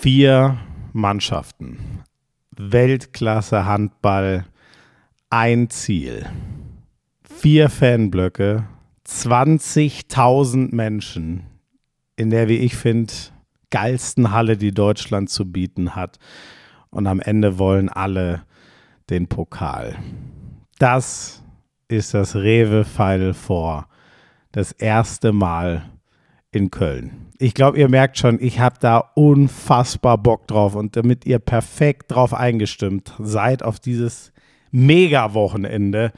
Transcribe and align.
Vier 0.00 0.56
Mannschaften. 0.94 1.76
Weltklasse 2.56 3.66
Handball. 3.66 4.46
Ein 5.28 5.68
Ziel. 5.68 6.24
Vier 7.22 7.68
Fanblöcke. 7.68 8.66
20.000 9.06 10.74
Menschen 10.74 11.42
in 12.16 12.30
der, 12.30 12.48
wie 12.48 12.56
ich 12.56 12.76
finde, 12.76 13.12
geilsten 13.68 14.32
Halle, 14.32 14.56
die 14.56 14.72
Deutschland 14.72 15.28
zu 15.28 15.52
bieten 15.52 15.94
hat. 15.94 16.18
Und 16.88 17.06
am 17.06 17.20
Ende 17.20 17.58
wollen 17.58 17.90
alle 17.90 18.46
den 19.10 19.28
Pokal. 19.28 19.96
Das 20.78 21.44
ist 21.88 22.14
das 22.14 22.36
Rewe 22.36 22.86
Final 22.86 23.34
Four. 23.34 23.86
Das 24.52 24.72
erste 24.72 25.32
Mal 25.34 25.90
in 26.52 26.70
Köln. 26.70 27.29
Ich 27.42 27.54
glaube, 27.54 27.78
ihr 27.78 27.88
merkt 27.88 28.18
schon, 28.18 28.38
ich 28.38 28.60
habe 28.60 28.76
da 28.80 28.98
unfassbar 28.98 30.18
Bock 30.18 30.46
drauf 30.46 30.74
und 30.74 30.94
damit 30.94 31.24
ihr 31.24 31.38
perfekt 31.38 32.12
drauf 32.12 32.34
eingestimmt 32.34 33.14
seid 33.18 33.62
auf 33.62 33.80
dieses 33.80 34.30
Mega-Wochenende, 34.72 36.12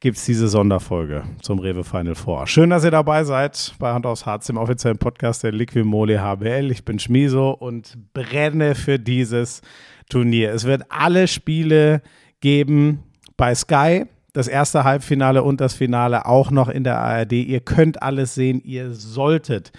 gibt 0.00 0.18
es 0.18 0.26
diese 0.26 0.48
Sonderfolge 0.48 1.22
zum 1.40 1.58
Rewe 1.58 1.84
Final 1.84 2.14
Four. 2.14 2.46
Schön, 2.46 2.68
dass 2.68 2.84
ihr 2.84 2.90
dabei 2.90 3.24
seid 3.24 3.74
bei 3.78 3.94
Hand 3.94 4.04
aufs 4.04 4.26
Harz, 4.26 4.46
dem 4.46 4.58
offiziellen 4.58 4.98
Podcast 4.98 5.42
der 5.42 5.52
Liquimole 5.52 6.20
HBL. 6.20 6.70
Ich 6.70 6.84
bin 6.84 6.98
Schmiso 6.98 7.52
und 7.52 7.96
brenne 8.12 8.74
für 8.74 8.98
dieses 8.98 9.62
Turnier. 10.10 10.52
Es 10.52 10.64
wird 10.64 10.82
alle 10.90 11.28
Spiele 11.28 12.02
geben 12.40 13.04
bei 13.38 13.54
Sky 13.54 14.04
das 14.34 14.48
erste 14.48 14.84
Halbfinale 14.84 15.42
und 15.42 15.62
das 15.62 15.72
Finale 15.72 16.26
auch 16.26 16.50
noch 16.50 16.68
in 16.68 16.84
der 16.84 16.98
ARD. 16.98 17.32
Ihr 17.32 17.60
könnt 17.60 18.02
alles 18.02 18.34
sehen, 18.34 18.60
ihr 18.62 18.90
solltet 18.92 19.72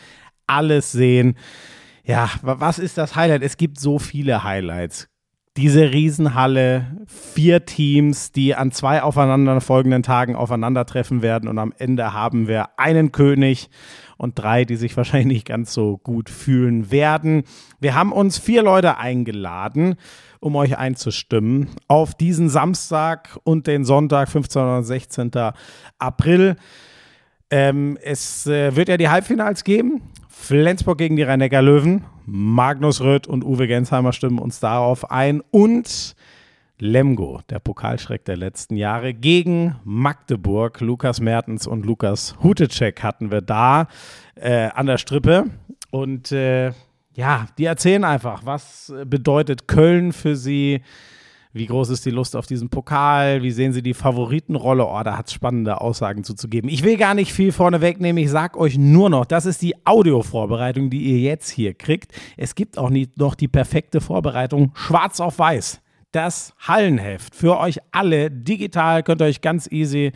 alles 0.53 0.91
sehen. 0.91 1.35
Ja, 2.03 2.29
was 2.41 2.79
ist 2.79 2.97
das 2.97 3.15
Highlight? 3.15 3.43
Es 3.43 3.57
gibt 3.57 3.79
so 3.79 3.99
viele 3.99 4.43
Highlights. 4.43 5.09
Diese 5.55 5.91
Riesenhalle, 5.91 6.97
vier 7.05 7.65
Teams, 7.65 8.31
die 8.31 8.55
an 8.55 8.71
zwei 8.71 9.03
aufeinanderfolgenden 9.03 10.01
Tagen 10.01 10.35
aufeinandertreffen 10.35 11.21
werden 11.21 11.47
und 11.47 11.59
am 11.59 11.73
Ende 11.77 12.11
haben 12.11 12.47
wir 12.47 12.79
einen 12.79 13.11
König 13.11 13.69
und 14.17 14.39
drei, 14.39 14.65
die 14.65 14.75
sich 14.75 14.97
wahrscheinlich 14.97 15.27
nicht 15.27 15.47
ganz 15.47 15.73
so 15.73 15.97
gut 15.97 16.29
fühlen 16.29 16.91
werden. 16.91 17.43
Wir 17.79 17.93
haben 17.93 18.11
uns 18.11 18.39
vier 18.39 18.63
Leute 18.63 18.97
eingeladen 18.97 19.95
um 20.43 20.57
euch 20.57 20.77
einzustimmen 20.77 21.69
auf 21.88 22.15
diesen 22.15 22.49
Samstag 22.49 23.39
und 23.43 23.65
den 23.65 23.85
Sonntag, 23.85 24.29
15. 24.29 24.61
und 24.61 24.83
16. 24.83 25.31
April. 25.97 26.57
Ähm, 27.49 27.97
es 28.03 28.45
äh, 28.45 28.75
wird 28.75 28.89
ja 28.89 28.97
die 28.97 29.07
Halbfinals 29.07 29.63
geben. 29.63 30.01
Flensburg 30.44 30.97
gegen 30.97 31.16
die 31.16 31.23
rhein 31.23 31.39
löwen 31.39 32.03
Magnus 32.25 32.99
Röth 32.99 33.27
und 33.27 33.45
Uwe 33.45 33.66
Gensheimer 33.66 34.11
stimmen 34.11 34.39
uns 34.39 34.59
darauf 34.59 35.09
ein. 35.09 35.41
Und 35.52 36.17
Lemgo, 36.80 37.39
der 37.50 37.59
Pokalschreck 37.59 38.25
der 38.25 38.35
letzten 38.35 38.75
Jahre, 38.75 39.13
gegen 39.13 39.77
Magdeburg. 39.85 40.81
Lukas 40.81 41.22
Mertens 41.22 41.66
und 41.66 41.85
Lukas 41.85 42.35
Hutecek 42.44 43.02
hatten 43.03 43.31
wir 43.31 43.39
da 43.39 43.88
äh, 44.35 44.67
an 44.73 44.85
der 44.85 44.97
Strippe. 44.97 45.45
Und 45.91 46.33
äh, 46.33 46.73
ja, 47.13 47.47
die 47.57 47.63
erzählen 47.63 48.03
einfach, 48.03 48.45
was 48.45 48.94
bedeutet 49.05 49.69
Köln 49.69 50.11
für 50.11 50.35
sie, 50.35 50.81
wie 51.53 51.67
groß 51.67 51.89
ist 51.89 52.05
die 52.05 52.11
Lust 52.11 52.35
auf 52.35 52.47
diesen 52.47 52.69
Pokal, 52.69 53.43
wie 53.43 53.51
sehen 53.51 53.73
sie 53.73 53.83
die 53.83 53.93
Favoritenrolle, 53.93 54.85
oh, 54.85 55.01
da 55.03 55.17
hat 55.17 55.27
es 55.27 55.33
spannende 55.33 55.81
Aussagen 55.81 56.23
zuzugeben. 56.23 56.69
Ich 56.69 56.83
will 56.83 56.97
gar 56.97 57.13
nicht 57.13 57.31
viel 57.31 57.51
vorne 57.51 57.79
wegnehmen, 57.79 58.21
ich 58.23 58.31
sage 58.31 58.59
euch 58.59 58.77
nur 58.77 59.09
noch, 59.11 59.25
das 59.25 59.45
ist 59.45 59.61
die 59.61 59.75
Audiovorbereitung, 59.85 60.89
die 60.89 61.03
ihr 61.03 61.19
jetzt 61.19 61.49
hier 61.49 61.75
kriegt. 61.75 62.11
Es 62.38 62.55
gibt 62.55 62.79
auch 62.79 62.89
nicht 62.89 63.17
noch 63.17 63.35
die 63.35 63.47
perfekte 63.47 64.01
Vorbereitung, 64.01 64.72
schwarz 64.73 65.19
auf 65.19 65.38
weiß. 65.38 65.79
Das 66.11 66.53
Hallenheft 66.59 67.35
für 67.35 67.59
euch 67.59 67.79
alle 67.91 68.31
digital 68.31 69.03
könnt 69.03 69.22
ihr 69.22 69.25
euch 69.25 69.41
ganz 69.41 69.72
easy 69.72 70.11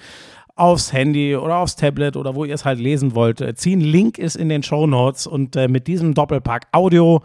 aufs 0.56 0.92
Handy 0.92 1.36
oder 1.36 1.58
aufs 1.58 1.76
Tablet 1.76 2.18
oder 2.18 2.34
wo 2.34 2.46
ihr 2.46 2.56
es 2.56 2.66
halt 2.66 2.80
lesen 2.80 3.14
wollt 3.14 3.42
äh, 3.42 3.54
ziehen. 3.54 3.80
Link 3.80 4.18
ist 4.18 4.36
in 4.36 4.50
den 4.50 4.64
Show 4.64 4.88
Notes 4.88 5.28
und 5.28 5.56
äh, 5.56 5.68
mit 5.68 5.86
diesem 5.86 6.16
Doppelpack 6.16 6.68
Audio 6.72 7.22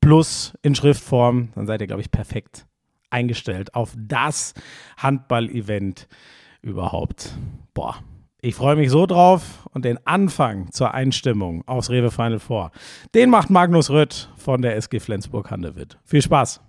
plus 0.00 0.54
in 0.62 0.76
Schriftform, 0.76 1.48
dann 1.56 1.66
seid 1.66 1.80
ihr, 1.80 1.88
glaube 1.88 2.02
ich, 2.02 2.12
perfekt 2.12 2.66
eingestellt 3.10 3.74
auf 3.74 3.94
das 3.96 4.54
Handball-Event 4.96 6.08
überhaupt. 6.62 7.34
Boah, 7.74 7.96
ich 8.40 8.54
freue 8.54 8.76
mich 8.76 8.90
so 8.90 9.06
drauf 9.06 9.68
und 9.72 9.84
den 9.84 9.98
Anfang 10.06 10.72
zur 10.72 10.94
Einstimmung 10.94 11.66
aufs 11.68 11.90
Rewe 11.90 12.10
Final 12.10 12.38
Four, 12.38 12.70
den 13.14 13.30
macht 13.30 13.50
Magnus 13.50 13.90
Rött 13.90 14.30
von 14.36 14.62
der 14.62 14.76
SG 14.76 14.98
Flensburg-Handewitt. 14.98 15.98
Viel 16.04 16.22
Spaß! 16.22 16.60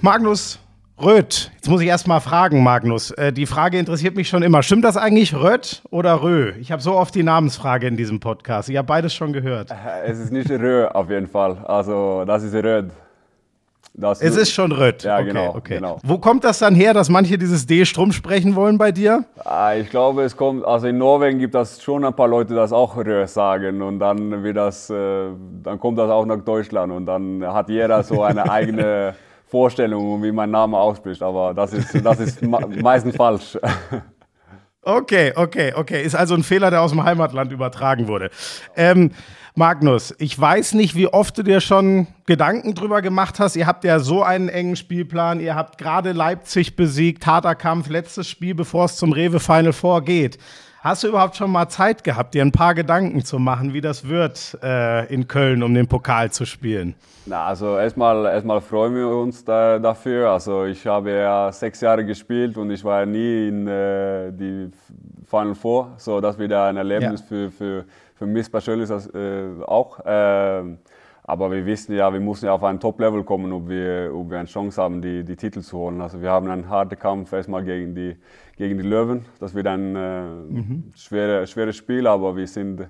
Magnus 0.00 0.58
Röth. 1.02 1.50
Jetzt 1.56 1.68
muss 1.68 1.80
ich 1.80 1.88
erst 1.88 2.06
mal 2.06 2.20
fragen, 2.20 2.62
Magnus. 2.62 3.10
Äh, 3.12 3.32
die 3.32 3.46
Frage 3.46 3.78
interessiert 3.78 4.14
mich 4.14 4.28
schon 4.28 4.42
immer. 4.42 4.62
Stimmt 4.62 4.84
das 4.84 4.96
eigentlich 4.96 5.34
Röth 5.34 5.82
oder 5.90 6.22
Rö? 6.22 6.52
Ich 6.60 6.70
habe 6.70 6.80
so 6.80 6.92
oft 6.94 7.14
die 7.14 7.24
Namensfrage 7.24 7.88
in 7.88 7.96
diesem 7.96 8.20
Podcast. 8.20 8.68
Ich 8.68 8.76
habe 8.76 8.86
beides 8.86 9.12
schon 9.12 9.32
gehört. 9.32 9.72
Äh, 9.72 10.06
es 10.06 10.20
ist 10.20 10.32
nicht 10.32 10.48
Rö 10.50 10.86
auf 10.86 11.10
jeden 11.10 11.26
Fall. 11.26 11.58
Also, 11.64 12.24
das 12.24 12.44
ist 12.44 12.54
Röth. 12.54 12.92
Das 13.96 14.20
es 14.20 14.36
ist 14.36 14.52
schon 14.52 14.72
Röth. 14.72 15.04
Ja, 15.04 15.16
okay, 15.16 15.26
genau, 15.26 15.54
okay. 15.54 15.74
genau. 15.76 15.98
Wo 16.02 16.18
kommt 16.18 16.42
das 16.42 16.58
dann 16.60 16.74
her, 16.74 16.94
dass 16.94 17.08
manche 17.08 17.38
dieses 17.38 17.66
D-Strom 17.66 18.10
sprechen 18.12 18.56
wollen 18.56 18.76
bei 18.76 18.90
dir? 18.90 19.24
Ah, 19.44 19.74
ich 19.74 19.88
glaube, 19.90 20.22
es 20.22 20.36
kommt, 20.36 20.64
also 20.64 20.88
in 20.88 20.98
Norwegen 20.98 21.38
gibt 21.38 21.54
es 21.54 21.80
schon 21.80 22.04
ein 22.04 22.14
paar 22.14 22.26
Leute, 22.26 22.50
die 22.50 22.56
das 22.56 22.72
auch 22.72 22.96
Rö 22.96 23.26
sagen 23.26 23.82
und 23.82 24.00
dann 24.00 24.42
wird 24.42 24.56
das, 24.56 24.90
äh, 24.90 25.26
dann 25.62 25.78
kommt 25.78 25.98
das 25.98 26.10
auch 26.10 26.26
nach 26.26 26.40
Deutschland 26.40 26.92
und 26.92 27.06
dann 27.06 27.44
hat 27.46 27.68
jeder 27.68 28.02
so 28.02 28.22
eine 28.22 28.50
eigene 28.50 29.14
Vorstellung, 29.54 30.20
wie 30.20 30.32
mein 30.32 30.50
Name 30.50 30.76
ausspricht, 30.76 31.22
aber 31.22 31.54
das 31.54 31.72
ist, 31.72 32.04
das 32.04 32.18
ist 32.18 32.42
meistens 32.42 33.14
falsch. 33.14 33.56
Okay, 34.86 35.32
okay, 35.34 35.72
okay. 35.74 36.02
Ist 36.02 36.14
also 36.14 36.34
ein 36.34 36.42
Fehler, 36.42 36.70
der 36.70 36.82
aus 36.82 36.90
dem 36.90 37.02
Heimatland 37.02 37.50
übertragen 37.52 38.06
wurde. 38.06 38.28
Ähm, 38.76 39.12
Magnus, 39.54 40.14
ich 40.18 40.38
weiß 40.38 40.74
nicht, 40.74 40.94
wie 40.94 41.06
oft 41.06 41.38
du 41.38 41.42
dir 41.42 41.62
schon 41.62 42.06
Gedanken 42.26 42.74
drüber 42.74 43.00
gemacht 43.00 43.40
hast. 43.40 43.56
Ihr 43.56 43.66
habt 43.66 43.84
ja 43.84 43.98
so 43.98 44.22
einen 44.22 44.50
engen 44.50 44.76
Spielplan. 44.76 45.40
Ihr 45.40 45.54
habt 45.54 45.78
gerade 45.78 46.12
Leipzig 46.12 46.76
besiegt, 46.76 47.26
harter 47.26 47.54
Kampf, 47.54 47.88
letztes 47.88 48.28
Spiel, 48.28 48.54
bevor 48.54 48.84
es 48.84 48.96
zum 48.96 49.12
Rewe 49.12 49.40
Final 49.40 49.72
Four 49.72 50.02
geht. 50.02 50.36
Hast 50.84 51.02
du 51.02 51.08
überhaupt 51.08 51.34
schon 51.34 51.50
mal 51.50 51.66
Zeit 51.70 52.04
gehabt, 52.04 52.34
dir 52.34 52.42
ein 52.42 52.52
paar 52.52 52.74
Gedanken 52.74 53.24
zu 53.24 53.38
machen, 53.38 53.72
wie 53.72 53.80
das 53.80 54.06
wird 54.06 54.58
äh, 54.62 55.06
in 55.06 55.26
Köln, 55.26 55.62
um 55.62 55.72
den 55.72 55.88
Pokal 55.88 56.30
zu 56.30 56.44
spielen? 56.44 56.94
Na, 57.24 57.46
also 57.46 57.78
erstmal, 57.78 58.26
erstmal 58.26 58.60
freuen 58.60 58.94
wir 58.94 59.08
uns 59.08 59.42
da, 59.42 59.78
dafür. 59.78 60.28
Also 60.28 60.66
ich 60.66 60.86
habe 60.86 61.10
ja 61.10 61.50
sechs 61.52 61.80
Jahre 61.80 62.04
gespielt 62.04 62.58
und 62.58 62.70
ich 62.70 62.84
war 62.84 63.06
nie 63.06 63.48
in 63.48 63.66
äh, 63.66 64.30
die 64.30 64.70
Final 65.26 65.54
Four, 65.54 65.92
so 65.96 66.20
das 66.20 66.38
wieder 66.38 66.66
ein 66.66 66.76
Erlebnis 66.76 67.22
ja. 67.22 67.26
für, 67.28 67.50
für, 67.50 67.84
für 68.16 68.26
mich 68.26 68.52
persönlich 68.52 68.90
äh, 68.90 69.64
auch. 69.66 70.00
Aber 71.26 71.50
wir 71.50 71.64
wissen 71.64 71.94
ja, 71.96 72.12
wir 72.12 72.20
müssen 72.20 72.44
ja 72.44 72.52
auf 72.52 72.62
ein 72.62 72.78
Top-Level 72.78 73.24
kommen, 73.24 73.50
ob 73.52 73.68
wir, 73.68 74.12
ob 74.14 74.28
wir 74.28 74.38
eine 74.38 74.48
Chance 74.48 74.80
haben, 74.80 75.00
die, 75.00 75.24
die 75.24 75.36
Titel 75.36 75.62
zu 75.62 75.78
holen. 75.78 76.02
Also 76.02 76.20
wir 76.20 76.30
haben 76.30 76.48
einen 76.50 76.68
harten 76.68 76.98
Kampf 76.98 77.32
erstmal 77.32 77.64
gegen 77.64 77.94
die, 77.94 78.16
gegen 78.56 78.76
die 78.76 78.84
Löwen. 78.84 79.24
Das 79.40 79.54
wird 79.54 79.66
ein 79.66 79.96
äh, 79.96 80.22
mhm. 80.22 80.92
schwere, 80.94 81.46
schweres 81.46 81.76
Spiel, 81.76 82.06
aber 82.06 82.36
wir 82.36 82.46
sind, 82.46 82.86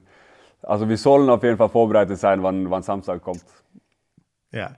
also 0.62 0.88
wir 0.88 0.96
sollen 0.96 1.30
auf 1.30 1.44
jeden 1.44 1.56
Fall 1.56 1.68
vorbereitet 1.68 2.18
sein, 2.18 2.42
wann, 2.42 2.68
wann 2.70 2.82
Samstag 2.82 3.22
kommt. 3.22 3.44
Ja. 4.50 4.76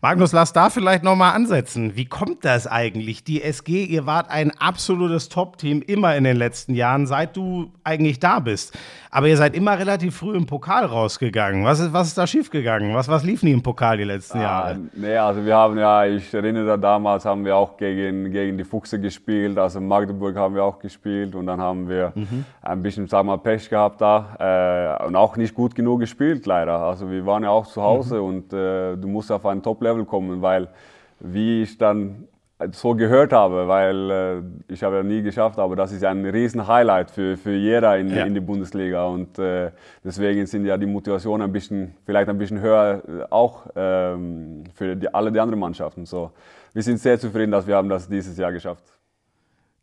Magnus, 0.00 0.32
lass 0.32 0.52
da 0.54 0.70
vielleicht 0.70 1.04
nochmal 1.04 1.34
ansetzen. 1.34 1.96
Wie 1.96 2.06
kommt 2.06 2.44
das 2.44 2.66
eigentlich? 2.66 3.24
Die 3.24 3.42
SG, 3.42 3.84
ihr 3.84 4.06
wart 4.06 4.30
ein 4.30 4.50
absolutes 4.58 5.28
Top-Team 5.28 5.82
immer 5.82 6.16
in 6.16 6.24
den 6.24 6.36
letzten 6.36 6.74
Jahren, 6.74 7.06
seit 7.06 7.36
du 7.36 7.72
eigentlich 7.84 8.20
da 8.20 8.40
bist. 8.40 8.76
Aber 9.10 9.26
ihr 9.28 9.36
seid 9.36 9.54
immer 9.54 9.78
relativ 9.78 10.16
früh 10.16 10.36
im 10.36 10.46
Pokal 10.46 10.84
rausgegangen. 10.84 11.64
Was 11.64 11.80
ist, 11.80 11.92
was 11.92 12.08
ist 12.08 12.18
da 12.18 12.26
schiefgegangen? 12.26 12.94
Was, 12.94 13.08
was 13.08 13.24
lief 13.24 13.42
nie 13.42 13.52
im 13.52 13.62
Pokal 13.62 13.96
die 13.96 14.04
letzten 14.04 14.38
ah, 14.38 14.42
Jahre? 14.42 14.78
Nee, 14.94 15.16
also 15.16 15.44
wir 15.44 15.56
haben 15.56 15.78
ja, 15.78 16.04
ich 16.04 16.32
erinnere 16.32 16.78
damals 16.78 17.24
haben 17.24 17.44
wir 17.44 17.56
auch 17.56 17.76
gegen, 17.76 18.30
gegen 18.30 18.58
die 18.58 18.64
Fuchse 18.64 19.00
gespielt, 19.00 19.58
also 19.58 19.80
Magdeburg 19.80 20.36
haben 20.36 20.54
wir 20.54 20.64
auch 20.64 20.78
gespielt 20.78 21.34
und 21.34 21.46
dann 21.46 21.60
haben 21.60 21.88
wir 21.88 22.12
mhm. 22.14 22.44
ein 22.62 22.82
bisschen, 22.82 23.06
sag 23.06 23.24
mal, 23.24 23.38
Pech 23.38 23.70
gehabt 23.70 24.00
da 24.00 24.98
äh, 25.00 25.06
und 25.06 25.16
auch 25.16 25.36
nicht 25.36 25.54
gut 25.54 25.74
genug 25.74 26.00
gespielt 26.00 26.44
leider. 26.46 26.78
Also 26.78 27.10
wir 27.10 27.24
waren 27.24 27.42
ja 27.42 27.50
auch 27.50 27.66
zu 27.66 27.82
Hause 27.82 28.16
mhm. 28.16 28.24
und 28.24 28.52
äh, 28.52 28.96
du 28.96 29.08
musst 29.08 29.32
auf 29.32 29.46
ein 29.46 29.62
Top-Level 29.62 30.04
kommen, 30.04 30.42
weil 30.42 30.68
wie 31.20 31.62
ich 31.62 31.78
dann 31.78 32.28
so 32.72 32.94
gehört 32.94 33.32
habe, 33.32 33.68
weil 33.68 34.10
äh, 34.10 34.72
ich 34.72 34.82
habe 34.82 34.96
ja 34.96 35.02
nie 35.02 35.22
geschafft, 35.22 35.58
aber 35.58 35.76
das 35.76 35.92
ist 35.92 36.04
ein 36.04 36.24
riesen 36.24 36.66
Highlight 36.66 37.10
für, 37.10 37.36
für 37.36 37.54
jeder 37.54 37.96
in, 37.96 38.10
ja. 38.10 38.24
in 38.24 38.34
die 38.34 38.40
Bundesliga 38.40 39.06
und 39.06 39.38
äh, 39.38 39.70
deswegen 40.04 40.44
sind 40.46 40.64
ja 40.64 40.76
die 40.76 40.86
Motivationen 40.86 41.48
ein 41.48 41.52
bisschen, 41.52 41.94
vielleicht 42.04 42.28
ein 42.28 42.38
bisschen 42.38 42.60
höher 42.60 43.02
äh, 43.06 43.24
auch 43.30 43.66
ähm, 43.76 44.64
für 44.74 44.96
die, 44.96 45.12
alle 45.12 45.30
die 45.30 45.38
anderen 45.38 45.60
Mannschaften. 45.60 46.04
So, 46.04 46.32
wir 46.72 46.82
sind 46.82 46.98
sehr 46.98 47.18
zufrieden, 47.18 47.52
dass 47.52 47.66
wir 47.66 47.76
haben 47.76 47.88
das 47.88 48.08
dieses 48.08 48.36
Jahr 48.36 48.52
geschafft. 48.52 48.97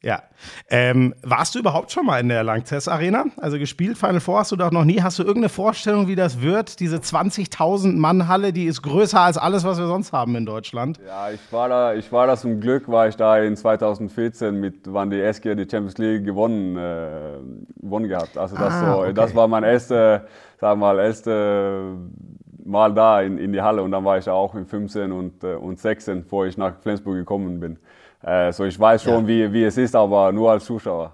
Ja. 0.02 0.22
Ähm, 0.70 1.16
warst 1.24 1.56
du 1.56 1.60
überhaupt 1.60 1.92
schon 1.92 2.06
mal 2.06 2.20
in 2.20 2.30
der 2.30 2.44
Langzess 2.44 2.88
Arena? 2.88 3.26
Also 3.38 3.58
gespielt 3.58 3.98
Final 3.98 4.20
Four 4.20 4.40
hast 4.40 4.52
du 4.52 4.56
doch 4.56 4.70
noch 4.70 4.86
nie. 4.86 5.02
Hast 5.02 5.18
du 5.18 5.24
irgendeine 5.24 5.50
Vorstellung, 5.50 6.08
wie 6.08 6.16
das 6.16 6.42
wird? 6.42 6.80
Diese 6.80 6.98
20.000 6.98 7.98
Mann 7.98 8.28
Halle, 8.28 8.54
die 8.54 8.66
ist 8.66 8.84
größer 8.84 9.20
als 9.20 9.40
alles, 9.40 9.64
was 9.64 9.80
wir 9.80 9.88
sonst 9.88 10.14
haben 10.14 10.36
in 10.36 10.46
Deutschland. 10.46 11.00
Ja, 11.08 11.32
ich 11.32 11.40
war 11.52 11.70
da, 11.70 11.96
ich 11.96 12.12
war 12.12 12.28
da 12.28 12.38
zum 12.38 12.60
Glück, 12.60 12.88
war 12.88 13.08
ich 13.08 13.16
da 13.16 13.40
in 13.40 13.56
2014 13.56 14.54
mit, 14.60 14.76
wann 14.86 15.10
die 15.10 15.20
SG 15.20 15.56
die 15.56 15.64
Champions 15.64 15.98
League 15.98 16.24
gewonnen, 16.24 16.78
äh, 16.78 17.40
gewonnen 17.82 18.08
gehabt. 18.08 18.38
Also 18.38 18.56
das, 18.56 18.74
ah, 18.74 18.94
so, 18.94 19.02
okay. 19.02 19.14
das 19.14 19.34
war 19.34 19.48
mein 19.48 19.64
erste, 19.64 20.28
sagen 20.60 20.80
wir 20.80 20.94
mal, 20.94 21.00
erste 21.00 21.96
Mal 22.64 22.94
da 22.94 23.22
in, 23.22 23.38
in 23.38 23.54
die 23.54 23.62
Halle 23.62 23.84
und 23.84 23.92
dann 23.92 24.04
war 24.06 24.18
ich 24.18 24.28
auch 24.28 24.56
in 24.56 24.66
15 24.66 25.12
und, 25.12 25.44
äh, 25.44 25.54
und 25.54 25.80
16, 25.80 26.24
bevor 26.24 26.48
ich 26.48 26.58
nach 26.58 26.76
Flensburg 26.82 27.16
gekommen 27.16 27.60
bin. 27.60 27.78
Äh, 28.26 28.52
so 28.52 28.66
ich 28.66 28.80
weiß 28.80 29.04
schon, 29.04 29.22
ja. 29.24 29.28
wie, 29.28 29.54
wie 29.54 29.64
es 29.66 29.78
ist, 29.78 29.96
aber 29.96 30.32
nur 30.32 30.52
als 30.52 30.66
Zuschauer. 30.66 31.14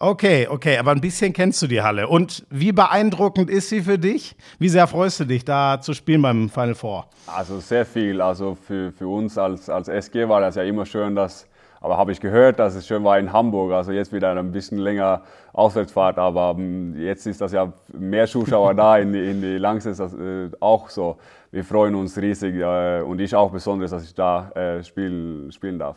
Okay, 0.00 0.48
okay, 0.48 0.78
aber 0.78 0.90
ein 0.90 1.00
bisschen 1.00 1.32
kennst 1.32 1.62
du 1.62 1.68
die 1.68 1.80
Halle. 1.80 2.08
Und 2.08 2.44
wie 2.50 2.72
beeindruckend 2.72 3.48
ist 3.48 3.68
sie 3.68 3.82
für 3.82 4.00
dich? 4.00 4.34
Wie 4.58 4.68
sehr 4.68 4.88
freust 4.88 5.20
du 5.20 5.24
dich, 5.24 5.44
da 5.44 5.80
zu 5.80 5.94
spielen 5.94 6.20
beim 6.22 6.48
Final 6.48 6.74
Four? 6.74 7.06
Also 7.28 7.60
sehr 7.60 7.86
viel. 7.86 8.20
Also 8.20 8.56
für, 8.56 8.90
für 8.90 9.06
uns 9.06 9.38
als, 9.38 9.70
als 9.70 9.86
SG 9.86 10.28
war 10.28 10.40
das 10.40 10.56
ja 10.56 10.64
immer 10.64 10.86
schön, 10.86 11.14
dass, 11.14 11.48
aber 11.82 11.98
habe 11.98 12.12
ich 12.12 12.20
gehört, 12.20 12.58
dass 12.60 12.76
es 12.76 12.86
schön 12.86 13.02
war 13.02 13.18
in 13.18 13.32
Hamburg. 13.32 13.72
Also 13.72 13.90
jetzt 13.90 14.12
wieder 14.12 14.30
ein 14.30 14.52
bisschen 14.52 14.78
länger 14.78 15.22
Auswärtsfahrt, 15.52 16.16
aber 16.16 16.54
ähm, 16.56 16.94
jetzt 16.96 17.26
ist 17.26 17.40
das 17.40 17.52
ja 17.52 17.72
mehr 17.92 18.26
Zuschauer 18.26 18.74
da 18.82 18.98
in 18.98 19.12
die, 19.12 19.30
in 19.30 19.42
die 19.42 19.58
Langs 19.58 19.84
ist 19.84 19.98
das 19.98 20.14
äh, 20.14 20.48
auch 20.60 20.88
so. 20.88 21.16
Wir 21.50 21.64
freuen 21.64 21.94
uns 21.96 22.16
riesig 22.16 22.54
äh, 22.54 23.02
und 23.02 23.20
ich 23.20 23.34
auch 23.34 23.50
besonders, 23.50 23.90
dass 23.90 24.04
ich 24.04 24.14
da 24.14 24.50
äh, 24.50 24.82
spiel, 24.84 25.48
spielen 25.50 25.78
darf. 25.78 25.96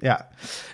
Ja, 0.00 0.24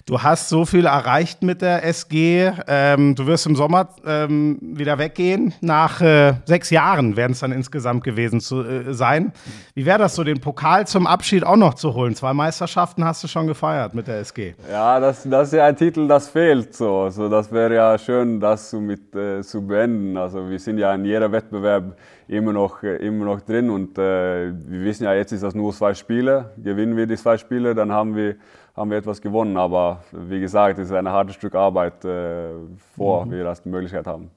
du 0.06 0.22
hast 0.22 0.48
so 0.48 0.64
viel 0.64 0.86
erreicht 0.86 1.42
mit 1.42 1.60
der 1.60 1.84
SG. 1.84 2.50
Ähm, 2.66 3.14
du 3.14 3.26
wirst 3.26 3.46
im 3.46 3.54
Sommer 3.54 3.90
ähm, 4.06 4.58
wieder 4.62 4.96
weggehen. 4.96 5.52
Nach 5.60 6.00
äh, 6.00 6.34
sechs 6.46 6.70
Jahren 6.70 7.16
werden 7.16 7.32
es 7.32 7.40
dann 7.40 7.52
insgesamt 7.52 8.02
gewesen 8.02 8.40
zu, 8.40 8.62
äh, 8.62 8.94
sein. 8.94 9.32
Wie 9.74 9.84
wäre 9.84 9.98
das 9.98 10.14
so, 10.14 10.24
den 10.24 10.40
Pokal 10.40 10.86
zum 10.86 11.06
Abschied 11.06 11.44
auch 11.44 11.56
noch 11.56 11.74
zu 11.74 11.92
holen? 11.92 12.14
Zwei 12.14 12.32
Meisterschaften 12.32 13.04
hast 13.04 13.22
du 13.22 13.28
schon 13.28 13.46
gefeiert 13.46 13.92
mit 13.94 14.06
der 14.06 14.20
SG. 14.20 14.54
Ja, 14.72 14.98
das, 14.98 15.24
das 15.28 15.48
ist 15.48 15.54
ja 15.54 15.66
ein 15.66 15.76
Titel, 15.76 16.08
das 16.08 16.28
fehlt. 16.28 16.74
So. 16.74 17.00
Also 17.00 17.28
das 17.28 17.52
wäre 17.52 17.74
ja 17.74 17.98
schön, 17.98 18.40
das 18.40 18.70
so 18.70 18.80
mit, 18.80 19.14
äh, 19.14 19.42
zu 19.42 19.66
beenden. 19.66 20.16
Also 20.16 20.48
wir 20.48 20.58
sind 20.58 20.78
ja 20.78 20.94
in 20.94 21.04
jeder 21.04 21.30
Wettbewerb 21.30 21.94
immer 22.26 22.54
noch, 22.54 22.82
äh, 22.82 22.96
immer 22.96 23.26
noch 23.26 23.42
drin 23.42 23.68
und 23.68 23.98
äh, 23.98 24.52
wir 24.52 24.84
wissen 24.84 25.04
ja, 25.04 25.12
jetzt 25.12 25.32
ist 25.32 25.42
das 25.42 25.54
nur 25.54 25.74
zwei 25.74 25.92
Spiele. 25.92 26.52
Gewinnen 26.56 26.96
wir 26.96 27.06
die 27.06 27.16
zwei 27.16 27.36
Spiele, 27.36 27.74
dann 27.74 27.92
haben 27.92 28.16
wir 28.16 28.36
haben 28.76 28.90
wir 28.90 28.98
etwas 28.98 29.20
gewonnen. 29.20 29.56
Aber 29.56 30.02
wie 30.12 30.40
gesagt, 30.40 30.78
es 30.78 30.86
ist 30.90 30.94
ein 30.94 31.08
hartes 31.08 31.36
Stück 31.36 31.54
Arbeit, 31.54 32.04
äh, 32.04 32.50
vor 32.96 33.26
mhm. 33.26 33.30
wir 33.32 33.44
das 33.44 33.62
die 33.62 33.68
Möglichkeit 33.68 34.06
haben. 34.06 34.30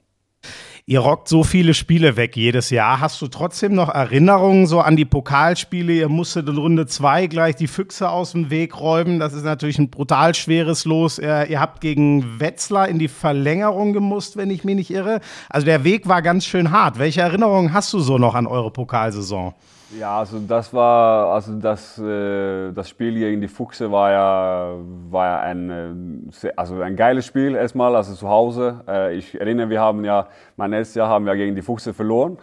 Ihr 0.85 0.99
rockt 0.99 1.29
so 1.29 1.45
viele 1.45 1.73
Spiele 1.73 2.17
weg 2.17 2.35
jedes 2.35 2.69
Jahr. 2.69 2.99
Hast 2.99 3.21
du 3.21 3.27
trotzdem 3.27 3.73
noch 3.73 3.87
Erinnerungen 3.87 4.67
so 4.67 4.81
an 4.81 4.97
die 4.97 5.05
Pokalspiele? 5.05 5.93
Ihr 5.93 6.09
musstet 6.09 6.49
in 6.49 6.57
Runde 6.57 6.85
zwei 6.87 7.27
gleich 7.27 7.55
die 7.55 7.67
Füchse 7.67 8.09
aus 8.09 8.33
dem 8.33 8.49
Weg 8.49 8.77
räumen. 8.77 9.17
Das 9.17 9.31
ist 9.31 9.45
natürlich 9.45 9.79
ein 9.79 9.89
brutal 9.89 10.35
schweres 10.35 10.83
Los. 10.83 11.19
Ihr 11.19 11.61
habt 11.61 11.79
gegen 11.79 12.41
Wetzlar 12.41 12.89
in 12.89 12.99
die 12.99 13.07
Verlängerung 13.07 13.93
gemusst, 13.93 14.35
wenn 14.35 14.49
ich 14.49 14.65
mich 14.65 14.75
nicht 14.75 14.91
irre. 14.91 15.21
Also 15.47 15.63
der 15.63 15.85
Weg 15.85 16.09
war 16.09 16.21
ganz 16.21 16.43
schön 16.43 16.71
hart. 16.71 16.99
Welche 16.99 17.21
Erinnerungen 17.21 17.71
hast 17.71 17.93
du 17.93 17.99
so 17.99 18.17
noch 18.17 18.35
an 18.35 18.45
eure 18.45 18.69
Pokalsaison? 18.69 19.53
Ja, 19.99 20.19
also 20.19 20.39
das 20.39 20.73
war, 20.73 21.33
also 21.33 21.53
das, 21.59 21.99
äh, 21.99 22.71
das 22.71 22.89
Spiel 22.89 23.13
gegen 23.15 23.41
die 23.41 23.47
Fuchse 23.47 23.91
war 23.91 24.11
ja, 24.11 24.75
war 25.09 25.25
ja 25.25 25.39
ein, 25.41 26.31
äh, 26.43 26.51
also 26.55 26.81
ein 26.81 26.95
geiles 26.95 27.25
Spiel 27.25 27.55
erstmal, 27.55 27.95
also 27.95 28.15
zu 28.15 28.27
Hause. 28.27 28.81
Äh, 28.87 29.15
ich 29.15 29.39
erinnere, 29.39 29.69
wir 29.69 29.81
haben 29.81 30.03
ja, 30.03 30.27
mein 30.55 30.71
letztes 30.71 30.95
Jahr 30.95 31.09
haben 31.09 31.25
wir 31.25 31.35
gegen 31.35 31.55
die 31.55 31.61
Fuchse 31.61 31.93
verloren. 31.93 32.37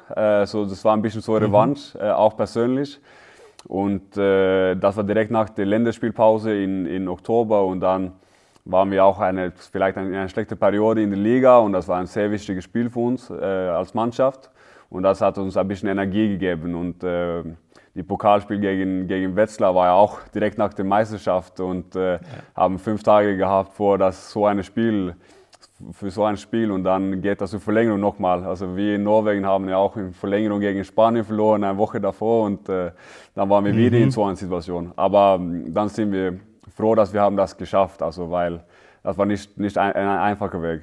so, 0.45 0.65
das 0.65 0.85
war 0.85 0.97
ein 0.97 1.03
bisschen 1.03 1.23
so 1.23 1.35
Revanche, 1.35 1.99
mhm. 1.99 2.11
auch 2.11 2.37
persönlich. 2.37 3.01
Und 3.67 4.17
das 4.17 4.97
war 4.97 5.05
direkt 5.05 5.31
nach 5.31 5.51
der 5.51 5.67
Länderspielpause 5.67 6.55
in, 6.55 6.87
in 6.87 7.09
Oktober 7.09 7.65
und 7.65 7.81
dann 7.81 8.13
waren 8.65 8.91
wir 8.91 9.05
auch 9.05 9.19
eine, 9.21 9.53
vielleicht 9.53 9.99
eine, 9.99 10.17
eine 10.17 10.29
schlechte 10.29 10.57
Periode 10.57 11.03
in 11.03 11.11
der 11.11 11.19
Liga 11.19 11.59
und 11.59 11.73
das 11.73 11.87
war 11.87 11.99
ein 11.99 12.07
sehr 12.07 12.31
wichtiges 12.31 12.65
Spiel 12.65 12.89
für 12.89 13.01
uns 13.01 13.31
als 13.31 13.93
Mannschaft. 13.93 14.51
Und 14.91 15.05
das 15.05 15.21
hat 15.21 15.39
uns 15.39 15.57
ein 15.57 15.69
bisschen 15.69 15.89
Energie 15.89 16.29
gegeben. 16.29 16.75
Und 16.75 17.03
äh, 17.03 17.43
die 17.95 18.03
Pokalspiel 18.03 18.59
gegen, 18.61 19.07
gegen 19.07 19.35
Wetzlar 19.35 19.75
war 19.75 19.87
ja 19.87 19.93
auch 19.95 20.21
direkt 20.35 20.59
nach 20.59 20.75
der 20.75 20.85
Meisterschaft 20.85 21.61
und 21.61 21.97
äh, 21.97 22.15
ja. 22.15 22.21
haben 22.55 22.79
fünf 22.79 23.03
Tage 23.03 23.37
gehabt 23.37 23.73
vor 23.73 23.99
das 23.99 24.31
so 24.31 24.47
ein 24.47 24.63
Spiel 24.63 25.15
für 25.93 26.11
so 26.11 26.25
ein 26.25 26.37
Spiel 26.37 26.71
und 26.71 26.85
dann 26.85 27.23
geht 27.23 27.41
das 27.41 27.51
zur 27.51 27.61
Verlängerung 27.61 28.01
nochmal. 28.01 28.45
Also 28.45 28.77
wir 28.77 28.97
in 28.97 29.03
Norwegen 29.03 29.47
haben 29.47 29.69
ja 29.69 29.77
auch 29.79 29.97
in 29.97 30.13
Verlängerung 30.13 30.61
gegen 30.61 30.85
Spanien 30.85 31.25
verloren, 31.25 31.65
eine 31.65 31.77
Woche 31.79 32.01
davor 32.01 32.45
und 32.45 32.69
äh, 32.69 32.91
dann 33.35 33.49
waren 33.49 33.65
wir 33.65 33.73
mhm. 33.73 33.79
wieder 33.79 33.99
in 33.99 34.05
mhm. 34.05 34.11
so 34.11 34.25
einer 34.25 34.37
Situation. 34.37 34.93
Aber 34.97 35.39
ähm, 35.41 35.73
dann 35.73 35.89
sind 35.89 36.13
wir 36.13 36.39
froh, 36.77 36.95
dass 36.95 37.13
wir 37.13 37.21
haben 37.23 37.37
das 37.37 37.57
geschafft, 37.57 38.03
also 38.03 38.31
weil 38.31 38.63
das 39.03 39.17
war 39.17 39.27
nicht, 39.27 39.59
nicht 39.59 39.77
ein, 39.79 39.93
ein 39.93 40.07
einfacher 40.07 40.63
Weg. 40.63 40.83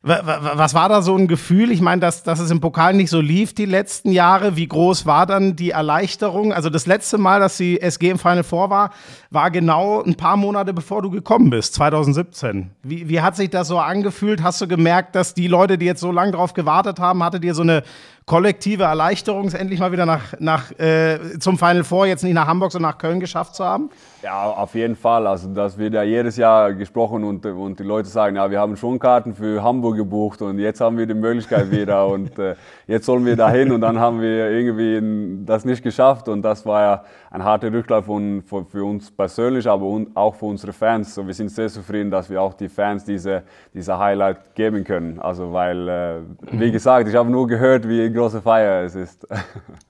Was 0.00 0.74
war 0.74 0.88
da 0.88 1.02
so 1.02 1.16
ein 1.16 1.26
Gefühl? 1.26 1.72
Ich 1.72 1.80
meine, 1.80 2.00
dass, 2.00 2.22
dass 2.22 2.38
es 2.38 2.52
im 2.52 2.60
Pokal 2.60 2.94
nicht 2.94 3.10
so 3.10 3.20
lief 3.20 3.52
die 3.52 3.64
letzten 3.64 4.12
Jahre. 4.12 4.54
Wie 4.54 4.68
groß 4.68 5.06
war 5.06 5.26
dann 5.26 5.56
die 5.56 5.70
Erleichterung? 5.70 6.52
Also 6.52 6.70
das 6.70 6.86
letzte 6.86 7.18
Mal, 7.18 7.40
dass 7.40 7.56
die 7.56 7.80
SG 7.80 8.10
im 8.10 8.18
Final 8.18 8.44
Four 8.44 8.70
war, 8.70 8.90
war 9.30 9.50
genau 9.50 10.00
ein 10.00 10.14
paar 10.14 10.36
Monate 10.36 10.72
bevor 10.72 11.02
du 11.02 11.10
gekommen 11.10 11.50
bist, 11.50 11.74
2017. 11.74 12.70
Wie, 12.84 13.08
wie 13.08 13.20
hat 13.20 13.34
sich 13.34 13.50
das 13.50 13.66
so 13.66 13.80
angefühlt? 13.80 14.40
Hast 14.40 14.60
du 14.60 14.68
gemerkt, 14.68 15.16
dass 15.16 15.34
die 15.34 15.48
Leute, 15.48 15.78
die 15.78 15.86
jetzt 15.86 16.00
so 16.00 16.12
lange 16.12 16.30
drauf 16.30 16.54
gewartet 16.54 17.00
haben, 17.00 17.24
hattet 17.24 17.44
ihr 17.44 17.54
so 17.54 17.62
eine 17.62 17.82
kollektive 18.28 18.84
Erleichterung, 18.84 19.46
es 19.46 19.54
endlich 19.54 19.80
mal 19.80 19.90
wieder 19.90 20.06
nach, 20.06 20.34
nach, 20.38 20.70
äh, 20.78 21.18
zum 21.40 21.58
Final 21.58 21.82
Four, 21.82 22.06
jetzt 22.06 22.22
nicht 22.22 22.34
nach 22.34 22.46
Hamburg, 22.46 22.70
sondern 22.70 22.92
nach 22.92 22.98
Köln 22.98 23.18
geschafft 23.18 23.56
zu 23.56 23.64
haben? 23.64 23.90
Ja, 24.22 24.44
auf 24.44 24.74
jeden 24.74 24.94
Fall. 24.94 25.26
Also 25.26 25.48
das 25.48 25.78
wird 25.78 25.94
ja 25.94 26.02
jedes 26.02 26.36
Jahr 26.36 26.72
gesprochen 26.74 27.24
und, 27.24 27.44
und 27.46 27.80
die 27.80 27.84
Leute 27.84 28.08
sagen, 28.08 28.36
ja, 28.36 28.50
wir 28.50 28.60
haben 28.60 28.76
schon 28.76 28.98
Karten 28.98 29.34
für 29.34 29.62
Hamburg 29.62 29.96
gebucht 29.96 30.42
und 30.42 30.58
jetzt 30.58 30.80
haben 30.80 30.98
wir 30.98 31.06
die 31.06 31.14
Möglichkeit 31.14 31.70
wieder 31.70 32.06
und 32.06 32.38
äh, 32.38 32.54
jetzt 32.88 33.06
sollen 33.06 33.24
wir 33.24 33.36
dahin 33.36 33.70
und 33.70 33.82
dann 33.82 34.00
haben 34.00 34.20
wir 34.20 34.50
irgendwie 34.50 35.44
das 35.44 35.64
nicht 35.64 35.82
geschafft 35.82 36.28
und 36.28 36.42
das 36.42 36.66
war 36.66 36.82
ja 36.82 37.04
ein 37.30 37.44
harter 37.44 37.72
Rücklauf 37.72 38.06
für 38.06 38.84
uns 38.84 39.10
persönlich, 39.10 39.68
aber 39.68 40.06
auch 40.14 40.34
für 40.34 40.46
unsere 40.46 40.72
Fans. 40.72 41.16
Und 41.18 41.26
wir 41.26 41.34
sind 41.34 41.50
sehr 41.50 41.68
zufrieden, 41.68 42.10
dass 42.10 42.28
wir 42.28 42.42
auch 42.42 42.54
die 42.54 42.68
Fans 42.68 43.04
diese, 43.04 43.44
diese 43.72 43.98
Highlight 43.98 44.54
geben 44.54 44.82
können. 44.82 45.20
Also 45.20 45.52
weil, 45.52 45.88
äh, 45.88 46.20
wie 46.52 46.72
gesagt, 46.72 47.08
ich 47.08 47.14
habe 47.14 47.30
nur 47.30 47.46
gehört, 47.46 47.88
wie 47.88 48.10
große 48.10 48.40
Feier 48.40 48.84
es 48.84 48.94
ist. 48.94 49.28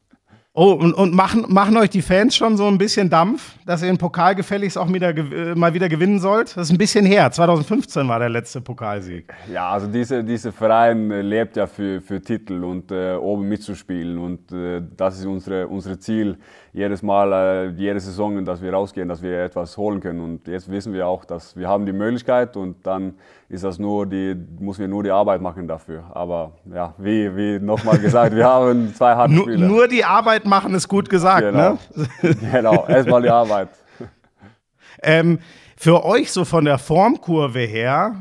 Oh, 0.61 0.73
und, 0.73 0.93
und 0.93 1.15
machen, 1.15 1.45
machen 1.47 1.77
euch 1.77 1.91
die 1.91 2.03
Fans 2.03 2.35
schon 2.35 2.57
so 2.57 2.67
ein 2.67 2.79
bisschen 2.79 3.09
Dampf, 3.09 3.55
dass 3.65 3.81
ihr 3.81 3.87
den 3.87 3.97
Pokal 3.97 4.35
gefälligst 4.35 4.77
auch 4.77 4.93
wieder, 4.93 5.17
äh, 5.17 5.55
mal 5.55 5.73
wieder 5.73 5.89
gewinnen 5.89 6.19
sollt? 6.19 6.57
Das 6.57 6.67
ist 6.67 6.73
ein 6.73 6.79
bisschen 6.79 7.07
her. 7.07 7.31
2015 7.31 8.09
war 8.09 8.19
der 8.19 8.29
letzte 8.29 8.61
Pokalsieg. 8.61 9.33
Ja, 9.53 9.71
also 9.71 9.87
diese, 9.87 10.25
dieser 10.25 10.51
Verein 10.51 11.13
äh, 11.13 11.23
lebt 11.23 11.57
ja 11.57 11.69
für, 11.69 12.01
für 12.01 12.21
Titel 12.21 12.65
und 12.65 12.91
äh, 12.91 13.15
oben 13.15 13.49
mitzuspielen. 13.49 14.19
Und 14.19 14.51
äh, 14.51 14.83
das 14.97 15.21
ist 15.21 15.27
unsere, 15.27 15.69
unser 15.69 16.01
Ziel, 16.01 16.37
jedes 16.79 17.03
Mal, 17.03 17.33
äh, 17.33 17.69
jede 17.71 17.99
Saison, 17.99 18.45
dass 18.45 18.63
wir 18.63 18.73
rausgehen, 18.73 19.09
dass 19.09 19.21
wir 19.21 19.43
etwas 19.43 19.77
holen 19.77 20.01
können. 20.01 20.21
Und 20.21 20.47
jetzt 20.47 20.71
wissen 20.71 20.93
wir 20.93 21.07
auch, 21.09 21.25
dass 21.25 21.57
wir 21.57 21.69
haben 21.69 21.85
die 21.85 21.93
Möglichkeit 21.93 22.57
und 22.57 22.87
dann 22.87 23.15
ist 23.49 23.65
das 23.65 23.79
nur 23.79 24.07
die, 24.07 24.37
muss 24.61 24.79
wir 24.79 24.87
nur 24.87 25.03
die 25.03 25.11
Arbeit 25.11 25.43
machen 25.43 25.67
dafür. 25.67 26.05
Aber 26.15 26.53
ja, 26.73 26.95
wie, 26.97 27.35
wie 27.37 27.59
nochmal 27.59 27.99
gesagt, 27.99 28.35
wir 28.35 28.45
haben 28.55 28.95
zwei 28.95 29.15
harte 29.15 29.35
Spiele. 29.35 29.67
Nur 29.67 29.89
die 29.89 30.05
Arbeit 30.05 30.45
machen 30.47 30.73
ist 30.75 30.89
gut 30.89 31.11
gesagt, 31.11 31.43
genau. 31.43 31.79
ne? 32.23 32.37
genau, 32.53 32.87
erstmal 32.87 33.23
die 33.23 33.31
Arbeit. 33.31 33.69
Ähm, 35.01 35.39
für 35.77 36.05
euch 36.05 36.33
so 36.33 36.45
von 36.45 36.65
der 36.65 36.77
Formkurve 36.77 37.61
her 37.61 38.17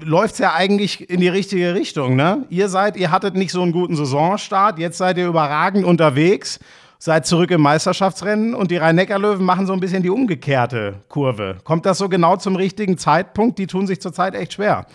läuft 0.00 0.32
es 0.32 0.38
ja 0.38 0.54
eigentlich 0.54 1.10
in 1.10 1.20
die 1.20 1.28
richtige 1.28 1.74
Richtung, 1.74 2.16
ne? 2.16 2.46
Ihr 2.48 2.70
seid, 2.70 2.96
ihr 2.96 3.10
hattet 3.10 3.34
nicht 3.34 3.52
so 3.52 3.60
einen 3.60 3.72
guten 3.72 3.94
Saisonstart, 3.94 4.78
jetzt 4.78 4.96
seid 4.96 5.18
ihr 5.18 5.26
überragend 5.26 5.84
unterwegs 5.84 6.58
seid 6.98 7.26
zurück 7.26 7.50
im 7.50 7.60
Meisterschaftsrennen 7.60 8.54
und 8.54 8.70
die 8.70 8.76
Rhein-Neckar-Löwen 8.76 9.44
machen 9.44 9.66
so 9.66 9.72
ein 9.72 9.80
bisschen 9.80 10.02
die 10.02 10.10
umgekehrte 10.10 10.94
Kurve. 11.08 11.58
Kommt 11.64 11.86
das 11.86 11.98
so 11.98 12.08
genau 12.08 12.36
zum 12.36 12.56
richtigen 12.56 12.98
Zeitpunkt? 12.98 13.58
Die 13.58 13.66
tun 13.66 13.86
sich 13.86 14.00
zurzeit 14.00 14.34
echt 14.34 14.54
schwer. 14.54 14.86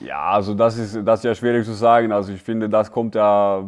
Ja, 0.00 0.30
also 0.32 0.54
das 0.54 0.76
ist, 0.76 0.98
das 1.04 1.20
ist 1.20 1.24
ja 1.24 1.34
schwierig 1.34 1.64
zu 1.64 1.72
sagen. 1.72 2.12
Also 2.12 2.32
ich 2.32 2.42
finde, 2.42 2.68
das 2.68 2.90
kommt 2.90 3.14
ja, 3.14 3.64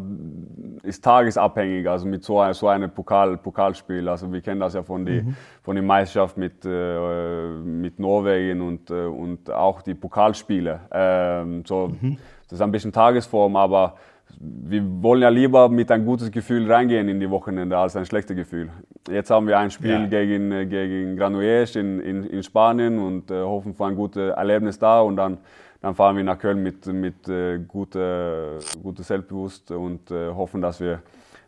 ist 0.83 1.03
tagesabhängig, 1.03 1.89
also 1.89 2.07
mit 2.07 2.25
so, 2.25 2.41
ein, 2.41 2.53
so 2.53 2.69
einem 2.69 2.91
Pokal, 2.91 3.39
Pokalspiel. 3.39 4.09
Also 4.09 4.31
wir 4.31 4.41
kennen 4.41 4.61
das 4.61 4.75
ja 4.75 4.83
von 4.83 5.05
der 5.07 5.23
mhm. 5.23 5.37
von 5.63 5.85
Meisterschaft 5.85 6.37
mit, 6.37 6.65
äh, 6.65 7.49
mit 7.65 7.99
Norwegen 7.99 8.61
und, 8.61 8.91
äh, 8.91 9.07
und 9.07 9.51
auch 9.51 9.83
die 9.83 9.95
Pokalspiele. 9.95 10.81
Ähm, 10.91 11.65
so, 11.65 11.89
mhm. 12.01 12.19
Das 12.49 12.59
ist 12.59 12.63
ein 12.63 12.71
bisschen 12.71 12.93
Tagesform, 12.93 13.57
aber 13.57 13.97
wir 14.39 14.83
wollen 15.03 15.23
ja 15.23 15.29
lieber 15.29 15.69
mit 15.69 15.91
ein 15.91 16.05
gutes 16.05 16.31
Gefühl 16.31 16.71
reingehen 16.71 17.09
in 17.09 17.21
die 17.21 17.31
Wochenende 17.31 17.77
als 17.79 17.97
ein 17.97 18.05
schlechtes 18.05 18.37
Gefühl. 18.37 18.71
Jetzt 19.09 19.31
haben 19.31 19.47
wir 19.47 19.59
ein 19.59 19.71
Spiel 19.71 19.91
ja. 19.91 20.07
gegen, 20.07 20.53
äh, 20.53 20.67
gegen 20.67 21.17
Granollers 21.17 21.77
in, 21.77 22.01
in, 22.01 22.25
in, 22.25 22.43
Spanien 22.43 22.99
und 22.99 23.31
äh, 23.31 23.41
hoffen 23.41 23.75
für 23.75 23.87
ein 23.87 23.97
gutes 23.97 24.33
Erlebnis 24.35 24.79
da 24.79 25.01
und 25.01 25.17
dann, 25.17 25.39
dann 25.81 25.95
fahren 25.95 26.17
wir 26.17 26.25
nach 26.25 26.39
Köln 26.39 26.63
mit, 26.63 26.87
mit 26.87 27.29
äh, 27.29 27.59
gutem 27.59 28.59
gute 28.83 29.03
Selbstbewusstsein 29.03 29.77
und 29.79 30.11
äh, 30.11 30.29
hoffen, 30.29 30.61
dass 30.61 30.81
wir 30.81 31.01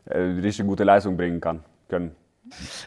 äh, 0.06 0.18
richtig 0.18 0.66
gute 0.66 0.84
Leistung 0.84 1.16
bringen 1.16 1.40
kann, 1.40 1.60
können. 1.88 2.12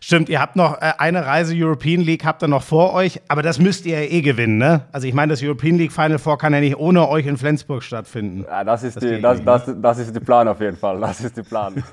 Stimmt, 0.01 0.29
ihr 0.29 0.39
habt 0.39 0.55
noch 0.55 0.81
äh, 0.81 0.93
eine 0.97 1.25
Reise 1.25 1.53
European 1.55 2.01
League, 2.01 2.25
habt 2.25 2.43
ihr 2.43 2.47
noch 2.47 2.63
vor 2.63 2.93
euch, 2.93 3.21
aber 3.27 3.41
das 3.41 3.59
müsst 3.59 3.85
ihr 3.85 4.01
ja 4.01 4.09
eh 4.09 4.21
gewinnen, 4.21 4.57
ne? 4.57 4.85
Also 4.91 5.07
ich 5.07 5.13
meine, 5.13 5.31
das 5.31 5.43
European 5.43 5.77
League 5.77 5.91
Final 5.91 6.19
Four 6.19 6.37
kann 6.37 6.53
ja 6.53 6.59
nicht 6.59 6.77
ohne 6.77 7.07
euch 7.07 7.25
in 7.25 7.37
Flensburg 7.37 7.83
stattfinden. 7.83 8.45
Ja, 8.47 8.63
das 8.63 8.83
ist, 8.83 8.97
das 8.97 9.03
die, 9.03 9.21
das, 9.21 9.43
das, 9.43 9.67
ne? 9.67 9.77
das 9.81 9.99
ist 9.99 10.15
der 10.15 10.19
Plan 10.21 10.47
auf 10.47 10.59
jeden 10.59 10.77
Fall, 10.77 10.99
das 10.99 11.21
ist 11.21 11.37
der 11.37 11.43
Plan. 11.43 11.83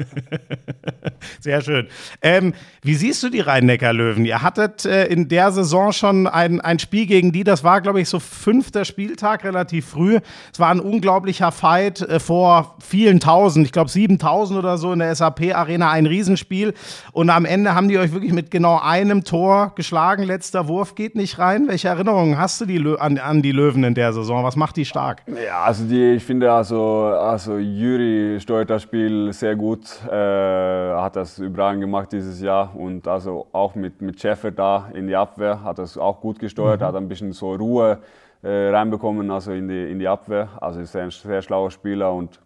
Sehr 1.40 1.60
schön. 1.60 1.88
Ähm, 2.22 2.54
wie 2.82 2.94
siehst 2.94 3.22
du 3.22 3.28
die 3.28 3.40
Rhein-Neckar-Löwen? 3.40 4.24
Ihr 4.24 4.42
hattet 4.42 4.84
äh, 4.84 5.06
in 5.06 5.28
der 5.28 5.52
Saison 5.52 5.92
schon 5.92 6.26
ein, 6.26 6.60
ein 6.60 6.78
Spiel 6.78 7.06
gegen 7.06 7.32
die, 7.32 7.44
das 7.44 7.64
war, 7.64 7.80
glaube 7.80 8.00
ich, 8.00 8.08
so 8.08 8.20
fünfter 8.20 8.84
Spieltag, 8.84 9.44
relativ 9.44 9.86
früh. 9.86 10.18
Es 10.52 10.60
war 10.60 10.70
ein 10.70 10.80
unglaublicher 10.80 11.52
Fight 11.52 12.00
äh, 12.02 12.20
vor 12.20 12.76
vielen 12.80 13.20
Tausend, 13.20 13.66
ich 13.66 13.72
glaube 13.72 13.90
7000 13.90 14.58
oder 14.58 14.78
so 14.78 14.92
in 14.92 15.00
der 15.00 15.14
SAP-Arena, 15.14 15.90
ein 15.90 16.06
Riesenspiel 16.06 16.74
und 17.12 17.30
am 17.30 17.44
Ende 17.44 17.57
Ende 17.58 17.74
haben 17.74 17.88
die 17.88 17.98
euch 17.98 18.12
wirklich 18.12 18.32
mit 18.32 18.52
genau 18.52 18.78
einem 18.80 19.24
Tor 19.24 19.72
geschlagen. 19.74 20.22
Letzter 20.22 20.68
Wurf 20.68 20.94
geht 20.94 21.16
nicht 21.16 21.40
rein. 21.40 21.66
Welche 21.66 21.88
Erinnerungen 21.88 22.38
hast 22.38 22.60
du 22.60 22.66
die 22.66 22.78
an, 23.00 23.18
an, 23.18 23.42
die 23.42 23.50
Löwen 23.50 23.82
in 23.82 23.94
der 23.94 24.12
Saison? 24.12 24.44
Was 24.44 24.54
macht 24.54 24.76
die 24.76 24.84
stark? 24.84 25.22
Ja, 25.26 25.62
also 25.62 25.84
die, 25.84 26.12
ich 26.12 26.22
finde 26.22 26.52
also, 26.52 27.06
also 27.06 27.58
Juri 27.58 28.38
steuert 28.40 28.70
das 28.70 28.82
Spiel 28.82 29.32
sehr 29.32 29.56
gut. 29.56 29.80
Äh, 30.06 30.12
hat 30.12 31.16
das 31.16 31.40
überragend 31.40 31.80
gemacht 31.80 32.12
dieses 32.12 32.40
Jahr 32.40 32.76
und 32.76 33.08
also 33.08 33.48
auch 33.50 33.74
mit, 33.74 34.00
mit 34.02 34.20
Schäfer 34.20 34.52
da 34.52 34.88
in 34.94 35.08
die 35.08 35.16
Abwehr 35.16 35.60
hat 35.64 35.80
das 35.80 35.98
auch 35.98 36.20
gut 36.20 36.38
gesteuert. 36.38 36.80
Mhm. 36.80 36.84
Hat 36.84 36.94
ein 36.94 37.08
bisschen 37.08 37.32
so 37.32 37.54
Ruhe 37.56 37.98
äh, 38.44 38.68
reinbekommen 38.68 39.28
also 39.32 39.50
in 39.50 39.66
die, 39.66 39.90
in 39.90 39.98
die 39.98 40.06
Abwehr. 40.06 40.48
Also 40.60 40.78
ist 40.78 40.94
ein 40.94 41.10
sehr 41.10 41.42
schlauer 41.42 41.72
Spieler 41.72 42.12
und 42.12 42.38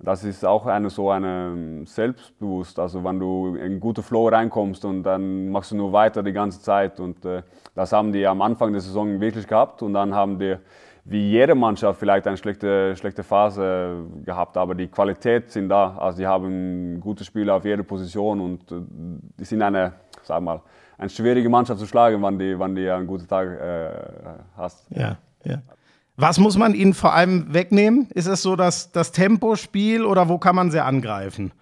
das 0.00 0.24
ist 0.24 0.44
auch 0.44 0.66
eine 0.66 0.90
so 0.90 1.10
eine 1.10 1.52
ähm, 1.52 1.86
selbstbewusst. 1.86 2.78
Also 2.78 3.02
wenn 3.04 3.18
du 3.18 3.56
in 3.56 3.62
einen 3.62 3.80
guten 3.80 4.02
Flow 4.02 4.28
reinkommst 4.28 4.84
und 4.84 5.02
dann 5.02 5.50
machst 5.50 5.72
du 5.72 5.76
nur 5.76 5.92
weiter 5.92 6.22
die 6.22 6.32
ganze 6.32 6.60
Zeit 6.60 7.00
und 7.00 7.24
äh, 7.24 7.42
das 7.74 7.92
haben 7.92 8.12
die 8.12 8.26
am 8.26 8.40
Anfang 8.42 8.72
der 8.72 8.80
Saison 8.80 9.20
wirklich 9.20 9.46
gehabt 9.46 9.82
und 9.82 9.94
dann 9.94 10.14
haben 10.14 10.38
die 10.38 10.56
wie 11.10 11.30
jede 11.30 11.54
Mannschaft 11.54 11.98
vielleicht 11.98 12.26
eine 12.26 12.36
schlechte, 12.36 12.94
schlechte 12.96 13.22
Phase 13.22 14.04
gehabt, 14.24 14.58
aber 14.58 14.74
die 14.74 14.88
Qualität 14.88 15.50
sind 15.50 15.70
da. 15.70 15.96
Also 15.96 16.18
die 16.18 16.26
haben 16.26 17.00
gute 17.00 17.24
Spieler 17.24 17.54
auf 17.54 17.64
jeder 17.64 17.82
Position 17.82 18.40
und 18.40 18.70
äh, 18.70 18.76
die 19.38 19.44
sind 19.44 19.62
eine, 19.62 19.94
sag 20.22 20.42
mal, 20.42 20.60
eine 20.98 21.08
schwierige 21.08 21.48
Mannschaft 21.48 21.80
zu 21.80 21.86
schlagen, 21.86 22.22
wenn 22.22 22.38
die, 22.38 22.58
wenn 22.58 22.74
die 22.74 22.90
einen 22.90 23.06
guten 23.06 23.26
Tag 23.26 23.48
äh, 23.48 23.90
hast. 24.56 24.86
Ja, 24.90 25.16
ja. 25.44 25.62
Was 26.20 26.40
muss 26.40 26.58
man 26.58 26.74
ihnen 26.74 26.94
vor 26.94 27.14
allem 27.14 27.54
wegnehmen? 27.54 28.08
Ist 28.12 28.26
es 28.26 28.42
so 28.42 28.56
das, 28.56 28.90
das 28.90 29.12
Tempospiel 29.12 30.04
oder 30.04 30.28
wo 30.28 30.36
kann 30.36 30.56
man 30.56 30.72
sie 30.72 30.82
angreifen? 30.82 31.52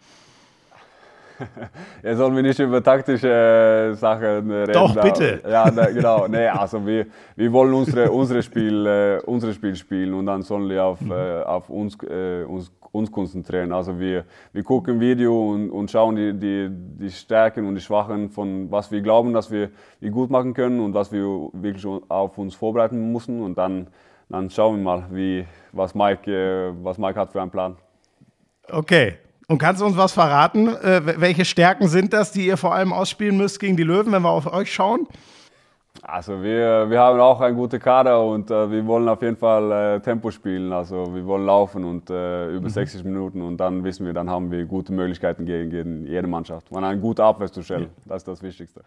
Jetzt 2.03 2.17
sollen 2.17 2.35
wir 2.35 2.43
nicht 2.43 2.59
über 2.59 2.83
taktische 2.83 3.29
äh, 3.29 3.95
Sachen 3.95 4.51
reden. 4.51 4.73
Doch, 4.73 4.99
bitte. 4.99 5.43
Ja, 5.47 5.71
ne, 5.71 5.91
genau. 5.95 6.27
Nee, 6.27 6.47
also 6.47 6.87
wir, 6.87 7.05
wir 7.37 7.53
wollen 7.53 7.75
unsere, 7.75 8.11
unsere, 8.11 8.43
Spiel, 8.43 8.87
äh, 8.87 9.21
unsere 9.27 9.53
Spiel 9.53 9.77
spielen 9.77 10.15
und 10.15 10.25
dann 10.25 10.41
sollen 10.41 10.71
wir 10.71 10.85
auf, 10.85 11.03
mhm. 11.03 11.13
äh, 11.13 11.43
auf 11.43 11.69
uns, 11.69 11.99
äh, 12.05 12.45
uns, 12.45 12.73
uns 12.93 13.13
konzentrieren. 13.13 13.75
Also 13.75 14.01
wir, 14.01 14.25
wir 14.55 14.63
gucken 14.63 14.99
Video 14.99 15.53
und, 15.53 15.69
und 15.69 15.91
schauen 15.91 16.17
die, 16.17 16.33
die, 16.33 16.69
die 16.71 17.11
Stärken 17.11 17.67
und 17.67 17.75
die 17.75 17.83
Schwachen 17.83 18.31
von 18.31 18.71
was 18.71 18.91
wir 18.91 19.03
glauben, 19.03 19.35
dass 19.35 19.51
wir, 19.51 19.69
wir 20.01 20.11
gut 20.11 20.31
machen 20.31 20.55
können 20.55 20.81
und 20.81 20.95
was 20.95 21.13
wir 21.13 21.51
wirklich 21.53 21.87
auf 22.09 22.39
uns 22.39 22.55
vorbereiten 22.55 23.13
müssen 23.13 23.43
und 23.43 23.59
dann 23.59 23.89
dann 24.29 24.51
schauen 24.51 24.77
wir 24.77 24.83
mal, 24.83 25.07
wie, 25.11 25.47
was, 25.73 25.95
Mike, 25.95 26.31
äh, 26.31 26.73
was 26.83 26.99
Mike 26.99 27.19
hat 27.19 27.33
für 27.33 27.41
einen 27.41 27.51
Plan. 27.51 27.77
Okay. 28.69 29.19
Und 29.49 29.59
kannst 29.59 29.81
du 29.81 29.87
uns 29.87 29.97
was 29.97 30.13
verraten? 30.13 30.69
Äh, 30.69 31.21
welche 31.21 31.45
Stärken 31.45 31.87
sind 31.87 32.13
das, 32.13 32.33
die 32.33 32.47
ihr 32.47 32.57
vor 32.57 32.75
allem 32.75 32.93
ausspielen 32.93 33.37
müsst 33.37 33.61
gegen 33.61 33.77
die 33.77 33.85
Löwen, 33.85 34.11
wenn 34.13 34.23
wir 34.23 34.31
auf 34.31 34.53
euch 34.53 34.73
schauen? 34.73 35.07
Also 36.03 36.43
wir, 36.43 36.89
wir 36.89 37.01
haben 37.01 37.21
auch 37.21 37.41
einen 37.41 37.57
guten 37.57 37.81
Kader 37.81 38.23
und 38.23 38.51
äh, 38.51 38.71
wir 38.71 38.87
wollen 38.87 39.09
auf 39.09 39.23
jeden 39.23 39.37
Fall 39.37 39.97
äh, 39.97 40.01
Tempo 40.01 40.31
spielen. 40.31 40.73
Also 40.73 41.15
wir 41.15 41.25
wollen 41.27 41.47
laufen 41.47 41.85
und 41.85 42.11
äh, 42.11 42.51
über 42.51 42.69
mhm. 42.69 42.73
60 42.73 43.05
Minuten 43.05 43.43
und 43.43 43.57
dann 43.59 43.85
wissen 43.85 44.07
wir, 44.07 44.13
dann 44.13 44.31
haben 44.31 44.51
wir 44.51 44.65
gute 44.65 44.93
Möglichkeiten 44.93 45.45
gegen, 45.45 45.71
gegen 45.71 46.07
jede 46.07 46.27
Mannschaft. 46.27 46.71
Man 46.71 46.85
eine 46.85 47.01
gute 47.01 47.25
Abwehr 47.25 47.51
zu 47.51 47.63
stellen, 47.63 47.89
das 48.05 48.19
ist 48.19 48.29
das 48.29 48.43
Wichtigste. 48.43 48.83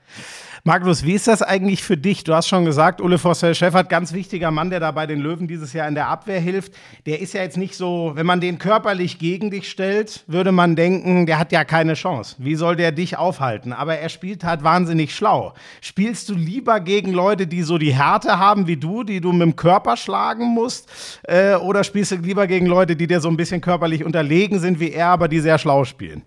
Magnus, 0.64 1.04
wie 1.04 1.14
ist 1.14 1.28
das 1.28 1.42
eigentlich 1.42 1.84
für 1.84 1.98
dich? 1.98 2.24
Du 2.24 2.34
hast 2.34 2.48
schon 2.48 2.66
gesagt, 2.66 3.02
Ulle 3.02 3.18
Vossel-Schäffert, 3.18 3.90
ganz 3.90 4.14
wichtiger 4.14 4.52
Mann, 4.52 4.70
der 4.70 4.80
da 4.80 4.92
bei 4.92 5.08
den 5.08 5.20
Löwen 5.20 5.48
dieses 5.48 5.74
Jahr 5.74 5.88
in 5.88 5.96
der 5.96 6.08
Abwehr 6.08 6.40
hilft. 6.40 6.74
Der 7.06 7.20
ist 7.22 7.34
ja 7.34 7.42
jetzt 7.42 7.58
nicht 7.58 7.76
so, 7.76 8.12
wenn 8.16 8.26
man 8.26 8.42
den 8.42 8.60
körperlich 8.60 9.20
gegen 9.20 9.52
dich 9.52 9.70
stellt, 9.70 10.24
würde 10.28 10.52
man 10.52 10.76
denken, 10.76 11.26
der 11.26 11.40
hat 11.40 11.52
ja 11.52 11.64
keine 11.64 11.94
Chance. 11.94 12.36
Wie 12.40 12.56
soll 12.56 12.76
der 12.76 12.92
dich 12.92 13.18
aufhalten? 13.18 13.74
Aber 13.74 13.98
er 13.98 14.10
spielt 14.10 14.44
halt 14.44 14.64
wahnsinnig 14.64 15.16
schlau. 15.16 15.54
Spielst 15.82 16.30
du 16.30 16.36
lieber 16.36 16.80
gegen 16.80 17.09
gegen 17.10 17.16
Leute, 17.16 17.48
die 17.48 17.64
so 17.64 17.78
die 17.78 17.94
Härte 17.94 18.38
haben 18.38 18.68
wie 18.68 18.78
du, 18.78 19.04
die 19.04 19.20
du 19.20 19.32
mit 19.32 19.42
dem 19.42 19.56
Körper 19.56 19.98
schlagen 19.98 20.54
musst? 20.54 20.90
Äh, 21.24 21.56
oder 21.56 21.84
spielst 21.84 22.12
du 22.12 22.16
lieber 22.18 22.48
gegen 22.48 22.68
Leute, 22.68 22.96
die 22.96 23.08
dir 23.08 23.20
so 23.20 23.30
ein 23.30 23.38
bisschen 23.38 23.62
körperlich 23.62 24.04
unterlegen 24.04 24.60
sind 24.60 24.80
wie 24.80 24.92
er, 24.92 25.08
aber 25.08 25.28
die 25.28 25.40
sehr 25.40 25.58
schlau 25.58 25.84
spielen? 25.86 26.24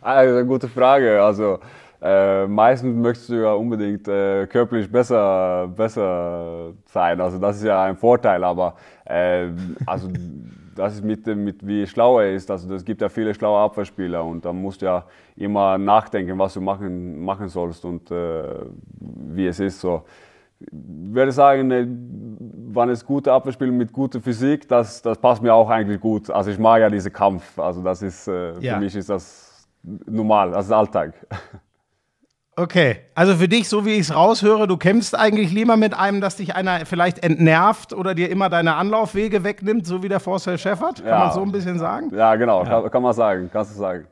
Also, 0.00 0.44
gute 0.46 0.68
Frage. 0.68 1.22
Also 1.22 1.58
äh, 2.00 2.46
meistens 2.46 2.96
möchtest 2.96 3.28
du 3.28 3.34
ja 3.34 3.52
unbedingt 3.52 4.08
äh, 4.08 4.46
körperlich 4.46 4.90
besser, 4.90 5.68
besser 5.68 6.72
sein. 6.86 7.20
Also 7.20 7.38
das 7.38 7.56
ist 7.56 7.64
ja 7.64 7.84
ein 7.84 7.96
Vorteil, 7.96 8.42
aber 8.42 8.74
äh, 9.04 9.48
also 9.84 10.08
das 10.80 10.94
ist 10.94 11.04
mit, 11.04 11.26
mit 11.26 11.66
wie 11.66 11.86
schlau 11.86 12.20
er 12.20 12.32
ist. 12.32 12.50
Also 12.50 12.74
es 12.74 12.84
gibt 12.84 13.02
ja 13.02 13.08
viele 13.08 13.34
schlaue 13.34 13.60
Abwehrspieler 13.60 14.24
und 14.24 14.44
da 14.44 14.52
musst 14.52 14.80
du 14.80 14.86
ja 14.86 15.04
immer 15.36 15.76
nachdenken, 15.76 16.38
was 16.38 16.54
du 16.54 16.60
machen, 16.60 17.22
machen 17.22 17.48
sollst 17.48 17.84
und 17.84 18.10
äh, 18.10 18.42
wie 18.98 19.46
es 19.46 19.60
ist. 19.60 19.80
So. 19.80 20.02
Ich 20.58 20.68
würde 20.72 21.32
sagen, 21.32 21.70
äh, 21.70 21.86
wenn 21.86 22.88
es 22.88 23.04
gute 23.04 23.32
Abwehrspieler 23.32 23.72
mit 23.72 23.92
guter 23.92 24.20
Physik, 24.20 24.66
das, 24.68 25.02
das 25.02 25.18
passt 25.18 25.42
mir 25.42 25.52
auch 25.52 25.68
eigentlich 25.68 26.00
gut. 26.00 26.30
Also 26.30 26.50
ich 26.50 26.58
mag 26.58 26.80
ja 26.80 26.88
diesen 26.88 27.12
Kampf. 27.12 27.58
Also 27.58 27.82
das 27.82 28.02
ist, 28.02 28.26
äh, 28.26 28.58
ja. 28.60 28.74
für 28.74 28.80
mich 28.80 28.96
ist 28.96 29.10
das 29.10 29.68
normal, 30.06 30.52
das 30.52 30.66
ist 30.66 30.72
Alltag. 30.72 31.14
Okay, 32.60 32.98
also 33.14 33.36
für 33.36 33.48
dich, 33.48 33.70
so 33.70 33.86
wie 33.86 33.94
ich 33.94 34.00
es 34.00 34.14
raushöre, 34.14 34.68
du 34.68 34.76
kämpfst 34.76 35.18
eigentlich 35.18 35.50
lieber 35.50 35.78
mit 35.78 35.94
einem, 35.94 36.20
dass 36.20 36.36
dich 36.36 36.54
einer 36.54 36.84
vielleicht 36.84 37.24
entnervt 37.24 37.94
oder 37.94 38.14
dir 38.14 38.28
immer 38.28 38.50
deine 38.50 38.74
Anlaufwege 38.74 39.44
wegnimmt, 39.44 39.86
so 39.86 40.02
wie 40.02 40.10
der 40.10 40.20
Forster 40.20 40.58
Shepard. 40.58 40.96
Kann 40.96 41.06
ja. 41.06 41.18
man 41.20 41.32
so 41.32 41.40
ein 41.40 41.52
bisschen 41.52 41.78
sagen? 41.78 42.14
Ja, 42.14 42.36
genau, 42.36 42.62
ja. 42.62 42.82
Kann, 42.82 42.90
kann, 42.90 43.02
man 43.02 43.14
sagen, 43.14 43.48
kannst 43.50 43.74
du 43.74 43.78
sagen. 43.78 44.06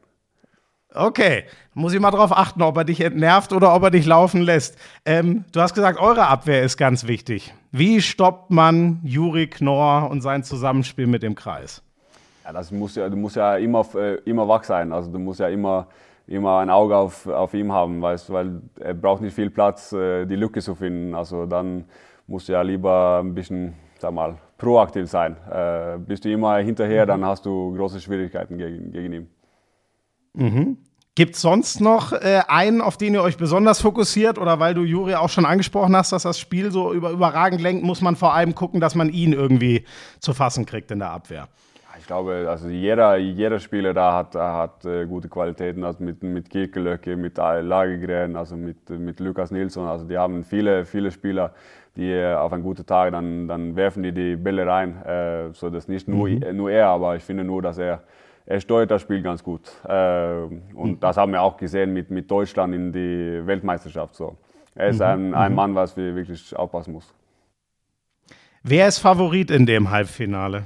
Okay, 0.95 1.45
muss 1.75 1.93
ich 1.93 2.01
mal 2.01 2.11
drauf 2.11 2.35
achten, 2.35 2.63
ob 2.63 2.75
er 2.79 2.85
dich 2.85 3.03
entnervt 3.03 3.53
oder 3.53 3.75
ob 3.75 3.83
er 3.83 3.91
dich 3.91 4.07
laufen 4.07 4.41
lässt. 4.41 4.79
Ähm, 5.05 5.45
du 5.53 5.61
hast 5.61 5.75
gesagt, 5.75 6.01
eure 6.01 6.29
Abwehr 6.29 6.63
ist 6.63 6.79
ganz 6.79 7.07
wichtig. 7.07 7.53
Wie 7.71 8.01
stoppt 8.01 8.51
man 8.51 9.01
Juri 9.05 9.49
Knorr 9.49 10.09
und 10.11 10.23
sein 10.23 10.43
Zusammenspiel 10.43 11.07
mit 11.07 11.23
dem 11.23 11.35
Kreis? 11.35 11.83
Ja, 12.47 12.55
das 12.55 12.71
muss 12.71 12.95
ja, 12.95 13.11
du 13.11 13.17
musst 13.17 13.37
ja 13.37 13.57
immer, 13.59 13.85
äh, 13.95 14.15
immer 14.25 14.49
wach 14.49 14.65
sein. 14.65 14.91
Also 14.91 15.13
du 15.13 15.19
musst 15.19 15.39
ja 15.39 15.49
immer 15.49 15.89
immer 16.29 16.59
ein 16.59 16.71
Auge 16.71 16.97
auf, 16.97 17.27
auf 17.27 17.55
ihm 17.55 17.73
haben, 17.73 18.03
weißt, 18.03 18.33
weil 18.33 18.61
er 18.79 18.95
braucht 18.95 19.23
nicht 19.23 19.35
viel 19.35 19.51
Platz, 19.51 19.93
äh, 19.93 20.27
die 20.27 20.37
Lücke 20.37 20.61
zu 20.61 20.75
finden. 20.75 21.15
Also 21.15 21.47
dann 21.47 21.85
musst 22.27 22.49
du 22.49 22.53
ja 22.53 22.63
lieber 22.63 23.21
ein 23.23 23.35
bisschen, 23.35 23.75
sag 23.99 24.13
mal, 24.13 24.37
proaktiv 24.59 25.09
sein. 25.09 25.37
Äh, 25.51 25.99
bist 25.99 26.25
du 26.25 26.31
immer 26.31 26.59
hinterher, 26.59 27.07
dann 27.07 27.25
hast 27.25 27.47
du 27.47 27.75
große 27.75 28.01
Schwierigkeiten 28.01 28.59
gegen, 28.59 28.93
gegen 28.93 29.13
ihn. 29.13 29.31
Mhm. 30.35 30.79
Gibt 31.15 31.35
es 31.35 31.41
sonst 31.41 31.81
noch 31.81 32.13
äh, 32.13 32.43
einen, 32.47 32.81
auf 32.81 32.97
den 32.97 33.15
ihr 33.15 33.23
euch 33.23 33.37
besonders 33.37 33.81
fokussiert? 33.81 34.39
Oder 34.39 34.61
weil 34.61 34.75
du 34.75 34.85
Juri 34.85 35.17
auch 35.17 35.31
schon 35.31 35.47
angesprochen 35.47 35.97
hast, 35.97 36.13
dass 36.13 36.23
das 36.23 36.39
Spiel 36.39 36.71
so 36.71 36.93
über, 36.93 37.11
überragend 37.11 37.61
lenkt, 37.61 37.83
muss 37.83 38.03
man 38.03 38.15
vor 38.15 38.35
allem 38.35 38.55
gucken, 38.55 38.81
dass 38.81 38.95
man 38.95 39.11
ihn 39.11 39.33
irgendwie 39.33 39.85
zu 40.21 40.33
fassen 40.33 40.65
kriegt 40.65 40.93
in 40.93 41.01
der 41.01 41.11
Abwehr? 41.11 41.49
Glaube, 42.09 42.47
also 42.49 42.69
jeder, 42.69 43.17
jeder 43.17 43.61
Spieler 43.61 43.95
da 43.95 44.15
hat, 44.15 44.35
hat 44.35 44.85
äh, 44.85 45.07
gute 45.07 45.29
Qualitäten, 45.29 45.85
also 45.85 46.03
mit, 46.03 46.23
mit 46.23 46.51
Kirkelöcke, 46.51 47.17
mit 47.17 47.37
Lagegren, 47.37 48.35
also 48.35 48.57
mit, 48.57 48.91
mit 48.91 49.21
Lukas 49.21 49.53
Nilsson. 49.53 49.87
Also 49.87 50.05
die 50.07 50.19
haben 50.19 50.43
viele, 50.43 50.85
viele 50.85 51.13
Spieler, 51.13 51.53
die 51.97 52.11
äh, 52.11 52.35
auf 52.35 52.53
einen 52.53 52.65
guten 52.65 52.85
Tag, 52.85 53.13
dann, 53.13 53.47
dann 53.47 53.77
werfen 53.77 54.03
die 54.03 54.13
die 54.13 54.37
Bälle 54.37 54.67
rein. 54.67 55.01
Äh, 55.05 55.53
so 55.53 55.71
dass 55.71 55.87
nicht 55.87 56.09
nur, 56.09 56.29
mhm. 56.29 56.57
nur 56.57 56.71
er, 56.71 56.89
aber 56.89 57.15
ich 57.15 57.23
finde 57.23 57.45
nur, 57.45 57.63
dass 57.63 57.79
er, 57.79 58.03
er 58.47 58.61
steuert 58.61 58.91
das 58.91 59.03
Spiel 59.03 59.23
ganz 59.23 59.45
gut. 59.45 59.71
Äh, 59.87 60.33
und 60.75 60.93
mhm. 60.93 61.01
das 61.01 61.17
haben 61.19 61.33
wir 61.33 61.43
auch 61.43 61.59
gesehen 61.59 61.93
mit, 61.93 62.11
mit 62.11 62.31
Deutschland 62.31 62.75
in 62.75 62.91
die 62.91 63.47
Weltmeisterschaft. 63.47 64.15
So. 64.15 64.37
Er 64.75 64.89
ist 64.89 65.01
mhm. 65.01 65.05
ein, 65.05 65.35
ein 65.35 65.53
mhm. 65.53 65.57
Mann, 65.57 65.75
was 65.75 65.95
wir 65.95 66.17
wirklich 66.17 66.57
aufpassen 66.57 66.95
muss. 66.95 67.15
Wer 68.63 68.89
ist 68.89 68.99
Favorit 68.99 69.51
in 69.51 69.67
dem 69.67 69.91
Halbfinale? 69.91 70.65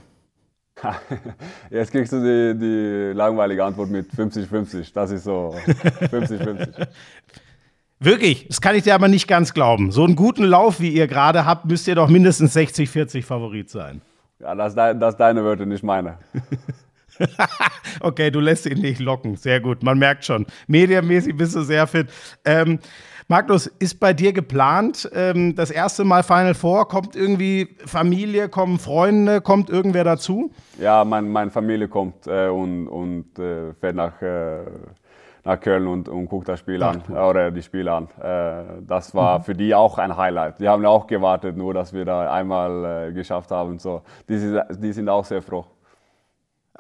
Jetzt 1.71 1.93
kriegst 1.93 2.13
du 2.13 2.21
die, 2.21 2.59
die 2.59 3.17
langweilige 3.17 3.65
Antwort 3.65 3.91
mit 3.91 4.11
50-50. 4.11 4.93
Das 4.93 5.11
ist 5.11 5.25
so 5.25 5.55
50-50. 6.01 6.87
Wirklich, 8.01 8.49
das 8.49 8.61
kann 8.61 8.75
ich 8.75 8.83
dir 8.83 8.95
aber 8.95 9.07
nicht 9.07 9.29
ganz 9.29 9.55
glauben. 9.55 9.93
So 9.93 10.03
einen 10.05 10.17
guten 10.17 10.43
Lauf, 10.43 10.81
wie 10.81 10.89
ihr 10.89 11.07
gerade 11.07 11.47
habt, 11.47 11.67
müsst 11.67 11.87
ihr 11.87 11.95
doch 11.95 12.09
mindestens 12.09 12.57
60-40 12.57 13.23
Favorit 13.23 13.71
sein. 13.71 14.03
Ja, 14.41 14.57
das, 14.57 14.75
das 14.75 15.17
deine 15.17 15.45
Wörter, 15.45 15.67
nicht 15.67 15.85
meine. 15.85 16.19
okay, 18.01 18.33
du 18.33 18.41
lässt 18.41 18.67
ihn 18.67 18.81
nicht 18.81 18.99
locken. 18.99 19.37
Sehr 19.37 19.61
gut, 19.61 19.85
man 19.85 19.99
merkt 19.99 20.25
schon. 20.25 20.47
Mediamäßig 20.67 21.37
bist 21.37 21.55
du 21.55 21.63
sehr 21.63 21.87
fit. 21.87 22.09
Ähm, 22.45 22.81
Magnus, 23.33 23.67
ist 23.67 23.99
bei 23.99 24.13
dir 24.13 24.35
geplant, 24.35 25.09
ähm, 25.15 25.57
das 25.57 25.71
erste 25.71 26.05
Mal 26.05 26.23
Final 26.23 26.53
Four? 26.53 26.87
Kommt 26.87 27.17
irgendwie 27.17 27.67
Familie, 27.87 28.51
kommen 28.51 28.79
Freunde, 28.79 29.41
kommt 29.41 29.71
irgendwer 29.71 30.05
dazu? 30.05 30.51
Ja, 30.79 31.03
mein, 31.03 31.33
meine 31.33 31.51
Familie 31.51 31.89
kommt 31.89 32.27
äh, 32.27 32.49
und, 32.49 32.89
und 32.89 33.39
äh, 33.39 33.73
fährt 33.81 33.97
nach, 33.97 34.21
äh, 34.21 34.59
nach 35.45 35.59
Köln 35.59 35.87
und, 35.87 36.11
und 36.11 36.27
guckt 36.27 36.47
das 36.47 36.61
Spiel 36.61 36.83
Ach, 36.83 36.93
an, 36.93 37.03
cool. 37.09 37.17
oder 37.17 37.51
die 37.51 37.63
Spiele 37.63 37.91
an. 37.91 38.09
Äh, 38.21 38.83
das 38.87 39.15
war 39.15 39.39
mhm. 39.39 39.45
für 39.45 39.55
die 39.55 39.75
auch 39.75 39.97
ein 39.97 40.15
Highlight. 40.15 40.61
Die 40.61 40.69
haben 40.69 40.85
auch 40.85 41.07
gewartet, 41.07 41.57
nur 41.57 41.73
dass 41.73 41.95
wir 41.95 42.05
da 42.05 42.31
einmal 42.31 43.09
äh, 43.09 43.13
geschafft 43.15 43.51
haben. 43.51 43.79
So. 43.79 44.03
Die, 44.29 44.61
die 44.79 44.93
sind 44.93 45.09
auch 45.09 45.25
sehr 45.25 45.41
froh. 45.41 45.65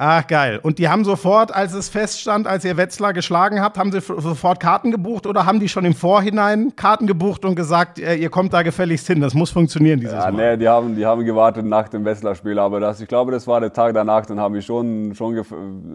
Ach, 0.04 0.26
geil. 0.26 0.58
Und 0.60 0.80
die 0.80 0.88
haben 0.88 1.04
sofort, 1.04 1.54
als 1.54 1.74
es 1.74 1.88
feststand, 1.88 2.48
als 2.48 2.64
ihr 2.64 2.76
Wetzlar 2.76 3.12
geschlagen 3.12 3.60
habt, 3.60 3.78
haben 3.78 3.92
sie 3.92 4.00
sofort 4.00 4.58
Karten 4.58 4.90
gebucht 4.90 5.28
oder 5.28 5.46
haben 5.46 5.60
die 5.60 5.68
schon 5.68 5.84
im 5.84 5.94
Vorhinein 5.94 6.74
Karten 6.74 7.06
gebucht 7.06 7.44
und 7.44 7.54
gesagt, 7.54 8.00
äh, 8.00 8.16
ihr 8.16 8.28
kommt 8.28 8.52
da 8.52 8.62
gefälligst 8.62 9.06
hin, 9.06 9.20
das 9.20 9.32
muss 9.32 9.52
funktionieren 9.52 10.00
dieses 10.00 10.16
ja, 10.16 10.32
Mal? 10.32 10.32
Nee, 10.32 10.56
die 10.56 10.68
haben, 10.68 10.96
die 10.96 11.06
haben 11.06 11.24
gewartet 11.24 11.66
nach 11.66 11.88
dem 11.88 12.04
Wetzlar-Spiel, 12.04 12.58
aber 12.58 12.80
das, 12.80 13.00
ich 13.00 13.06
glaube, 13.06 13.30
das 13.30 13.46
war 13.46 13.60
der 13.60 13.72
Tag 13.72 13.94
danach, 13.94 14.26
dann 14.26 14.40
haben 14.40 14.54
wir 14.54 14.62
schon, 14.62 15.14
schon 15.14 15.40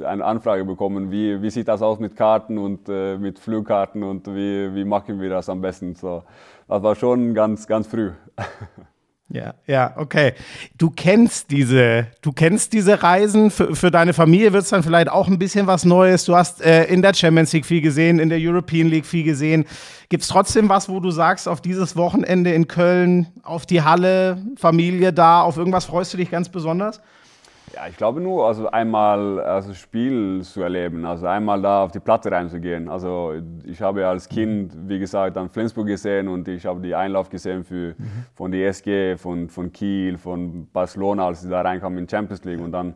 eine 0.06 0.24
Anfrage 0.24 0.64
bekommen, 0.64 1.12
wie, 1.12 1.42
wie 1.42 1.50
sieht 1.50 1.68
das 1.68 1.82
aus 1.82 2.00
mit 2.00 2.16
Karten 2.16 2.58
und 2.58 2.88
äh, 2.88 3.18
mit 3.18 3.40
Flugkarten 3.40 4.04
und 4.04 4.26
wie, 4.28 4.74
wie 4.74 4.86
machen 4.86 5.20
wir 5.20 5.30
das 5.30 5.50
am 5.50 5.60
besten. 5.60 5.96
So, 5.96 6.24
das 6.70 6.82
war 6.82 6.96
schon 6.96 7.34
ganz, 7.34 7.68
ganz 7.68 7.88
früh. 7.88 8.12
Ja, 9.30 9.56
ja, 9.66 9.94
okay. 9.98 10.34
Du 10.78 10.90
kennst 10.90 11.52
diese, 11.52 12.08
du 12.22 12.32
kennst 12.32 12.72
diese 12.72 13.04
Reisen. 13.04 13.52
Für, 13.52 13.76
für 13.76 13.92
deine 13.92 14.14
Familie 14.14 14.54
wird 14.54 14.64
es 14.64 14.70
dann 14.70 14.84
vielleicht 14.84 15.10
auch 15.10 15.28
ein 15.28 15.38
bisschen 15.38 15.68
was 15.68 15.84
Neues. 15.84 16.24
Du 16.24 16.36
hast 16.36 16.62
äh, 16.62 16.86
in 16.86 17.02
der 17.02 17.14
Champions 17.14 17.52
League 17.52 17.66
viel 17.66 17.82
gesehen, 17.82 18.20
in 18.20 18.30
der 18.30 18.40
European 18.40 18.88
League 18.88 19.06
viel 19.06 19.26
gesehen. 19.26 19.66
Gibt 20.08 20.24
es 20.24 20.30
trotzdem 20.30 20.70
was, 20.70 20.88
wo 20.88 21.02
du 21.02 21.12
sagst, 21.12 21.50
auf 21.50 21.60
dieses 21.60 21.98
Wochenende 21.98 22.54
in 22.54 22.70
Köln, 22.70 23.28
auf 23.44 23.66
die 23.66 23.82
Halle, 23.82 24.42
Familie 24.56 25.12
da, 25.12 25.42
auf 25.42 25.58
irgendwas 25.58 25.84
freust 25.84 26.14
du 26.14 26.18
dich 26.18 26.32
ganz 26.32 26.48
besonders? 26.48 27.02
Ja, 27.74 27.88
ich 27.88 27.98
glaube 27.98 28.22
nur, 28.22 28.48
also 28.48 28.70
einmal 28.70 29.42
also 29.42 29.74
Spiel 29.74 30.42
zu 30.44 30.62
erleben, 30.62 31.06
also 31.06 31.28
einmal 31.28 31.62
da 31.62 31.84
auf 31.84 31.92
die 31.92 32.00
Platte 32.00 32.32
reinzugehen. 32.32 32.88
Also 32.88 33.34
ich 33.66 33.82
habe 33.82 34.08
als 34.08 34.30
Kind, 34.30 34.74
wie 34.88 35.00
gesagt, 35.00 35.36
dann 35.36 35.50
Flensburg 35.50 35.88
gesehen 35.88 36.30
und 36.30 36.48
ich 36.48 36.66
habe 36.66 36.80
die 36.80 36.96
Einlauf 36.96 37.30
gesehen 37.30 37.66
für, 37.66 37.94
mhm. 37.98 38.26
von 38.36 38.52
der 38.52 38.70
SG, 38.70 39.18
von, 39.18 39.50
von 39.50 39.72
Kiel, 39.74 40.18
von 40.18 40.68
Barcelona, 40.72 41.28
als 41.28 41.42
sie 41.42 41.50
da 41.50 41.62
reinkamen 41.62 42.00
in 42.00 42.08
Champions 42.08 42.44
League. 42.46 42.62
Und 42.62 42.72
dann, 42.72 42.94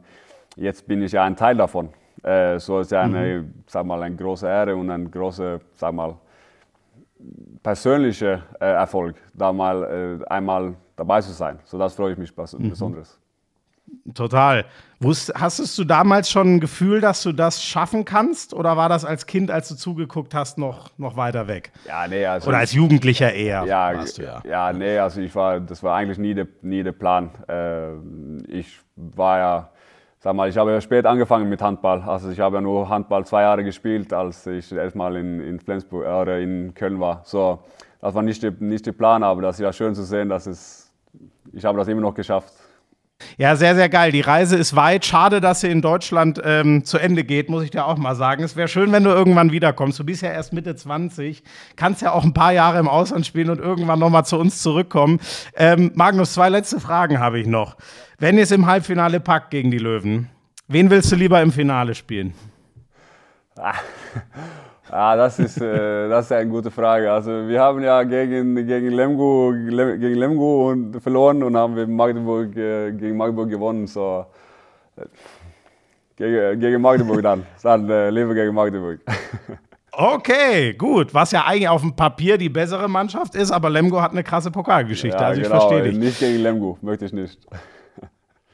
jetzt 0.56 0.88
bin 0.88 1.04
ich 1.04 1.12
ja 1.12 1.26
ein 1.26 1.36
Teil 1.36 1.58
davon. 1.58 1.90
Äh, 2.24 2.58
so 2.58 2.80
ist 2.80 2.92
ja 2.92 3.02
eine, 3.02 3.42
mhm. 3.42 3.54
sag 3.68 3.86
mal, 3.86 4.02
eine 4.02 4.16
große 4.16 4.48
Ehre 4.48 4.76
und 4.76 4.90
ein 4.90 5.12
großer, 5.12 5.60
sag 5.74 5.94
mal, 5.94 6.16
persönlicher 7.62 8.44
äh, 8.60 8.66
Erfolg, 8.66 9.16
da 9.34 9.52
mal 9.52 10.20
äh, 10.22 10.26
einmal 10.30 10.76
dabei 10.96 11.20
zu 11.20 11.32
sein. 11.34 11.60
So 11.66 11.78
das 11.78 11.94
freue 11.94 12.14
ich 12.14 12.18
mich 12.18 12.36
mhm. 12.36 13.21
Total. 14.14 14.66
Wusst, 15.00 15.34
hastest 15.34 15.78
du 15.80 15.84
damals 15.84 16.30
schon 16.30 16.56
ein 16.56 16.60
Gefühl, 16.60 17.02
dass 17.02 17.24
du 17.24 17.32
das 17.32 17.64
schaffen 17.64 18.06
kannst? 18.06 18.54
Oder 18.54 18.78
war 18.78 18.88
das 18.88 19.04
als 19.04 19.26
Kind, 19.26 19.50
als 19.50 19.68
du 19.68 19.76
zugeguckt 19.76 20.36
hast, 20.36 20.60
noch, 20.60 20.92
noch 20.98 21.18
weiter 21.18 21.48
weg? 21.48 21.72
Ja, 21.88 22.08
nee, 22.08 22.26
also. 22.26 22.50
Oder 22.50 22.60
als 22.60 22.74
Jugendlicher 22.74 23.34
eher? 23.34 23.64
Ja, 23.66 23.94
du, 23.94 24.22
ja. 24.22 24.44
ja, 24.48 24.74
nee, 24.74 25.00
also 25.00 25.22
ich 25.22 25.34
war, 25.34 25.60
das 25.60 25.82
war 25.82 25.96
eigentlich 25.96 26.20
nie 26.20 26.36
der 26.36 26.48
nie 26.62 26.84
der 26.84 26.92
Plan. 26.92 27.32
Äh, 27.48 27.94
ich 28.48 28.80
war 28.96 29.38
ja, 29.40 29.70
sag 30.20 30.36
mal, 30.36 30.48
ich 30.48 30.58
habe 30.58 30.72
ja 30.72 30.80
spät 30.82 31.06
angefangen 31.08 31.50
mit 31.50 31.64
Handball. 31.64 32.02
Also 32.04 32.30
ich 32.30 32.40
habe 32.40 32.58
ja 32.58 32.62
nur 32.62 32.88
Handball 32.88 33.26
zwei 33.26 33.42
Jahre 33.42 33.64
gespielt, 33.64 34.14
als 34.14 34.46
ich 34.46 34.72
erstmal 34.72 35.16
in, 35.16 35.40
in 35.40 35.60
Flensburg 35.60 36.06
oder 36.06 36.38
in 36.38 36.76
Köln 36.76 37.00
war. 37.00 37.22
So, 37.26 37.64
das 38.02 38.14
war 38.14 38.22
nicht 38.22 38.44
der, 38.44 38.54
nicht 38.60 38.96
Plan, 38.98 39.24
aber 39.24 39.42
das 39.42 39.56
ist 39.56 39.64
ja 39.64 39.74
schön 39.74 39.96
zu 39.96 40.04
sehen, 40.04 40.30
dass 40.30 40.46
es, 40.46 40.92
ich 41.54 41.66
habe 41.66 41.80
das 41.80 41.88
immer 41.88 42.02
noch 42.02 42.14
geschafft. 42.14 42.54
Ja, 43.38 43.56
sehr, 43.56 43.76
sehr 43.76 43.90
geil. 43.90 44.12
Die 44.12 44.22
Reise 44.22 44.58
ist 44.58 44.76
weit. 44.76 45.06
Schade, 45.06 45.42
dass 45.42 45.62
sie 45.62 45.70
in 45.70 45.82
Deutschland 45.82 46.42
ähm, 46.44 46.84
zu 46.86 46.98
Ende 46.98 47.24
geht, 47.24 47.50
muss 47.50 47.64
ich 47.64 47.72
dir 47.72 47.86
auch 47.86 47.98
mal 47.98 48.16
sagen. 48.16 48.44
Es 48.44 48.56
wäre 48.56 48.68
schön, 48.68 48.92
wenn 48.92 49.04
du 49.04 49.10
irgendwann 49.10 49.52
wiederkommst. 49.52 50.00
Du 50.00 50.04
bist 50.04 50.22
ja 50.22 50.32
erst 50.32 50.54
Mitte 50.54 50.76
20, 50.76 51.44
kannst 51.76 52.02
ja 52.02 52.12
auch 52.12 52.24
ein 52.24 52.34
paar 52.34 52.54
Jahre 52.54 52.80
im 52.80 52.88
Ausland 52.88 53.26
spielen 53.26 53.50
und 53.50 53.60
irgendwann 53.60 54.00
nochmal 54.00 54.26
zu 54.26 54.38
uns 54.38 54.62
zurückkommen. 54.62 55.20
Ähm, 55.56 55.92
Magnus, 55.96 56.34
zwei 56.34 56.50
letzte 56.50 56.80
Fragen 56.80 57.20
habe 57.20 57.40
ich 57.40 57.48
noch. 57.48 57.78
Wenn 58.18 58.38
ihr 58.38 58.44
es 58.44 58.52
im 58.52 58.66
Halbfinale 58.66 59.20
packt 59.20 59.52
gegen 59.52 59.72
die 59.72 59.80
Löwen, 59.80 60.30
wen 60.68 60.90
willst 60.90 61.12
du 61.12 61.16
lieber 61.16 61.42
im 61.42 61.52
Finale 61.52 61.96
spielen? 61.96 62.34
Ah. 63.58 63.74
Ah, 64.94 65.16
das 65.16 65.40
ist, 65.40 65.62
äh, 65.62 66.10
das 66.10 66.26
ist 66.26 66.34
eine 66.34 66.50
gute 66.50 66.70
Frage. 66.70 67.10
Also 67.10 67.48
wir 67.48 67.62
haben 67.62 67.82
ja 67.82 68.04
gegen, 68.04 68.56
gegen, 68.56 68.90
Lemgo, 68.92 69.54
gegen 69.54 70.16
Lemgo 70.16 70.70
und 70.72 71.02
verloren 71.02 71.42
und 71.44 71.56
haben 71.56 71.78
wir 71.78 71.88
Magdeburg, 71.88 72.54
äh, 72.58 72.92
gegen 72.92 73.16
Magdeburg 73.16 73.50
gewonnen. 73.50 73.88
So, 73.88 74.26
äh, 74.98 75.06
gegen, 76.18 76.60
gegen 76.60 76.82
Magdeburg 76.82 77.22
dann. 77.22 77.46
Dann 77.64 77.90
äh, 77.90 78.10
lieber 78.10 78.34
gegen 78.34 78.54
Magdeburg. 78.54 79.00
Okay, 79.94 80.74
gut. 80.76 81.14
Was 81.14 81.32
ja 81.32 81.44
eigentlich 81.46 81.68
auf 81.68 81.82
dem 81.82 81.94
Papier 81.94 82.38
die 82.38 82.48
bessere 82.48 82.88
Mannschaft 82.88 83.36
ist, 83.36 83.52
aber 83.52 83.70
Lemgo 83.70 84.02
hat 84.02 84.12
eine 84.12 84.24
krasse 84.24 84.50
Pokalgeschichte. 84.50 85.18
Ja, 85.18 85.28
also 85.28 85.42
ich 85.42 85.48
genau. 85.50 85.60
verstehe 85.60 85.84
dich. 85.84 86.00
Nicht 86.00 86.18
gegen 86.18 86.42
Lemgo, 86.42 86.78
möchte 86.82 87.04
ich 87.04 87.12
nicht. 87.12 87.38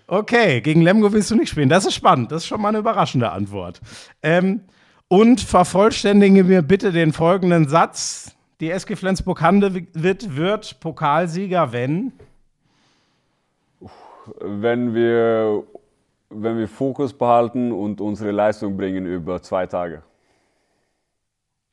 Okay, 0.08 0.62
gegen 0.62 0.82
Lemgo 0.82 1.14
willst 1.14 1.30
du 1.30 1.36
nicht 1.36 1.50
spielen. 1.50 1.70
Das 1.70 1.86
ist 1.86 1.94
spannend. 1.94 2.32
Das 2.32 2.42
ist 2.42 2.48
schon 2.48 2.60
mal 2.60 2.70
eine 2.70 2.80
überraschende 2.80 3.32
Antwort. 3.32 3.82
Ähm, 4.24 4.62
und 5.08 5.42
vervollständige 5.42 6.44
mir 6.44 6.62
bitte 6.62 6.92
den 6.92 7.14
folgenden 7.14 7.68
Satz. 7.68 8.36
Die 8.60 8.72
SG 8.72 8.96
Flensburg-Handewitt 8.96 10.36
wird 10.36 10.80
Pokalsieger, 10.80 11.72
wenn? 11.72 12.14
Wenn 14.42 14.94
wir, 14.94 15.64
wenn 16.30 16.58
wir 16.58 16.68
Fokus 16.68 17.14
behalten 17.14 17.72
und 17.72 18.02
unsere 18.02 18.32
Leistung 18.32 18.76
bringen 18.76 19.06
über 19.06 19.42
zwei 19.42 19.66
Tage. 19.68 20.02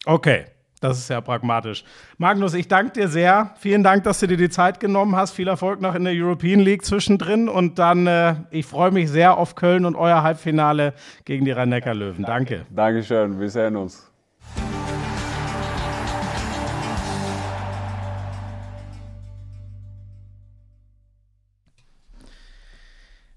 Okay. 0.05 0.45
Das 0.85 0.99
ist 0.99 1.09
ja 1.09 1.23
pragmatisch. 1.23 1.83
Magnus, 2.19 2.53
ich 2.53 2.69
danke 2.69 2.93
dir 2.93 3.09
sehr. 3.09 3.55
Vielen 3.57 3.83
Dank, 3.83 4.05
dass 4.05 4.21
du 4.21 4.27
dir 4.27 4.37
die 4.37 4.51
Zeit 4.51 4.81
genommen 4.81 5.17
hast. 5.17 5.33
Viel 5.33 5.49
Erfolg 5.49 5.81
noch 5.81 5.95
in 5.95 6.05
der 6.05 6.13
European 6.15 6.61
League 6.61 6.85
zwischendrin. 6.85 7.49
Und 7.49 7.79
dann, 7.79 8.07
äh, 8.07 8.35
ich 8.51 8.67
freue 8.67 8.91
mich 8.91 9.09
sehr 9.09 9.39
auf 9.39 9.55
Köln 9.55 9.87
und 9.87 9.97
euer 9.97 10.23
Halbfinale 10.23 10.93
gegen 11.25 11.47
die 11.47 11.53
Rhein-Neckar-Löwen. 11.53 12.27
Danke. 12.27 12.67
Dankeschön. 12.69 13.41
Wir 13.41 13.49
sehen 13.49 13.77
uns. 13.77 14.13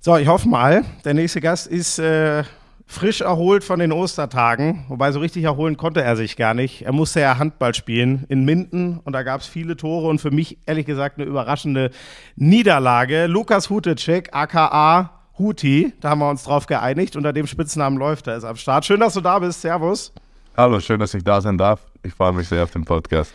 So, 0.01 0.17
ich 0.17 0.27
hoffe 0.27 0.49
mal, 0.49 0.83
der 1.05 1.13
nächste 1.13 1.39
Gast 1.39 1.67
ist 1.67 1.97
äh, 1.97 2.43
frisch 2.87 3.21
erholt 3.21 3.63
von 3.63 3.79
den 3.79 3.91
Ostertagen, 3.91 4.85
wobei 4.87 5.11
so 5.11 5.19
richtig 5.19 5.43
erholen 5.43 5.77
konnte 5.77 6.01
er 6.01 6.15
sich 6.15 6.37
gar 6.37 6.53
nicht. 6.53 6.83
Er 6.83 6.93
musste 6.93 7.19
ja 7.19 7.37
Handball 7.37 7.75
spielen 7.75 8.25
in 8.29 8.45
Minden 8.45 8.99
und 9.03 9.13
da 9.13 9.23
gab 9.23 9.41
es 9.41 9.47
viele 9.47 9.75
Tore 9.75 10.07
und 10.07 10.19
für 10.19 10.31
mich 10.31 10.57
ehrlich 10.65 10.85
gesagt 10.85 11.19
eine 11.19 11.27
überraschende 11.27 11.91
Niederlage. 12.37 13.27
Lukas 13.27 13.69
Hutecek, 13.69 14.29
aka 14.31 15.11
Huti, 15.37 15.93
da 15.99 16.09
haben 16.09 16.19
wir 16.19 16.29
uns 16.29 16.45
drauf 16.45 16.65
geeinigt. 16.65 17.15
Unter 17.15 17.33
dem 17.33 17.45
Spitznamen 17.45 17.99
läuft 17.99 18.25
er, 18.27 18.37
ist 18.37 18.45
am 18.45 18.55
Start. 18.55 18.85
Schön, 18.85 18.99
dass 18.99 19.13
du 19.13 19.21
da 19.21 19.37
bist. 19.37 19.61
Servus. 19.61 20.11
Hallo, 20.55 20.79
schön, 20.79 20.99
dass 20.99 21.13
ich 21.13 21.23
da 21.23 21.39
sein 21.41 21.57
darf. 21.57 21.81
Ich 22.01 22.13
freue 22.13 22.33
mich 22.33 22.47
sehr 22.47 22.63
auf 22.63 22.71
den 22.71 22.85
Podcast. 22.85 23.31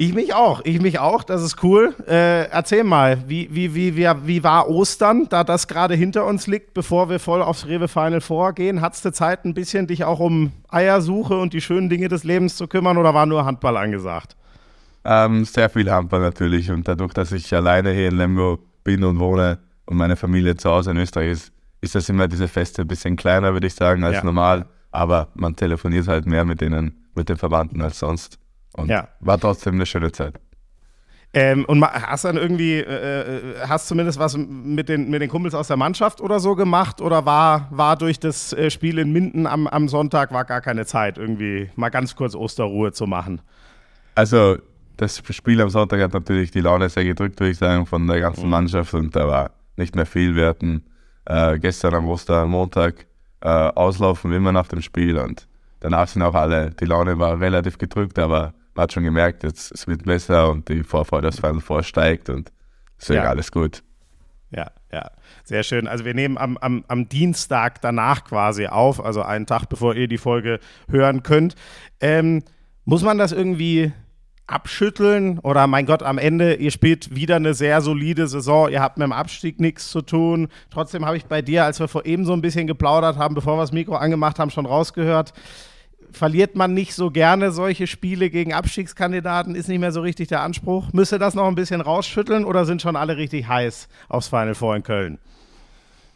Ich 0.00 0.14
mich 0.14 0.32
auch, 0.32 0.60
ich 0.62 0.80
mich 0.80 1.00
auch, 1.00 1.24
das 1.24 1.42
ist 1.42 1.64
cool. 1.64 1.92
Äh, 2.06 2.48
erzähl 2.50 2.84
mal, 2.84 3.24
wie, 3.26 3.48
wie, 3.50 3.74
wie, 3.74 3.96
wie, 3.96 4.08
wie 4.26 4.44
war 4.44 4.68
Ostern, 4.68 5.26
da 5.28 5.42
das 5.42 5.66
gerade 5.66 5.96
hinter 5.96 6.24
uns 6.24 6.46
liegt, 6.46 6.72
bevor 6.72 7.10
wir 7.10 7.18
voll 7.18 7.42
aufs 7.42 7.66
Rewe 7.66 7.88
Final 7.88 8.20
vorgehen? 8.20 8.80
Hattest 8.80 9.04
du 9.04 9.12
Zeit, 9.12 9.44
ein 9.44 9.54
bisschen 9.54 9.88
dich 9.88 10.04
auch 10.04 10.20
um 10.20 10.52
Eiersuche 10.68 11.36
und 11.36 11.52
die 11.52 11.60
schönen 11.60 11.88
Dinge 11.88 12.06
des 12.06 12.22
Lebens 12.22 12.54
zu 12.54 12.68
kümmern 12.68 12.96
oder 12.96 13.12
war 13.12 13.26
nur 13.26 13.44
Handball 13.44 13.76
angesagt? 13.76 14.36
Ähm, 15.04 15.44
sehr 15.44 15.68
viel 15.68 15.90
Handball 15.90 16.20
natürlich 16.20 16.70
und 16.70 16.86
dadurch, 16.86 17.12
dass 17.12 17.32
ich 17.32 17.52
alleine 17.52 17.90
hier 17.90 18.10
in 18.10 18.18
Lemgo 18.18 18.60
bin 18.84 19.02
und 19.02 19.18
wohne 19.18 19.58
und 19.86 19.96
meine 19.96 20.14
Familie 20.14 20.56
zu 20.56 20.70
Hause 20.70 20.92
in 20.92 20.98
Österreich 20.98 21.32
ist, 21.32 21.52
ist 21.80 21.96
das 21.96 22.08
immer 22.08 22.28
diese 22.28 22.46
Feste 22.46 22.82
ein 22.82 22.88
bisschen 22.88 23.16
kleiner, 23.16 23.52
würde 23.52 23.66
ich 23.66 23.74
sagen, 23.74 24.04
als 24.04 24.18
ja. 24.18 24.24
normal. 24.24 24.66
Aber 24.92 25.26
man 25.34 25.56
telefoniert 25.56 26.06
halt 26.06 26.24
mehr 26.24 26.44
mit 26.44 26.60
denen, 26.60 27.04
mit 27.16 27.28
den 27.28 27.36
Verwandten 27.36 27.82
als 27.82 27.98
sonst. 27.98 28.38
Und 28.78 28.88
ja. 28.88 29.08
war 29.20 29.38
trotzdem 29.38 29.74
eine 29.74 29.86
schöne 29.86 30.12
Zeit. 30.12 30.40
Ähm, 31.34 31.66
und 31.66 31.84
hast 31.84 32.24
dann 32.24 32.38
irgendwie, 32.38 32.76
äh, 32.76 32.82
äh, 32.82 33.42
hast 33.68 33.86
zumindest 33.88 34.18
was 34.18 34.36
mit 34.36 34.88
den, 34.88 35.10
mit 35.10 35.20
den 35.20 35.28
Kumpels 35.28 35.54
aus 35.54 35.68
der 35.68 35.76
Mannschaft 35.76 36.22
oder 36.22 36.40
so 36.40 36.54
gemacht? 36.54 37.02
Oder 37.02 37.26
war, 37.26 37.68
war 37.70 37.96
durch 37.96 38.18
das 38.18 38.54
äh, 38.54 38.70
Spiel 38.70 38.98
in 38.98 39.12
Minden 39.12 39.46
am, 39.46 39.66
am 39.66 39.88
Sonntag 39.88 40.32
war 40.32 40.46
gar 40.46 40.62
keine 40.62 40.86
Zeit, 40.86 41.18
irgendwie 41.18 41.70
mal 41.76 41.90
ganz 41.90 42.16
kurz 42.16 42.34
Osterruhe 42.34 42.92
zu 42.92 43.06
machen? 43.06 43.42
Also, 44.14 44.56
das 44.96 45.22
Spiel 45.30 45.60
am 45.60 45.68
Sonntag 45.68 46.00
hat 46.00 46.14
natürlich 46.14 46.50
die 46.50 46.60
Laune 46.60 46.88
sehr 46.88 47.04
gedrückt, 47.04 47.38
würde 47.38 47.50
ich 47.50 47.58
sagen, 47.58 47.84
von 47.84 48.06
der 48.06 48.20
ganzen 48.20 48.44
mhm. 48.44 48.50
Mannschaft 48.50 48.94
und 48.94 49.14
da 49.14 49.28
war 49.28 49.50
nicht 49.76 49.94
mehr 49.94 50.06
viel. 50.06 50.34
Wir 50.34 50.46
hatten 50.46 50.82
äh, 51.26 51.58
gestern 51.58 51.94
am 51.94 52.08
Ostermontag 52.08 53.06
äh, 53.42 53.48
auslaufen, 53.48 54.30
wie 54.32 54.36
immer 54.36 54.52
nach 54.52 54.66
dem 54.66 54.80
Spiel 54.80 55.18
und 55.18 55.46
danach 55.80 56.08
sind 56.08 56.22
auch 56.22 56.34
alle, 56.34 56.70
die 56.70 56.86
Laune 56.86 57.18
war 57.18 57.38
relativ 57.38 57.78
gedrückt, 57.78 58.18
aber 58.18 58.54
man 58.78 58.84
hat 58.84 58.92
schon 58.92 59.02
gemerkt, 59.02 59.42
jetzt, 59.42 59.72
es 59.72 59.88
wird 59.88 60.04
besser 60.04 60.48
und 60.50 60.68
die 60.68 60.84
Vorfreude 60.84 61.26
das 61.26 61.40
Final 61.40 61.60
Four 61.60 61.82
steigt 61.82 62.30
und 62.30 62.52
deswegen 62.96 63.24
ja. 63.24 63.28
alles 63.28 63.50
gut. 63.50 63.82
Ja, 64.50 64.70
ja, 64.92 65.10
sehr 65.42 65.64
schön. 65.64 65.88
Also 65.88 66.04
wir 66.04 66.14
nehmen 66.14 66.38
am, 66.38 66.56
am, 66.58 66.84
am 66.86 67.08
Dienstag 67.08 67.80
danach 67.80 68.22
quasi 68.22 68.68
auf, 68.68 69.04
also 69.04 69.22
einen 69.22 69.46
Tag 69.46 69.66
bevor 69.68 69.96
ihr 69.96 70.06
die 70.06 70.16
Folge 70.16 70.60
hören 70.88 71.24
könnt. 71.24 71.56
Ähm, 72.00 72.44
muss 72.84 73.02
man 73.02 73.18
das 73.18 73.32
irgendwie 73.32 73.92
abschütteln 74.46 75.40
oder 75.40 75.66
mein 75.66 75.84
Gott, 75.84 76.04
am 76.04 76.16
Ende, 76.16 76.54
ihr 76.54 76.70
spielt 76.70 77.12
wieder 77.14 77.34
eine 77.34 77.54
sehr 77.54 77.80
solide 77.80 78.28
Saison, 78.28 78.70
ihr 78.70 78.80
habt 78.80 78.96
mit 78.96 79.04
dem 79.04 79.12
Abstieg 79.12 79.58
nichts 79.58 79.90
zu 79.90 80.02
tun. 80.02 80.46
Trotzdem 80.70 81.04
habe 81.04 81.16
ich 81.16 81.26
bei 81.26 81.42
dir, 81.42 81.64
als 81.64 81.80
wir 81.80 81.88
vor 81.88 82.06
eben 82.06 82.24
so 82.24 82.32
ein 82.32 82.42
bisschen 82.42 82.68
geplaudert 82.68 83.18
haben, 83.18 83.34
bevor 83.34 83.56
wir 83.56 83.62
das 83.62 83.72
Mikro 83.72 83.96
angemacht 83.96 84.38
haben, 84.38 84.50
schon 84.50 84.66
rausgehört, 84.66 85.32
verliert 86.12 86.56
man 86.56 86.74
nicht 86.74 86.94
so 86.94 87.10
gerne 87.10 87.50
solche 87.50 87.86
Spiele 87.86 88.30
gegen 88.30 88.52
Abstiegskandidaten? 88.52 89.54
Ist 89.54 89.68
nicht 89.68 89.80
mehr 89.80 89.92
so 89.92 90.00
richtig 90.00 90.28
der 90.28 90.42
Anspruch? 90.42 90.92
Müsste 90.92 91.18
das 91.18 91.34
noch 91.34 91.46
ein 91.46 91.54
bisschen 91.54 91.80
rausschütteln 91.80 92.44
oder 92.44 92.64
sind 92.64 92.82
schon 92.82 92.96
alle 92.96 93.16
richtig 93.16 93.48
heiß 93.48 93.88
aufs 94.08 94.28
Final 94.28 94.54
Four 94.54 94.76
in 94.76 94.82
Köln? 94.82 95.18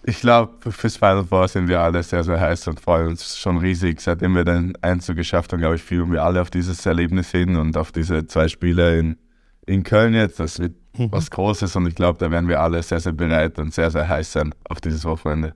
Ich 0.04 0.20
glaube, 0.20 0.70
fürs 0.70 0.96
Final 0.96 1.24
Four 1.24 1.46
sind 1.46 1.68
wir 1.68 1.80
alle 1.80 2.02
sehr, 2.02 2.24
sehr 2.24 2.40
heiß 2.40 2.66
und 2.68 2.80
freuen 2.80 3.08
uns 3.08 3.38
schon 3.38 3.58
riesig. 3.58 4.00
Seitdem 4.00 4.34
wir 4.34 4.44
den 4.44 4.72
Einzug 4.82 5.16
geschafft 5.16 5.52
haben, 5.52 5.60
glaube 5.60 5.76
ich, 5.76 5.82
fühlen 5.82 6.10
wir 6.10 6.24
alle 6.24 6.40
auf 6.40 6.50
dieses 6.50 6.84
Erlebnis 6.84 7.30
hin 7.30 7.56
und 7.56 7.76
auf 7.76 7.92
diese 7.92 8.26
zwei 8.26 8.48
Spiele 8.48 8.98
in, 8.98 9.16
in 9.64 9.84
Köln 9.84 10.14
jetzt. 10.14 10.40
Das 10.40 10.58
wird 10.58 10.74
mhm. 10.96 11.12
was 11.12 11.30
Großes 11.30 11.76
und 11.76 11.86
ich 11.86 11.94
glaube, 11.94 12.18
da 12.18 12.30
werden 12.30 12.48
wir 12.48 12.60
alle 12.60 12.82
sehr, 12.82 12.98
sehr 12.98 13.12
bereit 13.12 13.58
und 13.60 13.72
sehr, 13.72 13.90
sehr 13.90 14.08
heiß 14.08 14.32
sein 14.32 14.54
auf 14.68 14.80
dieses 14.80 15.04
Wochenende 15.04 15.54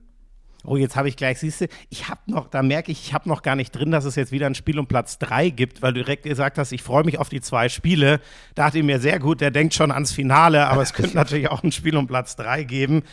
oh, 0.63 0.77
jetzt 0.77 0.95
habe 0.95 1.07
ich 1.09 1.15
gleich, 1.15 1.39
siehst 1.39 1.61
du, 1.61 1.67
ich 1.89 2.09
habe 2.09 2.19
noch, 2.27 2.47
da 2.47 2.61
merke 2.61 2.91
ich, 2.91 3.01
ich 3.07 3.13
habe 3.13 3.29
noch 3.29 3.41
gar 3.41 3.55
nicht 3.55 3.71
drin, 3.71 3.91
dass 3.91 4.05
es 4.05 4.15
jetzt 4.15 4.31
wieder 4.31 4.45
ein 4.45 4.55
Spiel 4.55 4.79
um 4.79 4.87
Platz 4.87 5.17
3 5.19 5.49
gibt, 5.49 5.81
weil 5.81 5.93
du 5.93 6.03
direkt 6.03 6.23
gesagt 6.23 6.57
hast, 6.57 6.71
ich 6.71 6.83
freue 6.83 7.03
mich 7.03 7.19
auf 7.19 7.29
die 7.29 7.41
zwei 7.41 7.69
Spiele. 7.69 8.19
Da 8.55 8.65
dachte 8.65 8.79
ich 8.79 8.83
mir 8.83 8.99
sehr 8.99 9.19
gut, 9.19 9.41
der 9.41 9.51
denkt 9.51 9.73
schon 9.73 9.91
ans 9.91 10.11
Finale, 10.11 10.67
aber 10.67 10.81
es 10.81 10.93
könnte 10.93 11.15
natürlich 11.15 11.49
auch 11.49 11.63
ein 11.63 11.71
Spiel 11.71 11.95
um 11.95 12.07
Platz 12.07 12.35
3 12.35 12.63
geben. 12.63 13.03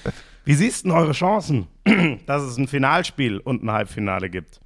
Wie 0.45 0.55
siehst 0.55 0.85
du 0.85 0.93
eure 0.93 1.13
Chancen, 1.13 1.69
dass 2.27 2.43
es 2.43 2.57
ein 2.57 2.69
Finalspiel 2.69 3.39
und 3.39 3.63
ein 3.63 3.71
Halbfinale 3.71 4.29
gibt? 4.29 4.61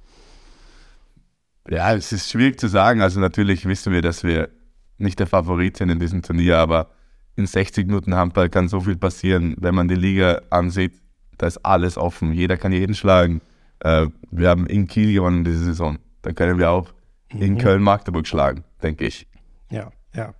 Ja, 1.69 1.93
es 1.93 2.11
ist 2.11 2.31
schwierig 2.31 2.59
zu 2.59 2.67
sagen. 2.67 3.01
Also 3.01 3.19
natürlich 3.19 3.65
wissen 3.65 3.93
wir, 3.93 4.01
dass 4.01 4.23
wir 4.23 4.49
nicht 4.97 5.19
der 5.19 5.27
Favorit 5.27 5.77
sind 5.77 5.89
in 5.89 5.99
diesem 5.99 6.21
Turnier, 6.21 6.57
aber 6.57 6.89
in 7.35 7.45
60 7.45 7.87
Minuten 7.87 8.15
Handball 8.15 8.49
kann 8.49 8.67
so 8.67 8.81
viel 8.81 8.97
passieren, 8.97 9.55
wenn 9.59 9.75
man 9.75 9.87
die 9.87 9.95
Liga 9.95 10.41
ansieht 10.49 10.93
da 11.39 11.47
ist 11.47 11.65
alles 11.65 11.97
offen. 11.97 12.33
Jeder 12.33 12.57
kann 12.57 12.71
jeden 12.71 12.93
schlagen. 12.93 13.41
Äh, 13.79 14.07
wir 14.29 14.49
haben 14.49 14.67
in 14.67 14.87
Kiel 14.87 15.13
gewonnen 15.13 15.43
diese 15.43 15.63
Saison. 15.63 15.97
Dann 16.21 16.35
können 16.35 16.59
wir 16.59 16.69
auch 16.69 16.89
mhm. 17.33 17.41
in 17.41 17.57
Köln-Magdeburg 17.57 18.27
schlagen, 18.27 18.63
denke 18.83 19.07
ich. 19.07 19.25
Ja, 19.71 19.89
ja. 20.13 20.33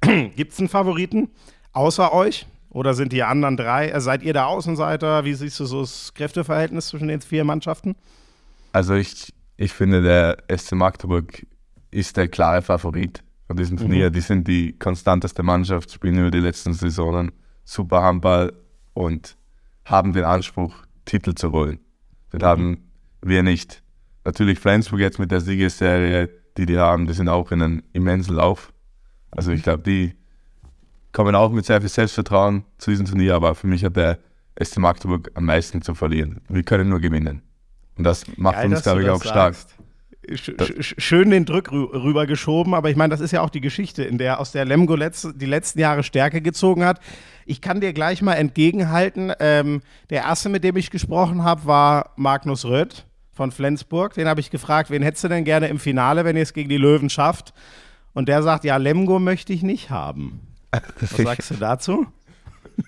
Gibt 0.36 0.52
es 0.52 0.58
einen 0.60 0.68
Favoriten 0.68 1.28
außer 1.72 2.12
euch? 2.12 2.46
Oder 2.70 2.94
sind 2.94 3.12
die 3.12 3.22
anderen 3.22 3.56
drei? 3.56 3.92
Also 3.92 4.06
seid 4.06 4.22
ihr 4.22 4.32
der 4.32 4.48
Außenseiter? 4.48 5.24
Wie 5.24 5.34
siehst 5.34 5.60
du 5.60 5.64
so 5.64 5.82
das 5.82 6.12
Kräfteverhältnis 6.14 6.88
zwischen 6.88 7.08
den 7.08 7.20
vier 7.20 7.44
Mannschaften? 7.44 7.94
Also 8.72 8.94
ich, 8.94 9.32
ich 9.56 9.72
finde, 9.72 10.02
der 10.02 10.38
SC 10.56 10.72
Magdeburg 10.72 11.46
ist 11.90 12.16
der 12.16 12.26
klare 12.26 12.62
Favorit 12.62 13.22
von 13.46 13.56
diesem 13.56 13.76
Turnier. 13.76 14.10
Mhm. 14.10 14.12
Die 14.12 14.20
sind 14.20 14.48
die 14.48 14.72
konstanteste 14.72 15.42
Mannschaft, 15.42 15.92
spielen 15.92 16.18
über 16.18 16.30
die 16.30 16.40
letzten 16.40 16.72
Saisonen 16.72 17.30
super 17.64 18.02
Handball 18.02 18.52
und 18.92 19.36
haben 19.84 20.12
den 20.12 20.24
Anspruch, 20.24 20.74
Titel 21.04 21.34
zu 21.34 21.52
holen. 21.52 21.78
Den 22.32 22.40
mhm. 22.40 22.44
haben 22.44 22.90
wir 23.22 23.42
nicht. 23.42 23.82
Natürlich 24.24 24.58
Flensburg 24.58 25.00
jetzt 25.00 25.18
mit 25.18 25.30
der 25.30 25.40
Siegesserie, 25.40 26.30
die 26.56 26.66
die 26.66 26.78
haben, 26.78 27.06
die 27.06 27.12
sind 27.12 27.28
auch 27.28 27.50
in 27.52 27.62
einem 27.62 27.82
immensen 27.92 28.36
Lauf. 28.36 28.72
Also 29.30 29.50
ich 29.52 29.62
glaube, 29.62 29.82
die 29.82 30.14
kommen 31.12 31.34
auch 31.34 31.50
mit 31.50 31.66
sehr 31.66 31.80
viel 31.80 31.90
Selbstvertrauen 31.90 32.64
zu 32.78 32.90
diesem 32.90 33.06
Turnier, 33.06 33.34
aber 33.34 33.54
für 33.54 33.66
mich 33.66 33.84
hat 33.84 33.96
der 33.96 34.18
SC 34.62 34.78
Magdeburg 34.78 35.30
am 35.34 35.44
meisten 35.44 35.82
zu 35.82 35.94
verlieren. 35.94 36.40
Wir 36.48 36.62
können 36.62 36.88
nur 36.88 37.00
gewinnen. 37.00 37.42
Und 37.96 38.04
das 38.04 38.24
macht 38.36 38.56
Geil, 38.56 38.72
uns, 38.72 38.82
glaube 38.82 39.02
ich, 39.02 39.08
auch 39.08 39.22
stark. 39.22 39.56
Schön 40.80 41.30
den 41.30 41.44
Drück 41.44 41.70
rübergeschoben, 41.72 42.74
aber 42.74 42.90
ich 42.90 42.96
meine, 42.96 43.10
das 43.10 43.20
ist 43.20 43.32
ja 43.32 43.42
auch 43.42 43.50
die 43.50 43.60
Geschichte, 43.60 44.04
in 44.04 44.18
der 44.18 44.40
aus 44.40 44.52
der 44.52 44.64
Lemgo 44.64 44.94
letzt, 44.94 45.28
die 45.36 45.46
letzten 45.46 45.80
Jahre 45.80 46.02
Stärke 46.02 46.40
gezogen 46.40 46.84
hat. 46.84 47.00
Ich 47.46 47.60
kann 47.60 47.80
dir 47.80 47.92
gleich 47.92 48.22
mal 48.22 48.34
entgegenhalten. 48.34 49.32
Ähm, 49.40 49.82
der 50.10 50.22
erste, 50.22 50.48
mit 50.48 50.64
dem 50.64 50.76
ich 50.76 50.90
gesprochen 50.90 51.44
habe, 51.44 51.66
war 51.66 52.12
Magnus 52.16 52.64
Röth 52.64 53.06
von 53.32 53.52
Flensburg. 53.52 54.14
Den 54.14 54.28
habe 54.28 54.40
ich 54.40 54.50
gefragt, 54.50 54.90
wen 54.90 55.02
hättest 55.02 55.24
du 55.24 55.28
denn 55.28 55.44
gerne 55.44 55.68
im 55.68 55.78
Finale, 55.78 56.24
wenn 56.24 56.36
ihr 56.36 56.42
es 56.42 56.54
gegen 56.54 56.68
die 56.68 56.78
Löwen 56.78 57.10
schafft? 57.10 57.52
Und 58.14 58.28
der 58.28 58.42
sagt, 58.42 58.64
ja, 58.64 58.76
Lemgo 58.76 59.18
möchte 59.18 59.52
ich 59.52 59.62
nicht 59.62 59.90
haben. 59.90 60.40
Was 61.00 61.10
sagst 61.10 61.50
du 61.50 61.54
dazu? 61.54 62.06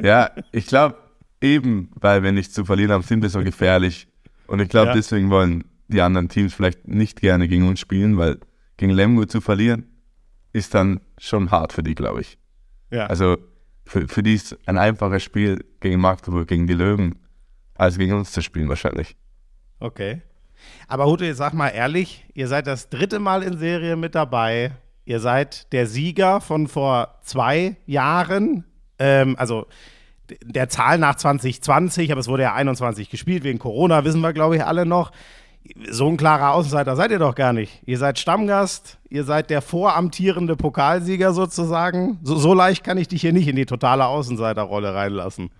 Ja, 0.00 0.32
ich 0.52 0.66
glaube, 0.66 0.96
eben, 1.40 1.90
weil 1.94 2.22
wir 2.22 2.32
nichts 2.32 2.52
zu 2.52 2.66
verlieren 2.66 2.92
haben, 2.92 3.02
sind 3.02 3.22
wir 3.22 3.30
so 3.30 3.42
gefährlich. 3.42 4.06
Und 4.46 4.60
ich 4.60 4.68
glaube, 4.68 4.88
ja. 4.88 4.94
deswegen 4.94 5.30
wollen 5.30 5.64
die 5.88 6.00
anderen 6.00 6.28
Teams 6.28 6.54
vielleicht 6.54 6.88
nicht 6.88 7.20
gerne 7.20 7.48
gegen 7.48 7.68
uns 7.68 7.80
spielen, 7.80 8.16
weil 8.16 8.38
gegen 8.76 8.92
Lemgo 8.92 9.26
zu 9.26 9.40
verlieren 9.40 9.86
ist 10.52 10.72
dann 10.72 11.00
schon 11.18 11.50
hart 11.50 11.72
für 11.72 11.82
die, 11.82 11.94
glaube 11.94 12.20
ich. 12.20 12.38
Ja. 12.90 13.06
Also 13.06 13.36
für, 13.84 14.08
für 14.08 14.22
die 14.22 14.34
ist 14.34 14.56
ein 14.66 14.78
einfaches 14.78 15.22
Spiel 15.22 15.64
gegen 15.80 16.00
Magdeburg, 16.00 16.48
gegen 16.48 16.66
die 16.66 16.74
Löwen, 16.74 17.18
als 17.74 17.98
gegen 17.98 18.14
uns 18.14 18.32
zu 18.32 18.40
spielen 18.40 18.68
wahrscheinlich. 18.68 19.16
Okay. 19.80 20.22
Aber 20.86 21.06
Hute, 21.06 21.34
sag 21.34 21.52
mal 21.52 21.68
ehrlich, 21.68 22.24
ihr 22.34 22.48
seid 22.48 22.66
das 22.66 22.88
dritte 22.88 23.18
Mal 23.18 23.42
in 23.42 23.58
Serie 23.58 23.96
mit 23.96 24.14
dabei. 24.14 24.72
Ihr 25.04 25.20
seid 25.20 25.72
der 25.72 25.86
Sieger 25.86 26.40
von 26.40 26.68
vor 26.68 27.18
zwei 27.22 27.76
Jahren. 27.84 28.64
Ähm, 28.98 29.34
also 29.38 29.66
der 30.42 30.68
Zahl 30.68 30.98
nach 30.98 31.16
2020, 31.16 32.10
aber 32.10 32.20
es 32.20 32.28
wurde 32.28 32.44
ja 32.44 32.54
21 32.54 33.10
gespielt 33.10 33.44
wegen 33.44 33.58
Corona, 33.58 34.04
wissen 34.04 34.22
wir, 34.22 34.32
glaube 34.32 34.56
ich, 34.56 34.64
alle 34.64 34.86
noch 34.86 35.10
so 35.90 36.08
ein 36.08 36.16
klarer 36.16 36.52
Außenseiter 36.52 36.94
seid 36.96 37.10
ihr 37.10 37.18
doch 37.18 37.34
gar 37.34 37.52
nicht. 37.52 37.82
Ihr 37.86 37.98
seid 37.98 38.18
Stammgast, 38.18 38.98
ihr 39.08 39.24
seid 39.24 39.50
der 39.50 39.62
voramtierende 39.62 40.56
Pokalsieger 40.56 41.32
sozusagen. 41.32 42.18
So, 42.22 42.36
so 42.36 42.54
leicht 42.54 42.84
kann 42.84 42.98
ich 42.98 43.08
dich 43.08 43.22
hier 43.22 43.32
nicht 43.32 43.48
in 43.48 43.56
die 43.56 43.66
totale 43.66 44.06
Außenseiterrolle 44.06 44.94
reinlassen. 44.94 45.50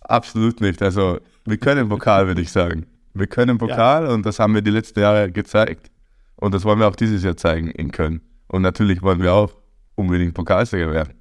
Absolut 0.00 0.60
nicht. 0.60 0.80
Also, 0.82 1.18
wir 1.44 1.56
können 1.56 1.88
Pokal, 1.88 2.28
würde 2.28 2.40
ich 2.40 2.52
sagen. 2.52 2.86
Wir 3.14 3.26
können 3.26 3.58
Pokal 3.58 4.04
ja. 4.04 4.12
und 4.12 4.24
das 4.24 4.38
haben 4.38 4.54
wir 4.54 4.62
die 4.62 4.70
letzten 4.70 5.00
Jahre 5.00 5.30
gezeigt. 5.32 5.90
Und 6.36 6.54
das 6.54 6.64
wollen 6.64 6.78
wir 6.78 6.86
auch 6.86 6.96
dieses 6.96 7.24
Jahr 7.24 7.36
zeigen 7.36 7.70
in 7.70 7.90
Köln. 7.90 8.20
Und 8.46 8.62
natürlich 8.62 9.02
wollen 9.02 9.22
wir 9.22 9.32
auch 9.32 9.56
unbedingt 9.96 10.34
Pokalsieger 10.34 10.92
werden. 10.92 11.14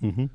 Mhm. 0.00 0.30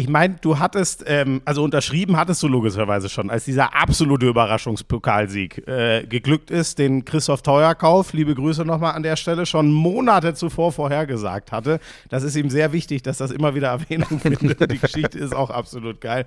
Ich 0.00 0.08
meine, 0.08 0.36
du 0.40 0.58
hattest, 0.58 1.04
ähm, 1.06 1.42
also 1.44 1.62
unterschrieben 1.62 2.16
hattest 2.16 2.42
du 2.42 2.48
logischerweise 2.48 3.10
schon, 3.10 3.28
als 3.28 3.44
dieser 3.44 3.76
absolute 3.76 4.26
Überraschungspokalsieg 4.28 5.68
äh, 5.68 6.06
geglückt 6.06 6.50
ist, 6.50 6.78
den 6.78 7.04
Christoph 7.04 7.42
Teuerkauf, 7.42 8.14
liebe 8.14 8.34
Grüße 8.34 8.64
nochmal 8.64 8.94
an 8.94 9.02
der 9.02 9.16
Stelle, 9.16 9.44
schon 9.44 9.70
Monate 9.70 10.32
zuvor 10.32 10.72
vorhergesagt 10.72 11.52
hatte. 11.52 11.80
Das 12.08 12.22
ist 12.22 12.34
ihm 12.34 12.48
sehr 12.48 12.72
wichtig, 12.72 13.02
dass 13.02 13.18
das 13.18 13.30
immer 13.30 13.54
wieder 13.54 13.68
Erwähnung 13.68 14.18
findet. 14.20 14.72
Die 14.72 14.78
Geschichte 14.78 15.18
ist 15.18 15.34
auch 15.34 15.50
absolut 15.50 16.00
geil. 16.00 16.24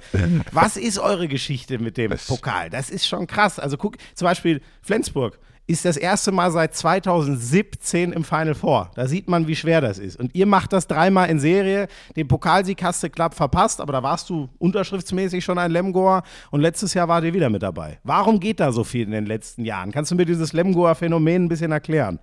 Was 0.51 0.77
ist 0.77 0.99
eure 0.99 1.27
Geschichte 1.27 1.79
mit 1.79 1.97
dem 1.97 2.13
Pokal? 2.27 2.69
Das 2.69 2.91
ist 2.91 3.07
schon 3.07 3.25
krass. 3.25 3.57
Also 3.57 3.77
guck, 3.77 3.97
zum 4.13 4.27
Beispiel 4.27 4.62
Flensburg 4.83 5.39
ist 5.65 5.86
das 5.86 5.95
erste 5.95 6.32
Mal 6.32 6.52
seit 6.52 6.76
2017 6.76 8.12
im 8.12 8.23
Final 8.26 8.54
Four. 8.54 8.91
Da 8.95 9.08
sieht 9.08 9.30
man, 9.30 9.47
wie 9.47 9.56
schwer 9.56 9.80
das 9.80 9.97
ist. 9.97 10.19
Und 10.19 10.36
ihr 10.36 10.45
macht 10.45 10.73
das 10.73 10.88
dreimal 10.88 11.30
in 11.30 11.39
Serie. 11.39 11.88
Den 12.17 12.28
Pokalsieg 12.28 12.84
hast 12.84 13.02
du 13.02 13.10
knapp 13.10 13.34
verpasst, 13.34 13.80
aber 13.80 13.93
da 13.93 14.04
warst 14.04 14.30
du 14.30 14.49
unterschriftsmäßig 14.60 15.43
schon 15.43 15.58
ein 15.58 15.71
Lemgoer 15.71 16.23
und 16.52 16.60
letztes 16.60 16.93
Jahr 16.93 17.08
wart 17.08 17.23
ihr 17.23 17.34
wieder 17.34 17.49
mit 17.49 17.63
dabei. 17.63 17.99
Warum 18.04 18.41
geht 18.41 18.60
da 18.60 18.73
so 18.73 18.84
viel 18.84 19.04
in 19.04 19.12
den 19.12 19.26
letzten 19.26 19.63
Jahren? 19.63 19.91
Kannst 19.91 20.12
du 20.12 20.15
mir 20.15 20.26
dieses 20.26 20.52
Lemgoer 20.52 20.95
Phänomen 20.95 21.45
ein 21.45 21.49
bisschen 21.49 21.71
erklären? 21.71 22.19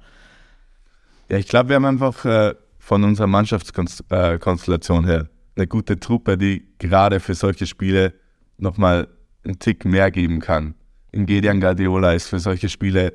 Ja, 1.30 1.38
ich 1.38 1.48
glaube, 1.48 1.70
wir 1.70 1.76
haben 1.76 1.86
einfach 1.86 2.24
äh, 2.26 2.54
von 2.78 3.04
unserer 3.04 3.26
Mannschaftskonstellation 3.26 5.06
her 5.06 5.28
eine 5.56 5.66
gute 5.66 5.98
Truppe, 5.98 6.36
die 6.36 6.66
gerade 6.78 7.20
für 7.20 7.34
solche 7.34 7.66
Spiele 7.66 8.12
nochmal 8.58 9.08
einen 9.44 9.58
Tick 9.58 9.86
mehr 9.86 10.10
geben 10.10 10.40
kann. 10.40 10.74
In 11.12 11.24
Gedian 11.24 11.60
Guardiola 11.60 12.12
ist 12.12 12.28
für 12.28 12.38
solche 12.38 12.68
Spiele 12.68 13.12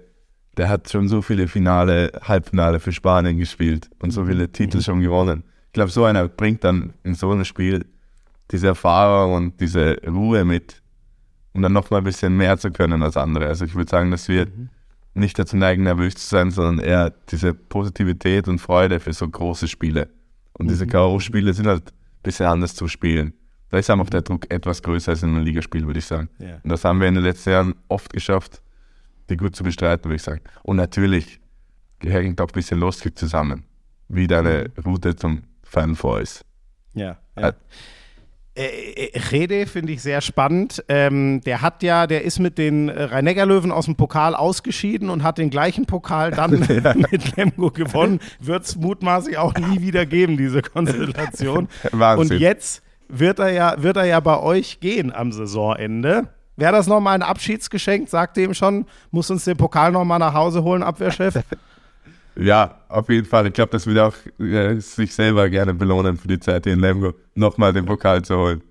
der 0.58 0.70
hat 0.70 0.90
schon 0.90 1.08
so 1.08 1.22
viele 1.22 1.48
Finale, 1.48 2.12
Halbfinale 2.22 2.80
für 2.80 2.92
Spanien 2.92 3.38
gespielt 3.38 3.90
und 4.00 4.12
so 4.12 4.26
viele 4.26 4.52
Titel 4.52 4.82
schon 4.82 5.02
gewonnen. 5.02 5.44
Ich 5.68 5.74
glaube, 5.74 5.92
so 5.92 6.06
einer 6.06 6.28
bringt 6.28 6.64
dann 6.64 6.94
in 7.04 7.16
so 7.16 7.32
einem 7.32 7.46
Spiel 7.46 7.86
diese 8.52 8.68
Erfahrung 8.68 9.34
und 9.34 9.60
diese 9.60 9.98
Ruhe 10.08 10.46
mit, 10.46 10.82
um 11.54 11.62
dann 11.62 11.74
noch 11.74 11.90
mal 11.90 11.98
ein 11.98 12.04
bisschen 12.04 12.38
mehr 12.38 12.58
zu 12.58 12.72
können 12.72 13.04
als 13.04 13.18
andere. 13.18 13.48
Also 13.48 13.66
ich 13.66 13.76
würde 13.76 13.90
sagen, 13.90 14.12
dass 14.12 14.28
wir 14.28 14.46
mhm. 14.46 14.70
nicht 15.14 15.38
dazu 15.38 15.58
neigen, 15.58 15.84
nervös 15.84 16.16
zu 16.16 16.28
sein, 16.28 16.52
sondern 16.52 16.80
eher 16.80 17.14
diese 17.30 17.54
Positivität 17.54 18.48
und 18.48 18.60
Freude 18.60 19.00
für 19.00 19.14
so 19.14 19.28
große 19.28 19.68
Spiele. 19.68 20.10
Und 20.54 20.68
mhm. 20.68 20.70
diese 20.70 20.88
K.O.-Spiele 20.88 21.54
sind 21.54 21.68
halt 21.68 21.90
ein 21.90 22.24
bisschen 22.24 22.46
anders 22.46 22.76
zu 22.76 22.88
spielen. 22.88 23.34
Da 23.70 23.80
ist 23.80 23.90
einfach 23.90 24.10
der 24.10 24.22
Druck 24.22 24.50
etwas 24.54 24.82
größer 24.82 25.12
als 25.12 25.24
in 25.24 25.30
einem 25.30 25.44
Ligaspiel, 25.44 25.86
würde 25.86 26.00
ich 26.00 26.06
sagen. 26.06 26.30
Ja. 26.40 26.60
Und 26.64 26.70
das 26.70 26.86
haben 26.86 27.02
wir 27.02 27.08
in 27.08 27.16
den 27.16 27.24
letzten 27.24 27.50
Jahren 27.50 27.76
oft 27.88 28.14
geschafft, 28.14 28.62
die 29.30 29.38
gut 29.38 29.56
zu 29.56 29.64
bestreiten, 29.64 30.06
würde 30.06 30.16
ich 30.16 30.24
sagen. 30.24 30.42
Und 30.64 30.78
natürlich 30.78 31.40
hängt 32.02 32.40
auch 32.42 32.48
ein 32.48 32.54
bisschen 32.54 32.80
lustig 32.80 33.18
zusammen, 33.18 33.66
wie 34.08 34.28
deine 34.28 34.72
mhm. 34.76 34.84
Route 34.84 35.16
zum 35.16 35.44
Final 35.64 35.96
Four 35.96 36.22
ist. 36.22 36.46
Ja. 36.94 37.18
ja. 37.38 37.54
Äh, 38.58 39.10
äh, 39.12 39.20
Rede 39.32 39.66
finde 39.66 39.92
ich 39.92 40.02
sehr 40.02 40.22
spannend. 40.22 40.84
Ähm, 40.88 41.42
der 41.42 41.62
hat 41.62 41.84
ja, 41.84 42.08
der 42.08 42.24
ist 42.24 42.40
mit 42.40 42.58
den 42.58 42.90
Rhein-Neckar-Löwen 42.90 43.72
aus 43.72 43.86
dem 43.86 43.96
Pokal 43.96 44.34
ausgeschieden 44.34 45.10
und 45.10 45.24
hat 45.24 45.38
den 45.38 45.50
gleichen 45.50 45.86
Pokal 45.86 46.32
dann 46.32 46.52
mit 47.12 47.36
Lemgo 47.36 47.70
gewonnen. 47.72 48.22
Wird 48.40 48.64
es 48.64 48.78
mutmaßlich 48.78 49.38
auch 49.38 49.54
nie 49.56 49.82
wieder 49.82 50.06
geben, 50.06 50.38
diese 50.38 50.62
Konstellation. 50.62 51.68
Wahnsinn. 51.92 52.36
Und 52.36 52.40
jetzt 52.40 52.82
wird 53.10 53.40
er 53.40 53.52
ja, 53.52 53.76
wird 53.84 53.98
er 53.98 54.06
ja 54.06 54.22
bei 54.22 54.40
euch 54.40 54.80
gehen 54.80 55.14
am 55.14 55.34
Saisonende. 55.34 56.30
Wäre 56.58 56.72
das 56.72 56.88
nochmal 56.88 57.16
ein 57.16 57.22
Abschiedsgeschenk? 57.22 58.10
Sagt 58.10 58.38
ihm 58.38 58.54
schon, 58.54 58.86
muss 59.12 59.30
uns 59.30 59.46
den 59.46 59.58
Pokal 59.58 59.92
nochmal 59.92 60.20
nach 60.20 60.34
Hause 60.34 60.64
holen, 60.64 60.84
Abwehrchef? 60.84 61.36
Ja, 62.38 62.82
auf 62.90 63.08
jeden 63.08 63.26
Fall. 63.26 63.48
Ich 63.48 63.54
glaube, 63.54 63.72
das 63.72 63.88
würde 63.88 64.04
auch 64.04 64.16
äh, 64.40 64.78
sich 64.80 65.16
selber 65.16 65.50
gerne 65.50 65.74
belohnen 65.74 66.18
für 66.18 66.28
die 66.28 66.38
Zeit 66.38 66.66
hier 66.66 66.74
in 66.74 66.82
Lemgo, 66.82 67.14
nochmal 67.34 67.72
den 67.72 67.86
Pokal 67.86 68.24
zu 68.24 68.38
holen. 68.38 68.62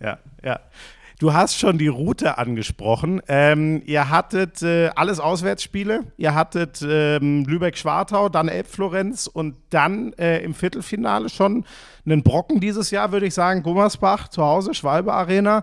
Ja, 0.00 0.18
ja. 0.42 0.58
Du 1.22 1.32
hast 1.32 1.56
schon 1.56 1.78
die 1.78 1.86
Route 1.86 2.36
angesprochen. 2.36 3.22
Ähm, 3.28 3.80
ihr 3.86 4.10
hattet 4.10 4.60
äh, 4.62 4.90
alles 4.96 5.20
Auswärtsspiele. 5.20 6.00
Ihr 6.16 6.34
hattet 6.34 6.84
ähm, 6.84 7.44
Lübeck-Schwartau, 7.44 8.28
dann 8.28 8.48
Elbflorenz 8.48 9.28
und 9.28 9.54
dann 9.70 10.14
äh, 10.14 10.40
im 10.40 10.52
Viertelfinale 10.52 11.28
schon 11.28 11.64
einen 12.04 12.24
Brocken 12.24 12.58
dieses 12.58 12.90
Jahr, 12.90 13.12
würde 13.12 13.26
ich 13.26 13.34
sagen. 13.34 13.62
Gummersbach 13.62 14.30
zu 14.30 14.42
Hause, 14.42 14.74
Schwalbe 14.74 15.12
Arena. 15.12 15.62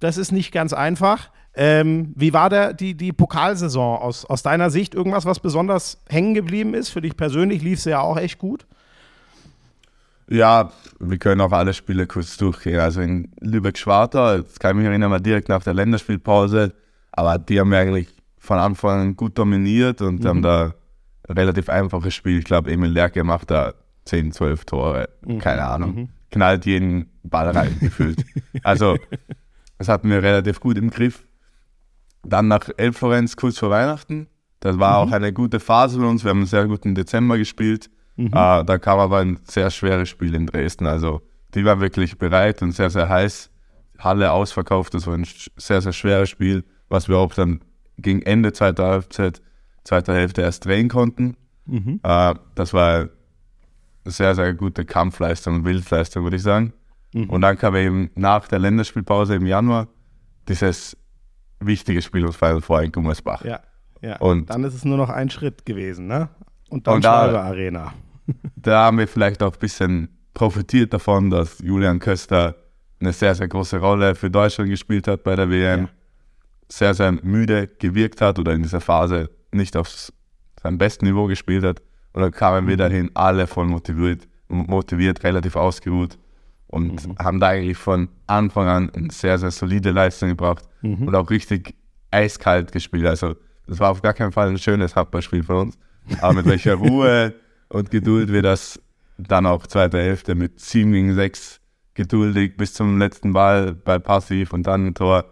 Das 0.00 0.16
ist 0.16 0.32
nicht 0.32 0.52
ganz 0.52 0.72
einfach. 0.72 1.30
Ähm, 1.54 2.12
wie 2.14 2.32
war 2.32 2.50
der, 2.50 2.72
die, 2.72 2.94
die 2.94 3.12
Pokalsaison 3.12 3.98
aus, 3.98 4.24
aus 4.24 4.42
deiner 4.42 4.70
Sicht? 4.70 4.94
Irgendwas, 4.94 5.24
was 5.24 5.40
besonders 5.40 6.00
hängen 6.08 6.34
geblieben 6.34 6.74
ist? 6.74 6.90
Für 6.90 7.00
dich 7.00 7.16
persönlich 7.16 7.62
lief 7.62 7.80
es 7.80 7.84
ja 7.84 8.00
auch 8.00 8.16
echt 8.16 8.38
gut. 8.38 8.66
Ja, 10.30 10.70
wir 11.00 11.18
können 11.18 11.40
auch 11.40 11.52
alle 11.52 11.72
Spiele 11.72 12.06
kurz 12.06 12.36
durchgehen. 12.36 12.78
Also 12.78 13.00
in 13.00 13.32
Lübeck-Schwartau, 13.40 14.38
das 14.38 14.58
kann 14.58 14.72
ich 14.72 14.76
mich 14.76 14.86
erinnern, 14.86 15.10
war 15.10 15.20
direkt 15.20 15.48
nach 15.48 15.62
der 15.62 15.74
Länderspielpause, 15.74 16.74
aber 17.12 17.38
die 17.38 17.58
haben 17.58 17.72
eigentlich 17.72 18.08
von 18.38 18.58
Anfang 18.58 19.00
an 19.00 19.16
gut 19.16 19.38
dominiert 19.38 20.02
und 20.02 20.22
mhm. 20.22 20.28
haben 20.28 20.42
da 20.42 20.74
ein 21.28 21.36
relativ 21.36 21.68
einfaches 21.68 22.14
Spiel. 22.14 22.38
Ich 22.38 22.44
glaube, 22.44 22.70
Emil 22.70 22.90
Lerke 22.90 23.24
macht 23.24 23.50
da 23.50 23.72
10, 24.04 24.32
12 24.32 24.64
Tore, 24.64 25.08
mhm. 25.26 25.38
keine 25.38 25.64
Ahnung. 25.64 25.94
Mhm. 25.94 26.08
Knallt 26.30 26.66
jeden 26.66 27.10
Ball 27.22 27.50
rein 27.50 27.76
gefühlt. 27.80 28.24
Also, 28.62 28.98
das 29.78 29.88
hatten 29.88 30.10
wir 30.10 30.22
relativ 30.22 30.60
gut 30.60 30.76
im 30.76 30.90
Griff. 30.90 31.24
Dann 32.24 32.48
nach 32.48 32.68
Elbflorenz 32.76 33.36
kurz 33.36 33.58
vor 33.58 33.70
Weihnachten. 33.70 34.28
Das 34.60 34.78
war 34.78 35.04
mhm. 35.04 35.08
auch 35.08 35.14
eine 35.14 35.32
gute 35.32 35.60
Phase 35.60 36.00
für 36.00 36.06
uns. 36.06 36.24
Wir 36.24 36.30
haben 36.30 36.38
einen 36.38 36.46
sehr 36.46 36.66
guten 36.66 36.94
Dezember 36.94 37.38
gespielt. 37.38 37.88
Mhm. 38.16 38.26
Äh, 38.26 38.64
da 38.64 38.78
kam 38.78 38.98
aber 38.98 39.18
ein 39.18 39.38
sehr 39.44 39.70
schweres 39.70 40.08
Spiel 40.08 40.34
in 40.34 40.46
Dresden. 40.46 40.86
Also 40.86 41.22
die 41.54 41.64
waren 41.64 41.80
wirklich 41.80 42.18
bereit 42.18 42.60
und 42.60 42.72
sehr, 42.72 42.90
sehr 42.90 43.08
heiß. 43.08 43.50
Halle 43.98 44.32
ausverkauft. 44.32 44.94
Das 44.94 45.06
war 45.06 45.14
ein 45.14 45.26
sehr, 45.56 45.80
sehr 45.80 45.92
schweres 45.92 46.28
Spiel, 46.28 46.64
was 46.88 47.08
wir 47.08 47.16
auch 47.16 47.32
dann 47.34 47.60
gegen 47.96 48.22
Ende 48.22 48.52
zweiter 48.52 48.86
Halbzeit, 48.88 49.40
zweiter 49.84 50.14
Hälfte 50.14 50.42
erst 50.42 50.64
drehen 50.64 50.88
konnten. 50.88 51.36
Mhm. 51.66 52.00
Äh, 52.02 52.34
das 52.54 52.72
war 52.72 52.94
eine 52.98 53.10
sehr, 54.04 54.34
sehr 54.34 54.54
gute 54.54 54.84
Kampfleistung 54.84 55.56
und 55.56 55.64
Wildleistung, 55.64 56.24
würde 56.24 56.36
ich 56.36 56.42
sagen. 56.42 56.72
Mhm. 57.18 57.30
Und 57.30 57.40
dann 57.40 57.58
kam 57.58 57.74
eben 57.74 58.10
nach 58.14 58.46
der 58.48 58.58
Länderspielpause 58.60 59.34
im 59.34 59.46
Januar 59.46 59.88
dieses 60.48 60.96
wichtiges 61.60 62.04
Spiel 62.04 62.22
ums 62.22 62.36
Final 62.36 62.60
Four 62.60 62.82
in 62.82 62.92
Gummersbach. 62.92 63.44
Ja, 63.44 63.60
ja. 64.00 64.16
Und 64.18 64.48
dann 64.50 64.62
ist 64.64 64.74
es 64.74 64.84
nur 64.84 64.96
noch 64.96 65.10
ein 65.10 65.28
Schritt 65.30 65.66
gewesen, 65.66 66.06
ne? 66.06 66.28
Und 66.70 66.86
dann 66.86 66.96
und 66.96 67.04
da, 67.04 67.42
Arena. 67.42 67.92
Da 68.56 68.84
haben 68.84 68.98
wir 68.98 69.08
vielleicht 69.08 69.42
auch 69.42 69.54
ein 69.54 69.58
bisschen 69.58 70.08
profitiert 70.34 70.92
davon, 70.92 71.30
dass 71.30 71.60
Julian 71.60 71.98
Köster 71.98 72.56
eine 73.00 73.14
sehr, 73.14 73.34
sehr 73.34 73.48
große 73.48 73.78
Rolle 73.78 74.14
für 74.14 74.30
Deutschland 74.30 74.68
gespielt 74.68 75.08
hat 75.08 75.22
bei 75.22 75.34
der 75.34 75.48
WM. 75.48 75.84
Ja. 75.84 75.88
Sehr, 76.70 76.92
sehr 76.92 77.12
müde 77.12 77.66
gewirkt 77.66 78.20
hat 78.20 78.38
oder 78.38 78.52
in 78.52 78.62
dieser 78.62 78.82
Phase 78.82 79.30
nicht 79.50 79.74
auf 79.78 79.88
seinem 80.62 80.76
besten 80.76 81.06
Niveau 81.06 81.26
gespielt 81.26 81.64
hat. 81.64 81.80
Und 82.12 82.20
dann 82.20 82.32
kamen 82.32 82.66
wir 82.66 82.74
mhm. 82.74 82.78
dahin, 82.78 83.10
alle 83.14 83.46
voll 83.46 83.64
motiviert, 83.64 84.28
motiviert, 84.48 85.24
relativ 85.24 85.56
ausgeruht 85.56 86.18
und 86.68 87.06
mhm. 87.06 87.18
haben 87.18 87.40
da 87.40 87.48
eigentlich 87.48 87.76
von 87.76 88.08
Anfang 88.26 88.68
an 88.68 88.90
eine 88.90 89.10
sehr, 89.10 89.38
sehr 89.38 89.50
solide 89.50 89.90
Leistung 89.90 90.28
gebracht 90.28 90.64
mhm. 90.82 91.08
und 91.08 91.14
auch 91.14 91.30
richtig 91.30 91.74
eiskalt 92.10 92.72
gespielt. 92.72 93.06
Also 93.06 93.34
das 93.66 93.80
war 93.80 93.90
auf 93.90 94.02
gar 94.02 94.14
keinen 94.14 94.32
Fall 94.32 94.48
ein 94.48 94.58
schönes 94.58 94.96
Handballspiel 94.96 95.42
für 95.42 95.56
uns. 95.56 95.78
Aber 96.20 96.34
mit 96.34 96.46
welcher 96.46 96.74
Ruhe 96.76 97.34
und 97.68 97.90
Geduld 97.90 98.32
wir 98.32 98.42
das 98.42 98.80
dann 99.18 99.46
auch 99.46 99.66
zweite 99.66 99.98
Hälfte 99.98 100.34
mit 100.34 100.60
7 100.60 100.92
gegen 100.92 101.14
6 101.14 101.60
geduldig 101.94 102.56
bis 102.56 102.74
zum 102.74 102.98
letzten 102.98 103.32
Ball 103.32 103.74
bei 103.74 103.98
Passiv 103.98 104.52
und 104.52 104.66
dann 104.66 104.86
ein 104.86 104.94
Tor. 104.94 105.24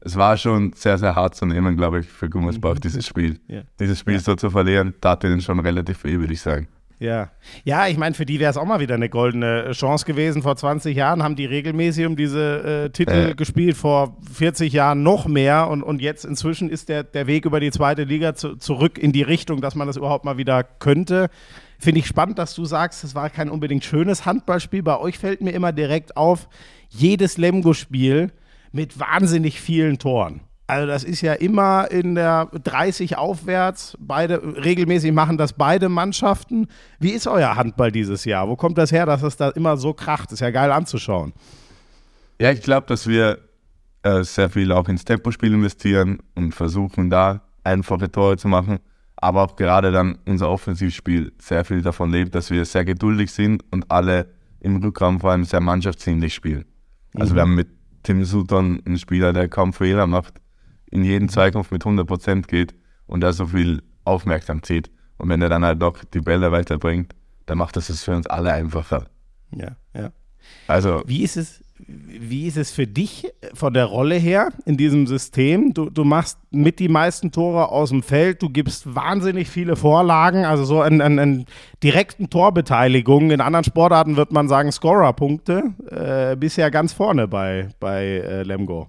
Es 0.00 0.16
war 0.16 0.36
schon 0.36 0.72
sehr, 0.72 0.98
sehr 0.98 1.14
hart 1.14 1.34
zu 1.34 1.46
nehmen, 1.46 1.76
glaube 1.76 2.00
ich, 2.00 2.06
für 2.06 2.30
Gummersbach, 2.30 2.76
mhm. 2.76 2.80
dieses 2.80 3.06
Spiel. 3.06 3.40
Ja. 3.48 3.62
Dieses 3.78 3.98
Spiel 3.98 4.14
ja. 4.14 4.20
so 4.20 4.34
zu 4.34 4.50
verlieren, 4.50 4.94
tat 5.00 5.24
ihnen 5.24 5.40
schon 5.40 5.60
relativ 5.60 6.04
weh, 6.04 6.18
würde 6.18 6.32
ich 6.32 6.40
sagen. 6.40 6.68
Ja, 6.98 7.30
ja, 7.64 7.88
ich 7.88 7.98
meine, 7.98 8.14
für 8.14 8.24
die 8.24 8.40
wäre 8.40 8.50
es 8.50 8.56
auch 8.56 8.64
mal 8.64 8.80
wieder 8.80 8.94
eine 8.94 9.10
goldene 9.10 9.72
Chance 9.72 10.06
gewesen. 10.06 10.42
Vor 10.42 10.56
20 10.56 10.96
Jahren 10.96 11.22
haben 11.22 11.36
die 11.36 11.44
regelmäßig 11.44 12.06
um 12.06 12.16
diese 12.16 12.86
äh, 12.86 12.90
Titel 12.90 13.30
äh. 13.30 13.34
gespielt, 13.34 13.76
vor 13.76 14.16
40 14.32 14.72
Jahren 14.72 15.02
noch 15.02 15.26
mehr. 15.26 15.68
Und, 15.68 15.82
und 15.82 16.00
jetzt 16.00 16.24
inzwischen 16.24 16.70
ist 16.70 16.88
der, 16.88 17.04
der 17.04 17.26
Weg 17.26 17.44
über 17.44 17.60
die 17.60 17.70
zweite 17.70 18.04
Liga 18.04 18.34
zu, 18.34 18.56
zurück 18.56 18.96
in 18.96 19.12
die 19.12 19.22
Richtung, 19.22 19.60
dass 19.60 19.74
man 19.74 19.86
das 19.86 19.98
überhaupt 19.98 20.24
mal 20.24 20.38
wieder 20.38 20.64
könnte. 20.64 21.28
Finde 21.78 22.00
ich 22.00 22.06
spannend, 22.06 22.38
dass 22.38 22.54
du 22.54 22.64
sagst, 22.64 23.04
es 23.04 23.14
war 23.14 23.28
kein 23.28 23.50
unbedingt 23.50 23.84
schönes 23.84 24.24
Handballspiel. 24.24 24.82
Bei 24.82 24.98
euch 24.98 25.18
fällt 25.18 25.42
mir 25.42 25.50
immer 25.50 25.72
direkt 25.72 26.16
auf, 26.16 26.48
jedes 26.88 27.36
Lemgo-Spiel 27.36 28.32
mit 28.72 28.98
wahnsinnig 28.98 29.60
vielen 29.60 29.98
Toren. 29.98 30.40
Also 30.68 30.86
das 30.88 31.04
ist 31.04 31.20
ja 31.20 31.34
immer 31.34 31.90
in 31.92 32.16
der 32.16 32.46
30 32.64 33.16
aufwärts. 33.16 33.96
Beide 34.00 34.42
regelmäßig 34.42 35.12
machen 35.12 35.38
das 35.38 35.52
beide 35.52 35.88
Mannschaften. 35.88 36.66
Wie 36.98 37.10
ist 37.10 37.28
euer 37.28 37.54
Handball 37.54 37.92
dieses 37.92 38.24
Jahr? 38.24 38.48
Wo 38.48 38.56
kommt 38.56 38.76
das 38.76 38.90
her, 38.90 39.06
dass 39.06 39.22
es 39.22 39.36
da 39.36 39.50
immer 39.50 39.76
so 39.76 39.92
kracht? 39.92 40.32
Ist 40.32 40.40
ja 40.40 40.50
geil 40.50 40.72
anzuschauen. 40.72 41.32
Ja, 42.40 42.50
ich 42.50 42.62
glaube, 42.62 42.88
dass 42.88 43.06
wir 43.06 43.38
äh, 44.02 44.24
sehr 44.24 44.50
viel 44.50 44.72
auch 44.72 44.88
ins 44.88 45.04
Tempospiel 45.04 45.52
investieren 45.54 46.18
und 46.34 46.52
versuchen 46.52 47.10
da 47.10 47.42
einfache 47.62 48.10
Tore 48.10 48.36
zu 48.36 48.48
machen. 48.48 48.78
Aber 49.14 49.42
auch 49.42 49.54
gerade 49.54 49.92
dann 49.92 50.18
unser 50.26 50.50
Offensivspiel 50.50 51.32
sehr 51.38 51.64
viel 51.64 51.80
davon 51.80 52.10
lebt, 52.10 52.34
dass 52.34 52.50
wir 52.50 52.64
sehr 52.64 52.84
geduldig 52.84 53.30
sind 53.30 53.62
und 53.70 53.90
alle 53.90 54.26
im 54.58 54.76
Rückraum 54.82 55.20
vor 55.20 55.30
allem 55.30 55.44
sehr 55.44 55.60
mannschaftsdienlich 55.60 56.34
spielen. 56.34 56.64
Also 57.14 57.32
mhm. 57.32 57.36
wir 57.36 57.42
haben 57.42 57.54
mit 57.54 57.68
Tim 58.02 58.24
Sutton 58.24 58.82
einen 58.84 58.98
Spieler, 58.98 59.32
der 59.32 59.48
kaum 59.48 59.72
Fehler 59.72 60.06
macht 60.06 60.34
in 60.90 61.04
jeden 61.04 61.28
Zweikampf 61.28 61.70
mit 61.70 61.84
100% 61.84 62.46
geht 62.46 62.74
und 63.06 63.20
da 63.20 63.32
so 63.32 63.46
viel 63.46 63.82
aufmerksam 64.04 64.62
zieht. 64.62 64.90
Und 65.18 65.28
wenn 65.28 65.42
er 65.42 65.48
dann 65.48 65.64
halt 65.64 65.78
noch 65.78 66.04
die 66.04 66.20
Bälle 66.20 66.52
weiterbringt, 66.52 67.14
dann 67.46 67.58
macht 67.58 67.76
das 67.76 67.88
es 67.88 68.04
für 68.04 68.14
uns 68.14 68.26
alle 68.26 68.52
einfacher. 68.52 69.06
Ja, 69.52 69.76
ja. 69.94 70.10
Also. 70.66 71.02
Wie 71.06 71.22
ist 71.22 71.36
es, 71.36 71.62
wie 71.78 72.46
ist 72.46 72.56
es 72.56 72.70
für 72.70 72.86
dich 72.86 73.32
von 73.54 73.74
der 73.74 73.86
Rolle 73.86 74.16
her 74.16 74.50
in 74.64 74.76
diesem 74.76 75.06
System? 75.06 75.74
Du, 75.74 75.90
du 75.90 76.04
machst 76.04 76.38
mit 76.50 76.78
die 76.78 76.88
meisten 76.88 77.32
Tore 77.32 77.70
aus 77.70 77.90
dem 77.90 78.02
Feld, 78.02 78.42
du 78.42 78.48
gibst 78.48 78.94
wahnsinnig 78.94 79.48
viele 79.48 79.76
Vorlagen, 79.76 80.44
also 80.44 80.64
so 80.64 80.80
an, 80.80 81.00
an, 81.00 81.18
an 81.18 81.44
direkten 81.82 82.30
Torbeteiligung. 82.30 83.30
In 83.30 83.40
anderen 83.40 83.64
Sportarten 83.64 84.16
wird 84.16 84.32
man 84.32 84.48
sagen 84.48 84.72
Scorer-Punkte. 84.72 85.74
Äh, 85.90 86.36
bisher 86.36 86.70
ganz 86.70 86.92
vorne 86.92 87.28
bei, 87.28 87.68
bei 87.80 88.04
äh, 88.04 88.42
Lemgo. 88.42 88.88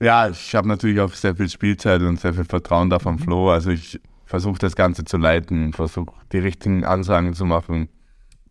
Ja, 0.00 0.28
ich 0.28 0.54
habe 0.54 0.68
natürlich 0.68 1.00
auch 1.00 1.12
sehr 1.12 1.34
viel 1.34 1.48
Spielzeit 1.48 2.02
und 2.02 2.20
sehr 2.20 2.34
viel 2.34 2.44
Vertrauen 2.44 2.90
da 2.90 2.98
vom 2.98 3.14
mhm. 3.14 3.20
Flo. 3.20 3.50
Also 3.50 3.70
ich 3.70 4.00
versuche 4.24 4.58
das 4.58 4.76
Ganze 4.76 5.04
zu 5.04 5.16
leiten, 5.16 5.72
versuche 5.72 6.12
die 6.32 6.38
richtigen 6.38 6.84
Ansagen 6.84 7.32
zu 7.34 7.44
machen, 7.44 7.88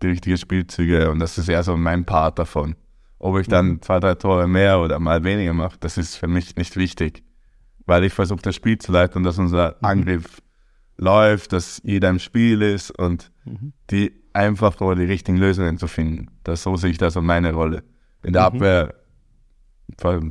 die 0.02 0.08
richtigen 0.08 0.38
Spielzüge 0.38 1.12
und 1.12 1.20
das 1.20 1.38
ist 1.38 1.50
eher 1.50 1.64
so 1.64 1.78
mein 1.78 2.06
Part 2.06 2.40
davon. 2.40 2.76
Ob 3.20 3.38
ich 3.38 3.48
dann 3.48 3.68
mhm. 3.68 3.82
zwei, 3.82 4.00
drei 4.00 4.16
Tore 4.16 4.48
mehr 4.48 4.80
oder 4.80 5.00
mal 5.00 5.24
weniger 5.24 5.54
mache, 5.54 5.78
das 5.80 5.98
ist 5.98 6.16
für 6.16 6.28
mich 6.28 6.56
nicht 6.56 6.76
wichtig, 6.78 7.24
weil 7.86 8.04
ich 8.04 8.14
versuche 8.14 8.42
das 8.42 8.56
Spiel 8.56 8.78
zu 8.78 8.92
leiten 8.92 9.18
und 9.18 9.24
dass 9.24 9.38
unser 9.38 9.76
mhm. 9.80 9.86
Angriff 9.86 10.42
läuft, 10.98 11.54
dass 11.54 11.82
jeder 11.84 12.10
im 12.10 12.20
Spiel 12.20 12.62
ist 12.62 12.92
und 12.92 13.32
mhm. 13.44 13.74
die 13.92 14.14
einfach 14.34 14.80
nur 14.80 14.96
die 14.96 15.06
richtigen 15.06 15.38
Lösungen 15.38 15.78
zu 15.78 15.88
finden. 15.88 16.32
Das 16.44 16.64
so 16.64 16.76
sehe 16.78 16.92
ich 16.92 16.98
das 16.98 17.16
und 17.16 17.26
meine 17.26 17.54
Rolle. 17.54 17.84
In 18.24 18.34
der 18.34 18.50
mhm. 18.50 18.56
Abwehr 18.56 18.96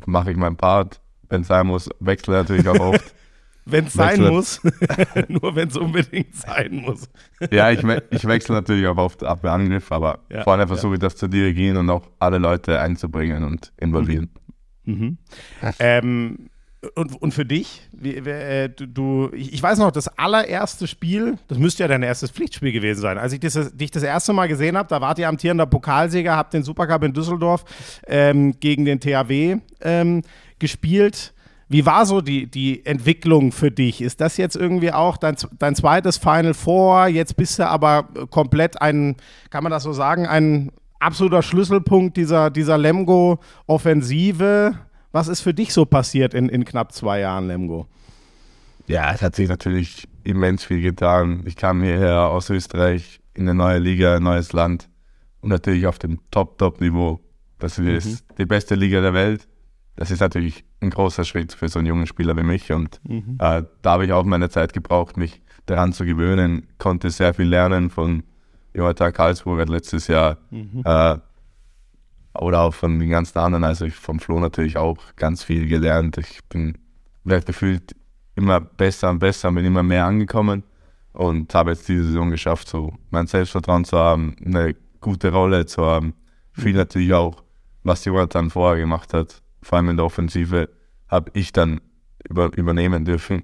mache 0.06 0.30
ich 0.30 0.36
meinen 0.36 0.56
Part, 0.56 1.00
wenn 1.28 1.42
es 1.42 1.48
sein 1.48 1.66
muss, 1.66 1.90
wechsle 2.00 2.34
natürlich 2.34 2.68
auch 2.68 2.80
oft. 2.80 3.14
wenn 3.66 3.86
es 3.86 3.94
sein 3.94 4.20
muss, 4.20 4.60
nur 5.28 5.56
wenn 5.56 5.68
es 5.68 5.76
unbedingt 5.76 6.34
sein 6.36 6.82
muss. 6.84 7.08
ja, 7.50 7.70
ich, 7.70 7.82
ich 8.10 8.26
wechsle 8.26 8.54
natürlich 8.54 8.86
auch 8.86 8.96
oft 8.96 9.24
Abwehrangriff, 9.24 9.90
aber 9.90 10.20
ja, 10.30 10.42
vorne 10.42 10.66
versuche 10.66 10.92
ja. 10.92 10.94
ich 10.94 11.00
das 11.00 11.16
zu 11.16 11.28
dirigieren 11.28 11.78
und 11.78 11.90
auch 11.90 12.08
alle 12.18 12.38
Leute 12.38 12.80
einzubringen 12.80 13.44
und 13.44 13.72
involvieren. 13.78 14.30
Mhm. 14.84 14.94
Mhm. 14.94 15.18
Ähm, 15.78 16.50
und, 16.94 17.20
und 17.22 17.32
für 17.32 17.44
dich, 17.46 17.82
wie, 17.92 18.16
äh, 18.16 18.68
du, 18.68 19.30
ich 19.32 19.62
weiß 19.62 19.78
noch, 19.78 19.90
das 19.90 20.08
allererste 20.18 20.86
Spiel, 20.86 21.38
das 21.48 21.58
müsste 21.58 21.82
ja 21.84 21.88
dein 21.88 22.02
erstes 22.02 22.30
Pflichtspiel 22.30 22.72
gewesen 22.72 23.00
sein. 23.00 23.18
Als 23.18 23.32
ich 23.32 23.40
das, 23.40 23.74
dich 23.74 23.90
das 23.90 24.02
erste 24.02 24.32
Mal 24.32 24.48
gesehen 24.48 24.76
habe, 24.76 24.88
da 24.88 25.00
wart 25.00 25.18
ihr 25.18 25.28
amtierender 25.28 25.66
Pokalsieger, 25.66 26.36
habt 26.36 26.52
den 26.52 26.62
Supercup 26.62 27.02
in 27.04 27.12
Düsseldorf 27.12 27.64
ähm, 28.06 28.58
gegen 28.60 28.84
den 28.84 29.00
THW 29.00 29.56
ähm, 29.80 30.22
gespielt. 30.64 31.34
Wie 31.68 31.84
war 31.84 32.06
so 32.06 32.22
die, 32.22 32.46
die 32.46 32.86
Entwicklung 32.86 33.52
für 33.52 33.70
dich? 33.70 34.00
Ist 34.00 34.22
das 34.22 34.38
jetzt 34.38 34.56
irgendwie 34.56 34.92
auch 34.92 35.18
dein, 35.18 35.36
dein 35.58 35.74
zweites 35.74 36.16
Final 36.16 36.54
Four? 36.54 37.08
Jetzt 37.08 37.36
bist 37.36 37.58
du 37.58 37.68
aber 37.68 38.08
komplett 38.30 38.80
ein, 38.80 39.16
kann 39.50 39.62
man 39.62 39.70
das 39.70 39.82
so 39.82 39.92
sagen, 39.92 40.26
ein 40.26 40.72
absoluter 41.00 41.42
Schlüsselpunkt 41.42 42.16
dieser, 42.16 42.50
dieser 42.50 42.78
Lemgo-Offensive. 42.78 44.78
Was 45.12 45.28
ist 45.28 45.42
für 45.42 45.52
dich 45.52 45.74
so 45.74 45.84
passiert 45.84 46.32
in, 46.32 46.48
in 46.48 46.64
knapp 46.64 46.92
zwei 46.92 47.20
Jahren, 47.20 47.46
Lemgo? 47.46 47.86
Ja, 48.86 49.12
es 49.12 49.20
hat 49.20 49.36
sich 49.36 49.48
natürlich 49.48 50.08
immens 50.24 50.64
viel 50.64 50.80
getan. 50.80 51.42
Ich 51.46 51.56
kam 51.56 51.82
hierher 51.82 52.28
aus 52.28 52.50
Österreich 52.50 53.20
in 53.34 53.48
eine 53.48 53.54
neue 53.54 53.78
Liga, 53.78 54.16
ein 54.16 54.22
neues 54.22 54.52
Land 54.52 54.88
und 55.40 55.50
natürlich 55.50 55.86
auf 55.86 55.98
dem 55.98 56.20
Top-Top-Niveau. 56.30 57.20
Das 57.58 57.78
ist 57.78 58.06
mhm. 58.06 58.18
die 58.38 58.46
beste 58.46 58.74
Liga 58.74 59.00
der 59.00 59.14
Welt. 59.14 59.46
Das 59.96 60.10
ist 60.10 60.20
natürlich 60.20 60.64
ein 60.80 60.90
großer 60.90 61.24
Schritt 61.24 61.52
für 61.52 61.68
so 61.68 61.78
einen 61.78 61.86
jungen 61.86 62.06
Spieler 62.06 62.36
wie 62.36 62.42
mich 62.42 62.72
und 62.72 63.00
mhm. 63.04 63.38
äh, 63.38 63.62
da 63.82 63.92
habe 63.92 64.04
ich 64.04 64.12
auch 64.12 64.24
meine 64.24 64.50
Zeit 64.50 64.72
gebraucht, 64.72 65.16
mich 65.16 65.40
daran 65.66 65.92
zu 65.92 66.04
gewöhnen. 66.04 66.66
Konnte 66.78 67.10
sehr 67.10 67.34
viel 67.34 67.46
lernen 67.46 67.90
von 67.90 68.24
Jonathan 68.74 69.12
Karlsburg 69.12 69.68
letztes 69.68 70.08
Jahr. 70.08 70.38
Mhm. 70.50 70.82
Äh, 70.84 71.18
oder 72.38 72.62
auch 72.62 72.74
von 72.74 72.98
den 72.98 73.10
ganzen 73.10 73.38
anderen. 73.38 73.64
Also 73.64 73.84
ich 73.84 73.94
vom 73.94 74.18
Flo 74.18 74.40
natürlich 74.40 74.76
auch 74.76 74.98
ganz 75.16 75.44
viel 75.44 75.68
gelernt. 75.68 76.18
Ich 76.18 76.44
bin 76.48 76.76
vielleicht 77.22 77.46
gefühlt 77.46 77.94
immer 78.34 78.60
besser 78.60 79.10
und 79.10 79.20
besser, 79.20 79.52
bin 79.52 79.64
immer 79.64 79.82
mehr 79.82 80.04
angekommen 80.04 80.64
und 81.12 81.54
habe 81.54 81.70
jetzt 81.70 81.88
diese 81.88 82.04
Saison 82.04 82.30
geschafft, 82.30 82.68
so 82.68 82.92
mein 83.10 83.28
Selbstvertrauen 83.28 83.84
zu 83.84 83.96
haben, 83.96 84.34
eine 84.44 84.74
gute 85.00 85.32
Rolle 85.32 85.66
zu 85.66 85.84
haben. 85.84 86.14
Viel 86.52 86.72
mhm. 86.72 86.78
natürlich 86.78 87.14
auch, 87.14 87.44
was 87.84 88.04
Jonathan 88.04 88.50
vorher 88.50 88.80
gemacht 88.80 89.14
hat, 89.14 89.40
vor 89.64 89.78
allem 89.78 89.90
in 89.90 89.96
der 89.96 90.06
Offensive, 90.06 90.68
habe 91.08 91.30
ich 91.34 91.52
dann 91.52 91.80
über, 92.28 92.50
übernehmen 92.56 93.04
dürfen. 93.04 93.42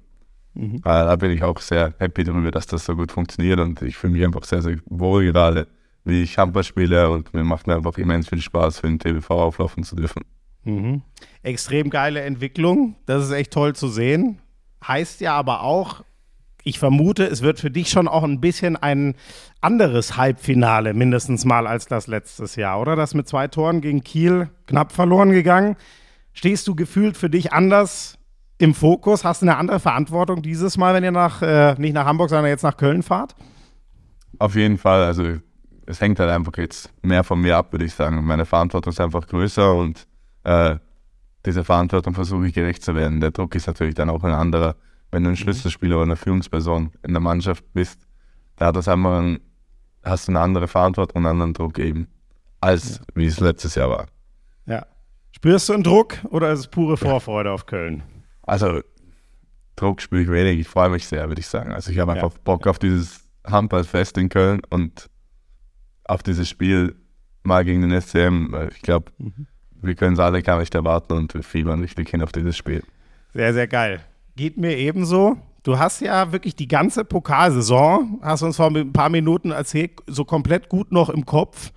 Mhm. 0.55 0.77
Äh, 0.77 0.81
da 0.85 1.17
bin 1.17 1.31
ich 1.31 1.43
auch 1.43 1.59
sehr 1.61 1.95
happy 1.99 2.25
darüber, 2.25 2.51
dass 2.51 2.67
das 2.67 2.85
so 2.85 2.97
gut 2.97 3.13
funktioniert 3.13 3.61
und 3.61 3.83
ich 3.83 3.97
fühle 3.97 4.13
mich 4.13 4.25
einfach 4.25 4.45
sehr, 4.45 4.63
sehr 4.63 4.79
wohl 4.87 5.25
gerade 5.25 5.69
wie 6.05 6.23
ich 6.23 6.39
Handball 6.39 6.65
spiele 6.65 7.11
und 7.11 7.33
mir 7.35 7.45
macht 7.45 7.67
mir 7.67 7.77
einfach 7.77 7.97
immens 7.99 8.29
viel 8.29 8.41
Spaß, 8.41 8.81
für 8.81 8.87
den 8.87 8.99
TBV 8.99 9.31
auflaufen 9.31 9.85
zu 9.85 9.97
dürfen. 9.97 10.23
Mhm. 10.65 11.03
Extrem 11.43 11.91
geile 11.91 12.21
Entwicklung, 12.23 12.97
das 13.07 13.25
ist 13.25 13.33
echt 13.33 13.53
toll 13.53 13.75
zu 13.75 13.89
sehen. 13.89 14.39
Heißt 14.87 15.21
ja 15.21 15.35
aber 15.35 15.63
auch, 15.63 16.03
ich 16.63 16.79
vermute, 16.79 17.25
es 17.25 17.43
wird 17.43 17.59
für 17.59 17.71
dich 17.71 17.89
schon 17.89 18.09
auch 18.09 18.23
ein 18.23 18.41
bisschen 18.41 18.77
ein 18.77 19.15
anderes 19.61 20.17
Halbfinale 20.17 20.93
mindestens 20.95 21.45
mal 21.45 21.67
als 21.67 21.87
das 21.87 22.07
letztes 22.07 22.57
Jahr, 22.57 22.81
oder? 22.81 22.97
Das 22.97 23.15
mit 23.15 23.29
zwei 23.29 23.49
Toren 23.49 23.81
gegen 23.81 24.03
Kiel 24.03 24.51
knapp 24.67 24.93
verloren 24.93 25.31
gegangen. 25.31 25.77
Stehst 26.33 26.67
du 26.69 26.75
gefühlt 26.75 27.17
für 27.17 27.31
dich 27.31 27.53
anders 27.53 28.19
im 28.59 28.75
Fokus? 28.75 29.25
Hast 29.25 29.43
du 29.43 29.47
eine 29.47 29.57
andere 29.57 29.81
Verantwortung 29.81 30.43
dieses 30.43 30.77
Mal, 30.77 30.95
wenn 30.95 31.05
ihr 31.05 31.11
nach, 31.11 31.43
äh, 31.43 31.75
nicht 31.79 31.95
nach 31.95 32.07
Hamburg, 32.07 32.31
sondern 32.31 32.47
jetzt 32.47 32.63
nach 32.63 32.77
Köln 32.77 33.03
fahrt? 33.03 33.35
Auf 34.39 34.55
jeden 34.55 34.79
Fall. 34.79 35.03
Also 35.05 35.25
es 35.87 36.01
hängt 36.01 36.21
halt 36.21 36.31
einfach 36.31 36.57
jetzt 36.57 36.91
mehr 37.03 37.25
von 37.25 37.41
mir 37.41 37.57
ab, 37.57 37.73
würde 37.73 37.85
ich 37.85 37.95
sagen. 37.95 38.25
Meine 38.25 38.47
Verantwortung 38.47 38.93
ist 38.93 39.01
einfach 39.01 39.27
größer 39.27 39.75
und 39.75 40.07
äh, 40.45 40.77
dieser 41.45 41.65
Verantwortung 41.65 42.15
versuche 42.15 42.47
ich 42.47 42.55
gerecht 42.55 42.83
zu 42.83 42.95
werden. 42.95 43.21
Der 43.21 43.31
Druck 43.31 43.55
ist 43.55 43.67
natürlich 43.67 43.95
dann 43.95 44.11
auch 44.11 44.23
ein 44.23 44.33
anderer. 44.33 44.77
Wenn 45.11 45.25
du 45.25 45.31
ein 45.31 45.33
mhm. 45.33 45.37
Schlüsselspieler 45.37 45.97
oder 45.97 46.05
eine 46.05 46.17
Führungsperson 46.17 46.93
in 47.03 47.13
der 47.13 47.21
Mannschaft 47.21 47.65
bist, 47.73 48.07
da 48.57 48.67
hat 48.67 48.77
das 48.77 48.89
einfach 48.89 49.21
ein, 49.21 49.41
hast 50.05 50.29
du 50.29 50.33
eine 50.33 50.41
andere 50.41 50.69
Verantwortung 50.69 51.23
und 51.23 51.27
einen 51.27 51.41
anderen 51.41 51.55
Druck 51.55 51.79
eben, 51.79 52.07
als 52.61 52.99
ja. 52.99 53.05
wie 53.15 53.27
es 53.27 53.41
letztes 53.41 53.75
Jahr 53.75 53.91
war. 53.91 54.07
Spürst 55.41 55.71
du 55.71 55.73
einen 55.73 55.83
Druck 55.83 56.19
oder 56.29 56.53
ist 56.53 56.59
es 56.59 56.67
pure 56.67 56.99
Vorfreude 56.99 57.49
ja. 57.49 57.55
auf 57.55 57.65
Köln? 57.65 58.03
Also, 58.43 58.83
Druck 59.75 60.03
spüre 60.03 60.21
ich 60.21 60.31
wenig. 60.31 60.61
Ich 60.61 60.69
freue 60.69 60.91
mich 60.91 61.07
sehr, 61.07 61.29
würde 61.29 61.41
ich 61.41 61.47
sagen. 61.47 61.73
Also, 61.73 61.91
ich 61.91 61.99
habe 61.99 62.13
einfach 62.13 62.31
ja. 62.31 62.41
Bock 62.45 62.67
auf 62.67 62.79
dieses 62.79 63.27
Handballfest 63.47 64.19
in 64.19 64.29
Köln 64.29 64.61
und 64.69 65.09
auf 66.05 66.23
dieses 66.23 66.47
Spiel 66.47 66.95
mal 67.43 67.65
gegen 67.65 67.81
den 67.81 67.99
SCM. 67.99 68.55
Ich 68.71 68.83
glaube, 68.83 69.13
mhm. 69.17 69.47
wir 69.81 69.95
können 69.95 70.13
es 70.13 70.19
alle 70.19 70.43
gar 70.43 70.59
nicht 70.59 70.75
erwarten 70.75 71.15
und 71.15 71.33
wir 71.33 71.43
fiebern 71.43 71.81
richtig 71.81 72.11
hin 72.11 72.21
auf 72.21 72.33
dieses 72.33 72.55
Spiel. 72.55 72.83
Sehr, 73.33 73.55
sehr 73.55 73.67
geil. 73.67 74.01
Geht 74.37 74.59
mir 74.59 74.77
ebenso. 74.77 75.39
Du 75.63 75.79
hast 75.79 76.03
ja 76.03 76.33
wirklich 76.33 76.55
die 76.55 76.69
ganze 76.69 77.03
Pokalsaison, 77.03 78.19
hast 78.21 78.43
uns 78.43 78.57
vor 78.57 78.67
ein 78.67 78.93
paar 78.93 79.09
Minuten 79.09 79.53
erzählt, 79.53 79.93
so 80.07 80.27
komplett 80.27 80.69
gut 80.69 80.93
noch 80.93 81.09
im 81.09 81.25
Kopf. 81.25 81.73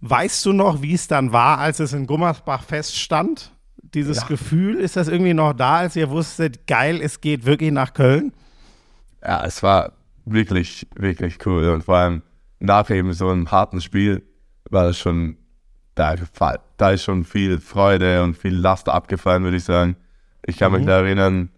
Weißt 0.00 0.44
du 0.46 0.52
noch, 0.52 0.82
wie 0.82 0.94
es 0.94 1.08
dann 1.08 1.32
war, 1.32 1.58
als 1.58 1.80
es 1.80 1.92
in 1.92 2.06
Gummersbach 2.06 2.62
feststand? 2.62 3.52
Dieses 3.94 4.22
ja. 4.22 4.26
Gefühl, 4.26 4.76
ist 4.76 4.96
das 4.96 5.08
irgendwie 5.08 5.34
noch 5.34 5.52
da, 5.52 5.78
als 5.78 5.96
ihr 5.96 6.10
wusstet, 6.10 6.66
geil, 6.66 7.00
es 7.02 7.20
geht 7.20 7.46
wirklich 7.46 7.72
nach 7.72 7.94
Köln? 7.94 8.32
Ja, 9.22 9.44
es 9.44 9.62
war 9.62 9.92
wirklich, 10.24 10.86
wirklich 10.96 11.44
cool. 11.46 11.70
Und 11.70 11.84
vor 11.84 11.96
allem, 11.96 12.22
nach 12.58 12.90
eben 12.90 13.12
so 13.12 13.28
einem 13.28 13.50
harten 13.50 13.80
Spiel 13.80 14.22
war 14.70 14.84
das 14.84 14.98
schon, 14.98 15.36
da, 15.94 16.14
da 16.76 16.90
ist 16.90 17.04
schon 17.04 17.24
viel 17.24 17.58
Freude 17.58 18.22
und 18.22 18.36
viel 18.36 18.54
Last 18.54 18.88
abgefallen, 18.88 19.44
würde 19.44 19.56
ich 19.56 19.64
sagen. 19.64 19.96
Ich 20.44 20.58
kann 20.58 20.72
mhm. 20.72 20.78
mich 20.78 20.86
da 20.86 20.98
erinnern, 20.98 21.50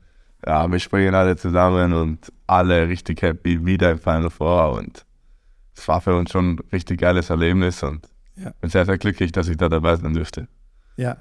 ja, 0.46 0.70
wir 0.70 0.78
springen 0.78 1.14
alle 1.14 1.36
zusammen 1.36 1.92
und 1.92 2.32
alle 2.46 2.88
richtig 2.88 3.22
happy 3.22 3.64
wieder 3.66 3.90
im 3.90 3.98
Final 3.98 4.30
Four 4.30 4.72
und 4.72 5.04
es 5.74 5.86
war 5.88 6.00
für 6.00 6.16
uns 6.16 6.30
schon 6.30 6.52
ein 6.52 6.60
richtig 6.72 7.00
geiles 7.00 7.30
Erlebnis 7.30 7.82
und 7.82 8.08
ja. 8.42 8.52
bin 8.60 8.70
sehr, 8.70 8.86
sehr 8.86 8.98
glücklich, 8.98 9.32
dass 9.32 9.48
ich 9.48 9.56
da 9.56 9.68
dabei 9.68 9.96
sein 9.96 10.14
dürfte. 10.14 10.48
Ja. 10.96 11.16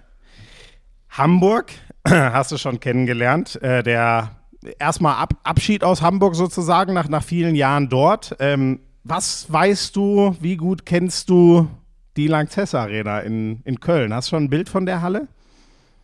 Hamburg 1.10 1.71
hast 2.08 2.51
du 2.51 2.58
schon 2.58 2.80
kennengelernt. 2.80 3.62
Äh, 3.62 3.84
der 3.84 4.32
erstmal 4.80 5.15
Ab 5.15 5.36
Abschied 5.43 5.84
aus 5.84 6.01
Hamburg 6.01 6.36
sozusagen 6.36 6.93
nach, 6.93 7.08
nach 7.08 7.23
vielen 7.23 7.56
Jahren 7.56 7.89
dort. 7.89 8.36
Ähm, 8.39 8.80
was 9.03 9.51
weißt 9.51 9.95
du, 9.95 10.36
wie 10.41 10.58
gut 10.58 10.86
kennst 10.86 11.30
du 11.30 11.69
die 12.17 12.27
Lanxess 12.27 12.75
Arena 12.75 13.19
in, 13.19 13.62
in 13.63 13.80
Köln? 13.80 14.13
Hast 14.13 14.27
du 14.27 14.30
schon 14.32 14.45
ein 14.45 14.49
Bild 14.49 14.69
von 14.69 14.86
der 14.86 15.01
Halle? 15.01 15.27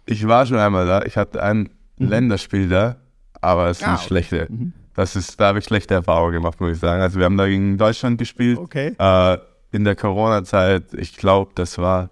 Ich 0.06 0.28
war 0.28 0.46
schon 0.46 0.58
einmal 0.58 0.86
da. 0.86 1.04
Ich 1.04 1.18
hatte 1.18 1.42
ein 1.42 1.70
mhm. 1.98 2.08
Länderspiel 2.08 2.70
da, 2.70 2.98
aber 3.42 3.70
es 3.70 3.82
ist 3.82 3.88
ah, 3.88 3.96
okay. 3.96 4.08
schlechte. 4.08 4.48
Mhm. 4.50 4.74
Das 4.94 5.16
ist, 5.16 5.40
da 5.40 5.48
habe 5.48 5.60
ich 5.60 5.66
schlechte 5.66 5.94
Erfahrungen 5.96 6.34
gemacht, 6.34 6.62
muss 6.62 6.74
ich 6.74 6.80
sagen. 6.80 7.02
Also 7.02 7.18
wir 7.18 7.26
haben 7.26 7.38
da 7.38 7.48
gegen 7.48 7.78
Deutschland 7.78 8.20
gespielt. 8.20 8.60
Okay. 8.60 8.96
Äh, 8.98 9.38
in 9.74 9.84
der 9.84 9.96
Corona-Zeit, 9.96 10.94
ich 10.94 11.18
glaube, 11.18 11.52
das 11.56 11.78
war 11.78 12.12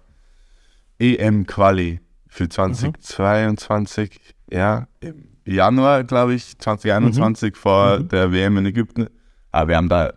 EM-Quali 1.00 2.00
für 2.28 2.50
2022. 2.50 4.20
Mhm. 4.50 4.58
Ja, 4.58 4.88
im 5.00 5.28
Januar, 5.46 6.04
glaube 6.04 6.34
ich, 6.34 6.58
2021 6.58 7.54
mhm. 7.54 7.56
vor 7.56 8.00
mhm. 8.00 8.08
der 8.10 8.32
WM 8.32 8.58
in 8.58 8.66
Ägypten. 8.66 9.08
Aber 9.52 9.70
wir 9.70 9.78
haben 9.78 9.90
da 9.90 10.14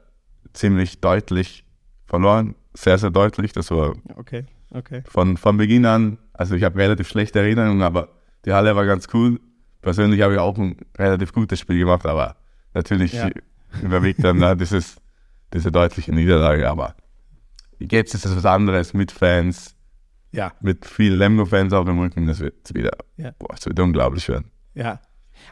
ziemlich 0.52 1.00
deutlich 1.00 1.64
verloren. 2.06 2.54
Sehr, 2.74 2.98
sehr 2.98 3.10
deutlich. 3.10 3.52
Das 3.52 3.70
war 3.70 3.94
okay, 4.16 4.46
okay. 4.70 5.02
Von, 5.06 5.36
von 5.36 5.56
Beginn 5.56 5.86
an, 5.86 6.18
also 6.32 6.54
ich 6.54 6.64
habe 6.64 6.78
relativ 6.78 7.08
schlechte 7.08 7.40
Erinnerungen, 7.40 7.82
aber 7.82 8.08
die 8.44 8.52
Halle 8.52 8.74
war 8.74 8.86
ganz 8.86 9.08
cool. 9.12 9.40
Persönlich 9.82 10.22
habe 10.22 10.34
ich 10.34 10.40
auch 10.40 10.56
ein 10.56 10.76
relativ 10.96 11.32
gutes 11.32 11.60
Spiel 11.60 11.78
gemacht, 11.78 12.06
aber 12.06 12.36
natürlich 12.72 13.12
ja. 13.12 13.28
überwiegt 13.82 14.24
dann 14.24 14.40
da 14.40 14.54
dieses, 14.54 14.96
diese 15.52 15.70
deutliche 15.70 16.12
Niederlage. 16.12 16.68
Aber 16.68 16.94
jetzt 17.78 18.14
ist 18.14 18.24
es 18.24 18.36
was 18.36 18.46
anderes 18.46 18.94
mit 18.94 19.12
Fans, 19.12 19.74
ja. 20.32 20.52
mit 20.60 20.84
vielen 20.86 21.18
Lemgo-Fans 21.18 21.72
auf 21.72 21.84
dem 21.84 21.98
Rücken. 21.98 22.26
Das 22.26 22.40
wird 22.40 22.74
wieder, 22.74 22.92
ja. 23.16 23.32
boah, 23.38 23.54
das 23.54 23.66
wird 23.66 23.78
unglaublich 23.78 24.28
werden. 24.28 24.50
Ja, 24.74 25.00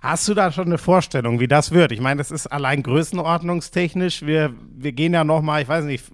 Hast 0.00 0.28
du 0.28 0.34
da 0.34 0.50
schon 0.50 0.66
eine 0.66 0.78
Vorstellung, 0.78 1.40
wie 1.40 1.48
das 1.48 1.70
wird? 1.72 1.92
Ich 1.92 2.00
meine, 2.00 2.18
das 2.18 2.30
ist 2.30 2.46
allein 2.46 2.82
größenordnungstechnisch. 2.82 4.22
Wir, 4.22 4.54
wir 4.74 4.92
gehen 4.92 5.12
ja 5.12 5.24
noch 5.24 5.42
mal, 5.42 5.62
ich 5.62 5.68
weiß 5.68 5.84
nicht, 5.84 6.04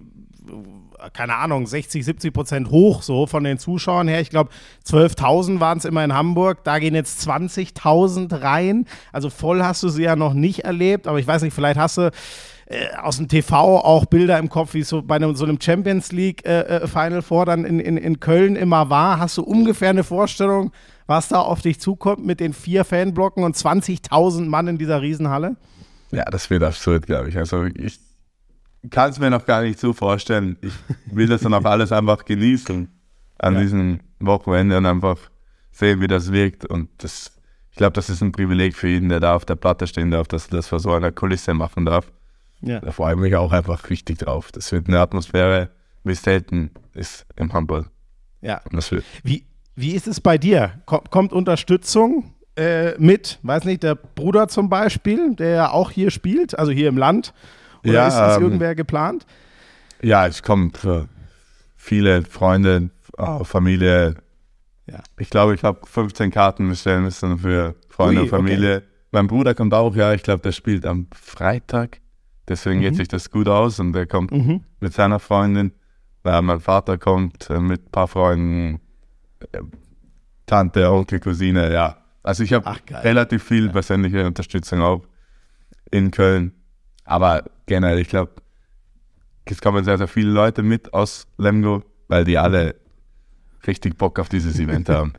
keine 1.13 1.35
Ahnung, 1.35 1.65
60, 1.65 2.03
70 2.03 2.33
Prozent 2.33 2.69
hoch, 2.69 3.01
so 3.01 3.25
von 3.25 3.43
den 3.43 3.57
Zuschauern 3.57 4.07
her. 4.07 4.19
Ich 4.19 4.29
glaube, 4.29 4.51
12.000 4.85 5.59
waren 5.59 5.77
es 5.77 5.85
immer 5.85 6.03
in 6.03 6.13
Hamburg. 6.13 6.63
Da 6.65 6.79
gehen 6.79 6.93
jetzt 6.93 7.27
20.000 7.27 8.41
rein. 8.41 8.85
Also 9.13 9.29
voll 9.29 9.63
hast 9.63 9.81
du 9.81 9.89
sie 9.89 10.03
ja 10.03 10.15
noch 10.15 10.33
nicht 10.33 10.65
erlebt, 10.65 11.07
aber 11.07 11.19
ich 11.19 11.27
weiß 11.27 11.41
nicht, 11.41 11.53
vielleicht 11.53 11.79
hast 11.79 11.97
du 11.97 12.11
äh, 12.69 12.95
aus 13.01 13.17
dem 13.17 13.27
TV 13.27 13.79
auch 13.79 14.05
Bilder 14.05 14.37
im 14.37 14.47
Kopf, 14.47 14.75
wie 14.75 14.81
es 14.81 14.89
so 14.89 15.01
bei 15.01 15.15
einem, 15.15 15.35
so 15.35 15.43
einem 15.43 15.59
Champions 15.59 16.11
League 16.11 16.45
äh, 16.45 16.61
äh, 16.61 16.87
Final 16.87 17.23
Four 17.23 17.47
dann 17.47 17.65
in, 17.65 17.79
in, 17.79 17.97
in 17.97 18.19
Köln 18.19 18.55
immer 18.55 18.91
war. 18.91 19.17
Hast 19.17 19.37
du 19.37 19.43
ungefähr 19.43 19.89
eine 19.89 20.03
Vorstellung, 20.03 20.71
was 21.07 21.29
da 21.29 21.39
auf 21.39 21.61
dich 21.61 21.79
zukommt 21.79 22.23
mit 22.23 22.39
den 22.39 22.53
vier 22.53 22.85
Fanblocken 22.85 23.43
und 23.43 23.55
20.000 23.55 24.45
Mann 24.45 24.67
in 24.67 24.77
dieser 24.77 25.01
Riesenhalle? 25.01 25.55
Ja, 26.11 26.25
das 26.25 26.47
wird 26.51 26.61
absurd, 26.61 27.07
glaube 27.07 27.29
ich. 27.29 27.37
Also 27.37 27.65
ich 27.65 27.99
kann 28.91 29.09
es 29.09 29.19
mir 29.19 29.31
noch 29.31 29.47
gar 29.47 29.63
nicht 29.63 29.79
so 29.79 29.91
vorstellen. 29.91 30.55
Ich 30.61 30.73
will 31.05 31.27
das 31.27 31.41
dann 31.41 31.55
auch 31.55 31.63
alles 31.65 31.91
einfach 31.91 32.23
genießen 32.23 32.87
an 33.39 33.53
ja. 33.55 33.61
diesem 33.61 33.99
Wochenende 34.19 34.77
und 34.77 34.85
einfach 34.85 35.17
sehen, 35.71 36.01
wie 36.01 36.07
das 36.07 36.31
wirkt. 36.31 36.65
Und 36.65 36.89
das, 36.99 37.31
ich 37.71 37.77
glaube, 37.77 37.93
das 37.93 38.11
ist 38.11 38.21
ein 38.21 38.31
Privileg 38.31 38.75
für 38.75 38.89
jeden, 38.89 39.09
der 39.09 39.19
da 39.19 39.33
auf 39.33 39.45
der 39.45 39.55
Platte 39.55 39.87
stehen 39.87 40.11
darf, 40.11 40.27
dass 40.27 40.49
er 40.49 40.57
das 40.57 40.67
vor 40.67 40.79
so 40.79 40.91
einer 40.91 41.11
Kulisse 41.11 41.55
machen 41.55 41.85
darf. 41.85 42.11
Ja. 42.61 42.79
Da 42.79 42.91
freue 42.91 43.13
ich 43.13 43.19
mich 43.19 43.35
auch 43.35 43.51
einfach 43.51 43.89
richtig 43.89 44.19
drauf. 44.19 44.51
Das 44.51 44.71
wird 44.71 44.87
eine 44.87 44.99
Atmosphäre, 44.99 45.69
wie 46.03 46.11
es 46.11 46.21
selten 46.21 46.71
ist 46.93 47.25
im 47.35 47.53
Handball. 47.53 47.85
Ja. 48.41 48.61
Wie, 49.23 49.45
wie 49.75 49.93
ist 49.93 50.07
es 50.07 50.19
bei 50.19 50.37
dir? 50.37 50.73
Kommt, 50.85 51.11
kommt 51.11 51.33
Unterstützung 51.33 52.33
äh, 52.55 52.97
mit, 52.97 53.39
weiß 53.43 53.65
nicht, 53.65 53.83
der 53.83 53.95
Bruder 53.95 54.47
zum 54.47 54.69
Beispiel, 54.69 55.35
der 55.35 55.49
ja 55.49 55.71
auch 55.71 55.91
hier 55.91 56.11
spielt, 56.11 56.57
also 56.57 56.71
hier 56.71 56.89
im 56.89 56.97
Land? 56.97 57.33
Oder 57.83 57.93
ja, 57.93 58.07
ist 58.07 58.15
das 58.15 58.37
ähm, 58.37 58.43
irgendwer 58.43 58.75
geplant? 58.75 59.25
Ja, 60.01 60.27
es 60.27 60.43
kommen 60.43 60.71
viele 61.75 62.23
Freunde, 62.23 62.89
Familie. 63.43 64.15
Ja. 64.85 65.01
Ich 65.17 65.29
glaube, 65.29 65.55
ich 65.55 65.63
habe 65.63 65.79
15 65.85 66.31
Karten 66.31 66.69
bestellen 66.69 67.03
müssen 67.03 67.37
für 67.39 67.75
Freunde 67.89 68.21
Ui, 68.21 68.23
und 68.23 68.29
Familie. 68.29 68.77
Okay. 68.77 68.85
Mein 69.11 69.27
Bruder 69.27 69.55
kommt 69.55 69.73
auch, 69.73 69.95
ja, 69.95 70.13
ich 70.13 70.23
glaube, 70.23 70.41
der 70.41 70.51
spielt 70.51 70.85
am 70.85 71.07
Freitag. 71.13 71.99
Deswegen 72.49 72.79
mhm. 72.79 72.83
geht 72.83 72.95
sich 72.95 73.07
das 73.07 73.29
gut 73.29 73.47
aus 73.47 73.79
und 73.79 73.95
er 73.95 74.07
kommt 74.07 74.31
mhm. 74.31 74.63
mit 74.79 74.93
seiner 74.93 75.19
Freundin. 75.19 75.71
Weil 76.23 76.41
mein 76.41 76.59
Vater 76.59 76.97
kommt 76.97 77.49
äh, 77.49 77.59
mit 77.59 77.85
ein 77.85 77.91
paar 77.91 78.07
Freunden, 78.07 78.81
äh, 79.51 79.59
Tante, 80.45 80.91
Onkel, 80.91 81.19
Cousine, 81.19 81.71
ja. 81.71 81.97
Also 82.23 82.43
ich 82.43 82.51
habe 82.51 82.75
relativ 82.91 83.43
viel 83.43 83.67
ja. 83.67 83.71
persönliche 83.71 84.25
Unterstützung 84.25 84.81
auch 84.81 85.03
in 85.91 86.11
Köln. 86.11 86.51
Aber 87.05 87.43
generell, 87.67 87.99
ich 87.99 88.09
glaube, 88.09 88.33
es 89.45 89.61
kommen 89.61 89.83
sehr, 89.83 89.97
sehr 89.97 90.07
viele 90.07 90.29
Leute 90.29 90.61
mit 90.61 90.93
aus 90.93 91.27
Lemgo, 91.37 91.83
weil 92.07 92.25
die 92.25 92.37
alle 92.37 92.75
richtig 93.65 93.97
Bock 93.97 94.19
auf 94.19 94.29
dieses 94.29 94.59
Event 94.59 94.89
haben. 94.89 95.13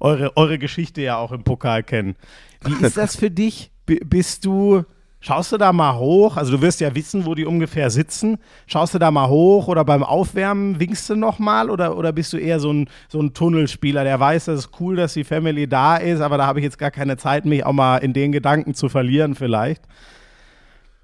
eure, 0.00 0.36
eure 0.36 0.58
Geschichte 0.58 1.00
ja 1.02 1.16
auch 1.16 1.32
im 1.32 1.44
Pokal 1.44 1.82
kennen. 1.82 2.16
Wie 2.64 2.84
ist 2.84 2.96
das 2.96 3.16
für 3.16 3.30
dich? 3.30 3.70
B 3.86 4.00
bist 4.04 4.44
du 4.44 4.84
Schaust 5.20 5.50
du 5.50 5.56
da 5.56 5.72
mal 5.72 5.96
hoch? 5.96 6.36
Also 6.36 6.56
du 6.56 6.62
wirst 6.62 6.80
ja 6.80 6.94
wissen, 6.94 7.26
wo 7.26 7.34
die 7.34 7.44
ungefähr 7.44 7.90
sitzen. 7.90 8.38
Schaust 8.66 8.94
du 8.94 8.98
da 8.98 9.10
mal 9.10 9.28
hoch 9.28 9.66
oder 9.66 9.84
beim 9.84 10.04
Aufwärmen 10.04 10.78
winkst 10.78 11.10
du 11.10 11.16
nochmal 11.16 11.70
oder, 11.70 11.96
oder 11.96 12.12
bist 12.12 12.32
du 12.32 12.36
eher 12.36 12.60
so 12.60 12.72
ein, 12.72 12.88
so 13.08 13.20
ein 13.20 13.34
Tunnelspieler, 13.34 14.04
der 14.04 14.20
weiß, 14.20 14.44
das 14.44 14.60
ist 14.60 14.70
cool, 14.80 14.94
dass 14.94 15.14
die 15.14 15.24
Family 15.24 15.66
da 15.66 15.96
ist, 15.96 16.20
aber 16.20 16.38
da 16.38 16.46
habe 16.46 16.60
ich 16.60 16.64
jetzt 16.64 16.78
gar 16.78 16.92
keine 16.92 17.16
Zeit, 17.16 17.46
mich 17.46 17.66
auch 17.66 17.72
mal 17.72 17.98
in 17.98 18.12
den 18.12 18.30
Gedanken 18.30 18.74
zu 18.74 18.88
verlieren 18.88 19.34
vielleicht? 19.34 19.82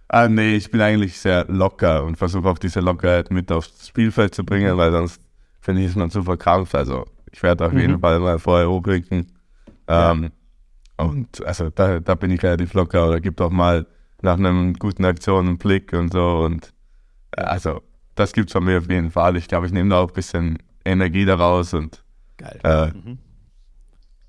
Ah, 0.09 0.29
nee, 0.29 0.55
ich 0.55 0.71
bin 0.71 0.81
eigentlich 0.81 1.19
sehr 1.19 1.47
locker 1.49 2.05
und 2.05 2.17
versuche 2.17 2.49
auch 2.49 2.59
diese 2.59 2.79
Lockerheit 2.79 3.33
mit 3.33 3.51
aufs 3.51 3.89
Spielfeld 3.89 4.33
zu 4.33 4.45
bringen, 4.45 4.77
weil 4.77 4.93
sonst 4.93 5.21
finde 5.61 5.81
ich, 5.81 5.89
ist 5.89 5.97
man 5.97 6.11
zu 6.11 6.23
verkrampft. 6.23 6.77
Also 6.77 7.05
ich 7.33 7.43
werde 7.43 7.67
auf 7.67 7.73
mhm. 7.73 7.81
jeden 7.81 7.99
Fall 7.99 8.21
mal 8.21 8.39
vorher 8.39 8.69
hochbringen. 8.71 9.27
Ähm, 9.89 10.23
ja. 10.23 10.31
Und 11.05 11.45
also 11.45 11.71
da, 11.71 11.99
da 11.99 12.15
bin 12.15 12.31
ich 12.31 12.43
relativ 12.45 12.75
locker 12.75 13.09
oder 13.09 13.21
gibt 13.21 13.41
auch 13.41 13.51
mal 13.51 13.87
nach 14.25 14.39
einer 14.39 14.73
guten 14.79 15.05
Aktion 15.05 15.47
einen 15.47 15.59
Blick 15.59 15.93
und 15.93 16.13
so. 16.13 16.39
Und 16.45 16.73
also, 17.37 17.83
das 18.15 18.33
gibt 18.33 18.49
es 18.49 18.53
von 18.53 18.65
mir 18.65 18.79
auf 18.79 18.91
jeden 18.91 19.11
Fall. 19.11 19.37
Ich 19.37 19.49
glaube, 19.49 19.67
ich 19.67 19.73
nehme 19.73 19.91
da 19.91 20.01
auch 20.01 20.09
ein 20.09 20.15
bisschen 20.15 20.59
Energie 20.85 21.25
daraus 21.25 21.75
und. 21.75 22.03
Geil. 22.37 22.59
Äh, 22.65 22.87
mhm. 22.87 23.19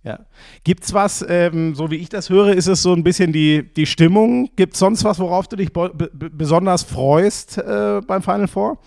Ja. 0.03 0.19
Gibt's 0.63 0.93
was, 0.93 1.25
ähm, 1.27 1.73
so 1.73 1.89
wie 1.89 1.95
ich 1.95 2.09
das 2.09 2.29
höre, 2.29 2.53
ist 2.53 2.67
es 2.67 2.83
so 2.83 2.93
ein 2.93 3.03
bisschen 3.03 3.33
die, 3.33 3.73
die 3.73 3.87
Stimmung? 3.87 4.51
Gibt 4.55 4.73
es 4.73 4.79
sonst 4.79 5.03
was, 5.03 5.17
worauf 5.17 5.47
du 5.47 5.55
dich 5.55 5.73
besonders 5.73 6.83
freust 6.83 7.57
äh, 7.57 8.01
beim 8.05 8.21
Final 8.21 8.47
Four? 8.47 8.77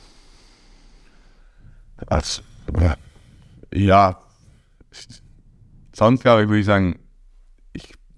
Also, 2.06 2.42
ja, 3.74 4.20
sonst 5.92 6.22
glaube 6.22 6.42
ich, 6.42 6.48
würde 6.48 6.60
ich 6.60 6.66
sagen, 6.66 7.00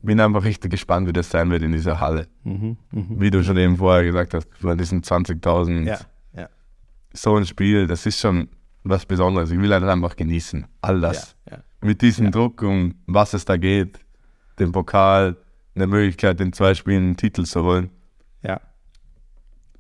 bin 0.03 0.21
einfach 0.21 0.45
richtig 0.45 0.71
gespannt, 0.71 1.09
wie 1.09 1.13
das 1.13 1.31
sein 1.31 1.51
wird 1.51 1.63
in 1.63 1.73
dieser 1.73 2.01
Halle. 2.01 2.29
Mhm, 2.45 2.77
mh. 2.91 3.05
Wie 3.11 3.31
du 3.31 3.43
schon 3.43 3.57
eben 3.57 3.77
vorher 3.77 4.05
gesagt 4.05 4.35
hast, 4.35 4.49
von 4.59 4.77
diesen 4.77 5.03
20.000. 5.03 5.87
Ja, 5.87 5.99
ja. 6.35 6.49
So 7.13 7.37
ein 7.37 7.47
Spiel, 7.47 7.87
das 7.87 8.07
ist 8.07 8.21
schon 8.21 8.49
was 8.83 9.05
Besonderes. 9.05 9.51
Ich 9.51 9.61
will 9.61 9.73
halt 9.73 9.85
einfach 9.85 10.17
genießen. 10.17 10.67
All 10.81 11.01
das. 11.01 11.37
Ja. 11.51 11.59
Mit 11.83 12.03
diesem 12.03 12.31
Druck, 12.31 12.63
um 12.63 12.95
was 13.07 13.35
es 13.35 13.45
da 13.45 13.57
geht, 13.57 14.01
den 14.59 14.73
Pokal, 14.73 15.37
eine 15.75 15.87
Möglichkeit, 15.87 16.41
in 16.41 16.53
zwei 16.53 16.75
Spielen 16.75 17.05
einen 17.05 17.17
Titel 17.17 17.45
zu 17.45 17.63
holen. 17.63 17.91
Ja. 18.43 18.61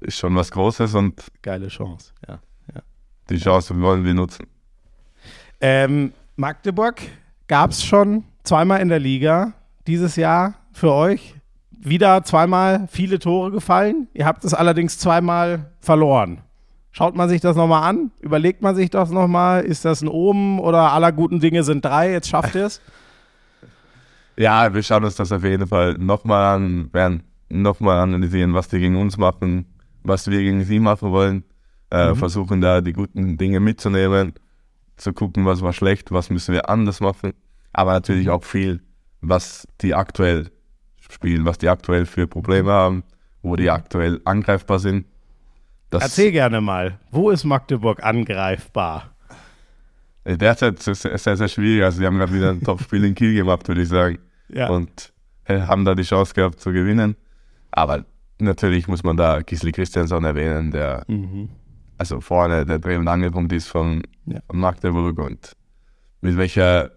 Ist 0.01 0.19
schon 0.19 0.35
was 0.35 0.51
Großes 0.51 0.95
und. 0.95 1.23
Geile 1.43 1.69
Chance, 1.69 2.13
ja. 2.27 2.41
Die 3.31 3.39
Chance 3.39 3.81
wollen 3.81 4.05
wir 4.05 4.13
nutzen. 4.13 4.47
Ähm, 5.61 6.13
Magdeburg 6.35 7.01
gab 7.47 7.71
es 7.71 7.85
schon 7.85 8.25
zweimal 8.43 8.81
in 8.81 8.89
der 8.89 8.99
Liga 8.99 9.53
dieses 9.91 10.15
Jahr 10.15 10.55
für 10.73 10.93
euch. 10.93 11.35
Wieder 11.73 12.23
zweimal 12.23 12.87
viele 12.91 13.19
Tore 13.19 13.51
gefallen. 13.51 14.07
Ihr 14.15 14.25
habt 14.25 14.45
es 14.45 14.55
allerdings 14.55 14.99
zweimal 14.99 15.71
verloren. 15.81 16.43
Schaut 16.93 17.17
man 17.17 17.29
sich 17.29 17.41
das 17.41 17.57
nochmal 17.57 17.89
an? 17.89 18.13
Überlegt 18.21 18.63
man 18.63 18.77
sich 18.77 18.91
das 18.91 19.11
nochmal? 19.11 19.65
Ist 19.65 19.85
das 19.85 20.01
ein 20.01 20.09
Omen 20.09 20.61
oder 20.61 20.93
aller 20.93 21.11
guten 21.11 21.41
Dinge 21.41 21.65
sind 21.65 21.85
drei? 21.85 22.13
Jetzt 22.13 22.29
schafft 22.29 22.55
ihr 22.55 22.67
es? 22.67 22.81
Ja, 24.37 24.73
wir 24.73 24.83
schauen 24.83 25.05
uns 25.05 25.17
das 25.17 25.33
auf 25.33 25.45
jeden 25.45 25.67
Fall 25.67 25.99
nochmal 25.99 26.57
an, 26.57 26.89
werden 26.95 27.25
nochmal 27.51 27.99
analysieren, 27.99 28.55
was 28.55 28.69
die 28.69 28.79
gegen 28.79 28.97
uns 28.97 29.19
machen, 29.19 29.67
was 30.03 30.31
wir 30.31 30.39
gegen 30.39 30.65
sie 30.65 30.79
machen 30.79 31.11
wollen. 31.11 31.45
Äh, 31.91 32.11
mhm. 32.11 32.17
Versuchen 32.17 32.63
da 32.63 32.81
die 32.81 32.95
guten 32.95 33.37
Dinge 33.37 33.61
mitzunehmen, 33.61 34.33
zu 34.97 35.13
gucken, 35.13 35.45
was 35.45 35.61
war 35.61 35.75
schlecht, 35.75 36.11
was 36.11 36.31
müssen 36.31 36.55
wir 36.55 36.71
anders 36.71 37.01
machen. 37.01 37.35
Aber 37.75 37.93
natürlich 37.93 38.29
mhm. 38.29 38.33
auch 38.33 38.45
viel 38.45 38.81
was 39.21 39.67
die 39.81 39.95
aktuell 39.95 40.51
spielen, 40.99 41.45
was 41.45 41.59
die 41.59 41.69
aktuell 41.69 42.07
für 42.07 42.27
Probleme 42.27 42.71
haben, 42.71 43.05
wo 43.43 43.57
die 43.57 43.71
aktuell 43.71 44.21
angreifbar 44.25 44.79
sind. 44.79 45.07
Das 45.91 46.03
Erzähl 46.03 46.31
gerne 46.31 46.61
mal, 46.61 47.01
wo 47.11 47.31
ist 47.31 47.45
Magdeburg 47.45 48.03
angreifbar? 48.03 49.11
Äh, 50.25 50.37
derzeit 50.37 50.87
ist 50.87 51.05
es 51.05 51.25
sehr, 51.25 51.37
sehr 51.37 51.49
schwierig. 51.49 51.85
Also, 51.85 51.99
sie 51.99 52.07
haben 52.07 52.19
gerade 52.19 52.33
wieder 52.33 52.51
ein 52.51 52.63
Top-Spiel 52.63 53.05
in 53.05 53.15
Kiel 53.15 53.35
gemacht, 53.35 53.67
würde 53.67 53.83
ich 53.83 53.89
sagen. 53.89 54.19
Ja. 54.49 54.69
Und 54.69 55.13
äh, 55.45 55.61
haben 55.63 55.85
da 55.85 55.95
die 55.95 56.03
Chance 56.03 56.35
gehabt 56.35 56.61
zu 56.61 56.73
gewinnen. 56.73 57.17
Aber 57.73 58.05
natürlich 58.39 58.89
muss 58.89 59.03
man 59.03 59.17
da 59.17 59.43
Gisli 59.43 59.73
Christiansson 59.73 60.25
erwähnen, 60.25 60.71
der 60.71 61.05
mhm. 61.09 61.51
also 61.99 62.21
vorne 62.21 62.65
der 62.67 62.79
Dreh- 62.79 62.97
und 62.97 63.09
Angelpunkt 63.09 63.53
ist 63.53 63.69
von, 63.69 64.03
ja. 64.27 64.41
von 64.47 64.59
Magdeburg 64.59 65.19
und 65.19 65.57
mit 66.21 66.37
welcher 66.37 66.91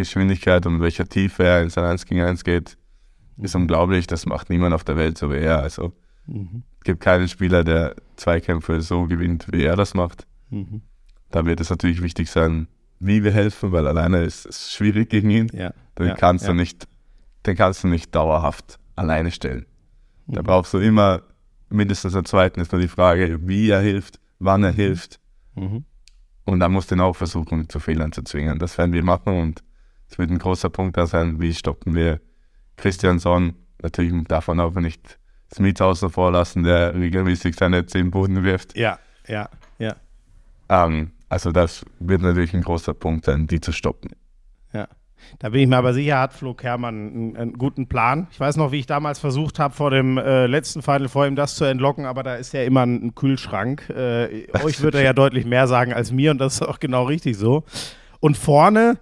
Geschwindigkeit 0.00 0.66
und 0.66 0.80
welcher 0.80 1.08
Tiefe 1.08 1.44
er 1.44 1.62
in 1.62 1.70
sein 1.70 1.84
1 1.84 2.06
gegen 2.06 2.22
1 2.22 2.44
geht, 2.44 2.76
ist 3.38 3.54
unglaublich. 3.54 4.06
Das 4.06 4.26
macht 4.26 4.50
niemand 4.50 4.74
auf 4.74 4.84
der 4.84 4.96
Welt 4.96 5.18
so 5.18 5.30
wie 5.30 5.38
er. 5.38 5.60
Also 5.60 5.92
mhm. 6.26 6.62
es 6.78 6.84
gibt 6.84 7.00
keinen 7.00 7.28
Spieler, 7.28 7.64
der 7.64 7.94
Zweikämpfe 8.16 8.80
so 8.80 9.06
gewinnt, 9.06 9.46
wie 9.52 9.62
er 9.62 9.76
das 9.76 9.94
macht. 9.94 10.26
Mhm. 10.50 10.82
Da 11.30 11.46
wird 11.46 11.60
es 11.60 11.70
natürlich 11.70 12.02
wichtig 12.02 12.30
sein, 12.30 12.66
wie 12.98 13.24
wir 13.24 13.32
helfen, 13.32 13.72
weil 13.72 13.86
alleine 13.86 14.22
ist 14.22 14.46
es 14.46 14.72
schwierig 14.72 15.08
gegen 15.10 15.30
ihn. 15.30 15.48
Ja. 15.52 15.72
Den, 15.98 16.08
ja. 16.08 16.14
Kannst 16.14 16.44
ja. 16.44 16.50
Du 16.50 16.56
nicht, 16.56 16.86
den 17.46 17.56
kannst 17.56 17.84
du 17.84 17.88
nicht 17.88 18.14
dauerhaft 18.14 18.78
alleine 18.96 19.30
stellen. 19.30 19.66
Mhm. 20.26 20.34
Da 20.34 20.42
brauchst 20.42 20.74
du 20.74 20.78
immer 20.78 21.22
mindestens 21.68 22.14
einen 22.14 22.24
zweiten. 22.24 22.60
Ist 22.60 22.72
nur 22.72 22.80
die 22.80 22.88
Frage, 22.88 23.46
wie 23.46 23.70
er 23.70 23.80
hilft, 23.80 24.20
wann 24.38 24.64
er 24.64 24.72
hilft. 24.72 25.20
Mhm. 25.54 25.84
Und 26.44 26.60
dann 26.60 26.72
musst 26.72 26.90
du 26.90 26.96
ihn 26.96 27.00
auch 27.00 27.16
versuchen, 27.16 27.68
zu 27.68 27.78
Fehlern 27.80 28.12
zu 28.12 28.22
zwingen. 28.22 28.58
Das 28.58 28.76
werden 28.76 28.92
wir 28.92 29.04
machen 29.04 29.38
und 29.38 29.62
es 30.10 30.18
wird 30.18 30.30
ein 30.30 30.38
großer 30.38 30.70
Punkt 30.70 30.96
da 30.96 31.06
sein, 31.06 31.40
wie 31.40 31.54
stoppen 31.54 31.94
wir 31.94 32.20
Christiansson. 32.76 33.54
Natürlich 33.82 34.12
darf 34.26 34.48
man 34.48 34.60
auch 34.60 34.74
nicht 34.74 35.18
Smith 35.54 35.80
außen 35.80 36.10
vor 36.10 36.32
lassen, 36.32 36.64
der 36.64 36.94
regelmäßig 36.94 37.56
seine 37.56 37.86
zehn 37.86 38.10
Boden 38.10 38.42
wirft. 38.42 38.76
Ja, 38.76 38.98
ja, 39.26 39.48
ja. 39.78 39.96
Ähm, 40.68 41.12
also 41.28 41.52
das 41.52 41.84
wird 41.98 42.22
natürlich 42.22 42.54
ein 42.54 42.62
großer 42.62 42.94
Punkt 42.94 43.24
sein, 43.24 43.46
die 43.46 43.60
zu 43.60 43.72
stoppen. 43.72 44.10
Ja. 44.72 44.88
Da 45.38 45.50
bin 45.50 45.60
ich 45.60 45.68
mir 45.68 45.76
aber 45.76 45.92
sicher, 45.92 46.18
hat 46.18 46.32
Flo 46.32 46.54
Kermann 46.54 46.94
einen, 46.94 47.36
einen 47.36 47.52
guten 47.52 47.88
Plan. 47.88 48.26
Ich 48.32 48.40
weiß 48.40 48.56
noch, 48.56 48.72
wie 48.72 48.78
ich 48.78 48.86
damals 48.86 49.18
versucht 49.18 49.58
habe, 49.58 49.74
vor 49.74 49.90
dem 49.90 50.18
äh, 50.18 50.46
letzten 50.46 50.82
Final 50.82 51.08
vor 51.08 51.26
ihm 51.26 51.36
das 51.36 51.54
zu 51.56 51.64
entlocken, 51.64 52.06
aber 52.06 52.22
da 52.22 52.36
ist 52.36 52.52
ja 52.52 52.62
immer 52.62 52.82
ein, 52.82 53.02
ein 53.02 53.14
Kühlschrank. 53.14 53.88
Äh, 53.90 54.48
euch 54.64 54.80
würde 54.80 54.98
er 54.98 55.04
ja 55.04 55.12
deutlich 55.12 55.44
mehr 55.44 55.68
sagen 55.68 55.92
als 55.92 56.10
mir 56.10 56.30
und 56.30 56.38
das 56.38 56.54
ist 56.54 56.62
auch 56.62 56.80
genau 56.80 57.04
richtig 57.04 57.36
so. 57.36 57.64
Und 58.18 58.36
vorne, 58.36 58.98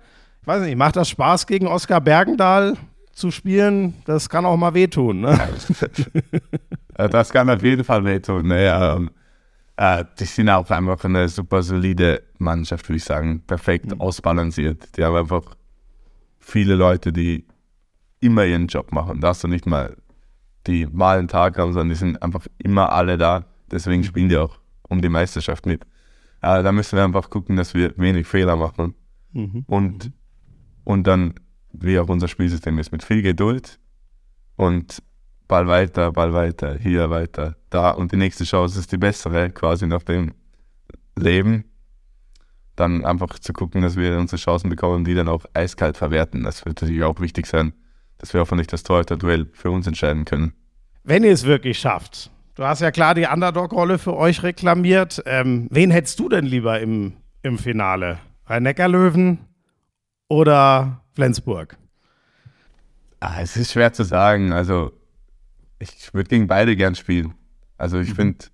weiß 0.49 0.62
nicht, 0.62 0.76
macht 0.76 0.96
das 0.96 1.09
Spaß 1.11 1.46
gegen 1.46 1.66
Oskar 1.66 2.01
Bergendahl 2.01 2.76
zu 3.12 3.30
spielen? 3.30 3.94
Das 4.07 4.28
kann 4.28 4.46
auch 4.46 4.57
mal 4.57 4.74
wehtun. 4.74 5.20
Ne? 5.20 5.38
das 6.94 7.30
kann 7.30 7.51
auf 7.51 7.62
jeden 7.62 7.84
Fall 7.84 8.05
wehtun. 8.05 8.49
Ne? 8.49 8.72
Ähm, 8.74 9.11
äh, 9.76 10.05
die 10.18 10.24
sind 10.24 10.49
auch 10.49 10.68
einfach 10.70 11.05
eine 11.05 11.28
super 11.28 11.62
solide 11.62 12.22
Mannschaft, 12.38 12.88
würde 12.88 12.96
ich 12.96 13.05
sagen. 13.05 13.42
Perfekt 13.46 13.92
mhm. 13.92 14.01
ausbalanciert. 14.01 14.96
Die 14.96 15.05
haben 15.05 15.14
einfach 15.14 15.55
viele 16.40 16.74
Leute, 16.74 17.12
die 17.12 17.46
immer 18.20 18.44
ihren 18.44 18.66
Job 18.66 18.90
machen. 18.90 19.20
Da 19.20 19.28
hast 19.28 19.44
du 19.44 19.49
nicht 19.49 19.66
mal 19.66 19.96
die 20.66 20.86
mal 20.86 21.18
einen 21.18 21.28
Tag 21.28 21.59
haben, 21.59 21.72
sondern 21.72 21.90
die 21.90 21.94
sind 21.94 22.22
einfach 22.22 22.46
immer 22.59 22.92
alle 22.92 23.16
da. 23.16 23.44
Deswegen 23.70 24.05
spielen 24.05 24.28
die 24.28 24.36
auch 24.36 24.59
um 24.88 25.01
die 25.01 25.09
Meisterschaft 25.09 25.66
mit. 25.66 25.84
Aber 26.40 26.62
da 26.62 26.72
müssen 26.72 26.96
wir 26.96 27.05
einfach 27.05 27.30
gucken, 27.30 27.57
dass 27.57 27.74
wir 27.74 27.94
wenig 27.96 28.26
Fehler 28.26 28.57
machen. 28.57 28.94
Mhm. 29.32 29.64
Und, 29.66 30.12
und 30.89 31.07
dann, 31.07 31.34
wie 31.70 31.99
auch 31.99 32.09
unser 32.09 32.28
Spielsystem 32.28 32.78
ist, 32.78 32.93
mit 32.93 33.05
viel 33.05 33.20
Geduld 33.20 33.78
und 34.57 35.03
Ball 35.47 35.66
weiter, 35.66 36.12
Ball 36.12 36.32
weiter, 36.32 36.78
hier 36.78 37.11
weiter, 37.11 37.57
da. 37.68 37.91
Und 37.91 38.12
die 38.12 38.16
nächste 38.16 38.45
Chance 38.45 38.78
ist 38.78 38.91
die 38.91 38.97
bessere, 38.97 39.51
quasi 39.51 39.86
nach 39.86 40.03
dem 40.03 40.32
Leben 41.14 41.64
dann 42.74 43.05
einfach 43.05 43.39
zu 43.39 43.53
gucken, 43.53 43.82
dass 43.82 43.97
wir 43.97 44.16
unsere 44.16 44.41
Chancen 44.41 44.70
bekommen, 44.70 45.05
die 45.05 45.14
dann 45.14 45.28
auch 45.28 45.45
eiskalt 45.53 45.99
verwerten. 45.99 46.45
Das 46.45 46.64
wird 46.64 46.80
natürlich 46.80 47.03
auch 47.03 47.20
wichtig 47.20 47.45
sein, 47.45 47.74
dass 48.16 48.32
wir 48.32 48.41
hoffentlich 48.41 48.68
das 48.68 48.82
Torhüter-Duell 48.82 49.51
für 49.53 49.70
uns 49.70 49.86
entscheiden 49.86 50.24
können. 50.24 50.55
Wenn 51.05 51.22
ihr 51.22 51.32
es 51.32 51.45
wirklich 51.45 51.78
schafft, 51.78 52.30
du 52.55 52.64
hast 52.64 52.80
ja 52.80 52.91
klar 52.93 53.14
die 53.14 53.26
Underdog-Rolle 53.26 53.99
für 53.99 54.16
euch 54.16 54.43
reklamiert. 54.43 55.22
Ähm, 55.26 55.68
wen 55.70 55.91
hättest 55.91 56.18
du 56.18 56.30
denn 56.30 56.47
lieber 56.47 56.80
im, 56.80 57.12
im 57.43 57.59
Finale? 57.59 58.20
Rhein-Neckar-Löwen 58.47 59.47
oder 60.29 61.03
Flensburg? 61.14 61.76
Ah, 63.20 63.41
es 63.41 63.57
ist 63.57 63.72
schwer 63.72 63.93
zu 63.93 64.05
sagen. 64.05 64.53
Also, 64.53 64.93
ich 65.79 66.14
würde 66.14 66.29
gegen 66.29 66.47
beide 66.47 66.76
gern 66.76 66.95
spielen. 66.95 67.35
Also, 67.76 67.99
ich 67.99 68.11
mhm. 68.11 68.14
finde, 68.14 68.47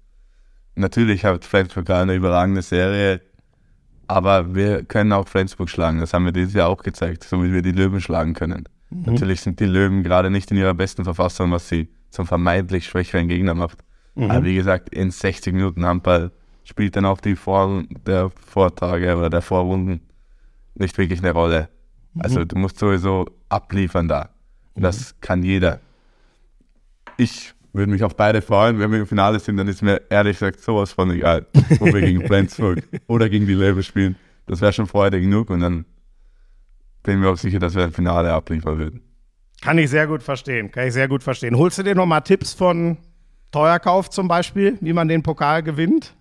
natürlich 0.75 1.25
hat 1.25 1.45
Flensburg 1.45 1.91
eine 1.91 2.15
überragende 2.15 2.63
Serie 2.63 3.21
aber 4.07 4.55
wir 4.55 4.85
können 4.85 5.13
auch 5.13 5.29
Flensburg 5.29 5.71
schlagen. 5.71 6.01
Das 6.01 6.13
haben 6.13 6.25
wir 6.25 6.33
dieses 6.33 6.55
Jahr 6.55 6.69
auch 6.69 6.83
gezeigt, 6.83 7.25
so 7.25 7.43
wie 7.43 7.53
wir 7.53 7.63
die 7.63 7.73
Löwen 7.73 8.01
schlagen 8.01 8.35
können. 8.35 8.65
Mhm. 8.91 9.03
Natürlich 9.07 9.41
sind 9.41 9.61
die 9.61 9.67
Löwen 9.67 10.03
gerade 10.03 10.31
nicht 10.31 10.51
in 10.51 10.57
ihrer 10.57 10.75
besten 10.75 11.05
Verfassung, 11.05 11.51
was 11.51 11.69
sie 11.69 11.89
zum 12.11 12.27
vermeintlich 12.27 12.87
schwächeren 12.87 13.29
Gegner 13.29 13.55
macht. 13.55 13.79
Mhm. 14.15 14.31
Aber 14.31 14.45
wie 14.45 14.55
gesagt, 14.55 14.91
in 14.91 15.11
60 15.11 15.53
Minuten 15.55 15.85
Handball 15.85 16.31
spielt 16.65 16.97
dann 16.97 17.05
auch 17.05 17.21
die 17.21 17.37
Vor 17.37 17.85
der 18.07 18.31
Vortage 18.31 19.17
oder 19.17 19.31
der 19.31 19.43
Vorrunden 19.43 20.01
nicht 20.75 20.97
wirklich 20.99 21.21
eine 21.21 21.33
Rolle. 21.33 21.69
Mhm. 22.15 22.23
Also 22.23 22.45
du 22.45 22.57
musst 22.57 22.79
sowieso 22.79 23.27
abliefern 23.49 24.09
da. 24.09 24.31
Und 24.75 24.83
das 24.83 25.15
kann 25.21 25.43
jeder. 25.43 25.81
Ich 27.17 27.55
würde 27.73 27.91
mich 27.91 28.03
auf 28.03 28.17
beide 28.17 28.41
freuen. 28.41 28.79
Wenn 28.79 28.91
wir 28.91 29.01
im 29.01 29.07
Finale 29.07 29.39
sind, 29.39 29.57
dann 29.57 29.69
ist 29.69 29.83
mir 29.83 30.03
ehrlich 30.11 30.39
gesagt 30.39 30.61
sowas 30.61 30.93
von 30.93 31.11
egal, 31.11 31.47
wo 31.79 31.87
wir 31.87 32.01
gegen 32.01 32.23
Flensburg 32.27 32.83
oder 33.07 33.29
gegen 33.29 33.47
die 33.47 33.55
Löwe 33.55 33.83
spielen. 33.83 34.17
Das 34.47 34.61
wäre 34.61 34.73
schon 34.73 34.87
Freude 34.87 35.21
genug 35.21 35.51
und 35.51 35.61
dann 35.61 35.85
bin 37.03 37.17
ich 37.17 37.21
mir 37.21 37.29
auch 37.29 37.37
sicher, 37.37 37.59
dass 37.59 37.75
wir 37.75 37.85
ein 37.85 37.93
Finale 37.93 38.33
abliefern 38.33 38.79
würden. 38.79 39.03
Kann 39.61 39.79
ich 39.79 39.91
sehr 39.91 40.07
gut 40.07 40.23
verstehen, 40.23 40.71
kann 40.71 40.89
ich 40.89 40.93
sehr 40.93 41.09
gut 41.09 41.23
verstehen. 41.23 41.57
Holst 41.57 41.79
du 41.79 41.83
dir 41.83 41.95
nochmal 41.95 42.23
Tipps 42.23 42.53
von 42.53 42.99
Teuerkauf 43.51 44.11
zum 44.11 44.29
Beispiel, 44.29 44.79
wie 44.81 44.93
man 44.93 45.09
den 45.09 45.23
Pokal 45.23 45.63
gewinnt? 45.63 46.15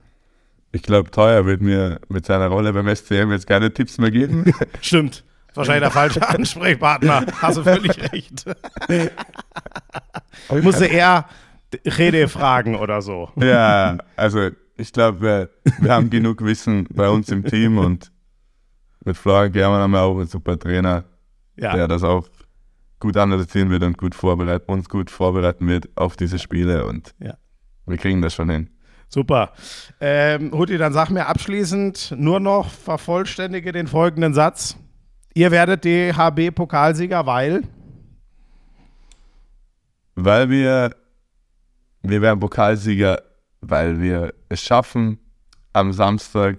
Ich 0.76 0.82
glaube, 0.82 1.11
Teuer 1.11 1.45
wird 1.45 1.61
mir 1.61 2.01
mit 2.09 2.26
seiner 2.26 2.47
Rolle 2.47 2.74
beim 2.74 2.93
SCM 2.93 3.32
jetzt 3.32 3.45
keine 3.45 3.71
Tipps 3.71 3.99
mehr 3.99 4.09
geben. 4.09 4.51
Stimmt. 4.82 5.24
Wahrscheinlich 5.53 5.84
der 5.84 5.91
falsche 5.91 6.28
Ansprechpartner. 6.28 7.28
Hast 7.41 7.59
du 7.59 7.63
völlig 7.63 8.11
recht. 8.11 8.45
ich 8.89 10.63
musste 10.63 10.88
eher 10.88 11.26
Rede 11.86 12.28
fragen 12.28 12.76
oder 12.76 13.03
so. 13.03 13.30
Ja, 13.36 13.99
also 14.15 14.49
ich 14.76 14.91
glaube, 14.91 15.21
wir, 15.21 15.49
wir, 15.80 15.93
haben 15.93 16.09
genug 16.09 16.43
Wissen 16.43 16.88
bei 16.89 17.07
uns 17.07 17.30
im 17.30 17.45
Team 17.45 17.78
und 17.78 18.11
mit 19.05 19.15
Florian 19.15 19.51
German 19.51 19.80
haben 19.80 19.91
wir 19.91 20.01
auch 20.01 20.17
einen 20.17 20.28
super 20.28 20.57
Trainer, 20.57 21.03
ja. 21.55 21.76
der 21.76 21.88
das 21.88 22.03
auch 22.03 22.28
gut 22.99 23.15
analysieren 23.17 23.69
wird 23.69 23.84
und 23.84 23.99
gut 23.99 24.15
vorbereiten, 24.15 24.71
uns 24.71 24.89
gut 24.89 25.11
vorbereiten 25.11 25.67
wird 25.67 25.89
auf 25.95 26.15
diese 26.15 26.39
Spiele 26.39 26.88
und 26.88 27.13
ja. 27.19 27.38
wir 27.86 27.97
kriegen 27.97 28.24
das 28.24 28.34
schon 28.34 28.49
hin. 28.49 28.69
Super. 29.14 29.51
Ähm, 30.01 30.51
Huti, 30.51 30.80
dann 30.80 30.91
sag 30.91 31.11
mir 31.11 31.28
abschließend 31.28 32.16
nur 32.18 32.39
noch, 32.39 32.72
vervollständige 32.72 33.72
den 33.72 33.86
folgenden 33.86 34.34
Satz. 34.34 34.76
Ihr 35.36 35.51
werdet 35.51 35.86
DHB-Pokalsieger, 35.86 37.24
weil? 37.28 37.61
Weil 40.16 40.49
wir, 40.49 40.95
wir 42.01 42.22
werden 42.24 42.39
Pokalsieger, 42.39 43.22
weil 43.61 44.01
wir 44.01 44.34
es 44.49 44.64
schaffen, 44.64 45.20
am 45.74 45.93
Samstag, 45.93 46.57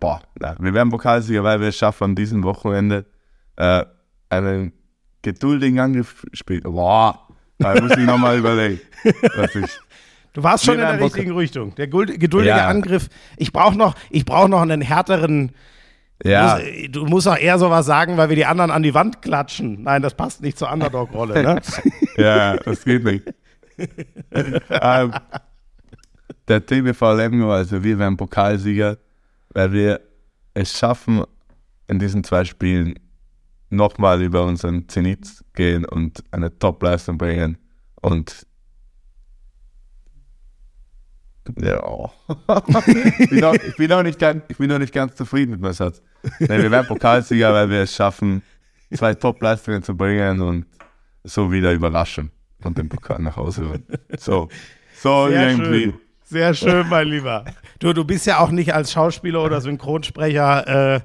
boah, 0.00 0.22
na, 0.40 0.56
wir 0.58 0.72
werden 0.72 0.88
Pokalsieger, 0.88 1.44
weil 1.44 1.60
wir 1.60 1.68
es 1.68 1.76
schaffen, 1.76 2.04
an 2.04 2.14
diesem 2.14 2.42
Wochenende 2.42 3.04
äh, 3.56 3.84
einen 4.30 4.72
geduldigen 5.20 5.78
Angriff 5.78 6.24
spielen. 6.32 6.62
Boah, 6.62 7.28
da 7.58 7.78
muss 7.78 7.90
ich 7.98 8.06
nochmal 8.06 8.38
überlegen. 8.38 8.80
Was 9.36 9.54
ich, 9.54 9.78
Du 10.38 10.44
warst 10.44 10.64
schon 10.64 10.74
in 10.74 10.82
der 10.82 11.00
richtigen 11.00 11.36
Richtung. 11.36 11.74
Der 11.74 11.88
geduldige 11.88 12.46
ja. 12.46 12.68
Angriff. 12.68 13.08
Ich 13.38 13.52
brauche 13.52 13.76
noch, 13.76 13.96
brauch 14.24 14.46
noch 14.46 14.62
einen 14.62 14.80
härteren 14.82 15.50
ja. 16.22 16.60
Du 16.90 17.06
musst, 17.06 17.26
auch 17.26 17.36
eher 17.36 17.58
sowas 17.58 17.86
sagen, 17.86 18.16
weil 18.16 18.28
wir 18.28 18.36
die 18.36 18.46
anderen 18.46 18.70
an 18.70 18.84
die 18.84 18.94
Wand 18.94 19.20
klatschen. 19.20 19.82
Nein, 19.82 20.00
das 20.00 20.14
passt 20.14 20.40
nicht 20.40 20.56
zur 20.56 20.70
Underdog-Rolle, 20.70 21.42
ne? 21.42 21.60
ja, 22.16 22.56
das 22.56 22.84
geht 22.84 23.02
nicht. 23.02 23.24
ähm, 24.30 25.12
der 26.46 26.64
TBV 26.64 27.14
Lemgo, 27.14 27.52
also 27.52 27.82
wir 27.82 27.98
werden 27.98 28.16
Pokalsieger, 28.16 28.96
weil 29.54 29.72
wir 29.72 30.00
es 30.54 30.78
schaffen, 30.78 31.24
in 31.88 31.98
diesen 31.98 32.22
zwei 32.22 32.44
Spielen 32.44 32.94
nochmal 33.70 34.22
über 34.22 34.44
unseren 34.44 34.88
Zenit 34.88 35.26
gehen 35.54 35.84
und 35.84 36.22
eine 36.30 36.56
Top-Leistung 36.56 37.18
bringen 37.18 37.58
und 38.00 38.46
ja. 41.56 42.10
ich, 43.18 43.30
bin 43.30 43.44
auch, 43.44 43.54
ich, 43.54 43.76
bin 43.76 43.92
auch 43.92 44.02
nicht 44.02 44.18
ganz, 44.18 44.42
ich 44.48 44.56
bin 44.56 44.72
auch 44.72 44.78
nicht 44.78 44.92
ganz 44.92 45.14
zufrieden 45.16 45.52
mit 45.52 45.60
meinem 45.60 45.72
Satz. 45.72 46.02
Nee, 46.40 46.48
wir 46.48 46.70
werden 46.70 46.86
Pokalsieger, 46.86 47.52
weil 47.52 47.70
wir 47.70 47.82
es 47.82 47.94
schaffen, 47.94 48.42
zwei 48.92 49.14
Top-Leistungen 49.14 49.82
zu 49.82 49.96
bringen 49.96 50.40
und 50.40 50.66
so 51.24 51.52
wieder 51.52 51.72
überraschen 51.72 52.30
und 52.64 52.78
den 52.78 52.88
Pokal 52.88 53.20
nach 53.20 53.36
Hause 53.36 53.68
holen. 53.68 53.86
So, 54.18 54.48
so 54.94 55.28
Sehr 55.28 55.50
irgendwie. 55.50 55.84
Schön. 55.84 56.00
Sehr 56.30 56.52
schön, 56.52 56.86
mein 56.90 57.08
Lieber. 57.08 57.46
Du, 57.78 57.94
du 57.94 58.04
bist 58.04 58.26
ja 58.26 58.40
auch 58.40 58.50
nicht 58.50 58.74
als 58.74 58.92
Schauspieler 58.92 59.42
oder 59.42 59.62
Synchronsprecher 59.62 60.96
äh, 60.96 61.00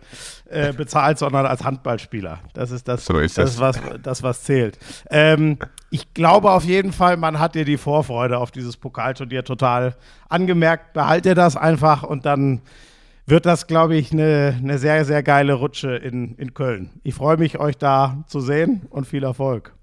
äh, 0.49 0.73
bezahlt, 0.73 1.17
sondern 1.17 1.45
als 1.45 1.63
Handballspieler. 1.63 2.39
Das 2.53 2.71
ist 2.71 2.89
das, 2.89 3.05
so 3.05 3.19
ist 3.19 3.37
das, 3.37 3.55
das. 3.55 3.59
Was, 3.61 4.01
das 4.01 4.23
was 4.23 4.43
zählt. 4.43 4.77
Ähm, 5.09 5.59
ich 5.91 6.13
glaube 6.13 6.51
auf 6.51 6.65
jeden 6.65 6.91
Fall, 6.91 7.15
man 7.15 7.39
hat 7.39 7.55
dir 7.55 7.63
die 7.63 7.77
Vorfreude 7.77 8.37
auf 8.37 8.51
dieses 8.51 8.75
Pokalturnier 8.75 9.45
total 9.45 9.95
angemerkt. 10.27 10.91
Behalt 10.91 11.23
dir 11.23 11.35
das 11.35 11.55
einfach 11.55 12.03
und 12.03 12.25
dann 12.25 12.61
wird 13.25 13.45
das, 13.45 13.67
glaube 13.67 13.95
ich, 13.95 14.11
eine, 14.11 14.57
eine 14.61 14.77
sehr, 14.77 15.05
sehr 15.05 15.23
geile 15.23 15.53
Rutsche 15.53 15.95
in, 15.95 16.35
in 16.35 16.53
Köln. 16.53 16.89
Ich 17.03 17.15
freue 17.15 17.37
mich, 17.37 17.59
euch 17.59 17.77
da 17.77 18.25
zu 18.27 18.41
sehen 18.41 18.87
und 18.89 19.07
viel 19.07 19.23
Erfolg. 19.23 19.73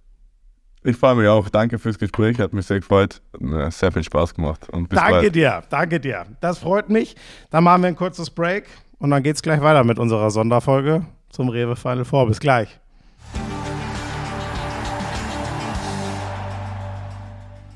Ich 0.82 0.96
freue 0.96 1.14
mich 1.14 1.28
auch. 1.28 1.48
Danke 1.50 1.78
fürs 1.78 1.98
Gespräch. 1.98 2.38
Hat 2.38 2.54
mich 2.54 2.66
sehr 2.66 2.80
gefreut. 2.80 3.20
Sehr 3.68 3.92
viel 3.92 4.02
Spaß 4.02 4.34
gemacht. 4.34 4.66
danke 4.72 4.88
bald. 4.88 5.34
dir. 5.34 5.62
Danke 5.68 6.00
dir. 6.00 6.24
Das 6.40 6.58
freut 6.58 6.88
mich. 6.88 7.16
Dann 7.50 7.64
machen 7.64 7.82
wir 7.82 7.88
ein 7.88 7.96
kurzes 7.96 8.30
Break 8.30 8.66
und 8.98 9.10
dann 9.10 9.22
geht 9.22 9.36
es 9.36 9.42
gleich 9.42 9.60
weiter 9.60 9.84
mit 9.84 9.98
unserer 9.98 10.30
Sonderfolge 10.30 11.04
zum 11.28 11.50
Rewe 11.50 11.76
Final 11.76 12.06
Four. 12.06 12.28
Bis 12.28 12.40
gleich. 12.40 12.80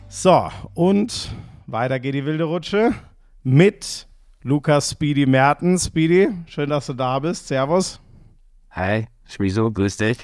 So, 0.09 0.49
und 0.73 1.35
weiter 1.67 2.01
geht 2.01 2.15
die 2.15 2.25
wilde 2.25 2.45
Rutsche 2.45 2.95
mit 3.43 4.07
Lukas 4.43 4.93
Speedy 4.93 5.27
Mertens. 5.27 5.87
Speedy, 5.87 6.29
schön, 6.47 6.71
dass 6.71 6.87
du 6.87 6.95
da 6.95 7.19
bist. 7.19 7.49
Servus. 7.49 8.01
Hi, 8.71 9.07
Schmiso, 9.29 9.71
grüß 9.71 9.99
dich. 9.99 10.17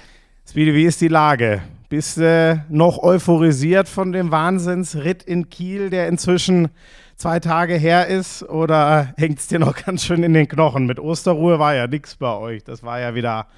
Speedy, 0.49 0.75
wie 0.75 0.85
ist 0.85 1.01
die 1.03 1.09
Lage? 1.09 1.61
Bist 1.91 2.19
du 2.19 2.65
noch 2.69 3.03
euphorisiert 3.03 3.89
von 3.89 4.13
dem 4.13 4.31
Wahnsinnsritt 4.31 5.25
in 5.25 5.51
Kiel, 5.51 5.91
der 5.91 6.07
inzwischen 6.07 6.69
zwei 7.17 7.41
Tage 7.41 7.75
her 7.75 8.07
ist? 8.07 8.45
Oder 8.45 9.13
hängt 9.17 9.41
es 9.41 9.49
dir 9.49 9.59
noch 9.59 9.75
ganz 9.85 10.05
schön 10.05 10.23
in 10.23 10.33
den 10.33 10.47
Knochen? 10.47 10.87
Mit 10.87 11.01
Osterruhe 11.01 11.59
war 11.59 11.75
ja 11.75 11.89
nichts 11.89 12.15
bei 12.15 12.33
euch. 12.33 12.63
Das 12.63 12.85
war 12.85 13.01
ja 13.01 13.17
wieder 13.17 13.49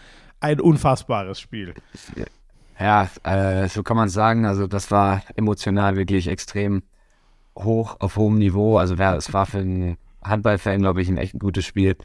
ein 0.40 0.60
unfassbares 0.60 1.38
Spiel. 1.40 1.74
Ja, 2.80 3.10
äh, 3.22 3.68
so 3.68 3.82
kann 3.82 3.98
man 3.98 4.08
sagen. 4.08 4.46
Also 4.46 4.66
das 4.66 4.90
war 4.90 5.20
emotional 5.36 5.96
wirklich 5.96 6.26
extrem 6.26 6.84
hoch, 7.58 7.96
auf 8.00 8.16
hohem 8.16 8.38
Niveau. 8.38 8.78
Also 8.78 8.94
es 8.94 9.30
war 9.34 9.44
für 9.44 9.58
einen 9.58 9.98
Handballfan, 10.24 10.80
glaube 10.80 11.02
ich, 11.02 11.10
ein 11.10 11.18
echt 11.18 11.38
gutes 11.38 11.66
Spiel. 11.66 11.98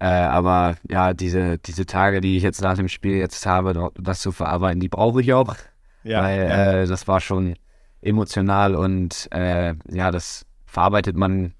Äh, 0.00 0.06
aber 0.06 0.76
ja, 0.88 1.14
diese, 1.14 1.58
diese 1.58 1.86
Tage, 1.86 2.20
die 2.20 2.36
ich 2.36 2.42
jetzt 2.42 2.62
nach 2.62 2.76
dem 2.76 2.88
Spiel 2.88 3.16
jetzt 3.16 3.46
habe, 3.46 3.90
das 3.94 4.20
zu 4.20 4.32
verarbeiten, 4.32 4.80
die 4.80 4.88
brauche 4.88 5.20
ich 5.20 5.32
auch. 5.32 5.56
Ja, 6.04 6.22
weil 6.22 6.38
ja. 6.38 6.72
Äh, 6.72 6.86
das 6.86 7.08
war 7.08 7.20
schon 7.20 7.56
emotional 8.02 8.74
und 8.74 9.28
äh, 9.32 9.74
ja, 9.90 10.10
das 10.10 10.46
verarbeitet 10.64 11.16
man 11.16 11.54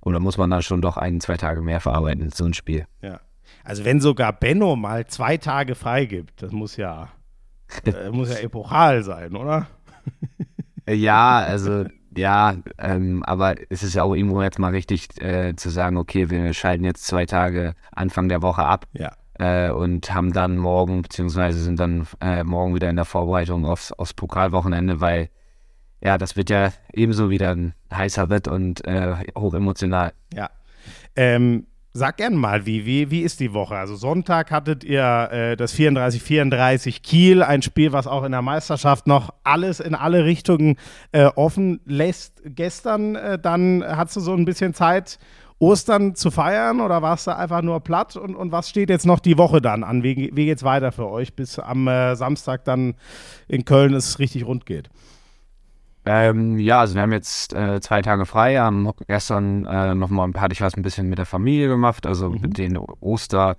oder 0.00 0.20
muss 0.20 0.38
man 0.38 0.50
dann 0.50 0.62
schon 0.62 0.82
doch 0.82 0.96
ein, 0.96 1.20
zwei 1.20 1.36
Tage 1.36 1.62
mehr 1.62 1.80
verarbeiten, 1.80 2.30
so 2.30 2.44
ein 2.44 2.54
Spiel. 2.54 2.86
Ja. 3.02 3.20
Also 3.64 3.84
wenn 3.84 4.00
sogar 4.00 4.32
Benno 4.32 4.76
mal 4.76 5.06
zwei 5.06 5.36
Tage 5.36 5.74
frei 5.74 6.04
gibt, 6.04 6.42
das 6.42 6.52
muss 6.52 6.76
ja, 6.76 7.08
äh, 7.84 8.10
muss 8.10 8.30
ja 8.30 8.38
epochal 8.38 9.02
sein, 9.02 9.34
oder? 9.34 9.66
ja, 10.88 11.38
also 11.38 11.86
ja, 12.16 12.56
ähm, 12.78 13.22
aber 13.24 13.54
es 13.70 13.82
ist 13.82 13.94
ja 13.94 14.02
auch 14.02 14.14
irgendwo 14.14 14.42
jetzt 14.42 14.58
mal 14.58 14.72
richtig 14.72 15.20
äh, 15.20 15.54
zu 15.56 15.70
sagen, 15.70 15.96
okay, 15.96 16.30
wir 16.30 16.52
schalten 16.54 16.84
jetzt 16.84 17.06
zwei 17.06 17.26
Tage 17.26 17.74
Anfang 17.92 18.28
der 18.28 18.42
Woche 18.42 18.64
ab 18.64 18.86
ja. 18.92 19.12
äh, 19.38 19.70
und 19.70 20.12
haben 20.12 20.32
dann 20.32 20.56
morgen, 20.56 21.02
beziehungsweise 21.02 21.60
sind 21.60 21.78
dann 21.78 22.06
äh, 22.20 22.44
morgen 22.44 22.74
wieder 22.74 22.90
in 22.90 22.96
der 22.96 23.04
Vorbereitung 23.04 23.66
aufs, 23.66 23.92
aufs 23.92 24.14
Pokalwochenende, 24.14 25.00
weil 25.00 25.30
ja, 26.02 26.18
das 26.18 26.36
wird 26.36 26.50
ja 26.50 26.72
ebenso 26.92 27.30
wieder 27.30 27.50
ein 27.50 27.74
heißer 27.92 28.30
Ritt 28.30 28.48
und 28.48 28.84
äh, 28.86 29.14
hochemotional. 29.36 30.12
Ja. 30.32 30.50
Ähm, 31.16 31.66
Sag 31.96 32.18
gerne 32.18 32.36
mal, 32.36 32.66
wie, 32.66 32.84
wie, 32.84 33.10
wie 33.10 33.22
ist 33.22 33.40
die 33.40 33.54
Woche? 33.54 33.74
Also 33.74 33.96
Sonntag 33.96 34.50
hattet 34.50 34.84
ihr 34.84 35.30
äh, 35.32 35.56
das 35.56 35.74
34-34 35.74 37.00
Kiel, 37.00 37.42
ein 37.42 37.62
Spiel, 37.62 37.90
was 37.92 38.06
auch 38.06 38.22
in 38.24 38.32
der 38.32 38.42
Meisterschaft 38.42 39.06
noch 39.06 39.32
alles 39.44 39.80
in 39.80 39.94
alle 39.94 40.26
Richtungen 40.26 40.76
äh, 41.12 41.24
offen 41.24 41.80
lässt. 41.86 42.42
Gestern 42.44 43.16
äh, 43.16 43.38
dann 43.38 43.82
hattest 43.82 44.16
du 44.16 44.20
so 44.20 44.34
ein 44.34 44.44
bisschen 44.44 44.74
Zeit, 44.74 45.18
Ostern 45.58 46.14
zu 46.14 46.30
feiern 46.30 46.82
oder 46.82 47.00
warst 47.00 47.28
du 47.28 47.34
einfach 47.34 47.62
nur 47.62 47.80
platt? 47.80 48.14
Und, 48.16 48.34
und 48.34 48.52
was 48.52 48.68
steht 48.68 48.90
jetzt 48.90 49.06
noch 49.06 49.20
die 49.20 49.38
Woche 49.38 49.62
dann 49.62 49.82
an? 49.82 50.02
Wie, 50.02 50.30
wie 50.34 50.44
geht 50.44 50.58
es 50.58 50.64
weiter 50.64 50.92
für 50.92 51.08
euch, 51.08 51.32
bis 51.32 51.58
am 51.58 51.88
äh, 51.88 52.14
Samstag 52.14 52.64
dann 52.64 52.96
in 53.48 53.64
Köln 53.64 53.94
es 53.94 54.18
richtig 54.18 54.44
rund 54.44 54.66
geht? 54.66 54.90
Ähm, 56.08 56.56
ja, 56.60 56.80
also 56.80 56.94
wir 56.94 57.02
haben 57.02 57.12
jetzt 57.12 57.52
äh, 57.52 57.80
zwei 57.80 58.00
Tage 58.00 58.26
frei. 58.26 58.58
Haben 58.58 58.90
gestern 59.08 59.66
äh, 59.66 59.94
nochmal 59.94 60.30
hatte 60.36 60.52
ich 60.52 60.60
was 60.60 60.76
ein 60.76 60.82
bisschen 60.82 61.08
mit 61.08 61.18
der 61.18 61.26
Familie 61.26 61.68
gemacht, 61.68 62.06
also 62.06 62.30
mhm. 62.30 62.40
mit 62.40 62.58
den 62.58 62.78
Oster, 62.78 63.56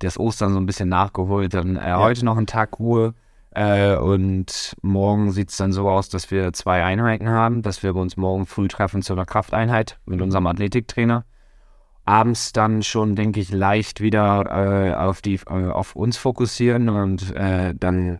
das 0.00 0.18
Ostern 0.18 0.52
so 0.52 0.60
ein 0.60 0.66
bisschen 0.66 0.90
nachgeholt. 0.90 1.54
Dann 1.54 1.76
äh, 1.76 1.88
ja. 1.88 1.98
heute 1.98 2.24
noch 2.24 2.36
einen 2.36 2.46
Tag 2.46 2.78
Ruhe. 2.78 3.14
Äh, 3.52 3.96
und 3.96 4.76
morgen 4.82 5.32
sieht 5.32 5.48
es 5.50 5.56
dann 5.56 5.72
so 5.72 5.88
aus, 5.88 6.10
dass 6.10 6.30
wir 6.30 6.52
zwei 6.52 6.84
Einheiten 6.84 7.30
haben, 7.30 7.62
dass 7.62 7.82
wir 7.82 7.96
uns 7.96 8.18
morgen 8.18 8.44
früh 8.44 8.68
treffen 8.68 9.00
zu 9.00 9.14
einer 9.14 9.24
Krafteinheit 9.24 9.98
mit 10.04 10.20
unserem 10.20 10.46
Athletiktrainer. 10.46 11.24
Abends 12.04 12.52
dann 12.52 12.82
schon, 12.82 13.16
denke 13.16 13.40
ich, 13.40 13.50
leicht 13.50 14.02
wieder 14.02 14.44
äh, 14.50 14.94
auf, 14.94 15.22
die, 15.22 15.40
äh, 15.46 15.70
auf 15.70 15.96
uns 15.96 16.18
fokussieren 16.18 16.90
und 16.90 17.34
dann 17.34 18.18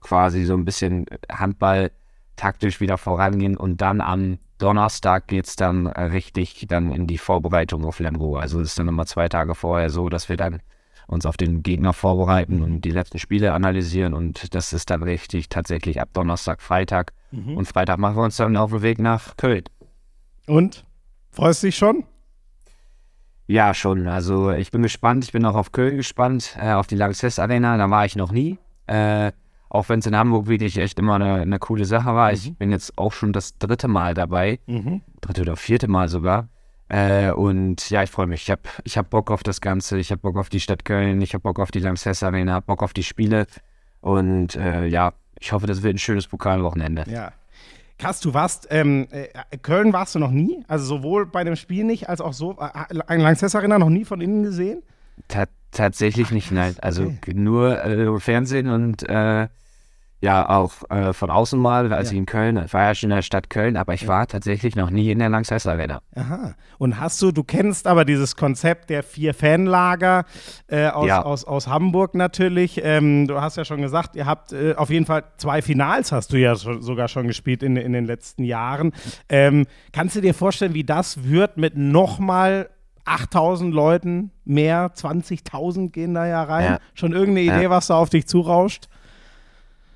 quasi 0.00 0.44
so 0.44 0.54
ein 0.54 0.64
bisschen 0.64 1.06
Handball 1.30 1.90
taktisch 2.36 2.80
wieder 2.80 2.98
vorangehen 2.98 3.56
und 3.56 3.80
dann 3.80 4.00
am 4.00 4.38
Donnerstag 4.58 5.26
geht 5.26 5.46
es 5.46 5.56
dann 5.56 5.86
richtig 5.86 6.66
dann 6.68 6.92
in 6.92 7.06
die 7.06 7.18
Vorbereitung 7.18 7.84
auf 7.84 7.98
Lemgo. 7.98 8.36
Also 8.36 8.60
es 8.60 8.68
ist 8.70 8.78
dann 8.78 8.88
immer 8.88 9.06
zwei 9.06 9.28
Tage 9.28 9.54
vorher 9.54 9.90
so, 9.90 10.08
dass 10.08 10.28
wir 10.28 10.36
dann 10.36 10.60
uns 11.06 11.26
auf 11.26 11.36
den 11.36 11.62
Gegner 11.62 11.92
vorbereiten 11.92 12.62
und 12.62 12.80
die 12.82 12.90
letzten 12.90 13.18
Spiele 13.18 13.52
analysieren 13.52 14.14
und 14.14 14.54
das 14.54 14.72
ist 14.72 14.88
dann 14.90 15.02
richtig 15.02 15.48
tatsächlich 15.48 16.00
ab 16.00 16.08
Donnerstag, 16.14 16.62
Freitag 16.62 17.12
mhm. 17.30 17.56
und 17.56 17.66
Freitag 17.66 17.98
machen 17.98 18.16
wir 18.16 18.22
uns 18.22 18.36
dann 18.36 18.56
auf 18.56 18.70
den 18.70 18.82
Weg 18.82 18.98
nach 18.98 19.36
Köln. 19.36 19.64
Und? 20.46 20.84
Freust 21.30 21.62
du 21.62 21.66
dich 21.66 21.76
schon? 21.76 22.04
Ja, 23.46 23.74
schon. 23.74 24.06
Also 24.06 24.52
ich 24.52 24.70
bin 24.70 24.82
gespannt. 24.82 25.24
Ich 25.24 25.32
bin 25.32 25.44
auch 25.44 25.54
auf 25.54 25.72
Köln 25.72 25.96
gespannt, 25.96 26.56
äh, 26.58 26.72
auf 26.72 26.86
die 26.86 26.96
Langsess 26.96 27.38
Arena. 27.38 27.76
Da 27.76 27.90
war 27.90 28.06
ich 28.06 28.16
noch 28.16 28.32
nie. 28.32 28.58
Äh, 28.86 29.32
auch 29.74 29.88
wenn 29.88 29.98
es 29.98 30.06
in 30.06 30.16
Hamburg 30.16 30.46
wirklich 30.46 30.78
echt 30.78 31.00
immer 31.00 31.16
eine, 31.16 31.34
eine 31.34 31.58
coole 31.58 31.84
Sache 31.84 32.14
war. 32.14 32.28
Mhm. 32.28 32.34
Ich 32.34 32.56
bin 32.56 32.70
jetzt 32.70 32.96
auch 32.96 33.12
schon 33.12 33.32
das 33.32 33.58
dritte 33.58 33.88
Mal 33.88 34.14
dabei. 34.14 34.60
Mhm. 34.66 35.00
Dritte 35.20 35.42
oder 35.42 35.56
vierte 35.56 35.88
Mal 35.88 36.08
sogar. 36.08 36.48
Äh, 36.88 37.32
und 37.32 37.90
ja, 37.90 38.04
ich 38.04 38.10
freue 38.10 38.28
mich. 38.28 38.42
Ich 38.42 38.50
habe 38.52 38.62
ich 38.84 38.96
hab 38.96 39.10
Bock 39.10 39.32
auf 39.32 39.42
das 39.42 39.60
Ganze. 39.60 39.98
Ich 39.98 40.12
habe 40.12 40.20
Bock 40.20 40.36
auf 40.36 40.48
die 40.48 40.60
Stadt 40.60 40.84
Köln. 40.84 41.20
Ich 41.22 41.34
habe 41.34 41.42
Bock 41.42 41.58
auf 41.58 41.72
die 41.72 41.80
Lanxess 41.80 42.22
Arena. 42.22 42.52
habe 42.52 42.66
Bock 42.66 42.84
auf 42.84 42.92
die 42.92 43.02
Spiele. 43.02 43.46
Und 44.00 44.54
äh, 44.54 44.86
ja, 44.86 45.12
ich 45.40 45.52
hoffe, 45.52 45.66
das 45.66 45.82
wird 45.82 45.96
ein 45.96 45.98
schönes 45.98 46.28
Pokalwochenende. 46.28 47.04
Ja. 47.08 47.32
Krass, 47.98 48.20
du 48.20 48.32
warst, 48.32 48.68
ähm, 48.70 49.08
äh, 49.10 49.28
Köln 49.58 49.92
warst 49.92 50.14
du 50.14 50.20
noch 50.20 50.30
nie? 50.30 50.64
Also 50.68 50.84
sowohl 50.84 51.26
bei 51.26 51.42
dem 51.42 51.56
Spiel 51.56 51.82
nicht, 51.82 52.08
als 52.08 52.20
auch 52.20 52.32
so, 52.32 52.56
äh, 52.60 53.16
Lanxess 53.16 53.56
Arena 53.56 53.80
noch 53.80 53.90
nie 53.90 54.04
von 54.04 54.20
innen 54.20 54.44
gesehen? 54.44 54.84
Ta 55.26 55.46
tatsächlich 55.72 56.30
nicht, 56.30 56.52
nein. 56.52 56.76
Also 56.80 57.04
okay. 57.04 57.34
nur 57.34 57.84
äh, 57.84 58.20
Fernsehen 58.20 58.68
und 58.68 59.08
äh, 59.08 59.48
ja 60.24 60.48
auch 60.48 60.72
äh, 60.90 61.12
von 61.12 61.30
außen 61.30 61.58
mal, 61.58 61.92
als 61.92 62.08
ja. 62.08 62.12
ich 62.12 62.18
in 62.18 62.26
Köln, 62.26 62.60
ich 62.64 62.72
war 62.72 62.84
ja 62.84 62.94
schon 62.94 63.10
in 63.10 63.16
der 63.16 63.22
Stadt 63.22 63.50
Köln, 63.50 63.76
aber 63.76 63.94
ich 63.94 64.02
ja. 64.02 64.08
war 64.08 64.26
tatsächlich 64.26 64.74
noch 64.74 64.90
nie 64.90 65.10
in 65.10 65.18
der 65.18 65.28
Lanxess 65.28 65.66
Arena. 65.66 66.00
Aha. 66.16 66.54
Und 66.78 66.98
hast 66.98 67.20
du, 67.22 67.30
du 67.30 67.44
kennst 67.44 67.86
aber 67.86 68.04
dieses 68.04 68.34
Konzept 68.34 68.90
der 68.90 69.02
vier 69.02 69.34
Fanlager 69.34 70.24
äh, 70.66 70.88
aus, 70.88 71.06
ja. 71.06 71.22
aus, 71.22 71.44
aus 71.44 71.68
Hamburg 71.68 72.14
natürlich. 72.14 72.80
Ähm, 72.82 73.28
du 73.28 73.40
hast 73.40 73.56
ja 73.56 73.64
schon 73.64 73.82
gesagt, 73.82 74.16
ihr 74.16 74.26
habt 74.26 74.52
äh, 74.52 74.74
auf 74.74 74.90
jeden 74.90 75.06
Fall 75.06 75.24
zwei 75.36 75.62
Finals 75.62 76.10
hast 76.10 76.32
du 76.32 76.38
ja 76.38 76.56
schon, 76.56 76.82
sogar 76.82 77.08
schon 77.08 77.28
gespielt 77.28 77.62
in, 77.62 77.76
in 77.76 77.92
den 77.92 78.06
letzten 78.06 78.44
Jahren. 78.44 78.92
Ähm, 79.28 79.66
kannst 79.92 80.16
du 80.16 80.20
dir 80.20 80.34
vorstellen, 80.34 80.74
wie 80.74 80.84
das 80.84 81.24
wird 81.24 81.58
mit 81.58 81.76
nochmal 81.76 82.70
8000 83.04 83.74
Leuten 83.74 84.30
mehr, 84.44 84.90
20.000 84.94 85.90
gehen 85.90 86.14
da 86.14 86.26
ja 86.26 86.42
rein? 86.42 86.78
Schon 86.94 87.12
irgendeine 87.12 87.42
Idee, 87.42 87.68
was 87.68 87.88
da 87.88 87.96
auf 87.96 88.08
dich 88.08 88.26
zurauscht? 88.26 88.88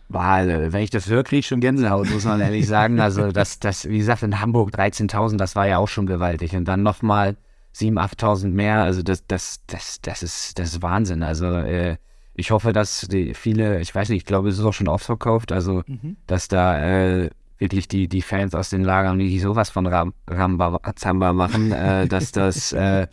Boah, 0.08 0.42
wenn 0.46 0.82
ich 0.82 0.90
das 0.90 1.08
höre, 1.08 1.22
kriege 1.22 1.40
ich 1.40 1.46
schon 1.46 1.60
Gänsehaut, 1.60 2.08
muss 2.10 2.24
man 2.24 2.40
ehrlich 2.40 2.66
sagen. 2.66 2.98
Also 2.98 3.30
das, 3.30 3.58
das, 3.58 3.86
wie 3.88 3.98
gesagt, 3.98 4.22
in 4.22 4.40
Hamburg 4.40 4.70
13.000, 4.70 5.36
das 5.36 5.54
war 5.54 5.66
ja 5.66 5.78
auch 5.78 5.88
schon 5.88 6.06
gewaltig. 6.06 6.56
Und 6.56 6.66
dann 6.66 6.82
nochmal 6.82 7.36
7.000, 7.74 8.16
8.000 8.16 8.48
mehr, 8.48 8.82
also 8.82 9.02
das, 9.02 9.26
das, 9.26 9.60
das, 9.66 10.00
das, 10.00 10.22
ist, 10.22 10.58
das 10.58 10.68
ist 10.68 10.82
Wahnsinn. 10.82 11.22
Also 11.22 11.46
äh, 11.46 11.96
ich 12.34 12.50
hoffe, 12.50 12.72
dass 12.72 13.02
die 13.02 13.34
viele, 13.34 13.80
ich 13.80 13.94
weiß 13.94 14.08
nicht, 14.08 14.22
ich 14.22 14.24
glaube, 14.24 14.48
es 14.48 14.58
ist 14.58 14.64
auch 14.64 14.72
schon 14.72 14.88
ausverkauft, 14.88 15.52
also 15.52 15.82
mhm. 15.86 16.16
dass 16.26 16.48
da 16.48 16.80
äh, 16.80 17.30
wirklich 17.58 17.88
die, 17.88 18.08
die 18.08 18.22
Fans 18.22 18.54
aus 18.54 18.70
den 18.70 18.84
Lagern 18.84 19.16
nicht 19.16 19.42
sowas 19.42 19.70
von 19.70 19.86
Ram, 19.86 20.14
Ramba 20.26 20.80
Zamba 20.94 21.32
machen, 21.32 21.72
äh, 21.72 22.06
dass 22.06 22.32
das, 22.32 22.72
äh, 22.72 23.08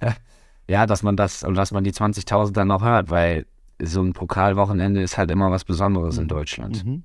ja, 0.68 0.86
dass 0.86 1.02
man 1.02 1.16
das 1.16 1.42
und 1.42 1.54
dass 1.54 1.72
man 1.72 1.82
die 1.82 1.92
20.000 1.92 2.52
dann 2.52 2.68
noch 2.68 2.82
hört, 2.82 3.10
weil 3.10 3.46
so 3.80 4.02
ein 4.02 4.12
Pokalwochenende 4.12 5.02
ist 5.02 5.18
halt 5.18 5.30
immer 5.30 5.50
was 5.50 5.64
Besonderes 5.64 6.18
in 6.18 6.24
mhm. 6.24 6.28
Deutschland. 6.28 6.84
Mhm. 6.84 7.02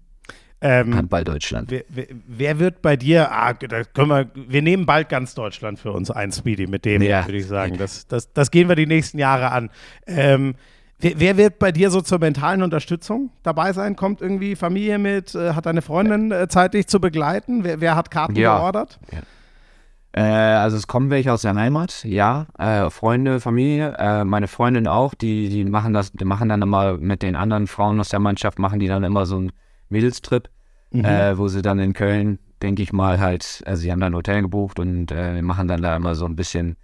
Ähm, 0.65 0.95
Handball 0.95 1.26
Deutschland. 1.26 1.69
Wer, 1.71 1.84
wer, 1.89 2.05
wer, 2.26 2.59
wird 2.59 2.82
bei 2.82 2.95
dir, 2.95 3.34
ah, 3.34 3.51
da 3.51 3.84
können 3.84 4.07
wir, 4.07 4.32
wir 4.34 4.61
nehmen 4.61 4.86
bald 4.86 5.09
ganz 5.09 5.36
Deutschland 5.36 5.78
für 5.78 5.91
uns 5.91 6.09
ein, 6.09 6.32
Speedy, 6.32 6.67
mit 6.67 6.86
dem 6.86 7.01
ja. 7.01 7.26
würde 7.26 7.38
ich 7.38 7.47
sagen. 7.47 7.78
Das, 7.78 8.07
das, 8.07 8.32
das 8.32 8.49
gehen 8.49 8.69
wir 8.69 8.78
die 8.78 8.86
nächsten 8.86 9.17
Jahre 9.17 9.51
an. 9.51 9.69
Ähm, 10.07 10.55
wer, 10.99 11.19
wer, 11.19 11.36
wird 11.36 11.59
bei 11.59 11.74
dir 11.74 11.91
so 11.91 11.99
zur 11.99 12.19
mentalen 12.19 12.63
Unterstützung 12.63 13.30
dabei 13.43 13.74
sein? 13.74 13.97
Kommt 13.97 14.21
irgendwie 14.21 14.55
Familie 14.55 14.99
mit? 14.99 15.36
Äh, 15.36 15.53
hat 15.53 15.65
deine 15.65 15.82
Freundin 15.82 16.32
äh, 16.32 16.47
Zeit, 16.47 16.76
dich 16.76 16.88
zu 16.88 17.01
begleiten? 17.01 17.65
Wer, 17.65 17.82
wer 17.82 17.97
hat 17.97 18.09
Karten 18.09 18.38
ja. 18.38 18.57
geordert? 18.57 18.99
Ja. 19.11 19.19
Äh, 20.14 20.22
also 20.22 20.78
es 20.78 20.88
kommen 20.88 21.09
welche 21.09 21.34
aus 21.34 21.41
der 21.41 21.55
Heimat, 21.55 22.03
ja. 22.03 22.45
Äh, 22.57 22.89
Freunde, 22.91 23.39
Familie, 23.39 23.95
äh, 23.97 24.24
meine 24.24 24.47
Freundin 24.47 24.88
auch, 24.88 25.16
die, 25.16 25.49
die 25.49 25.66
machen 25.66 25.93
das, 25.93 26.11
die 26.11 26.26
machen 26.26 26.49
dann 26.49 26.61
immer 26.61 26.97
mit 26.97 27.24
den 27.24 27.36
anderen 27.36 27.66
Frauen 27.68 27.99
aus 27.99 28.09
der 28.09 28.20
Mannschaft, 28.20 28.59
machen 28.59 28.80
die 28.80 28.88
dann 28.88 29.03
immer 29.03 29.26
so 29.26 29.38
einen 29.38 29.51
Mädelstrip, 29.89 30.49
mhm. 30.91 31.03
Äh, 31.03 31.38
wo 31.38 31.47
sie 31.47 31.64
dann 31.64 31.80
in 31.80 31.93
Köln, 31.93 32.38
denke 32.61 32.84
ich 32.84 32.93
mal, 32.93 33.20
halt, 33.20 33.64
also 33.66 33.82
sie 33.82 33.91
haben 33.91 33.99
dann 33.99 34.14
ein 34.14 34.18
Hotel 34.18 34.43
gebucht 34.43 34.80
und 34.80 35.11
äh, 35.11 35.41
machen 35.41 35.68
dann 35.68 35.82
da 35.82 35.95
immer 35.95 36.14
so 36.14 36.26
ein 36.26 36.36
bisschen 36.36 36.78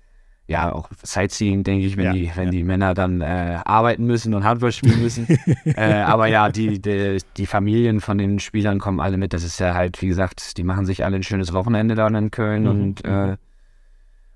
ja, 0.49 0.73
auch 0.73 0.89
Sightseeing, 1.03 1.63
denke 1.63 1.85
ich, 1.85 1.95
wenn, 1.95 2.05
ja, 2.05 2.13
die, 2.13 2.31
wenn 2.35 2.45
ja. 2.45 2.51
die 2.51 2.63
Männer 2.63 2.95
dann 2.95 3.21
äh, 3.21 3.59
arbeiten 3.65 4.05
müssen 4.05 4.33
und 4.33 4.43
Handball 4.43 4.71
spielen 4.71 4.99
müssen. 4.99 5.27
äh, 5.65 6.01
aber 6.01 6.25
ja, 6.25 6.49
die, 6.49 6.81
die, 6.81 7.19
die, 7.37 7.45
Familien 7.45 8.01
von 8.01 8.17
den 8.17 8.39
Spielern 8.39 8.79
kommen 8.79 8.99
alle 8.99 9.17
mit. 9.17 9.31
Das 9.31 9.43
ist 9.43 9.59
ja 9.59 9.75
halt, 9.75 10.01
wie 10.01 10.07
gesagt, 10.07 10.57
die 10.57 10.63
machen 10.63 10.87
sich 10.87 11.05
alle 11.05 11.17
ein 11.17 11.23
schönes 11.23 11.53
Wochenende 11.53 11.93
dann 11.93 12.15
in 12.15 12.31
Köln 12.31 12.63
mhm. 12.63 12.69
und 12.69 13.05
äh, 13.05 13.37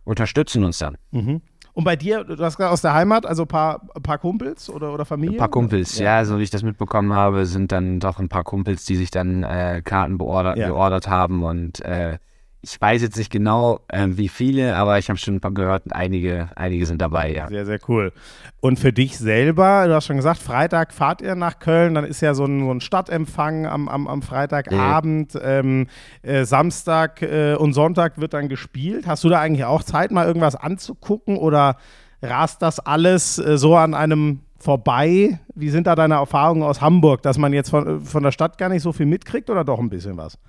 unterstützen 0.04 0.64
uns 0.64 0.78
dann. 0.78 0.98
Mhm. 1.10 1.42
Und 1.74 1.84
bei 1.84 1.96
dir, 1.96 2.24
du 2.24 2.38
hast 2.44 2.58
gerade 2.58 2.70
aus 2.70 2.82
der 2.82 2.94
Heimat, 2.94 3.26
also 3.26 3.44
ein 3.44 3.48
paar, 3.48 3.82
paar 4.04 4.20
Kumpels 4.20 4.70
oder, 4.70 4.94
oder 4.94 5.06
Familie? 5.06 5.38
Ein 5.38 5.40
paar 5.40 5.50
Kumpels, 5.50 5.98
ja. 5.98 6.20
ja, 6.20 6.26
so 6.26 6.38
wie 6.38 6.44
ich 6.44 6.52
das 6.52 6.62
mitbekommen 6.62 7.14
habe, 7.14 7.48
sind 7.48 7.72
dann 7.72 8.00
doch 8.00 8.20
ein 8.20 8.30
paar 8.30 8.44
Kumpels, 8.44 8.86
die 8.86 8.98
sich 8.98 9.10
dann 9.10 9.42
äh, 9.42 9.82
Karten 9.84 10.20
beordert, 10.20 10.58
ja. 10.58 10.68
beordert 10.68 11.08
haben 11.08 11.44
und 11.44 11.84
äh, 11.84 12.20
ich 12.66 12.80
weiß 12.80 13.02
jetzt 13.02 13.18
nicht 13.18 13.30
genau, 13.30 13.82
äh, 13.90 14.08
wie 14.12 14.30
viele, 14.30 14.78
aber 14.78 14.98
ich 14.98 15.10
habe 15.10 15.20
schon 15.20 15.42
gehört, 15.42 15.84
einige, 15.92 16.48
einige 16.56 16.86
sind 16.86 17.02
dabei, 17.02 17.34
ja. 17.34 17.50
Sehr, 17.50 17.66
sehr 17.66 17.80
cool. 17.90 18.14
Und 18.62 18.80
für 18.80 18.94
dich 18.94 19.18
selber, 19.18 19.86
du 19.86 19.94
hast 19.94 20.06
schon 20.06 20.16
gesagt, 20.16 20.40
Freitag 20.40 20.94
fahrt 20.94 21.22
ihr 21.22 21.36
nach 21.36 21.60
Köln, 21.60 21.94
dann 21.94 22.06
ist 22.06 22.22
ja 22.22 22.34
so 22.34 22.46
ein, 22.46 22.62
so 22.62 22.72
ein 22.72 22.80
Stadtempfang 22.80 23.66
am, 23.66 23.90
am, 23.90 24.08
am 24.08 24.22
Freitagabend. 24.22 25.36
Mhm. 25.36 25.42
Ähm, 25.44 25.88
äh, 26.22 26.46
Samstag 26.46 27.22
äh, 27.22 27.56
und 27.56 27.74
Sonntag 27.74 28.18
wird 28.18 28.34
dann 28.34 28.48
gespielt. 28.48 29.08
Hast 29.08 29.26
du 29.26 29.30
da 29.30 29.42
eigentlich 29.42 29.66
auch 29.66 29.84
Zeit, 29.84 30.12
mal 30.12 30.26
irgendwas 30.26 30.56
anzugucken 30.56 31.36
oder 31.36 31.76
rast 32.22 32.62
das 32.62 32.80
alles 32.80 33.40
äh, 33.40 33.58
so 33.58 33.76
an 33.76 33.94
einem 33.94 34.40
vorbei? 34.58 35.38
Wie 35.54 35.70
sind 35.70 35.86
da 35.86 35.96
deine 35.96 36.16
Erfahrungen 36.16 36.64
aus 36.64 36.80
Hamburg, 36.80 37.24
dass 37.24 37.38
man 37.38 37.52
jetzt 37.52 37.72
von, 37.72 38.00
von 38.06 38.24
der 38.24 38.32
Stadt 38.32 38.58
gar 38.58 38.70
nicht 38.70 38.84
so 38.84 38.94
viel 38.94 39.06
mitkriegt 39.06 39.50
oder 39.50 39.66
doch 39.66 39.80
ein 39.80 39.90
bisschen 39.90 40.16
was? 40.16 40.40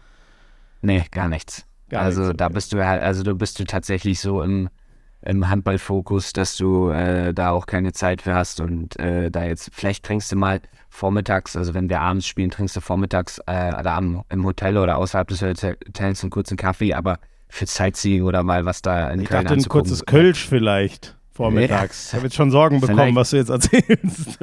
Nee, 0.81 1.03
gar 1.11 1.29
nichts. 1.29 1.67
Gar 1.95 2.03
also 2.03 2.23
nichts, 2.23 2.37
da 2.37 2.49
bist 2.49 2.73
du 2.73 2.85
halt, 2.85 3.03
also 3.03 3.23
du 3.23 3.35
bist 3.35 3.59
du 3.59 3.65
tatsächlich 3.65 4.21
so 4.21 4.43
im, 4.43 4.69
im 5.23 5.49
Handballfokus, 5.49 6.33
dass 6.33 6.57
du 6.57 6.91
äh, 6.91 7.33
da 7.33 7.51
auch 7.51 7.67
keine 7.67 7.93
Zeit 7.93 8.23
für 8.23 8.35
hast 8.35 8.61
und 8.61 8.99
äh, 8.99 9.31
da 9.31 9.45
jetzt, 9.45 9.71
vielleicht 9.73 10.05
trinkst 10.05 10.31
du 10.33 10.37
mal 10.37 10.61
vormittags, 10.91 11.57
also 11.57 11.75
wenn 11.75 11.89
wir 11.89 12.01
abends 12.01 12.27
spielen, 12.27 12.51
trinkst 12.51 12.77
du 12.77 12.81
vormittags 12.81 13.39
äh, 13.47 13.71
da 13.83 13.97
am, 13.97 14.25
im 14.29 14.45
Hotel 14.45 14.77
oder 14.77 14.99
außerhalb 14.99 15.29
des 15.29 15.43
Hotels 15.43 16.23
einen 16.23 16.31
kurzen 16.31 16.57
Kaffee, 16.57 16.95
aber 16.95 17.19
für 17.49 17.67
Sightseeing 17.67 18.25
oder 18.25 18.43
mal 18.43 18.65
was 18.65 18.83
da 18.83 19.11
in 19.11 19.21
ich 19.21 19.29
Köln 19.29 19.45
dachte, 19.45 19.61
ein 19.61 19.69
kurzes 19.69 20.05
Kölsch 20.05 20.49
vielleicht 20.49 21.17
vormittags. 21.33 22.07
Ja. 22.07 22.09
Ich 22.09 22.15
habe 22.15 22.27
jetzt 22.27 22.37
schon 22.37 22.51
Sorgen 22.51 22.81
bekommen, 22.81 22.99
vielleicht. 22.99 23.17
was 23.17 23.31
du 23.31 23.37
jetzt 23.37 23.51
erzählst. 23.51 24.39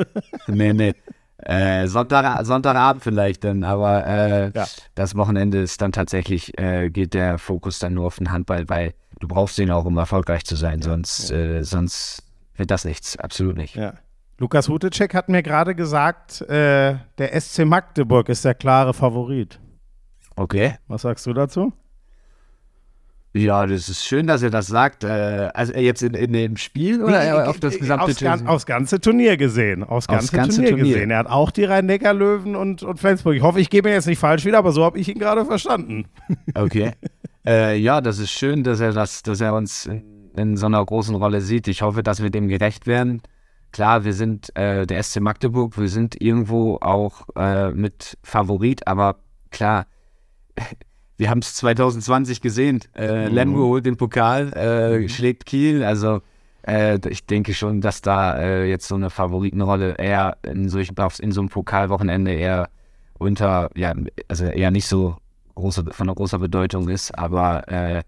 nee, 0.48 0.74
nee. 0.74 0.94
Äh, 1.44 1.88
Sonntag, 1.88 2.46
Sonntagabend 2.46 3.04
vielleicht 3.04 3.44
dann, 3.44 3.64
aber 3.64 4.06
äh, 4.06 4.52
ja. 4.54 4.66
das 4.96 5.16
Wochenende 5.16 5.60
ist 5.60 5.82
dann 5.82 5.92
tatsächlich, 5.92 6.58
äh, 6.60 6.90
geht 6.90 7.14
der 7.14 7.38
Fokus 7.38 7.80
dann 7.80 7.96
nur 7.96 8.06
auf 8.06 8.18
den 8.18 8.32
Handball, 8.32 8.70
weil 8.70 8.94
du 9.20 9.28
brauchst 9.28 9.58
den 9.58 9.72
auch, 9.72 9.86
um 9.86 9.98
erfolgreich 9.98 10.44
zu 10.46 10.56
sein, 10.56 10.80
ja. 10.80 10.86
sonst, 10.86 11.32
äh, 11.32 11.64
sonst 11.64 12.24
wird 12.56 12.72
das 12.72 12.86
nichts, 12.86 13.18
absolut 13.18 13.58
nicht. 13.58 13.76
Ja. 13.76 13.94
Lukas 14.38 14.70
Hutecek 14.70 15.14
hat 15.14 15.30
mir 15.30 15.44
gerade 15.44 15.76
gesagt, 15.76 16.42
äh, 16.42 16.96
der 17.18 17.40
SC 17.40 17.66
Magdeburg 17.66 18.28
ist 18.30 18.44
der 18.44 18.56
klare 18.56 18.94
Favorit. 18.94 19.60
Okay. 20.36 20.76
Was 20.88 21.04
sagst 21.04 21.26
du 21.28 21.34
dazu? 21.34 21.74
Ja, 23.34 23.66
das 23.66 23.88
ist 23.88 24.06
schön, 24.06 24.28
dass 24.28 24.44
er 24.44 24.50
das 24.50 24.68
sagt. 24.68 25.06
Äh, 25.06 25.50
also 25.54 25.74
jetzt 25.74 26.04
in, 26.04 26.16
in 26.16 26.34
dem 26.34 26.58
Spiel 26.58 27.02
oder 27.02 27.24
nee, 27.24 27.32
auf 27.32 27.60
das 27.60 27.78
gesamte 27.78 28.14
Turnier? 28.14 28.50
Aufs 28.50 28.66
ganze 28.66 29.00
Turnier 29.00 29.38
gesehen. 29.38 29.84
Aufs 29.84 30.08
ganze, 30.08 30.26
aufs 30.26 30.32
ganze 30.34 30.56
Turnier, 30.58 30.72
Turnier, 30.72 30.94
gesehen. 30.94 31.12
Er 31.12 31.20
hat 31.20 31.28
auch 31.28 31.50
die 31.52 31.64
Rhein-Neckar-Löwen 31.64 32.58
und, 32.58 32.84
und 32.84 33.00
Flensburg. 33.00 33.36
Ich 33.36 33.42
hoffe, 33.42 33.62
ich 33.62 33.70
gebe 33.70 33.88
mir 33.88 33.96
jetzt 33.96 34.08
nicht 34.08 34.20
falsch 34.20 34.44
wieder, 34.44 34.58
aber 34.58 34.74
so 34.74 34.84
habe 34.84 35.00
ich 35.00 35.08
ihn 35.08 35.18
gerade 35.18 35.46
verstanden. 35.46 36.08
Okay. 36.56 36.92
äh, 37.46 37.78
ja, 37.78 38.02
das 38.02 38.20
ist 38.20 38.32
schön, 38.32 38.64
dass 38.64 38.82
er 38.82 38.92
das, 38.92 39.24
dass 39.24 39.40
er 39.40 39.54
uns 39.54 39.86
in, 39.86 40.32
in, 40.36 40.58
so 40.58 40.66
einer 40.66 40.86
großen 40.86 41.16
Rolle 41.16 41.40
sieht. 41.40 41.70
Ich 41.70 41.84
hoffe, 41.84 42.04
dass 42.04 42.22
wir 42.22 42.32
dem 42.32 42.50
gerecht 42.50 42.86
werden. 42.86 43.22
Klar, 43.72 44.04
wir 44.04 44.14
sind 44.14 44.54
äh, 44.58 44.86
der 44.86 45.02
SC 45.02 45.22
Magdeburg, 45.22 45.78
wir 45.80 45.88
sind 45.88 46.22
irgendwo 46.22 46.80
auch 46.82 47.28
äh, 47.38 47.72
mit 47.72 48.18
Favorit, 48.24 48.86
aber 48.88 49.16
klar 49.52 49.86
wir 51.22 51.30
haben 51.30 51.40
es 51.40 51.54
2020 51.54 52.42
gesehen. 52.42 52.80
Äh, 52.96 53.30
mhm. 53.30 53.36
Lemgo 53.36 53.66
holt 53.66 53.86
den 53.86 53.96
Pokal, 53.96 54.52
äh, 54.56 54.98
mhm. 54.98 55.08
schlägt 55.08 55.46
Kiel. 55.46 55.84
Also 55.84 56.22
äh, 56.66 56.98
ich 57.08 57.28
denke 57.28 57.54
schon, 57.54 57.80
dass 57.80 58.02
da 58.02 58.40
äh, 58.40 58.68
jetzt 58.68 58.88
so 58.88 58.96
eine 58.96 59.12
Favoritenrolle 59.12 59.98
eher 60.00 60.38
in, 60.42 60.68
solchen, 60.68 60.96
in 61.20 61.32
so 61.32 61.42
einem 61.42 61.50
Pokalwochenende 61.50 62.34
eher 62.34 62.70
unter, 63.20 63.70
ja, 63.76 63.94
also 64.30 64.46
eher 64.46 64.72
nicht 64.72 64.88
so 64.88 65.16
große, 65.54 65.86
von 65.92 66.10
einer 66.10 66.16
großer 66.16 66.40
Bedeutung 66.40 66.90
ist. 66.90 67.16
Aber 67.16 67.68
äh, 67.68 68.02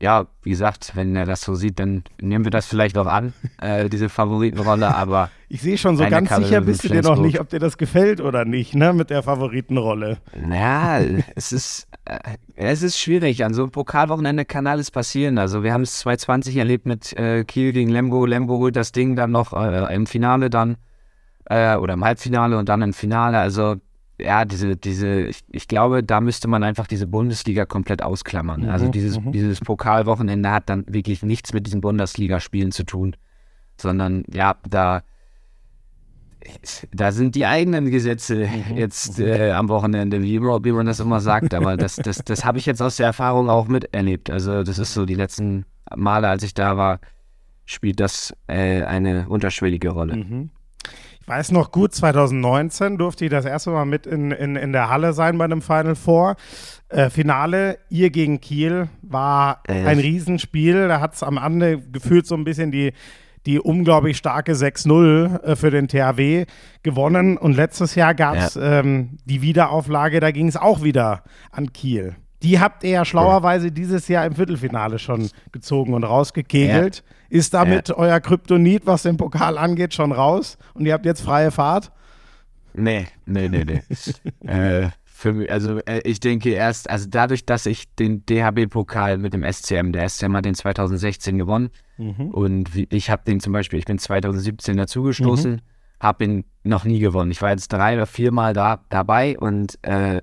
ja, 0.00 0.26
wie 0.42 0.50
gesagt, 0.50 0.92
wenn 0.94 1.16
er 1.16 1.24
das 1.24 1.40
so 1.40 1.54
sieht, 1.54 1.78
dann 1.78 2.04
nehmen 2.20 2.44
wir 2.44 2.50
das 2.50 2.66
vielleicht 2.66 2.98
auch 2.98 3.06
an, 3.06 3.32
äh, 3.60 3.88
diese 3.88 4.08
Favoritenrolle, 4.08 4.94
aber. 4.94 5.30
Ich 5.48 5.62
sehe 5.62 5.78
schon, 5.78 5.96
so 5.96 6.06
ganz 6.08 6.28
Kalle 6.28 6.44
sicher 6.44 6.60
bist 6.60 6.84
du 6.84 6.88
dir 6.88 7.02
noch 7.02 7.18
nicht, 7.18 7.40
ob 7.40 7.48
dir 7.48 7.60
das 7.60 7.78
gefällt 7.78 8.20
oder 8.20 8.44
nicht, 8.44 8.74
ne, 8.74 8.92
mit 8.92 9.10
der 9.10 9.22
Favoritenrolle. 9.22 10.18
Naja, 10.36 11.22
es 11.34 11.52
ist, 11.52 11.88
äh, 12.04 12.18
es 12.56 12.82
ist 12.82 12.98
schwierig. 12.98 13.44
An 13.44 13.54
so 13.54 13.62
einem 13.62 13.70
Pokalwochenende 13.70 14.44
kann 14.44 14.66
alles 14.66 14.90
passieren. 14.90 15.38
Also, 15.38 15.62
wir 15.62 15.72
haben 15.72 15.82
es 15.82 16.00
2020 16.00 16.56
erlebt 16.56 16.86
mit 16.86 17.12
äh, 17.14 17.44
Kiel 17.44 17.72
gegen 17.72 17.90
Lemgo. 17.90 18.26
Lemgo 18.26 18.58
holt 18.58 18.76
das 18.76 18.92
Ding 18.92 19.16
dann 19.16 19.30
noch 19.30 19.52
äh, 19.52 19.94
im 19.94 20.06
Finale 20.06 20.50
dann, 20.50 20.76
äh, 21.46 21.76
oder 21.76 21.94
im 21.94 22.04
Halbfinale 22.04 22.58
und 22.58 22.68
dann 22.68 22.82
im 22.82 22.92
Finale. 22.92 23.38
Also, 23.38 23.76
ja, 24.18 24.44
diese, 24.44 24.76
diese, 24.76 25.22
ich, 25.22 25.44
ich, 25.50 25.68
glaube, 25.68 26.02
da 26.02 26.20
müsste 26.20 26.48
man 26.48 26.62
einfach 26.62 26.86
diese 26.86 27.06
Bundesliga 27.06 27.66
komplett 27.66 28.02
ausklammern. 28.02 28.62
Mhm, 28.62 28.68
also 28.70 28.88
dieses, 28.88 29.20
mhm. 29.20 29.32
dieses 29.32 29.60
Pokalwochenende 29.60 30.50
hat 30.50 30.68
dann 30.68 30.84
wirklich 30.88 31.22
nichts 31.22 31.52
mit 31.52 31.66
diesen 31.66 31.80
Bundesligaspielen 31.80 32.72
zu 32.72 32.84
tun, 32.84 33.16
sondern 33.78 34.24
ja, 34.32 34.56
da, 34.68 35.02
da 36.92 37.12
sind 37.12 37.34
die 37.34 37.44
eigenen 37.44 37.90
Gesetze 37.90 38.48
mhm, 38.48 38.76
jetzt 38.76 39.18
mhm. 39.18 39.26
äh, 39.26 39.50
am 39.50 39.68
Wochenende, 39.68 40.22
wie, 40.22 40.40
wie 40.40 40.72
man 40.72 40.86
das 40.86 41.00
immer 41.00 41.20
sagt. 41.20 41.52
Aber 41.52 41.76
das, 41.76 41.96
das, 41.96 42.18
das 42.24 42.44
habe 42.44 42.58
ich 42.58 42.66
jetzt 42.66 42.80
aus 42.80 42.96
der 42.96 43.06
Erfahrung 43.06 43.50
auch 43.50 43.68
miterlebt. 43.68 44.30
Also 44.30 44.62
das 44.62 44.78
ist 44.78 44.94
so 44.94 45.04
die 45.04 45.14
letzten 45.14 45.66
Male, 45.94 46.28
als 46.28 46.42
ich 46.42 46.54
da 46.54 46.76
war, 46.78 47.00
spielt 47.66 48.00
das 48.00 48.34
äh, 48.46 48.82
eine 48.82 49.28
unterschwellige 49.28 49.90
Rolle. 49.90 50.48
Weiß 51.26 51.50
noch 51.50 51.72
gut, 51.72 51.92
2019 51.92 52.98
durfte 52.98 53.24
ich 53.24 53.32
das 53.32 53.44
erste 53.44 53.70
Mal 53.70 53.84
mit 53.84 54.06
in, 54.06 54.30
in, 54.30 54.54
in 54.54 54.72
der 54.72 54.88
Halle 54.88 55.12
sein 55.12 55.36
bei 55.38 55.44
einem 55.44 55.60
Final 55.60 55.96
Four. 55.96 56.36
Äh, 56.88 57.10
Finale, 57.10 57.78
ihr 57.90 58.10
gegen 58.10 58.40
Kiel, 58.40 58.88
war 59.02 59.62
äh. 59.66 59.72
ein 59.72 59.98
Riesenspiel. 59.98 60.86
Da 60.86 61.00
hat 61.00 61.14
es 61.14 61.24
am 61.24 61.36
Ende 61.36 61.80
gefühlt 61.80 62.28
so 62.28 62.36
ein 62.36 62.44
bisschen 62.44 62.70
die, 62.70 62.92
die 63.44 63.58
unglaublich 63.58 64.18
starke 64.18 64.52
6-0 64.52 65.42
äh, 65.42 65.56
für 65.56 65.72
den 65.72 65.88
THW 65.88 66.46
gewonnen. 66.84 67.36
Und 67.36 67.56
letztes 67.56 67.96
Jahr 67.96 68.14
gab 68.14 68.36
es 68.36 68.54
ja. 68.54 68.80
ähm, 68.80 69.18
die 69.24 69.42
Wiederauflage, 69.42 70.20
da 70.20 70.30
ging 70.30 70.46
es 70.46 70.56
auch 70.56 70.84
wieder 70.84 71.24
an 71.50 71.72
Kiel. 71.72 72.14
Die 72.42 72.60
habt 72.60 72.84
ihr 72.84 72.90
ja 72.90 73.04
schlauerweise 73.04 73.72
dieses 73.72 74.08
Jahr 74.08 74.26
im 74.26 74.34
Viertelfinale 74.34 74.98
schon 74.98 75.30
gezogen 75.52 75.94
und 75.94 76.04
rausgekegelt. 76.04 76.96
Ja. 76.96 77.16
Ist 77.28 77.54
damit 77.54 77.88
ja. 77.88 77.96
euer 77.96 78.20
Kryptonit, 78.20 78.86
was 78.86 79.02
den 79.02 79.16
Pokal 79.16 79.58
angeht, 79.58 79.94
schon 79.94 80.12
raus 80.12 80.58
und 80.74 80.86
ihr 80.86 80.92
habt 80.92 81.06
jetzt 81.06 81.22
freie 81.22 81.50
Fahrt? 81.50 81.92
Nee, 82.74 83.06
nee, 83.24 83.48
nee, 83.48 83.64
nee. 83.64 83.82
äh, 84.46 84.90
für 85.04 85.32
mich, 85.32 85.50
also 85.50 85.78
äh, 85.86 86.02
ich 86.04 86.20
denke 86.20 86.50
erst, 86.50 86.90
also 86.90 87.06
dadurch, 87.08 87.46
dass 87.46 87.64
ich 87.64 87.94
den 87.94 88.26
DHB-Pokal 88.26 89.16
mit 89.16 89.32
dem 89.32 89.50
SCM, 89.50 89.92
der 89.92 90.06
SCM 90.08 90.36
hat 90.36 90.44
den 90.44 90.54
2016 90.54 91.38
gewonnen 91.38 91.70
mhm. 91.96 92.30
und 92.32 92.70
ich 92.92 93.08
habe 93.08 93.22
den 93.26 93.40
zum 93.40 93.54
Beispiel, 93.54 93.78
ich 93.78 93.86
bin 93.86 93.98
2017 93.98 94.76
dazugestoßen, 94.76 95.52
mhm. 95.52 95.60
habe 96.00 96.24
ihn 96.24 96.44
noch 96.64 96.84
nie 96.84 96.98
gewonnen. 96.98 97.30
Ich 97.30 97.40
war 97.40 97.50
jetzt 97.50 97.72
drei 97.72 97.94
oder 97.94 98.04
viermal 98.04 98.52
da 98.52 98.84
dabei 98.90 99.38
und 99.38 99.78
äh, 99.82 100.20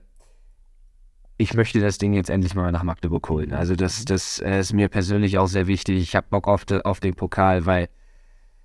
ich 1.43 1.53
möchte 1.53 1.79
das 1.81 1.97
Ding 1.97 2.13
jetzt 2.13 2.29
endlich 2.29 2.55
mal 2.55 2.71
nach 2.71 2.83
Magdeburg 2.83 3.27
holen. 3.29 3.53
Also 3.53 3.75
das, 3.75 4.01
mhm. 4.01 4.05
das 4.05 4.39
äh, 4.39 4.59
ist 4.59 4.73
mir 4.73 4.87
persönlich 4.87 5.37
auch 5.37 5.47
sehr 5.47 5.67
wichtig. 5.67 6.01
Ich 6.01 6.15
habe 6.15 6.27
Bock 6.29 6.47
auf, 6.47 6.63
de, 6.63 6.81
auf 6.83 7.01
den 7.01 7.15
Pokal, 7.15 7.65
weil 7.65 7.89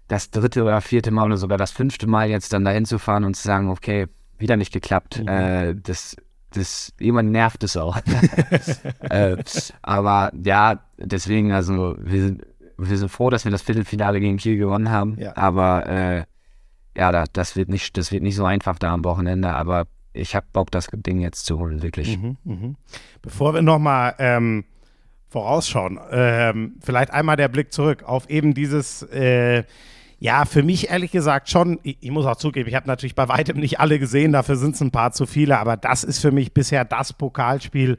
das 0.06 0.30
dritte 0.30 0.62
oder 0.62 0.80
vierte 0.80 1.10
Mal 1.10 1.26
oder 1.26 1.36
sogar 1.36 1.58
das 1.58 1.72
fünfte 1.72 2.06
Mal 2.06 2.30
jetzt 2.30 2.52
dann 2.52 2.64
dahin 2.64 2.84
zu 2.84 2.98
fahren 2.98 3.24
und 3.24 3.34
zu 3.34 3.42
sagen, 3.42 3.68
okay, 3.68 4.06
wieder 4.38 4.56
nicht 4.56 4.72
geklappt, 4.72 5.20
mhm. 5.20 5.28
äh, 5.28 5.74
das, 5.74 6.16
das, 6.52 6.94
jemand 7.00 7.30
nervt 7.32 7.64
es 7.64 7.76
auch. 7.76 7.98
äh, 9.10 9.36
aber 9.82 10.30
ja, 10.42 10.80
deswegen, 10.96 11.52
also 11.52 11.96
wir 11.98 12.22
sind, 12.22 12.46
wir 12.78 12.96
sind 12.96 13.08
froh, 13.08 13.28
dass 13.28 13.44
wir 13.44 13.50
das 13.50 13.62
Viertelfinale 13.62 14.20
gegen 14.20 14.36
Kiel 14.36 14.56
gewonnen 14.56 14.90
haben. 14.90 15.18
Ja. 15.18 15.36
Aber 15.36 15.86
äh, 15.86 16.24
ja, 16.96 17.24
das 17.32 17.56
wird 17.56 17.68
nicht, 17.68 17.96
das 17.96 18.12
wird 18.12 18.22
nicht 18.22 18.36
so 18.36 18.44
einfach 18.44 18.78
da 18.78 18.94
am 18.94 19.04
Wochenende, 19.04 19.52
aber 19.52 19.88
ich 20.12 20.34
habe 20.34 20.46
Bock, 20.52 20.70
das 20.70 20.88
Ding 20.92 21.20
jetzt 21.20 21.46
zu 21.46 21.58
holen, 21.58 21.82
wirklich. 21.82 22.18
Mhm, 22.18 22.36
mh. 22.44 22.74
Bevor 23.22 23.54
wir 23.54 23.62
nochmal 23.62 24.14
ähm, 24.18 24.64
vorausschauen, 25.28 25.98
ähm, 26.10 26.76
vielleicht 26.80 27.12
einmal 27.12 27.36
der 27.36 27.48
Blick 27.48 27.72
zurück 27.72 28.02
auf 28.04 28.28
eben 28.30 28.54
dieses, 28.54 29.02
äh, 29.02 29.64
ja, 30.20 30.44
für 30.46 30.64
mich 30.64 30.90
ehrlich 30.90 31.12
gesagt 31.12 31.48
schon, 31.48 31.78
ich, 31.82 31.98
ich 32.00 32.10
muss 32.10 32.26
auch 32.26 32.36
zugeben, 32.36 32.68
ich 32.68 32.74
habe 32.74 32.88
natürlich 32.88 33.14
bei 33.14 33.28
weitem 33.28 33.58
nicht 33.58 33.78
alle 33.78 33.98
gesehen, 33.98 34.32
dafür 34.32 34.56
sind 34.56 34.74
es 34.74 34.80
ein 34.80 34.90
paar 34.90 35.12
zu 35.12 35.26
viele, 35.26 35.58
aber 35.58 35.76
das 35.76 36.02
ist 36.02 36.18
für 36.18 36.32
mich 36.32 36.52
bisher 36.52 36.84
das 36.84 37.12
Pokalspiel 37.12 37.98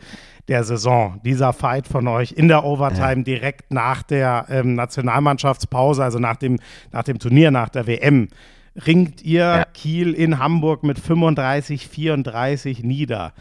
der 0.50 0.64
Saison. 0.64 1.22
Dieser 1.24 1.54
Fight 1.54 1.88
von 1.88 2.08
euch 2.08 2.34
in 2.34 2.48
der 2.48 2.66
Overtime 2.66 3.18
ja. 3.18 3.24
direkt 3.24 3.72
nach 3.72 4.04
der 4.04 4.48
ähm, 4.50 4.76
Nationalmannschaftspause, 4.76 6.04
also 6.04 6.20
nach 6.20 6.36
dem, 6.36 6.60
nach 6.92 7.04
dem 7.04 7.20
Turnier, 7.20 7.52
nach 7.52 7.70
der 7.70 7.88
WM 7.88 8.28
ringt 8.86 9.22
ihr 9.24 9.40
ja. 9.40 9.66
Kiel 9.66 10.14
in 10.14 10.40
Hamburg 10.40 10.84
mit 10.84 11.00
35, 11.00 11.88
34 11.88 12.84
nieder. 12.84 13.34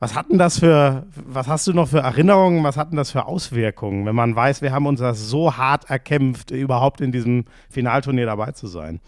Was 0.00 0.14
hatten 0.14 0.38
das 0.38 0.60
für, 0.60 1.06
was 1.14 1.48
hast 1.48 1.66
du 1.66 1.72
noch 1.72 1.88
für 1.88 1.98
Erinnerungen, 1.98 2.62
was 2.62 2.76
hatten 2.76 2.96
das 2.96 3.10
für 3.10 3.26
Auswirkungen, 3.26 4.06
wenn 4.06 4.14
man 4.14 4.36
weiß, 4.36 4.62
wir 4.62 4.72
haben 4.72 4.86
uns 4.86 5.00
das 5.00 5.28
so 5.28 5.56
hart 5.56 5.90
erkämpft, 5.90 6.52
überhaupt 6.52 7.00
in 7.00 7.10
diesem 7.10 7.46
Finalturnier 7.68 8.26
dabei 8.26 8.52
zu 8.52 8.68
sein? 8.68 9.00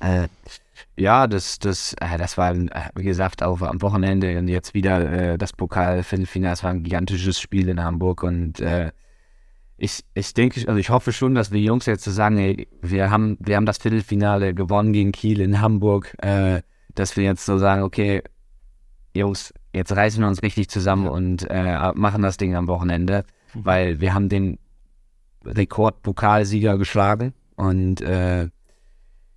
Äh, 0.00 0.26
ja, 0.96 1.26
das, 1.28 1.58
das, 1.60 1.94
äh, 2.00 2.18
das 2.18 2.36
war, 2.36 2.54
äh, 2.54 2.68
wie 2.96 3.04
gesagt, 3.04 3.42
auch 3.42 3.62
am 3.62 3.80
Wochenende 3.82 4.38
und 4.38 4.48
jetzt 4.48 4.74
wieder 4.74 5.10
äh, 5.10 5.38
das 5.38 5.52
Pokal-Viertelfinale. 5.52 6.54
Es 6.54 6.64
war 6.64 6.70
ein 6.70 6.82
gigantisches 6.82 7.40
Spiel 7.40 7.68
in 7.68 7.82
Hamburg 7.82 8.24
und 8.24 8.60
äh, 8.60 8.90
ich, 9.78 10.04
ich 10.14 10.32
denke, 10.32 10.66
also 10.66 10.78
ich 10.78 10.90
hoffe 10.90 11.12
schon, 11.12 11.34
dass 11.34 11.52
wir 11.52 11.60
Jungs 11.60 11.86
jetzt 11.86 12.04
so 12.04 12.10
sagen, 12.10 12.38
ey, 12.38 12.68
wir 12.80 13.10
haben, 13.10 13.36
wir 13.40 13.56
haben 13.56 13.66
das 13.66 13.78
Viertelfinale 13.78 14.54
gewonnen 14.54 14.92
gegen 14.92 15.12
Kiel 15.12 15.40
in 15.40 15.60
Hamburg, 15.60 16.14
äh, 16.22 16.62
dass 16.94 17.16
wir 17.16 17.24
jetzt 17.24 17.44
so 17.44 17.58
sagen, 17.58 17.82
okay, 17.82 18.22
Jungs, 19.14 19.52
jetzt 19.74 19.94
reißen 19.94 20.20
wir 20.20 20.28
uns 20.28 20.42
richtig 20.42 20.70
zusammen 20.70 21.08
und 21.08 21.46
äh, 21.50 21.92
machen 21.94 22.22
das 22.22 22.38
Ding 22.38 22.54
am 22.54 22.68
Wochenende, 22.68 23.24
mhm. 23.54 23.64
weil 23.64 24.00
wir 24.00 24.14
haben 24.14 24.30
den 24.30 24.58
Rekordpokalsieger 25.44 26.78
geschlagen 26.78 27.34
und 27.56 28.00
äh, 28.00 28.48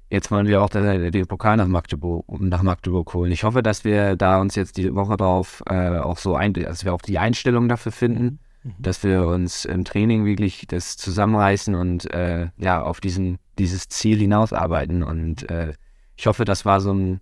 jetzt 0.10 0.32
wollen 0.32 0.48
wir 0.48 0.64
auch 0.64 0.70
den, 0.70 1.12
den 1.12 1.28
Pokal 1.28 1.58
nach 1.58 1.68
Magdeburg, 1.68 2.26
nach 2.40 2.64
Magdeburg 2.64 3.14
holen. 3.14 3.32
Ich 3.34 3.44
hoffe, 3.44 3.62
dass 3.62 3.84
wir 3.84 4.16
da 4.16 4.40
uns 4.40 4.56
jetzt 4.56 4.78
die 4.78 4.96
Woche 4.96 5.18
drauf 5.18 5.62
äh, 5.70 5.98
auch 5.98 6.18
so 6.18 6.36
ein, 6.36 6.54
dass 6.54 6.86
wir 6.86 6.94
auch 6.94 7.02
die 7.02 7.20
Einstellung 7.20 7.68
dafür 7.68 7.92
finden 7.92 8.40
Mhm. 8.64 8.76
dass 8.78 9.04
wir 9.04 9.26
uns 9.26 9.64
im 9.64 9.86
Training 9.86 10.26
wirklich 10.26 10.66
das 10.68 10.98
zusammenreißen 10.98 11.76
und 11.76 12.12
äh, 12.14 12.48
ja, 12.58 12.82
auf 12.82 13.00
diesen, 13.00 13.38
dieses 13.58 13.88
Ziel 13.88 14.18
hinausarbeiten. 14.18 15.02
Und 15.02 15.50
äh, 15.50 15.74
ich 16.18 16.28
hoffe, 16.28 16.44
das 16.44 16.66
war 16.66 16.82
so 16.82 16.94
ein 16.94 17.22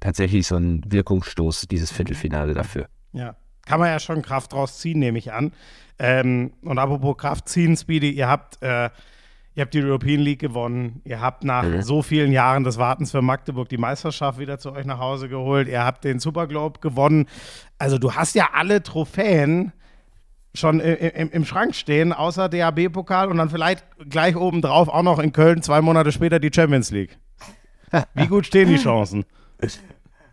tatsächlich 0.00 0.46
so 0.46 0.56
ein 0.56 0.82
Wirkungsstoß, 0.86 1.66
dieses. 1.68 1.92
Viertelfinale 1.92 2.54
dafür. 2.54 2.88
Ja, 3.12 3.36
kann 3.64 3.80
man 3.80 3.88
ja 3.88 4.00
schon 4.00 4.22
Kraft 4.22 4.52
draus 4.52 4.78
ziehen, 4.78 4.98
nehme 4.98 5.18
ich 5.18 5.32
an. 5.32 5.52
Ähm, 5.98 6.52
und 6.62 6.78
apropos 6.78 7.16
Kraft 7.16 7.48
ziehen, 7.48 7.76
Speedy, 7.76 8.10
ihr 8.10 8.28
habt, 8.28 8.60
äh, 8.62 8.90
ihr 9.54 9.62
habt 9.62 9.72
die 9.72 9.82
European 9.82 10.20
League 10.20 10.40
gewonnen. 10.40 11.00
Ihr 11.04 11.20
habt 11.20 11.44
nach 11.44 11.64
mhm. 11.64 11.82
so 11.82 12.02
vielen 12.02 12.32
Jahren 12.32 12.64
des 12.64 12.78
Wartens 12.78 13.12
für 13.12 13.22
Magdeburg 13.22 13.68
die 13.68 13.78
Meisterschaft 13.78 14.38
wieder 14.38 14.58
zu 14.58 14.72
euch 14.72 14.84
nach 14.84 14.98
Hause 14.98 15.28
geholt. 15.28 15.68
Ihr 15.68 15.84
habt 15.84 16.04
den 16.04 16.18
Superglobe 16.18 16.80
gewonnen. 16.80 17.26
Also 17.78 17.96
du 17.96 18.12
hast 18.12 18.34
ja 18.34 18.50
alle 18.52 18.82
Trophäen 18.82 19.72
schon 20.54 20.80
im, 20.80 21.30
im 21.30 21.44
Schrank 21.44 21.74
stehen, 21.74 22.12
außer 22.12 22.48
DAB-Pokal 22.48 23.28
und 23.28 23.38
dann 23.38 23.50
vielleicht 23.50 23.84
gleich 24.08 24.36
obendrauf 24.36 24.88
auch 24.88 25.02
noch 25.02 25.18
in 25.18 25.32
Köln 25.32 25.62
zwei 25.62 25.80
Monate 25.80 26.12
später 26.12 26.38
die 26.38 26.50
Champions 26.54 26.90
League. 26.90 27.18
Wie 28.14 28.26
gut 28.26 28.46
stehen 28.46 28.68
die 28.68 28.76
Chancen? 28.76 29.24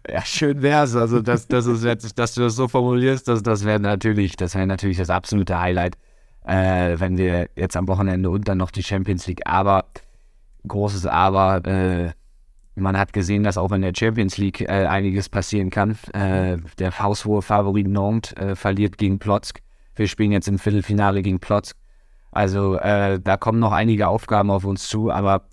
Ja, 0.09 0.21
schön 0.23 0.61
wär's. 0.61 0.95
Also, 0.95 1.21
dass, 1.21 1.47
dass, 1.47 1.65
es 1.65 1.83
jetzt, 1.83 2.17
dass 2.17 2.33
du 2.33 2.41
das 2.41 2.55
so 2.55 2.67
formulierst, 2.67 3.27
das, 3.27 3.43
das 3.43 3.65
wäre 3.65 3.79
natürlich, 3.79 4.35
das 4.35 4.55
wäre 4.55 4.65
natürlich 4.65 4.97
das 4.97 5.09
absolute 5.09 5.59
Highlight, 5.59 5.95
äh, 6.45 6.95
wenn 6.99 7.17
wir 7.17 7.49
jetzt 7.55 7.77
am 7.77 7.87
Wochenende 7.87 8.29
und 8.29 8.47
dann 8.47 8.57
noch 8.57 8.71
die 8.71 8.83
Champions 8.83 9.27
League. 9.27 9.41
Aber, 9.45 9.85
großes 10.67 11.05
Aber, 11.05 11.65
äh, 11.65 12.11
man 12.75 12.97
hat 12.97 13.13
gesehen, 13.13 13.43
dass 13.43 13.57
auch 13.57 13.71
in 13.73 13.81
der 13.81 13.93
Champions 13.95 14.37
League 14.37 14.61
äh, 14.61 14.85
einiges 14.87 15.29
passieren 15.29 15.69
kann. 15.69 15.97
Äh, 16.13 16.57
der 16.79 16.97
haushohe 16.99 17.41
Favorit 17.41 17.87
Nantes 17.87 18.33
äh, 18.33 18.55
verliert 18.55 18.97
gegen 18.97 19.19
Plotzk. 19.19 19.61
Wir 20.01 20.07
spielen 20.07 20.31
jetzt 20.31 20.47
im 20.47 20.57
Viertelfinale 20.57 21.21
gegen 21.21 21.39
Plotz. 21.39 21.75
Also 22.31 22.75
äh, 22.75 23.19
da 23.19 23.37
kommen 23.37 23.59
noch 23.59 23.71
einige 23.71 24.07
Aufgaben 24.07 24.49
auf 24.49 24.65
uns 24.65 24.87
zu, 24.87 25.11
aber 25.11 25.43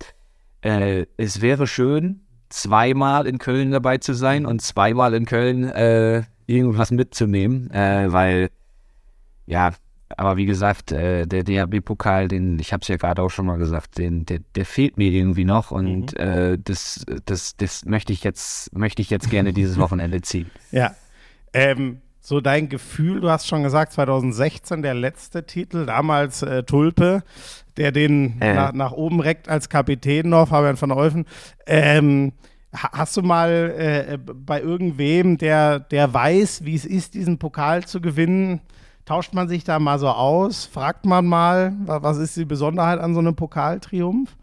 äh, 0.61 1.05
es 1.17 1.41
wäre 1.41 1.67
schön, 1.67 2.21
zweimal 2.49 3.27
in 3.27 3.37
Köln 3.37 3.69
dabei 3.69 3.99
zu 3.99 4.13
sein 4.13 4.47
und 4.47 4.63
zweimal 4.63 5.13
in 5.13 5.27
Köln 5.27 5.65
äh, 5.65 6.23
irgendwas 6.47 6.89
mitzunehmen, 6.89 7.69
äh, 7.69 8.11
weil 8.11 8.49
ja, 9.45 9.73
aber 10.17 10.35
wie 10.37 10.47
gesagt, 10.47 10.91
äh, 10.93 11.27
der 11.27 11.43
DHB-Pokal, 11.43 12.27
den, 12.27 12.57
ich 12.57 12.73
habe 12.73 12.81
es 12.81 12.87
ja 12.87 12.97
gerade 12.97 13.21
auch 13.21 13.29
schon 13.29 13.45
mal 13.45 13.59
gesagt, 13.59 13.99
den, 13.99 14.25
der, 14.25 14.39
der 14.55 14.65
fehlt 14.65 14.97
mir 14.97 15.11
irgendwie 15.11 15.45
noch 15.45 15.69
und 15.69 16.17
mhm. 16.17 16.25
Äh, 16.25 16.57
das, 16.57 17.05
das, 17.25 17.55
das 17.55 17.85
möchte 17.85 18.13
ich 18.13 18.23
jetzt, 18.23 18.75
möchte 18.75 19.03
ich 19.03 19.11
jetzt 19.11 19.29
gerne 19.29 19.53
dieses 19.53 19.77
Wochenende 19.77 20.21
ziehen. 20.21 20.49
Ja. 20.71 20.95
Ähm, 21.53 22.01
so 22.29 22.41
dein 22.41 22.69
Gefühl? 22.69 23.21
Du 23.21 23.29
hast 23.31 23.47
schon 23.47 23.63
gesagt, 23.63 23.91
2016 23.93 24.83
der 24.83 24.93
letzte 24.93 25.47
Titel, 25.47 25.87
damals 25.87 26.43
äh, 26.43 26.61
Tulpe, 26.61 27.23
der 27.75 27.91
den 27.91 28.39
äh. 28.39 28.53
nach, 28.53 28.71
nach, 28.71 28.91
oben 28.91 29.19
reckt 29.19 29.49
als 29.49 29.67
Kapitän 29.67 30.29
noch, 30.29 30.49
Fabian 30.49 30.79
van 30.79 30.91
Olfen. 30.91 31.25
Ähm, 31.65 32.33
hast 32.71 33.17
du 33.17 33.23
mal 33.23 33.49
äh, 33.49 34.17
bei 34.17 34.61
irgendwem, 34.61 35.39
der, 35.39 35.79
der 35.79 36.13
weiß, 36.13 36.65
wie 36.65 36.75
es 36.75 36.85
ist, 36.85 37.15
diesen 37.15 37.39
Pokal 37.39 37.85
zu 37.85 37.99
gewinnen, 37.99 38.61
tauscht 39.05 39.33
man 39.33 39.49
sich 39.49 39.63
da 39.63 39.79
mal 39.79 39.97
so 39.97 40.09
aus? 40.09 40.67
Fragt 40.67 41.05
man 41.05 41.25
mal, 41.25 41.73
was 41.79 42.19
ist 42.19 42.37
die 42.37 42.45
Besonderheit 42.45 42.99
an 42.99 43.15
so 43.15 43.21
einem 43.21 43.35
Pokaltriumph? 43.35 44.37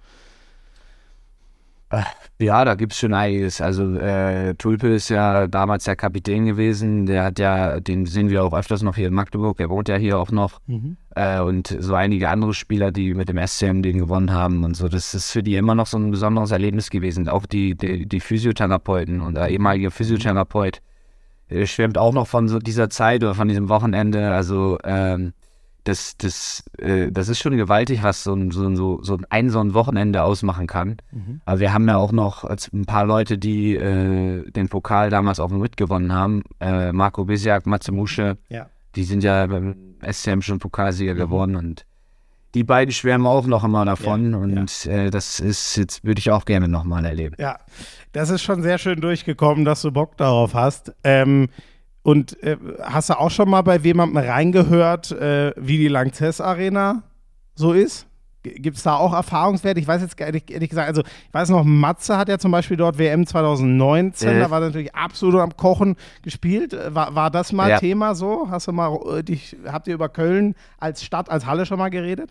Ja, 2.38 2.64
da 2.64 2.74
gibt 2.74 2.92
es 2.92 2.98
schon 2.98 3.14
einiges. 3.14 3.60
Also 3.60 3.94
äh, 3.94 4.54
Tulpe 4.56 4.88
ist 4.88 5.08
ja 5.08 5.46
damals 5.46 5.84
der 5.84 5.96
Kapitän 5.96 6.44
gewesen. 6.44 7.06
Der 7.06 7.24
hat 7.24 7.38
ja, 7.38 7.80
den 7.80 8.06
sehen 8.06 8.28
wir 8.28 8.44
auch 8.44 8.52
öfters 8.52 8.82
noch 8.82 8.96
hier 8.96 9.08
in 9.08 9.14
Magdeburg. 9.14 9.56
Der 9.58 9.70
wohnt 9.70 9.88
ja 9.88 9.96
hier 9.96 10.18
auch 10.18 10.30
noch. 10.30 10.58
Mhm. 10.66 10.96
Äh, 11.14 11.40
und 11.40 11.68
so 11.78 11.94
einige 11.94 12.28
andere 12.28 12.54
Spieler, 12.54 12.90
die 12.90 13.14
mit 13.14 13.28
dem 13.28 13.38
SCM 13.38 13.82
den 13.82 13.98
gewonnen 13.98 14.32
haben 14.32 14.64
und 14.64 14.74
so. 14.74 14.88
Das 14.88 15.14
ist 15.14 15.30
für 15.30 15.42
die 15.42 15.54
immer 15.54 15.74
noch 15.74 15.86
so 15.86 15.96
ein 15.96 16.10
besonderes 16.10 16.50
Erlebnis 16.50 16.90
gewesen. 16.90 17.28
Auch 17.28 17.46
die, 17.46 17.76
die, 17.76 18.06
die 18.06 18.20
Physiotherapeuten 18.20 19.20
und 19.20 19.34
der 19.34 19.48
ehemalige 19.48 19.90
Physiotherapeut 19.90 20.82
der 21.50 21.66
schwärmt 21.66 21.96
auch 21.98 22.12
noch 22.12 22.26
von 22.26 22.48
so 22.48 22.58
dieser 22.58 22.90
Zeit 22.90 23.22
oder 23.22 23.34
von 23.34 23.48
diesem 23.48 23.68
Wochenende. 23.68 24.32
Also 24.32 24.78
ähm, 24.84 25.32
das, 25.86 26.16
das, 26.16 26.64
äh, 26.78 27.12
das 27.12 27.28
ist 27.28 27.38
schon 27.38 27.56
gewaltig, 27.56 28.02
was 28.02 28.24
so 28.24 28.34
ein, 28.34 28.50
so, 28.50 28.74
so, 28.74 29.02
so 29.02 29.18
ein, 29.30 29.50
so 29.50 29.60
ein 29.60 29.72
Wochenende 29.72 30.22
ausmachen 30.22 30.66
kann. 30.66 30.96
Mhm. 31.12 31.40
Aber 31.44 31.60
wir 31.60 31.72
haben 31.72 31.86
ja 31.88 31.96
auch 31.96 32.12
noch 32.12 32.44
ein 32.44 32.86
paar 32.86 33.06
Leute, 33.06 33.38
die 33.38 33.76
äh, 33.76 34.50
den 34.50 34.68
Pokal 34.68 35.10
damals 35.10 35.38
auch 35.38 35.48
mitgewonnen 35.48 36.12
haben. 36.12 36.42
Äh, 36.60 36.92
Marco 36.92 37.24
Bisiak, 37.24 37.66
Matze 37.66 37.92
Musche, 37.92 38.36
ja. 38.48 38.66
die 38.96 39.04
sind 39.04 39.22
ja 39.22 39.46
beim 39.46 39.76
SCM 40.02 40.40
schon 40.40 40.58
Pokalsieger 40.58 41.14
mhm. 41.14 41.18
geworden 41.18 41.56
und 41.56 41.86
die 42.54 42.64
beiden 42.64 42.92
schwärmen 42.92 43.26
auch 43.26 43.46
noch 43.46 43.64
immer 43.64 43.84
davon 43.84 44.32
ja, 44.32 44.38
und 44.38 44.84
ja. 44.84 44.92
Äh, 44.92 45.10
das 45.10 45.38
ist 45.38 45.76
jetzt 45.76 46.04
würde 46.04 46.18
ich 46.18 46.30
auch 46.30 46.46
gerne 46.46 46.68
nochmal 46.68 47.04
erleben. 47.04 47.36
Ja, 47.38 47.60
das 48.12 48.30
ist 48.30 48.42
schon 48.42 48.62
sehr 48.62 48.78
schön 48.78 49.00
durchgekommen, 49.00 49.64
dass 49.64 49.82
du 49.82 49.92
Bock 49.92 50.16
darauf 50.16 50.54
hast. 50.54 50.94
Ähm, 51.04 51.48
und 52.06 52.40
äh, 52.44 52.56
hast 52.80 53.10
du 53.10 53.18
auch 53.18 53.32
schon 53.32 53.50
mal 53.50 53.62
bei 53.62 53.78
jemandem 53.78 54.18
reingehört, 54.18 55.10
äh, 55.10 55.52
wie 55.56 55.76
die 55.76 55.88
Langzess 55.88 56.40
Arena 56.40 57.02
so 57.56 57.72
ist? 57.72 58.06
Gibt 58.44 58.76
es 58.76 58.84
da 58.84 58.94
auch 58.94 59.12
Erfahrungswerte? 59.12 59.80
Ich 59.80 59.88
weiß 59.88 60.02
jetzt 60.02 60.20
ehrlich, 60.20 60.48
ehrlich, 60.48 60.70
gesagt, 60.70 60.86
also 60.86 61.02
ich 61.02 61.34
weiß 61.34 61.48
noch, 61.48 61.64
Matze 61.64 62.16
hat 62.16 62.28
ja 62.28 62.38
zum 62.38 62.52
Beispiel 62.52 62.76
dort 62.76 62.96
WM 62.98 63.26
2019, 63.26 64.28
äh. 64.28 64.38
da 64.38 64.52
war 64.52 64.60
natürlich 64.60 64.94
absolut 64.94 65.40
am 65.40 65.56
Kochen 65.56 65.96
gespielt. 66.22 66.78
War, 66.90 67.16
war 67.16 67.28
das 67.32 67.50
mal 67.50 67.70
ja. 67.70 67.80
Thema 67.80 68.14
so? 68.14 68.46
Hast 68.50 68.68
du 68.68 68.72
mal, 68.72 68.96
äh, 69.18 69.24
dich, 69.24 69.56
habt 69.66 69.88
ihr 69.88 69.94
über 69.94 70.08
Köln 70.08 70.54
als 70.78 71.02
Stadt, 71.02 71.28
als 71.28 71.44
Halle 71.44 71.66
schon 71.66 71.78
mal 71.80 71.88
geredet? 71.88 72.30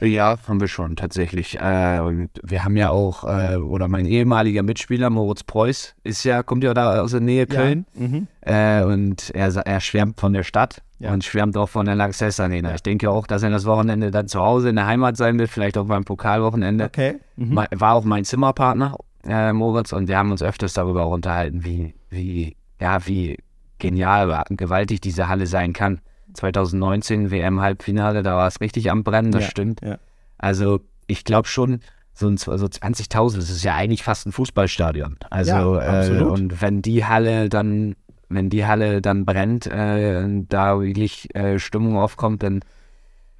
Ja, 0.00 0.36
haben 0.46 0.60
wir 0.60 0.68
schon 0.68 0.96
tatsächlich. 0.96 1.58
Äh, 1.60 2.00
und 2.00 2.30
wir 2.42 2.64
haben 2.64 2.76
ja 2.76 2.90
auch, 2.90 3.24
äh, 3.24 3.56
oder 3.56 3.88
mein 3.88 4.06
ehemaliger 4.06 4.62
Mitspieler 4.62 5.10
Moritz 5.10 5.42
Preuß 5.42 5.94
ist 6.04 6.24
ja, 6.24 6.42
kommt 6.42 6.62
ja 6.64 6.74
da 6.74 7.00
aus 7.00 7.10
der 7.10 7.20
Nähe 7.20 7.46
Köln. 7.46 7.86
Ja. 7.94 8.06
Mhm. 8.06 8.28
Äh, 8.40 8.84
und 8.84 9.30
er, 9.34 9.54
er 9.54 9.80
schwärmt 9.80 10.20
von 10.20 10.32
der 10.32 10.44
Stadt 10.44 10.82
ja. 10.98 11.12
und 11.12 11.24
schwärmt 11.24 11.56
auch 11.56 11.68
von 11.68 11.86
der 11.86 11.94
Lanxess 11.94 12.38
Arena. 12.40 12.70
Ja. 12.70 12.74
Ich 12.76 12.82
denke 12.82 13.10
auch, 13.10 13.26
dass 13.26 13.42
er 13.42 13.50
das 13.50 13.64
Wochenende 13.66 14.10
dann 14.10 14.28
zu 14.28 14.40
Hause 14.40 14.68
in 14.70 14.76
der 14.76 14.86
Heimat 14.86 15.16
sein 15.16 15.38
wird, 15.38 15.50
vielleicht 15.50 15.76
auch 15.76 15.86
beim 15.86 16.04
Pokalwochenende. 16.04 16.84
Okay. 16.84 17.16
Mhm. 17.36 17.56
War 17.56 17.94
auch 17.94 18.04
mein 18.04 18.24
Zimmerpartner, 18.24 18.96
äh, 19.26 19.52
Moritz, 19.52 19.92
und 19.92 20.08
wir 20.08 20.16
haben 20.18 20.30
uns 20.30 20.42
öfters 20.42 20.74
darüber 20.74 21.04
auch 21.04 21.12
unterhalten, 21.12 21.64
wie, 21.64 21.94
wie, 22.10 22.56
ja, 22.80 23.04
wie 23.06 23.36
genial, 23.78 24.44
gewaltig 24.50 25.00
diese 25.00 25.28
Halle 25.28 25.46
sein 25.46 25.72
kann. 25.72 26.00
2019 26.38 27.30
WM-Halbfinale, 27.30 28.22
da 28.22 28.36
war 28.36 28.48
es 28.48 28.60
richtig 28.60 28.90
am 28.90 29.04
Brennen, 29.04 29.32
das 29.32 29.44
ja, 29.44 29.50
stimmt. 29.50 29.80
Ja. 29.82 29.98
Also 30.38 30.80
ich 31.06 31.24
glaube 31.24 31.48
schon, 31.48 31.80
so, 32.14 32.34
so 32.36 32.66
20.000, 32.66 33.36
das 33.36 33.50
ist 33.50 33.64
ja 33.64 33.74
eigentlich 33.74 34.02
fast 34.02 34.26
ein 34.26 34.32
Fußballstadion. 34.32 35.16
Also 35.30 35.76
ja, 35.76 36.04
äh, 36.04 36.22
und 36.22 36.60
wenn 36.60 36.82
die 36.82 37.04
Halle 37.04 37.48
dann, 37.48 37.96
wenn 38.28 38.50
die 38.50 38.66
Halle 38.66 39.00
dann 39.00 39.24
brennt, 39.24 39.66
äh, 39.66 40.24
da 40.48 40.80
wirklich 40.80 41.34
äh, 41.34 41.58
Stimmung 41.58 41.96
aufkommt, 41.96 42.42
dann 42.42 42.60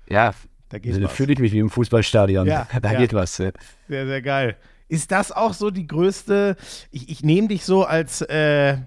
ja, 0.09 0.33
da 0.71 0.79
also, 0.85 1.09
fühle 1.09 1.33
ich 1.33 1.39
mich 1.39 1.53
wie 1.53 1.59
im 1.59 1.71
Fußballstadion. 1.71 2.47
Ja, 2.47 2.67
da 2.83 2.95
geht 2.95 3.15
was. 3.15 3.37
Sehr, 3.37 3.53
sehr 3.89 4.23
geil. 4.23 4.57
Ist 4.89 5.13
das 5.13 5.33
auch 5.33 5.53
so 5.53 5.71
die 5.71 5.87
größte, 5.87 6.57
ich, 6.91 7.11
ich 7.11 7.23
nehme 7.23 7.49
dich 7.49 7.65
so 7.65 7.85
als 7.85 8.23
äh, 8.23 8.79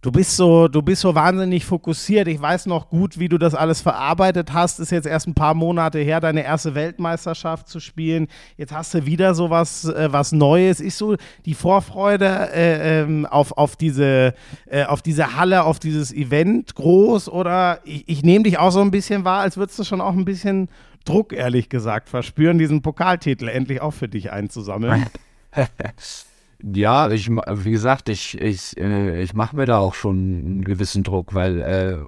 du 0.00 0.12
bist 0.12 0.36
so, 0.36 0.68
du 0.68 0.82
bist 0.82 1.02
so 1.02 1.14
wahnsinnig 1.14 1.64
fokussiert. 1.64 2.28
Ich 2.28 2.40
weiß 2.40 2.66
noch 2.66 2.88
gut, 2.88 3.18
wie 3.18 3.28
du 3.28 3.38
das 3.38 3.54
alles 3.54 3.80
verarbeitet 3.80 4.52
hast. 4.52 4.78
Ist 4.80 4.90
jetzt 4.90 5.06
erst 5.06 5.26
ein 5.26 5.34
paar 5.34 5.54
Monate 5.54 5.98
her, 5.98 6.20
deine 6.20 6.44
erste 6.44 6.74
Weltmeisterschaft 6.74 7.68
zu 7.68 7.80
spielen. 7.80 8.28
Jetzt 8.56 8.72
hast 8.72 8.94
du 8.94 9.06
wieder 9.06 9.34
so 9.34 9.50
was, 9.50 9.84
äh, 9.84 10.08
was 10.10 10.32
Neues. 10.32 10.80
Ist 10.80 10.98
so 10.98 11.16
die 11.44 11.54
Vorfreude 11.54 12.50
äh, 12.52 13.00
ähm, 13.00 13.26
auf, 13.26 13.52
auf, 13.52 13.76
diese, 13.76 14.34
äh, 14.66 14.84
auf 14.84 15.02
diese 15.02 15.36
Halle, 15.36 15.64
auf 15.64 15.78
dieses 15.78 16.12
Event 16.12 16.74
groß? 16.74 17.28
Oder 17.28 17.80
ich, 17.84 18.08
ich 18.08 18.22
nehme 18.22 18.44
dich 18.44 18.58
auch 18.58 18.70
so 18.70 18.80
ein 18.80 18.90
bisschen 18.90 19.24
wahr, 19.24 19.40
als 19.40 19.56
würdest 19.56 19.78
du 19.78 19.84
schon 19.84 20.00
auch 20.00 20.14
ein 20.14 20.24
bisschen 20.24 20.68
Druck, 21.04 21.32
ehrlich 21.32 21.68
gesagt, 21.68 22.08
verspüren, 22.08 22.58
diesen 22.58 22.82
Pokaltitel 22.82 23.48
endlich 23.48 23.80
auch 23.80 23.92
für 23.92 24.08
dich 24.08 24.30
einzusammeln. 24.30 25.06
Ja, 26.62 27.08
ich, 27.10 27.30
wie 27.30 27.70
gesagt, 27.70 28.08
ich, 28.08 28.40
ich, 28.40 28.76
äh, 28.76 29.22
ich 29.22 29.32
mache 29.34 29.54
mir 29.54 29.66
da 29.66 29.78
auch 29.78 29.94
schon 29.94 30.16
einen 30.16 30.64
gewissen 30.64 31.04
Druck, 31.04 31.34
weil 31.34 31.60
äh, 31.60 31.98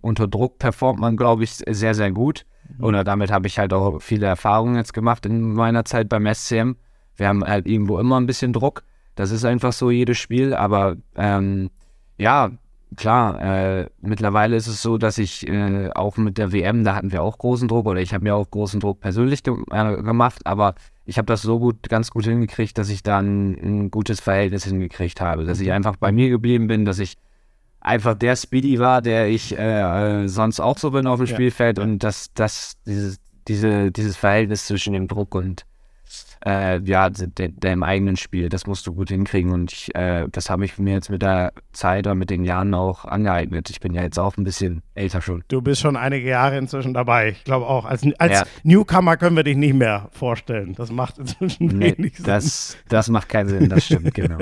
unter 0.00 0.26
Druck 0.26 0.58
performt 0.58 1.00
man, 1.00 1.16
glaube 1.16 1.44
ich, 1.44 1.52
sehr, 1.54 1.94
sehr 1.94 2.10
gut. 2.10 2.44
Mhm. 2.78 2.84
Oder 2.84 3.04
damit 3.04 3.30
habe 3.30 3.46
ich 3.46 3.58
halt 3.58 3.72
auch 3.72 4.00
viele 4.00 4.26
Erfahrungen 4.26 4.76
jetzt 4.76 4.94
gemacht 4.94 5.26
in 5.26 5.52
meiner 5.52 5.84
Zeit 5.84 6.08
beim 6.08 6.26
SCM. 6.26 6.72
Wir 7.16 7.28
haben 7.28 7.44
halt 7.44 7.66
irgendwo 7.66 7.98
immer 7.98 8.18
ein 8.18 8.26
bisschen 8.26 8.52
Druck. 8.52 8.82
Das 9.14 9.30
ist 9.30 9.44
einfach 9.44 9.72
so 9.72 9.90
jedes 9.90 10.18
Spiel. 10.18 10.54
Aber 10.54 10.96
ähm, 11.14 11.70
ja, 12.18 12.50
klar, 12.96 13.40
äh, 13.40 13.86
mittlerweile 14.00 14.56
ist 14.56 14.66
es 14.66 14.82
so, 14.82 14.98
dass 14.98 15.18
ich 15.18 15.46
äh, 15.46 15.90
auch 15.94 16.16
mit 16.16 16.38
der 16.38 16.52
WM, 16.52 16.84
da 16.84 16.96
hatten 16.96 17.12
wir 17.12 17.22
auch 17.22 17.38
großen 17.38 17.68
Druck 17.68 17.86
oder 17.86 18.00
ich 18.00 18.12
habe 18.12 18.24
mir 18.24 18.34
auch 18.34 18.50
großen 18.50 18.80
Druck 18.80 19.00
persönlich 19.00 19.42
ge 19.42 19.54
äh, 19.70 20.02
gemacht, 20.02 20.46
aber 20.46 20.74
ich 21.10 21.18
habe 21.18 21.26
das 21.26 21.42
so 21.42 21.58
gut, 21.58 21.88
ganz 21.88 22.12
gut 22.12 22.24
hingekriegt, 22.24 22.78
dass 22.78 22.88
ich 22.88 23.02
dann 23.02 23.54
ein 23.54 23.90
gutes 23.90 24.20
Verhältnis 24.20 24.62
hingekriegt 24.62 25.20
habe, 25.20 25.44
dass 25.44 25.58
ich 25.58 25.66
mhm. 25.66 25.72
einfach 25.72 25.96
bei 25.96 26.12
mir 26.12 26.28
geblieben 26.28 26.68
bin, 26.68 26.84
dass 26.84 27.00
ich 27.00 27.16
einfach 27.80 28.14
der 28.14 28.36
Speedy 28.36 28.78
war, 28.78 29.02
der 29.02 29.26
ich 29.26 29.58
äh, 29.58 30.22
äh, 30.22 30.28
sonst 30.28 30.60
auch 30.60 30.78
so 30.78 30.92
bin 30.92 31.08
auf 31.08 31.18
dem 31.18 31.26
ja. 31.26 31.34
Spielfeld 31.34 31.80
und 31.80 31.98
dass 32.04 32.32
das 32.34 32.74
dieses, 32.86 33.18
diese, 33.48 33.90
dieses 33.90 34.16
Verhältnis 34.16 34.66
zwischen 34.66 34.92
dem 34.92 35.08
Druck 35.08 35.34
und 35.34 35.66
äh, 36.44 36.80
ja, 36.80 37.10
dem 37.10 37.82
eigenen 37.82 38.16
Spiel. 38.16 38.48
Das 38.48 38.66
musst 38.66 38.86
du 38.86 38.94
gut 38.94 39.10
hinkriegen 39.10 39.52
und 39.52 39.72
ich, 39.72 39.94
äh, 39.94 40.26
das 40.30 40.50
habe 40.50 40.64
ich 40.64 40.78
mir 40.78 40.94
jetzt 40.94 41.10
mit 41.10 41.22
der 41.22 41.52
Zeit 41.72 42.06
oder 42.06 42.14
mit 42.14 42.30
den 42.30 42.44
Jahren 42.44 42.74
auch 42.74 43.04
angeeignet. 43.04 43.70
Ich 43.70 43.80
bin 43.80 43.94
ja 43.94 44.02
jetzt 44.02 44.18
auch 44.18 44.36
ein 44.36 44.44
bisschen 44.44 44.82
älter 44.94 45.20
schon. 45.20 45.44
Du 45.48 45.60
bist 45.60 45.80
schon 45.80 45.96
einige 45.96 46.28
Jahre 46.28 46.56
inzwischen 46.56 46.94
dabei. 46.94 47.30
Ich 47.30 47.44
glaube 47.44 47.66
auch, 47.66 47.84
als, 47.84 48.02
als 48.18 48.32
ja. 48.32 48.44
Newcomer 48.62 49.16
können 49.16 49.36
wir 49.36 49.44
dich 49.44 49.56
nicht 49.56 49.74
mehr 49.74 50.08
vorstellen. 50.12 50.74
Das 50.74 50.90
macht 50.90 51.18
inzwischen 51.18 51.66
nee, 51.66 51.94
wenig 51.96 52.16
Sinn. 52.16 52.26
Das, 52.26 52.76
das 52.88 53.08
macht 53.08 53.28
keinen 53.28 53.48
Sinn, 53.48 53.68
das 53.68 53.84
stimmt, 53.84 54.14
genau. 54.14 54.38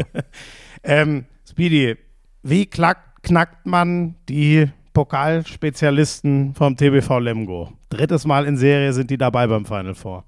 ähm, 0.85 1.25
Speedy, 1.49 1.97
wie 2.43 2.67
knackt, 2.67 3.23
knackt 3.23 3.67
man 3.67 4.15
die 4.29 4.69
Pokalspezialisten 4.93 6.55
vom 6.55 6.77
TBV 6.77 7.19
Lemgo? 7.19 7.73
Drittes 7.91 8.27
Mal 8.27 8.47
in 8.47 8.57
Serie 8.57 8.93
sind 8.93 9.11
die 9.11 9.19
dabei 9.19 9.47
beim 9.47 9.65
Final 9.65 9.95
Four. 9.95 10.25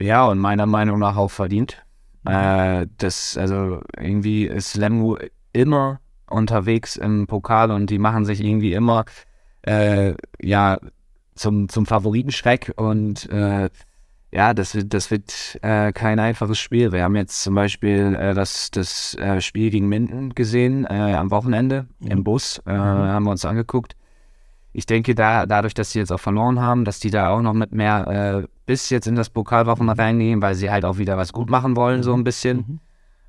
Ja, 0.00 0.26
und 0.26 0.38
meiner 0.38 0.66
Meinung 0.66 0.98
nach 0.98 1.16
auch 1.16 1.30
verdient. 1.30 1.84
Mhm. 2.24 2.32
Äh, 2.32 2.86
das, 2.98 3.36
also 3.36 3.80
irgendwie 3.96 4.46
ist 4.46 4.76
Lemgo 4.76 5.18
immer 5.52 6.00
unterwegs 6.28 6.96
im 6.96 7.26
Pokal 7.26 7.70
und 7.70 7.90
die 7.90 7.98
machen 7.98 8.24
sich 8.24 8.42
irgendwie 8.42 8.72
immer 8.72 9.04
äh, 9.62 10.14
ja 10.40 10.78
zum, 11.34 11.68
zum 11.68 11.86
Favoritenschreck 11.86 12.72
und 12.76 13.28
äh, 13.30 13.70
ja, 14.32 14.52
das 14.52 14.74
wird, 14.74 14.92
das 14.92 15.12
wird 15.12 15.58
äh, 15.62 15.92
kein 15.92 16.18
einfaches 16.18 16.58
Spiel. 16.58 16.90
Wir 16.90 17.04
haben 17.04 17.14
jetzt 17.14 17.42
zum 17.42 17.54
Beispiel 17.54 18.16
äh, 18.16 18.34
das, 18.34 18.72
das 18.72 19.14
äh, 19.14 19.40
Spiel 19.40 19.70
gegen 19.70 19.88
Minden 19.88 20.34
gesehen 20.34 20.84
äh, 20.86 21.14
am 21.14 21.30
Wochenende 21.30 21.86
mhm. 22.00 22.10
im 22.10 22.24
Bus, 22.24 22.60
äh, 22.66 22.72
mhm. 22.72 22.78
haben 22.78 23.24
wir 23.24 23.30
uns 23.30 23.44
angeguckt 23.44 23.94
ich 24.74 24.86
denke, 24.86 25.14
da, 25.14 25.46
dadurch, 25.46 25.72
dass 25.72 25.92
sie 25.92 26.00
jetzt 26.00 26.10
auch 26.10 26.20
verloren 26.20 26.60
haben, 26.60 26.84
dass 26.84 26.98
die 26.98 27.10
da 27.10 27.30
auch 27.30 27.40
noch 27.40 27.54
mit 27.54 27.72
mehr 27.72 28.42
äh, 28.42 28.48
bis 28.66 28.90
jetzt 28.90 29.06
in 29.06 29.14
das 29.14 29.30
Pokalwochen 29.30 29.88
reingehen, 29.88 30.42
weil 30.42 30.54
sie 30.54 30.70
halt 30.70 30.84
auch 30.84 30.98
wieder 30.98 31.16
was 31.16 31.32
gut 31.32 31.50
machen 31.50 31.76
wollen, 31.76 32.02
so 32.02 32.12
ein 32.12 32.20
mhm. 32.20 32.24
bisschen. 32.24 32.56
Mhm. 32.56 32.80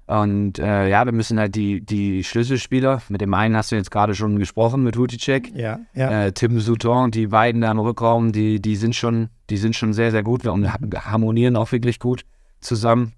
Und 0.08 0.60
äh, 0.60 0.88
ja, 0.88 1.04
wir 1.06 1.14
müssen 1.14 1.40
halt 1.40 1.56
die, 1.56 1.82
die 1.82 2.24
Schlüsselspieler, 2.24 3.02
mit 3.10 3.22
dem 3.22 3.34
einen 3.34 3.58
hast 3.58 3.72
du 3.72 3.76
jetzt 3.76 3.90
gerade 3.90 4.14
schon 4.14 4.38
gesprochen, 4.38 4.84
mit 4.84 4.98
Huticek, 4.98 5.52
ja, 5.56 5.80
ja. 5.96 6.26
Äh, 6.26 6.32
Tim 6.32 6.60
Souton, 6.60 7.10
die 7.10 7.28
beiden 7.28 7.62
da 7.62 7.72
im 7.72 7.80
Rückraum, 7.80 8.32
die, 8.32 8.62
die 8.62 8.76
sind 8.76 8.96
schon, 8.96 9.30
die 9.50 9.58
sind 9.58 9.76
schon 9.76 9.94
sehr, 9.94 10.12
sehr 10.12 10.22
gut 10.22 10.46
und 10.46 10.72
harmonieren 10.72 11.56
auch 11.56 11.72
wirklich 11.72 12.00
gut 12.00 12.24
zusammen. 12.60 13.14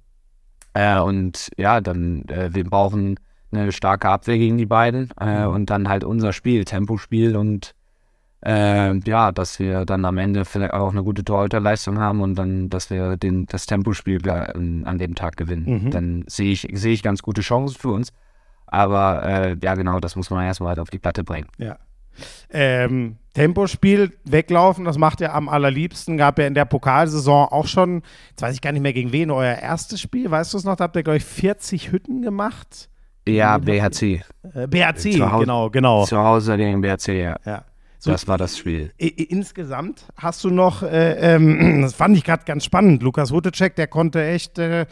Äh, 0.73 0.99
und 0.99 1.49
ja, 1.57 1.81
dann, 1.81 2.23
äh, 2.29 2.53
wir 2.53 2.63
brauchen 2.63 3.19
eine 3.51 3.73
starke 3.73 4.07
Abwehr 4.07 4.37
gegen 4.37 4.57
die 4.57 4.65
beiden 4.65 5.09
äh, 5.19 5.45
mhm. 5.45 5.53
und 5.53 5.69
dann 5.69 5.89
halt 5.89 6.05
unser 6.05 6.31
Spiel, 6.31 6.63
Tempospiel 6.63 7.35
und 7.35 7.73
äh, 8.47 8.97
ja, 9.05 9.33
dass 9.33 9.59
wir 9.59 9.83
dann 9.83 10.05
am 10.05 10.17
Ende 10.17 10.45
vielleicht 10.45 10.73
auch 10.73 10.91
eine 10.91 11.03
gute 11.03 11.25
Torhüterleistung 11.25 11.99
haben 11.99 12.21
und 12.21 12.35
dann, 12.35 12.69
dass 12.69 12.89
wir 12.89 13.17
den, 13.17 13.45
das 13.45 13.65
Tempospiel 13.65 14.21
an 14.29 14.97
dem 14.97 15.15
Tag 15.15 15.35
gewinnen. 15.35 15.83
Mhm. 15.83 15.91
Dann 15.91 16.23
sehe 16.27 16.53
ich, 16.53 16.67
sehe 16.73 16.93
ich 16.93 17.03
ganz 17.03 17.21
gute 17.21 17.41
Chancen 17.41 17.77
für 17.77 17.89
uns. 17.89 18.13
Aber 18.65 19.23
äh, 19.23 19.57
ja, 19.61 19.75
genau, 19.75 19.99
das 19.99 20.15
muss 20.15 20.29
man 20.29 20.45
erstmal 20.45 20.69
halt 20.69 20.79
auf 20.79 20.89
die 20.89 20.99
Platte 20.99 21.25
bringen. 21.25 21.47
Ja. 21.57 21.77
Ähm, 22.49 23.17
Tempospiel, 23.33 24.13
weglaufen, 24.23 24.85
das 24.85 24.97
macht 24.97 25.19
ihr 25.19 25.33
am 25.33 25.49
allerliebsten. 25.49 26.17
Gab 26.17 26.39
ja 26.39 26.47
in 26.47 26.53
der 26.53 26.65
Pokalsaison 26.65 27.49
auch 27.49 27.67
schon, 27.67 28.01
jetzt 28.29 28.41
weiß 28.41 28.55
ich 28.55 28.61
gar 28.61 28.71
nicht 28.71 28.81
mehr 28.81 28.93
gegen 28.93 29.11
wen, 29.11 29.29
euer 29.29 29.55
erstes 29.55 29.99
Spiel, 30.01 30.31
weißt 30.31 30.53
du 30.53 30.57
es 30.57 30.63
noch? 30.63 30.77
Da 30.77 30.85
habt 30.85 30.95
ihr, 30.95 31.03
glaube 31.03 31.17
ich, 31.17 31.25
40 31.25 31.91
Hütten 31.91 32.21
gemacht. 32.21 32.89
Ja, 33.27 33.57
BHC. 33.57 34.23
Äh, 34.53 34.67
BHC, 34.67 35.19
genau, 35.39 35.69
genau. 35.69 36.05
Zu 36.05 36.17
Hause 36.17 36.55
gegen 36.55 36.79
BHC, 36.79 37.21
ja. 37.21 37.35
ja. 37.45 37.63
So, 37.99 38.11
das 38.11 38.27
war 38.27 38.37
das 38.37 38.57
Spiel. 38.57 38.91
Insgesamt 38.97 40.05
hast 40.15 40.43
du 40.43 40.49
noch, 40.49 40.83
äh, 40.83 41.35
ähm, 41.35 41.81
das 41.81 41.93
fand 41.93 42.17
ich 42.17 42.23
gerade 42.23 42.43
ganz 42.45 42.63
spannend, 42.63 43.01
Lukas 43.01 43.31
Hutecek, 43.31 43.75
der 43.75 43.87
konnte 43.87 44.23
echt 44.23 44.59
äh, 44.59 44.85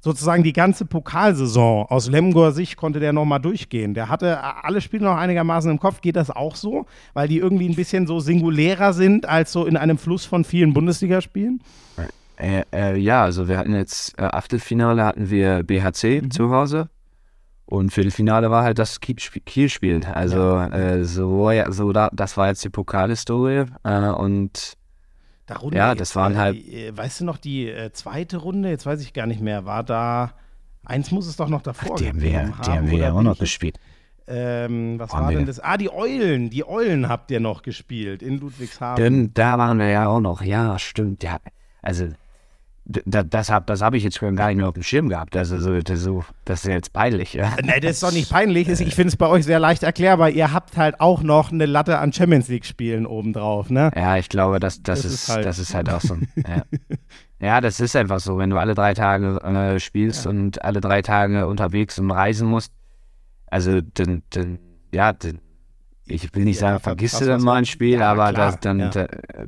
sozusagen 0.00 0.42
die 0.42 0.52
ganze 0.52 0.84
Pokalsaison 0.84 1.86
aus 1.86 2.08
Lemgor 2.08 2.52
Sicht 2.52 2.76
konnte 2.76 3.00
der 3.00 3.12
nochmal 3.12 3.40
durchgehen. 3.40 3.94
Der 3.94 4.08
hatte 4.08 4.40
alle 4.42 4.80
Spiele 4.80 5.04
noch 5.04 5.16
einigermaßen 5.16 5.70
im 5.70 5.78
Kopf. 5.78 6.00
Geht 6.00 6.16
das 6.16 6.30
auch 6.30 6.56
so? 6.56 6.86
Weil 7.12 7.28
die 7.28 7.38
irgendwie 7.38 7.68
ein 7.68 7.76
bisschen 7.76 8.06
so 8.06 8.18
singulärer 8.18 8.92
sind 8.92 9.26
als 9.26 9.52
so 9.52 9.66
in 9.66 9.76
einem 9.76 9.98
Fluss 9.98 10.24
von 10.24 10.44
vielen 10.44 10.72
Bundesligaspielen? 10.72 11.62
Äh, 12.36 12.64
äh, 12.72 12.96
ja, 12.96 13.22
also 13.22 13.48
wir 13.48 13.58
hatten 13.58 13.74
jetzt 13.74 14.18
äh, 14.18 14.22
Achtelfinale 14.22 15.04
hatten 15.04 15.28
wir 15.28 15.62
BHC 15.62 16.22
mhm. 16.22 16.30
zu 16.30 16.50
Hause 16.50 16.88
und 17.70 17.92
Viertelfinale 17.92 18.50
war 18.50 18.64
halt 18.64 18.78
das 18.78 19.00
Kielspiel. 19.00 20.04
Also 20.12 20.38
ja. 20.38 20.68
äh, 20.68 21.04
so, 21.04 21.50
ja, 21.50 21.70
so 21.70 21.92
da, 21.92 22.10
das 22.12 22.36
war 22.36 22.48
jetzt 22.48 22.64
die 22.64 22.68
Pokalhistorie. 22.68 23.66
Äh, 23.84 24.08
und 24.08 24.76
Runde, 25.62 25.76
ja, 25.76 25.94
das 25.94 26.14
waren 26.16 26.36
halt. 26.36 26.56
Äh, 26.56 26.96
weißt 26.96 27.20
du 27.20 27.24
noch, 27.24 27.38
die 27.38 27.68
äh, 27.68 27.92
zweite 27.92 28.38
Runde, 28.38 28.68
jetzt 28.68 28.86
weiß 28.86 29.00
ich 29.02 29.12
gar 29.12 29.26
nicht 29.26 29.40
mehr, 29.40 29.64
war 29.66 29.84
da. 29.84 30.32
Eins 30.84 31.10
muss 31.10 31.26
es 31.26 31.36
doch 31.36 31.48
noch 31.48 31.62
davor 31.62 31.92
Ach, 31.94 32.00
die 32.00 32.08
haben 32.08 32.20
wir, 32.20 32.38
haben. 32.38 32.54
Die 32.64 32.70
haben 32.70 32.90
wir 32.90 32.98
ja 32.98 33.12
auch 33.12 33.22
noch 33.22 33.38
gespielt. 33.38 33.78
Ähm, 34.26 34.98
was 34.98 35.12
haben 35.12 35.24
war 35.24 35.32
denn 35.32 35.46
das? 35.46 35.60
Ah, 35.60 35.76
die 35.76 35.92
Eulen. 35.92 36.50
Die 36.50 36.66
Eulen 36.66 37.08
habt 37.08 37.30
ihr 37.30 37.40
noch 37.40 37.62
gespielt 37.62 38.22
in 38.22 38.38
Ludwigshafen. 38.38 39.02
Denn 39.02 39.34
da 39.34 39.58
waren 39.58 39.78
wir 39.78 39.88
ja 39.88 40.08
auch 40.08 40.20
noch. 40.20 40.42
Ja, 40.42 40.78
stimmt. 40.78 41.22
Ja, 41.22 41.38
also 41.82 42.08
das, 42.90 43.24
das 43.28 43.50
habe 43.50 43.66
das 43.66 43.82
hab 43.82 43.94
ich 43.94 44.02
jetzt 44.02 44.18
schon 44.18 44.36
gar 44.36 44.48
nicht 44.48 44.56
mehr 44.56 44.68
auf 44.68 44.74
dem 44.74 44.82
Schirm 44.82 45.08
gehabt. 45.08 45.36
Also, 45.36 45.58
so, 45.58 45.80
das, 45.80 46.00
so, 46.00 46.24
das 46.44 46.64
ist 46.64 46.70
jetzt 46.70 46.92
peinlich. 46.92 47.34
Ja. 47.34 47.56
Nein, 47.62 47.80
das 47.80 47.92
ist 47.92 48.02
doch 48.02 48.12
nicht 48.12 48.30
peinlich. 48.30 48.68
Ich 48.68 48.94
finde 48.94 49.08
es 49.08 49.16
bei 49.16 49.26
euch 49.26 49.44
sehr 49.44 49.60
leicht 49.60 49.82
erklärbar. 49.82 50.30
Ihr 50.30 50.52
habt 50.52 50.76
halt 50.76 51.00
auch 51.00 51.22
noch 51.22 51.52
eine 51.52 51.66
Latte 51.66 51.98
an 51.98 52.12
Champions 52.12 52.48
League-Spielen 52.48 53.06
obendrauf. 53.06 53.70
Ne? 53.70 53.90
Ja, 53.94 54.16
ich 54.16 54.28
glaube, 54.28 54.60
das, 54.60 54.82
das, 54.82 55.02
das 55.02 55.12
ist, 55.12 55.22
ist 55.22 55.28
halt. 55.28 55.46
das 55.46 55.58
ist 55.58 55.74
halt 55.74 55.88
auch 55.90 56.00
so. 56.00 56.16
ja. 56.36 56.64
ja. 57.40 57.60
das 57.60 57.80
ist 57.80 57.94
einfach 57.96 58.20
so. 58.20 58.38
Wenn 58.38 58.50
du 58.50 58.58
alle 58.58 58.74
drei 58.74 58.94
Tage 58.94 59.40
äh, 59.42 59.78
spielst 59.80 60.24
ja. 60.24 60.30
und 60.30 60.62
alle 60.64 60.80
drei 60.80 61.02
Tage 61.02 61.46
unterwegs 61.46 61.98
und 61.98 62.10
reisen 62.10 62.48
musst, 62.48 62.72
also 63.46 63.80
dann, 63.80 64.22
dann 64.30 64.58
ja, 64.92 65.12
dann 65.12 65.40
ich 66.10 66.34
will 66.34 66.44
nicht 66.44 66.58
sagen, 66.58 66.76
ja, 66.76 66.78
vergisst 66.78 67.20
du 67.20 67.24
dann 67.24 67.42
mal 67.42 67.54
ein 67.54 67.66
Spiel, 67.66 67.98
ja, 67.98 68.10
aber 68.10 68.32
klar, 68.32 68.52
das, 68.52 68.60
dann, 68.60 68.78
ja. 68.80 68.90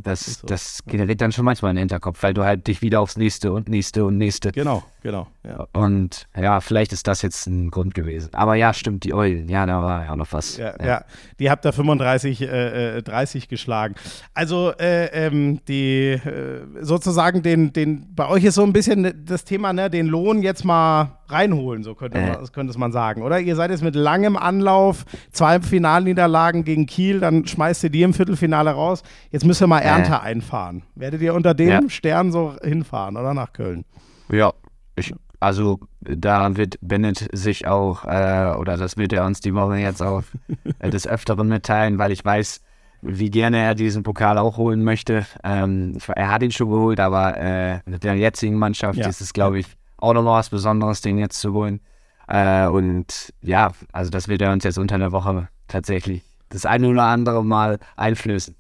das, 0.03 0.41
so. 0.41 0.47
das 0.47 0.83
generiert 0.87 1.21
dann 1.21 1.33
schon 1.33 1.45
manchmal 1.45 1.71
einen 1.71 1.79
Hinterkopf, 1.79 2.23
weil 2.23 2.35
du 2.35 2.45
halt 2.45 2.67
dich 2.67 2.83
wieder 2.83 3.01
aufs 3.01 3.17
nächste 3.17 3.53
und 3.53 3.69
nächste 3.69 4.05
und 4.05 4.19
nächste. 4.19 4.53
Genau, 4.53 4.83
genau. 5.03 5.27
Ja. 5.45 5.67
Und 5.73 6.27
ja, 6.37 6.61
vielleicht 6.61 6.93
ist 6.93 7.07
das 7.07 7.23
jetzt 7.23 7.47
ein 7.47 7.71
Grund 7.71 7.95
gewesen. 7.95 8.31
Aber 8.33 8.55
ja, 8.55 8.73
stimmt, 8.73 9.05
die 9.05 9.13
Eulen, 9.13 9.49
ja, 9.49 9.67
da 9.67 9.83
war 9.83 10.05
ja 10.05 10.17
noch 10.17 10.33
was. 10.33 10.57
Ja, 10.57 10.75
ja. 10.85 11.05
die 11.39 11.51
habt 11.51 11.65
ihr 11.65 11.73
35, 11.73 12.43
äh, 12.43 13.03
30 13.03 13.45
äh, 13.45 13.47
geschlagen. 13.49 13.95
Also 14.35 14.73
äh, 14.79 15.07
ähm, 15.07 15.61
die 15.67 16.11
äh, 16.13 16.63
sozusagen 16.81 17.43
den, 17.43 17.73
den, 17.73 18.15
bei 18.15 18.29
euch 18.29 18.45
ist 18.45 18.55
so 18.55 18.63
ein 18.63 18.73
bisschen 18.73 19.25
das 19.25 19.45
Thema, 19.45 19.73
ne, 19.73 19.91
den 19.91 20.07
Lohn 20.07 20.43
jetzt 20.43 20.65
mal 20.65 21.19
reinholen, 21.29 21.83
so 21.83 21.95
könnte, 21.95 22.21
man, 22.21 22.33
das 22.35 22.53
könnte 22.53 22.79
man 22.79 22.93
sagen, 22.93 23.23
oder? 23.23 23.41
Ihr 23.41 23.57
seid 23.57 23.71
jetzt 23.71 23.83
mit 23.83 23.97
langem 23.97 24.37
Anlauf, 24.37 25.05
zwei 25.33 25.61
Finalniederlagen 25.61 26.65
gegen 26.65 26.87
Kiel, 26.87 27.21
dann 27.21 27.47
schmeißt 27.47 27.85
ihr 27.85 27.91
die 27.91 28.03
im 28.03 28.15
Viertelfinale 28.15 28.71
raus. 28.71 29.03
Jetzt 29.31 29.45
müsst 29.45 29.63
ihr 29.63 29.67
mal 29.67 29.81
Ernte 29.81 30.21
einfahren. 30.21 30.83
Werdet 30.95 31.23
ihr 31.23 31.35
unter 31.35 31.55
dem 31.55 31.69
ja. 31.69 31.81
Stern 31.89 32.33
so 32.33 32.55
hinfahren, 32.63 33.17
oder 33.17 33.35
nach 33.35 33.53
Köln? 33.53 33.85
Ja, 34.31 34.53
ich, 34.97 35.15
also 35.41 35.81
da 36.01 36.57
wird 36.57 36.77
Bennett 36.81 37.29
sich 37.33 37.67
auch, 37.67 38.05
äh, 38.05 38.55
oder 38.59 38.77
das 38.77 38.97
wird 38.97 39.13
er 39.13 39.25
uns 39.25 39.41
die 39.41 39.55
Woche 39.55 39.77
jetzt 39.77 40.03
auch 40.03 40.23
äh, 40.79 40.91
des 40.91 41.07
Öfteren 41.07 41.49
mitteilen, 41.49 41.99
weil 41.99 42.13
ich 42.13 42.25
weiß, 42.25 42.61
wie 43.03 43.31
gerne 43.31 43.59
er 43.59 43.75
diesen 43.75 44.03
Pokal 44.03 44.39
auch 44.39 44.57
holen 44.57 44.85
möchte. 44.85 45.27
Ähm, 45.43 45.99
er 46.15 46.31
hat 46.31 46.43
ihn 46.43 46.53
schon 46.53 46.71
geholt, 46.71 47.01
aber 47.01 47.37
äh, 47.37 47.81
mit 47.85 48.05
der 48.05 48.15
jetzigen 48.15 48.57
Mannschaft 48.57 48.99
ja. 48.99 49.09
ist 49.09 49.21
es, 49.21 49.33
glaube 49.33 49.59
ich, 49.59 49.67
auch 49.97 50.15
noch 50.15 50.25
was 50.25 50.51
Besonderes, 50.51 51.01
den 51.01 51.19
jetzt 51.19 51.41
zu 51.41 51.53
holen. 51.53 51.81
Äh, 52.29 52.67
und 52.67 53.33
ja, 53.41 53.73
also 53.93 54.11
das 54.11 54.29
wird 54.29 54.43
er 54.43 54.53
uns 54.53 54.65
jetzt 54.65 54.79
unter 54.79 54.99
der 54.99 55.13
Woche 55.13 55.49
tatsächlich 55.67 56.23
das 56.49 56.67
eine 56.67 56.89
oder 56.89 57.05
andere 57.05 57.45
Mal 57.45 57.79
einflößen 57.97 58.55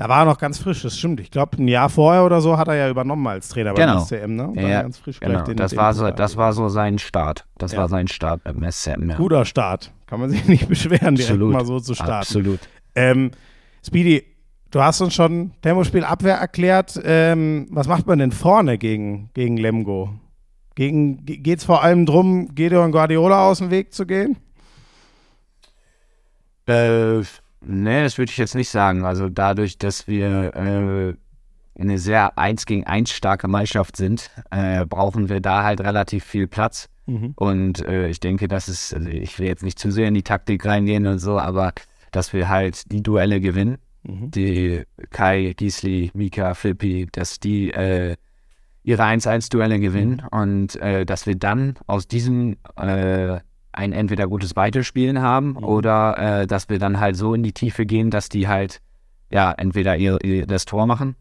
Da 0.00 0.08
war 0.08 0.20
er 0.20 0.24
noch 0.24 0.38
ganz 0.38 0.56
frisch, 0.56 0.80
das 0.80 0.96
stimmt. 0.96 1.20
Ich 1.20 1.30
glaube, 1.30 1.62
ein 1.62 1.68
Jahr 1.68 1.90
vorher 1.90 2.24
oder 2.24 2.40
so 2.40 2.56
hat 2.56 2.68
er 2.68 2.74
ja 2.74 2.88
übernommen 2.88 3.26
als 3.26 3.50
Trainer 3.50 3.74
genau. 3.74 3.96
beim 3.96 4.04
SCM, 4.06 4.34
ne? 4.34 4.52
ja, 4.56 4.80
ganz 4.80 4.96
frisch 4.96 5.20
genau. 5.20 5.42
Den, 5.42 5.58
das, 5.58 5.72
den 5.72 5.78
war 5.78 5.92
so, 5.92 6.10
das 6.10 6.38
war 6.38 6.54
so 6.54 6.70
sein 6.70 6.98
Start. 6.98 7.44
Das 7.58 7.72
ja. 7.72 7.80
war 7.80 7.88
sein 7.90 8.08
Start 8.08 8.42
beim 8.42 8.64
SCM. 8.72 9.10
Ja. 9.10 9.16
Guter 9.18 9.44
Start. 9.44 9.92
Kann 10.06 10.20
man 10.20 10.30
sich 10.30 10.42
nicht 10.48 10.68
beschweren, 10.70 11.16
direkt 11.16 11.32
Absolut. 11.32 11.52
mal 11.52 11.66
so 11.66 11.80
zu 11.80 11.92
starten. 11.92 12.12
Absolut. 12.12 12.60
Ähm, 12.94 13.32
Speedy, 13.86 14.24
du 14.70 14.80
hast 14.80 15.02
uns 15.02 15.12
schon 15.12 15.50
Tempospiel 15.60 16.04
Abwehr 16.04 16.36
erklärt. 16.36 16.98
Ähm, 17.04 17.66
was 17.68 17.86
macht 17.86 18.06
man 18.06 18.20
denn 18.20 18.32
vorne 18.32 18.78
gegen, 18.78 19.28
gegen 19.34 19.58
Lemgo? 19.58 20.14
Geht 20.76 21.58
es 21.58 21.64
vor 21.64 21.82
allem 21.82 22.06
darum, 22.06 22.54
Gedeon 22.54 22.90
Guardiola 22.90 23.50
aus 23.50 23.58
dem 23.58 23.70
Weg 23.70 23.92
zu 23.92 24.06
gehen? 24.06 24.38
Äh, 26.64 27.20
nee, 27.60 28.02
das 28.02 28.18
würde 28.18 28.30
ich 28.30 28.38
jetzt 28.38 28.54
nicht 28.54 28.70
sagen. 28.70 29.04
Also 29.04 29.28
dadurch, 29.28 29.78
dass 29.78 30.06
wir 30.06 30.54
äh, 30.54 31.14
eine 31.80 31.98
sehr 31.98 32.36
1 32.38 32.66
gegen 32.66 32.84
1 32.86 33.10
starke 33.10 33.48
Mannschaft 33.48 33.96
sind, 33.96 34.30
äh, 34.50 34.84
brauchen 34.86 35.28
wir 35.28 35.40
da 35.40 35.62
halt 35.64 35.80
relativ 35.80 36.24
viel 36.24 36.46
Platz. 36.46 36.88
Mhm. 37.06 37.32
Und 37.36 37.84
äh, 37.86 38.08
ich 38.08 38.20
denke, 38.20 38.48
das 38.48 38.68
ist, 38.68 38.94
also 38.94 39.08
ich 39.08 39.38
will 39.38 39.46
jetzt 39.46 39.62
nicht 39.62 39.78
zu 39.78 39.90
sehr 39.90 40.08
in 40.08 40.14
die 40.14 40.22
Taktik 40.22 40.64
reingehen 40.64 41.06
und 41.06 41.18
so, 41.18 41.38
aber 41.38 41.72
dass 42.12 42.32
wir 42.32 42.48
halt 42.48 42.90
die 42.92 43.02
Duelle 43.02 43.40
gewinnen. 43.40 43.78
Mhm. 44.02 44.30
Die 44.30 44.82
Kai, 45.10 45.54
Giesli, 45.56 46.10
Mika, 46.14 46.54
Flippi, 46.54 47.08
dass 47.12 47.40
die 47.40 47.70
äh, 47.70 48.16
ihre 48.82 49.02
1-1-Duelle 49.02 49.78
gewinnen 49.78 50.22
mhm. 50.30 50.38
und 50.38 50.76
äh, 50.76 51.04
dass 51.04 51.26
wir 51.26 51.36
dann 51.36 51.74
aus 51.86 52.08
diesem 52.08 52.56
äh, 52.76 53.40
ein 53.72 53.92
entweder 53.92 54.26
gutes 54.26 54.56
Weiterspielen 54.56 55.20
haben 55.20 55.50
mhm. 55.50 55.64
oder 55.64 56.18
äh, 56.18 56.46
dass 56.46 56.68
wir 56.68 56.78
dann 56.78 57.00
halt 57.00 57.16
so 57.16 57.34
in 57.34 57.42
die 57.42 57.52
Tiefe 57.52 57.86
gehen, 57.86 58.10
dass 58.10 58.28
die 58.28 58.48
halt 58.48 58.80
ja 59.30 59.52
entweder 59.52 59.96
ihr, 59.96 60.18
ihr 60.24 60.46
das 60.46 60.64
Tor 60.64 60.86
machen 60.86 61.16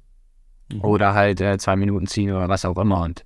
mhm. 0.71 0.81
oder 0.81 1.13
halt 1.13 1.41
äh, 1.41 1.57
zwei 1.57 1.75
Minuten 1.75 2.07
ziehen 2.07 2.31
oder 2.31 2.49
was 2.49 2.65
auch 2.65 2.77
immer 2.77 3.01
und 3.01 3.25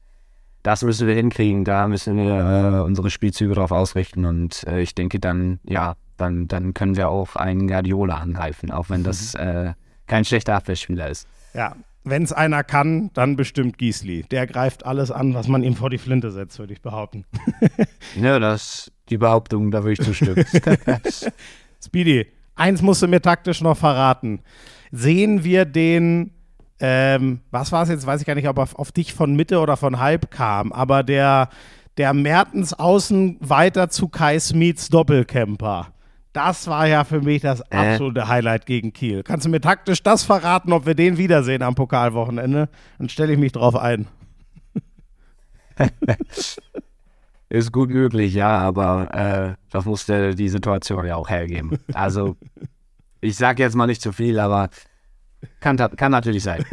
das 0.63 0.81
müssen 0.81 1.07
wir 1.07 1.15
hinkriegen, 1.15 1.65
da 1.65 1.87
müssen 1.89 2.15
wir 2.15 2.79
äh, 2.79 2.81
unsere 2.81 3.09
Spielzüge 3.09 3.53
drauf 3.53 3.71
ausrichten 3.71 4.25
und 4.25 4.65
äh, 4.65 4.81
ich 4.81 4.95
denke 4.95 5.19
dann, 5.19 5.59
ja, 5.63 5.95
dann, 6.15 6.47
dann 6.47 6.73
können 6.73 6.95
wir 6.95 7.09
auch 7.09 7.35
einen 7.35 7.67
Guardiola 7.67 8.17
angreifen, 8.17 8.71
auch 8.71 8.89
wenn 8.89 9.03
das 9.03 9.33
mhm. 9.33 9.39
äh, 9.41 9.73
kein 10.07 10.23
schlechter 10.23 10.55
Abwehrspieler 10.55 11.09
ist. 11.09 11.27
Ja, 11.53 11.75
wenn 12.05 12.23
es 12.23 12.33
einer 12.33 12.63
kann, 12.63 13.11
dann 13.13 13.35
bestimmt 13.35 13.77
Giesli. 13.77 14.23
Der 14.23 14.47
greift 14.47 14.85
alles 14.85 15.11
an, 15.11 15.33
was 15.33 15.47
man 15.47 15.63
ihm 15.63 15.75
vor 15.75 15.89
die 15.89 15.97
Flinte 15.97 16.31
setzt, 16.31 16.59
würde 16.59 16.73
ich 16.73 16.81
behaupten. 16.81 17.25
ja, 18.15 18.39
das 18.39 18.91
die 19.09 19.17
Behauptung, 19.17 19.71
da 19.71 19.83
würde 19.83 19.93
ich 19.93 20.01
zustimmen. 20.01 20.45
Speedy, 21.83 22.27
eins 22.55 22.81
musst 22.81 23.01
du 23.01 23.07
mir 23.07 23.21
taktisch 23.21 23.61
noch 23.61 23.77
verraten. 23.77 24.41
Sehen 24.91 25.43
wir 25.43 25.65
den, 25.65 26.31
ähm, 26.79 27.41
was 27.51 27.71
war 27.71 27.83
es 27.83 27.89
jetzt, 27.89 28.05
weiß 28.05 28.21
ich 28.21 28.27
gar 28.27 28.35
nicht, 28.35 28.47
ob 28.47 28.57
er 28.57 28.63
auf, 28.63 28.75
auf 28.75 28.91
dich 28.91 29.13
von 29.13 29.35
Mitte 29.35 29.59
oder 29.59 29.77
von 29.77 29.99
Halb 29.99 30.31
kam, 30.31 30.71
aber 30.71 31.03
der, 31.03 31.49
der 31.97 32.13
Mertens 32.13 32.73
außen 32.73 33.37
weiter 33.39 33.89
zu 33.89 34.07
Kai 34.07 34.39
Smiths 34.39 34.89
Doppelcamper. 34.89 35.87
Das 36.31 36.67
war 36.67 36.87
ja 36.87 37.03
für 37.03 37.21
mich 37.21 37.41
das 37.41 37.61
äh. 37.69 37.75
absolute 37.75 38.21
äh. 38.21 38.25
Highlight 38.25 38.65
gegen 38.65 38.91
Kiel. 38.91 39.23
Kannst 39.23 39.45
du 39.45 39.49
mir 39.49 39.61
taktisch 39.61 40.01
das 40.01 40.23
verraten, 40.23 40.73
ob 40.73 40.85
wir 40.85 40.95
den 40.95 41.17
wiedersehen 41.17 41.61
am 41.61 41.75
Pokalwochenende? 41.75 42.69
Dann 42.97 43.09
stelle 43.09 43.33
ich 43.33 43.39
mich 43.39 43.51
drauf 43.51 43.75
ein. 43.75 44.07
Ist 47.53 47.71
gut 47.71 47.91
möglich, 47.91 48.33
ja, 48.33 48.57
aber 48.57 49.13
äh, 49.13 49.53
das 49.69 49.85
musste 49.85 50.33
die 50.33 50.49
Situation 50.49 51.05
ja 51.05 51.17
auch 51.17 51.29
hergeben. 51.29 51.77
Also, 51.93 52.35
ich 53.21 53.35
sage 53.35 53.61
jetzt 53.61 53.75
mal 53.75 53.85
nicht 53.85 54.01
zu 54.01 54.11
viel, 54.11 54.39
aber 54.39 54.71
kann, 55.59 55.77
kann 55.77 56.11
natürlich 56.11 56.41
sein. 56.41 56.65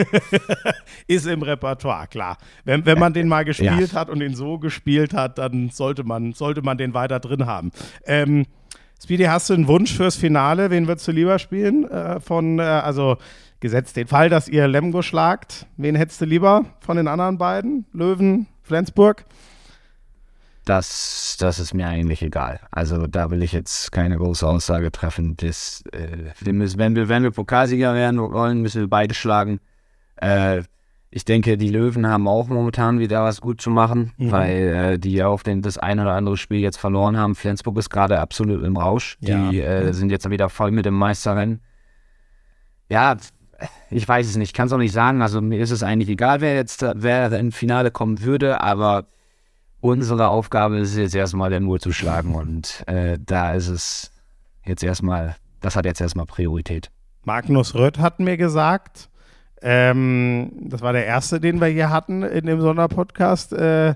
Ist 1.07 1.26
im 1.26 1.43
Repertoire, 1.43 2.07
klar. 2.07 2.39
Wenn, 2.64 2.87
wenn 2.87 2.99
man 2.99 3.12
den 3.12 3.28
mal 3.28 3.45
gespielt 3.45 3.93
ja. 3.93 4.01
hat 4.01 4.09
und 4.09 4.22
ihn 4.22 4.35
so 4.35 4.59
gespielt 4.59 5.12
hat, 5.12 5.37
dann 5.37 5.68
sollte 5.68 6.03
man, 6.03 6.33
sollte 6.33 6.62
man 6.62 6.78
den 6.78 6.95
weiter 6.95 7.20
drin 7.20 7.45
haben. 7.45 7.72
Ähm, 8.07 8.47
Speedy, 9.03 9.24
hast 9.24 9.51
du 9.51 9.55
einen 9.55 9.68
Wunsch 9.68 9.95
fürs 9.95 10.16
Finale? 10.16 10.70
Wen 10.70 10.89
würdest 10.89 11.07
du 11.07 11.12
lieber 11.12 11.39
spielen? 11.39 11.91
Äh, 11.91 12.20
von, 12.20 12.59
äh, 12.59 12.62
also 12.62 13.18
gesetzt 13.61 13.99
den 13.99 14.07
Fall, 14.07 14.31
dass 14.31 14.49
ihr 14.49 14.66
Lemgo 14.66 15.03
schlagt. 15.03 15.66
Wen 15.76 15.95
hättest 15.95 16.22
du 16.22 16.24
lieber 16.24 16.64
von 16.81 16.97
den 16.97 17.07
anderen 17.07 17.37
beiden? 17.37 17.85
Löwen, 17.93 18.47
Flensburg? 18.62 19.26
Das, 20.65 21.37
das 21.39 21.59
ist 21.59 21.75
mir 21.75 21.89
eigentlich 21.89 22.23
egal. 22.23 22.61
Also 22.71 23.07
da 23.07 23.31
will 23.31 23.43
ich 23.43 23.53
jetzt 23.53 23.93
keine 23.93 24.17
große 24.17 24.47
Aussage 24.47 24.93
treffen. 24.93 25.37
Das, 25.37 25.83
äh, 25.93 26.33
wenn, 26.41 26.61
wir, 26.97 27.09
wenn 27.09 27.23
wir 27.23 27.31
Pokalsieger 27.31 27.95
werden 27.95 28.21
wollen, 28.21 28.61
müssen 28.61 28.83
wir 28.83 28.89
beide 28.89 29.15
schlagen. 29.15 29.61
Äh, 30.17 30.63
ich 31.13 31.25
denke, 31.25 31.57
die 31.57 31.71
Löwen 31.71 32.07
haben 32.07 32.29
auch 32.29 32.47
momentan 32.49 33.01
wieder 33.01 33.25
was 33.25 33.41
gut 33.41 33.61
zu 33.61 33.71
machen, 33.71 34.13
mhm. 34.17 34.31
weil 34.31 34.57
äh, 34.57 34.99
die 34.99 35.15
ja 35.15 35.27
auf 35.27 35.43
den, 35.43 35.61
das 35.61 35.77
ein 35.77 35.99
oder 35.99 36.13
andere 36.13 36.37
Spiel 36.37 36.61
jetzt 36.61 36.79
verloren 36.79 37.17
haben. 37.17 37.35
Flensburg 37.35 37.77
ist 37.79 37.91
gerade 37.91 38.21
absolut 38.21 38.63
im 38.63 38.77
Rausch. 38.77 39.17
Ja. 39.21 39.51
Die 39.51 39.61
äh, 39.61 39.87
mhm. 39.87 39.93
sind 39.93 40.11
jetzt 40.11 40.29
wieder 40.31 40.49
voll 40.49 40.71
mit 40.71 40.85
dem 40.85 40.95
Meisterrennen. 40.95 41.63
Ja, 42.89 43.17
ich 43.91 44.07
weiß 44.07 44.29
es 44.29 44.37
nicht, 44.37 44.55
kann 44.55 44.69
es 44.69 44.73
auch 44.73 44.79
nicht 44.79 44.93
sagen. 44.93 45.21
Also 45.21 45.41
mir 45.41 45.59
ist 45.59 45.71
es 45.73 45.83
eigentlich 45.83 46.09
egal, 46.09 46.41
wer 46.41 46.55
jetzt 46.55 46.85
wer 46.95 47.33
ins 47.33 47.57
Finale 47.57 47.91
kommen 47.91 48.23
würde, 48.23 48.61
aber 48.61 49.07
unsere 49.81 50.28
Aufgabe 50.28 50.78
ist 50.78 50.97
jetzt 50.97 51.14
erstmal 51.14 51.51
den 51.51 51.64
Mut 51.64 51.83
zu 51.83 51.93
schlagen 51.93 52.35
und 52.35 52.85
äh, 52.87 53.18
da 53.24 53.55
ist 53.55 53.68
es 53.68 54.12
jetzt 54.64 54.83
erstmal, 54.83 55.37
das 55.61 55.76
hat 55.76 55.85
jetzt 55.85 56.01
erstmal 56.01 56.26
Priorität. 56.26 56.91
Magnus 57.24 57.74
Rött 57.74 57.99
hat 57.99 58.20
mir 58.20 58.37
gesagt, 58.37 59.11
ähm, 59.62 60.53
das 60.61 60.81
war 60.81 60.93
der 60.93 61.07
erste, 61.07 61.41
den 61.41 61.61
wir 61.61 61.68
hier 61.68 61.91
hatten 61.91 62.22
in 62.22 62.47
dem 62.47 62.61
Sonderpodcast, 62.61 63.53
äh, 63.53 63.95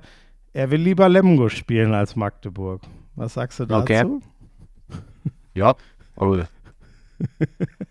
er 0.52 0.70
will 0.70 0.80
lieber 0.80 1.08
Lemgo 1.08 1.48
spielen 1.48 1.94
als 1.94 2.16
Magdeburg. 2.16 2.82
Was 3.16 3.34
sagst 3.34 3.60
du 3.60 3.66
dazu? 3.66 3.82
Okay. 3.82 4.04
Ja, 5.54 5.74
oh. 6.16 6.38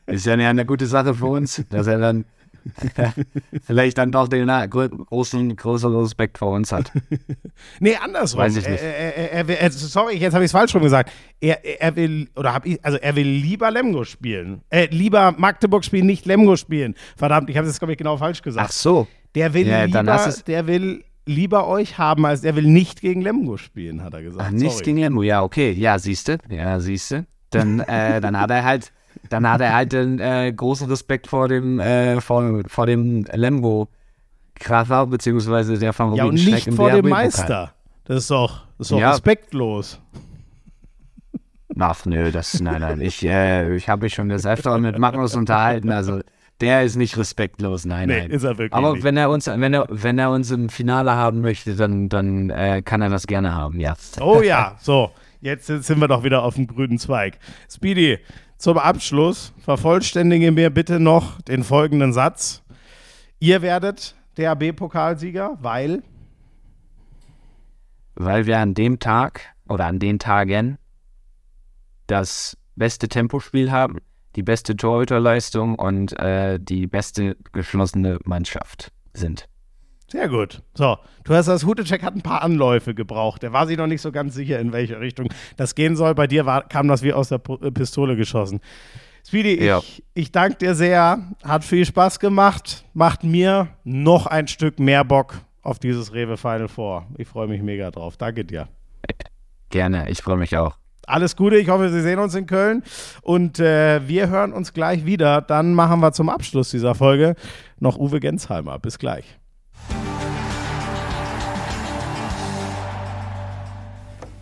ist 0.05 0.25
ja 0.25 0.33
eine 0.33 0.65
gute 0.65 0.85
Sache 0.85 1.13
für 1.13 1.27
uns, 1.27 1.63
dass 1.69 1.87
er 1.87 1.97
dann 1.97 2.25
vielleicht 3.65 3.97
dann 3.97 4.11
doch 4.11 4.27
den 4.27 4.47
großen, 4.47 5.55
großen 5.55 5.95
Respekt 5.95 6.37
vor 6.37 6.51
uns 6.51 6.71
hat. 6.71 6.91
nee, 7.79 7.95
andersrum. 7.95 8.41
Weiß 8.41 8.55
ich 8.57 8.67
nicht. 8.67 8.81
Er, 8.81 9.33
er, 9.33 9.61
er, 9.61 9.71
sorry, 9.71 10.15
jetzt 10.15 10.33
habe 10.33 10.43
ich 10.43 10.49
es 10.49 10.51
falsch 10.51 10.73
rum 10.75 10.83
gesagt. 10.83 11.11
Er, 11.39 11.95
will, 11.95 12.29
oder 12.35 12.53
habe 12.53 12.69
ich, 12.69 12.85
also 12.85 12.97
er 12.97 13.15
will 13.15 13.27
lieber 13.27 13.71
Lemgo 13.71 14.03
spielen. 14.03 14.61
Äh, 14.69 14.87
lieber 14.91 15.33
Magdeburg 15.37 15.83
spielen, 15.83 16.05
nicht 16.05 16.25
Lemgo 16.25 16.55
spielen. 16.55 16.95
Verdammt, 17.15 17.49
ich 17.49 17.57
habe 17.57 17.67
es, 17.67 17.79
glaube 17.79 17.93
ich, 17.93 17.97
genau 17.97 18.17
falsch 18.17 18.41
gesagt. 18.41 18.69
Ach 18.69 18.73
so. 18.73 19.07
Der 19.35 19.53
will 19.53 19.67
ja, 19.67 19.85
lieber, 19.85 20.33
der 20.47 20.67
will 20.67 21.03
lieber 21.25 21.67
euch 21.67 21.97
haben, 21.97 22.25
als 22.25 22.43
er 22.43 22.55
will 22.55 22.67
nicht 22.67 23.01
gegen 23.01 23.21
Lemgo 23.21 23.57
spielen, 23.57 24.03
hat 24.03 24.13
er 24.13 24.21
gesagt. 24.21 24.45
Ach, 24.47 24.51
nicht 24.51 24.71
sorry. 24.71 24.85
gegen 24.85 24.97
Lemgo, 24.99 25.23
ja, 25.23 25.41
okay. 25.43 25.71
Ja, 25.71 25.97
siehst 25.99 26.27
du. 26.27 26.37
Ja, 26.49 26.79
siehst 26.79 27.11
du. 27.11 27.25
Dann, 27.49 27.79
äh, 27.81 28.19
dann 28.19 28.39
hat 28.39 28.49
er 28.49 28.63
halt 28.63 28.91
dann 29.29 29.49
hat 29.49 29.61
er 29.61 29.73
halt 29.73 29.93
den 29.93 30.19
äh, 30.19 30.51
großen 30.53 30.87
Respekt 30.89 31.27
vor 31.27 31.47
dem, 31.47 31.79
äh, 31.79 32.21
vor, 32.21 32.61
vor 32.67 32.85
dem 32.85 33.25
Lemgo 33.33 33.89
Kracher, 34.55 35.07
beziehungsweise 35.07 35.77
der 35.77 35.93
Favorit 35.93 36.17
Ja, 36.19 36.25
und 36.25 36.35
nicht 36.35 36.73
vor 36.73 36.91
dem 36.91 37.09
Meister. 37.09 37.73
Das 38.05 38.17
ist 38.17 38.31
doch, 38.31 38.65
das 38.77 38.87
ist 38.87 38.91
doch 38.91 38.99
ja. 38.99 39.11
respektlos. 39.11 39.99
Ach 41.79 42.05
nö, 42.05 42.31
das, 42.31 42.59
nein, 42.59 42.81
nein. 42.81 43.01
Ich, 43.01 43.25
äh, 43.25 43.75
ich 43.75 43.89
habe 43.89 44.03
mich 44.03 44.13
schon 44.13 44.29
des 44.29 44.45
Öfteren 44.45 44.81
mit 44.81 44.97
Magnus 44.99 45.35
unterhalten, 45.35 45.91
also 45.91 46.21
der 46.61 46.83
ist 46.83 46.95
nicht 46.95 47.17
respektlos, 47.17 47.85
nein, 47.85 48.07
nee, 48.07 48.21
nein. 48.21 48.31
Ist 48.31 48.43
er 48.43 48.57
wirklich 48.57 48.73
Aber 48.73 48.93
nicht. 48.93 49.03
wenn 49.03 49.17
er 49.17 49.29
uns, 49.29 49.47
wenn 49.47 49.73
er, 49.73 49.87
wenn 49.89 50.19
er 50.19 50.29
uns 50.29 50.51
im 50.51 50.69
Finale 50.69 51.13
haben 51.13 51.41
möchte, 51.41 51.75
dann, 51.75 52.09
dann 52.09 52.49
äh, 52.51 52.81
kann 52.83 53.01
er 53.01 53.09
das 53.09 53.25
gerne 53.25 53.55
haben, 53.55 53.79
ja. 53.79 53.95
Oh 54.21 54.41
ja, 54.41 54.75
so. 54.79 55.11
Jetzt 55.41 55.67
sind 55.67 55.99
wir 55.99 56.07
doch 56.07 56.23
wieder 56.23 56.43
auf 56.43 56.55
dem 56.55 56.67
grünen 56.67 56.97
Zweig. 56.97 57.37
Speedy, 57.69 58.17
zum 58.63 58.77
Abschluss 58.77 59.51
vervollständige 59.59 60.53
mir 60.53 60.69
bitte 60.69 60.97
noch 60.97 61.41
den 61.41 61.65
folgenden 61.65 62.13
Satz. 62.13 62.63
Ihr 63.39 63.61
werdet 63.61 64.15
DAB-Pokalsieger, 64.35 65.57
weil? 65.59 66.01
Weil 68.15 68.45
wir 68.45 68.59
an 68.59 68.73
dem 68.73 68.99
Tag 68.99 69.53
oder 69.67 69.85
an 69.87 69.99
den 69.99 70.17
Tagen 70.17 70.77
das 72.07 72.55
beste 72.75 73.09
Tempospiel 73.09 73.69
haben, 73.69 73.97
die 74.37 74.43
beste 74.43 74.77
Torhüterleistung 74.77 75.75
und 75.75 76.17
äh, 76.17 76.57
die 76.57 76.87
beste 76.87 77.35
geschlossene 77.51 78.17
Mannschaft 78.23 78.93
sind. 79.13 79.49
Sehr 80.13 80.29
gut. 80.29 80.61
So, 80.75 80.99
du 81.23 81.33
hast 81.33 81.47
das 81.47 81.65
Hutecek 81.65 82.03
hat 82.03 82.15
ein 82.15 82.21
paar 82.21 82.43
Anläufe 82.43 82.93
gebraucht. 82.93 83.41
Der 83.41 83.51
war 83.51 83.65
sich 83.65 83.79
noch 83.79 83.87
nicht 83.87 84.01
so 84.01 84.11
ganz 84.11 84.35
sicher, 84.35 84.59
in 84.59 84.71
welche 84.71 84.99
Richtung 84.99 85.27
das 85.57 85.73
gehen 85.73 85.95
soll. 85.95 86.13
Bei 86.13 86.27
dir 86.27 86.45
war, 86.45 86.69
kam 86.69 86.87
das 86.87 87.01
wie 87.01 87.13
aus 87.13 87.29
der 87.29 87.41
äh, 87.61 87.71
Pistole 87.71 88.15
geschossen. 88.15 88.59
Speedy, 89.25 89.65
ja. 89.65 89.79
ich, 89.79 90.03
ich 90.13 90.31
danke 90.31 90.57
dir 90.57 90.75
sehr. 90.75 91.17
Hat 91.43 91.63
viel 91.63 91.83
Spaß 91.83 92.19
gemacht. 92.19 92.85
Macht 92.93 93.23
mir 93.23 93.69
noch 93.83 94.27
ein 94.27 94.47
Stück 94.47 94.77
mehr 94.77 95.03
Bock 95.03 95.33
auf 95.63 95.79
dieses 95.79 96.13
Rewe 96.13 96.37
Final 96.37 96.67
vor. 96.67 97.07
Ich 97.17 97.27
freue 97.27 97.47
mich 97.47 97.63
mega 97.63 97.89
drauf. 97.89 98.15
Danke 98.15 98.45
dir. 98.45 98.67
Gerne, 99.71 100.11
ich 100.11 100.21
freue 100.21 100.37
mich 100.37 100.55
auch. 100.55 100.77
Alles 101.07 101.35
Gute, 101.35 101.57
ich 101.57 101.69
hoffe, 101.69 101.89
Sie 101.89 102.01
sehen 102.01 102.19
uns 102.19 102.35
in 102.35 102.45
Köln 102.45 102.83
und 103.23 103.59
äh, 103.59 104.07
wir 104.07 104.29
hören 104.29 104.53
uns 104.53 104.73
gleich 104.73 105.07
wieder. 105.07 105.41
Dann 105.41 105.73
machen 105.73 106.01
wir 106.01 106.11
zum 106.11 106.29
Abschluss 106.29 106.69
dieser 106.69 106.93
Folge 106.93 107.33
noch 107.79 107.97
Uwe 107.97 108.19
Gensheimer. 108.19 108.77
Bis 108.77 108.99
gleich. 108.99 109.39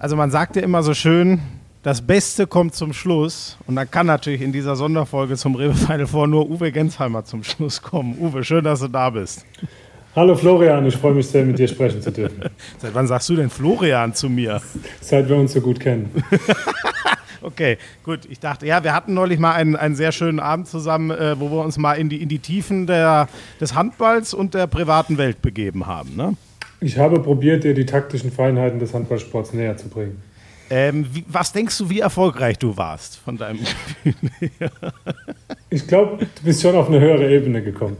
Also 0.01 0.15
man 0.15 0.31
sagt 0.31 0.55
ja 0.55 0.63
immer 0.63 0.81
so 0.81 0.95
schön, 0.95 1.41
das 1.83 2.01
Beste 2.01 2.47
kommt 2.47 2.73
zum 2.73 2.91
Schluss 2.91 3.57
und 3.67 3.75
dann 3.75 3.89
kann 3.89 4.07
natürlich 4.07 4.41
in 4.41 4.51
dieser 4.51 4.75
Sonderfolge 4.75 5.35
zum 5.35 5.53
Rewe 5.53 5.75
Final 5.75 6.07
Four 6.07 6.27
nur 6.27 6.49
Uwe 6.49 6.71
Gensheimer 6.71 7.23
zum 7.23 7.43
Schluss 7.43 7.83
kommen. 7.83 8.17
Uwe, 8.19 8.43
schön, 8.43 8.63
dass 8.63 8.79
du 8.79 8.87
da 8.87 9.11
bist. 9.11 9.45
Hallo 10.15 10.35
Florian, 10.35 10.87
ich 10.87 10.97
freue 10.97 11.13
mich 11.13 11.27
sehr, 11.27 11.45
mit 11.45 11.59
dir 11.59 11.67
sprechen 11.67 12.01
zu 12.01 12.11
dürfen. 12.11 12.41
Seit 12.79 12.95
wann 12.95 13.05
sagst 13.05 13.29
du 13.29 13.35
denn 13.35 13.51
Florian 13.51 14.11
zu 14.15 14.27
mir? 14.27 14.59
Seit 15.01 15.29
wir 15.29 15.35
uns 15.35 15.53
so 15.53 15.61
gut 15.61 15.79
kennen. 15.79 16.09
okay, 17.41 17.77
gut. 18.03 18.21
Ich 18.29 18.39
dachte, 18.39 18.65
ja, 18.65 18.83
wir 18.83 18.93
hatten 18.93 19.13
neulich 19.13 19.39
mal 19.39 19.53
einen, 19.53 19.75
einen 19.75 19.95
sehr 19.95 20.11
schönen 20.11 20.39
Abend 20.39 20.67
zusammen, 20.67 21.11
äh, 21.11 21.39
wo 21.39 21.49
wir 21.49 21.63
uns 21.63 21.77
mal 21.77 21.93
in 21.93 22.09
die, 22.09 22.21
in 22.21 22.29
die 22.29 22.39
Tiefen 22.39 22.87
der, 22.87 23.27
des 23.59 23.75
Handballs 23.75 24.33
und 24.33 24.53
der 24.53 24.67
privaten 24.67 25.17
Welt 25.17 25.41
begeben 25.41 25.87
haben. 25.87 26.15
Ne? 26.15 26.35
Ich 26.79 26.97
habe 26.97 27.19
probiert, 27.19 27.63
dir 27.63 27.73
die 27.73 27.85
taktischen 27.85 28.31
Feinheiten 28.31 28.79
des 28.79 28.93
Handballsports 28.93 29.53
näher 29.53 29.77
zu 29.77 29.87
bringen. 29.87 30.21
Ähm, 30.73 31.05
wie, 31.11 31.25
was 31.27 31.51
denkst 31.51 31.77
du, 31.79 31.89
wie 31.89 31.99
erfolgreich 31.99 32.57
du 32.57 32.77
warst 32.77 33.17
von 33.17 33.37
deinem 33.37 33.59
Gefühl 34.03 34.31
her? 34.57 34.71
Ich 35.69 35.85
glaube, 35.85 36.25
du 36.25 36.43
bist 36.43 36.61
schon 36.61 36.73
auf 36.75 36.87
eine 36.87 37.01
höhere 37.01 37.29
Ebene 37.29 37.61
gekommen. 37.61 37.97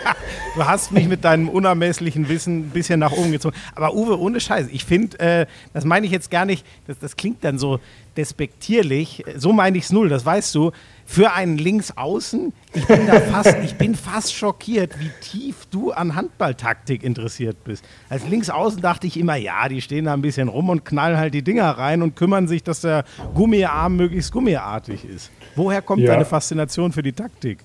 du 0.56 0.64
hast 0.64 0.90
mich 0.90 1.06
mit 1.06 1.22
deinem 1.22 1.48
unermesslichen 1.48 2.28
Wissen 2.28 2.58
ein 2.58 2.70
bisschen 2.70 2.98
nach 2.98 3.12
oben 3.12 3.30
gezogen. 3.30 3.54
Aber 3.76 3.94
Uwe, 3.94 4.18
ohne 4.18 4.40
Scheiß, 4.40 4.66
ich 4.72 4.84
finde, 4.84 5.20
äh, 5.20 5.46
das 5.72 5.84
meine 5.84 6.06
ich 6.06 6.12
jetzt 6.12 6.28
gar 6.28 6.44
nicht, 6.44 6.66
das, 6.88 6.98
das 6.98 7.16
klingt 7.16 7.44
dann 7.44 7.56
so 7.56 7.78
despektierlich. 8.16 9.24
So 9.36 9.52
meine 9.52 9.78
ich 9.78 9.84
es 9.84 9.92
null, 9.92 10.08
das 10.08 10.26
weißt 10.26 10.52
du 10.56 10.72
für 11.10 11.32
einen 11.32 11.56
Linksaußen, 11.56 12.52
ich 12.74 12.86
bin 12.86 13.06
da 13.06 13.18
fast, 13.18 13.56
ich 13.64 13.76
bin 13.76 13.94
fast 13.94 14.34
schockiert, 14.34 15.00
wie 15.00 15.08
tief 15.22 15.64
du 15.70 15.90
an 15.90 16.14
Handballtaktik 16.14 17.02
interessiert 17.02 17.64
bist. 17.64 17.82
Als 18.10 18.28
Linksaußen 18.28 18.82
dachte 18.82 19.06
ich 19.06 19.18
immer, 19.18 19.36
ja, 19.36 19.70
die 19.70 19.80
stehen 19.80 20.04
da 20.04 20.12
ein 20.12 20.20
bisschen 20.20 20.48
rum 20.48 20.68
und 20.68 20.84
knallen 20.84 21.16
halt 21.16 21.32
die 21.32 21.40
Dinger 21.40 21.70
rein 21.70 22.02
und 22.02 22.14
kümmern 22.14 22.46
sich, 22.46 22.62
dass 22.62 22.82
der 22.82 23.04
Gummiarm 23.34 23.96
möglichst 23.96 24.32
gummiartig 24.32 25.06
ist. 25.08 25.30
Woher 25.56 25.80
kommt 25.80 26.02
ja. 26.02 26.12
deine 26.12 26.26
Faszination 26.26 26.92
für 26.92 27.02
die 27.02 27.14
Taktik? 27.14 27.60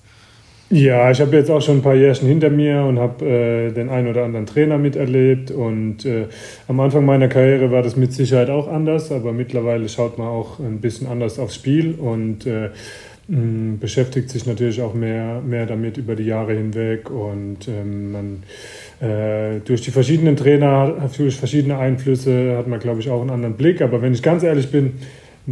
Ja, 0.70 1.10
ich 1.10 1.20
habe 1.20 1.36
jetzt 1.36 1.50
auch 1.50 1.60
schon 1.60 1.76
ein 1.76 1.82
paar 1.82 1.94
Jährchen 1.94 2.26
hinter 2.26 2.48
mir 2.48 2.82
und 2.84 2.98
habe 2.98 3.26
äh, 3.26 3.72
den 3.72 3.90
einen 3.90 4.08
oder 4.08 4.24
anderen 4.24 4.46
Trainer 4.46 4.78
miterlebt. 4.78 5.50
Und 5.50 6.06
äh, 6.06 6.28
am 6.66 6.80
Anfang 6.80 7.04
meiner 7.04 7.28
Karriere 7.28 7.70
war 7.70 7.82
das 7.82 7.94
mit 7.94 8.14
Sicherheit 8.14 8.48
auch 8.48 8.68
anders, 8.68 9.12
aber 9.12 9.34
mittlerweile 9.34 9.86
schaut 9.90 10.16
man 10.16 10.28
auch 10.28 10.60
ein 10.60 10.80
bisschen 10.80 11.06
anders 11.08 11.38
aufs 11.38 11.56
Spiel 11.56 11.94
und 11.96 12.46
äh, 12.46 12.70
beschäftigt 13.26 14.28
sich 14.28 14.44
natürlich 14.44 14.82
auch 14.82 14.92
mehr, 14.92 15.40
mehr 15.40 15.64
damit 15.64 15.96
über 15.96 16.14
die 16.14 16.24
Jahre 16.24 16.52
hinweg 16.52 17.10
und 17.10 17.68
ähm, 17.68 18.12
man 18.12 18.42
äh, 19.00 19.60
durch 19.64 19.80
die 19.80 19.90
verschiedenen 19.90 20.36
Trainer, 20.36 21.08
durch 21.16 21.36
verschiedene 21.36 21.78
Einflüsse 21.78 22.56
hat 22.56 22.66
man, 22.66 22.80
glaube 22.80 23.00
ich, 23.00 23.08
auch 23.08 23.22
einen 23.22 23.30
anderen 23.30 23.54
Blick. 23.54 23.80
Aber 23.80 24.02
wenn 24.02 24.12
ich 24.12 24.22
ganz 24.22 24.42
ehrlich 24.42 24.70
bin, 24.70 24.94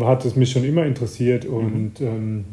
hat 0.00 0.24
es 0.24 0.36
mich 0.36 0.50
schon 0.50 0.64
immer 0.64 0.84
interessiert 0.84 1.46
und 1.46 1.98
mhm. 2.00 2.06
ähm, 2.06 2.44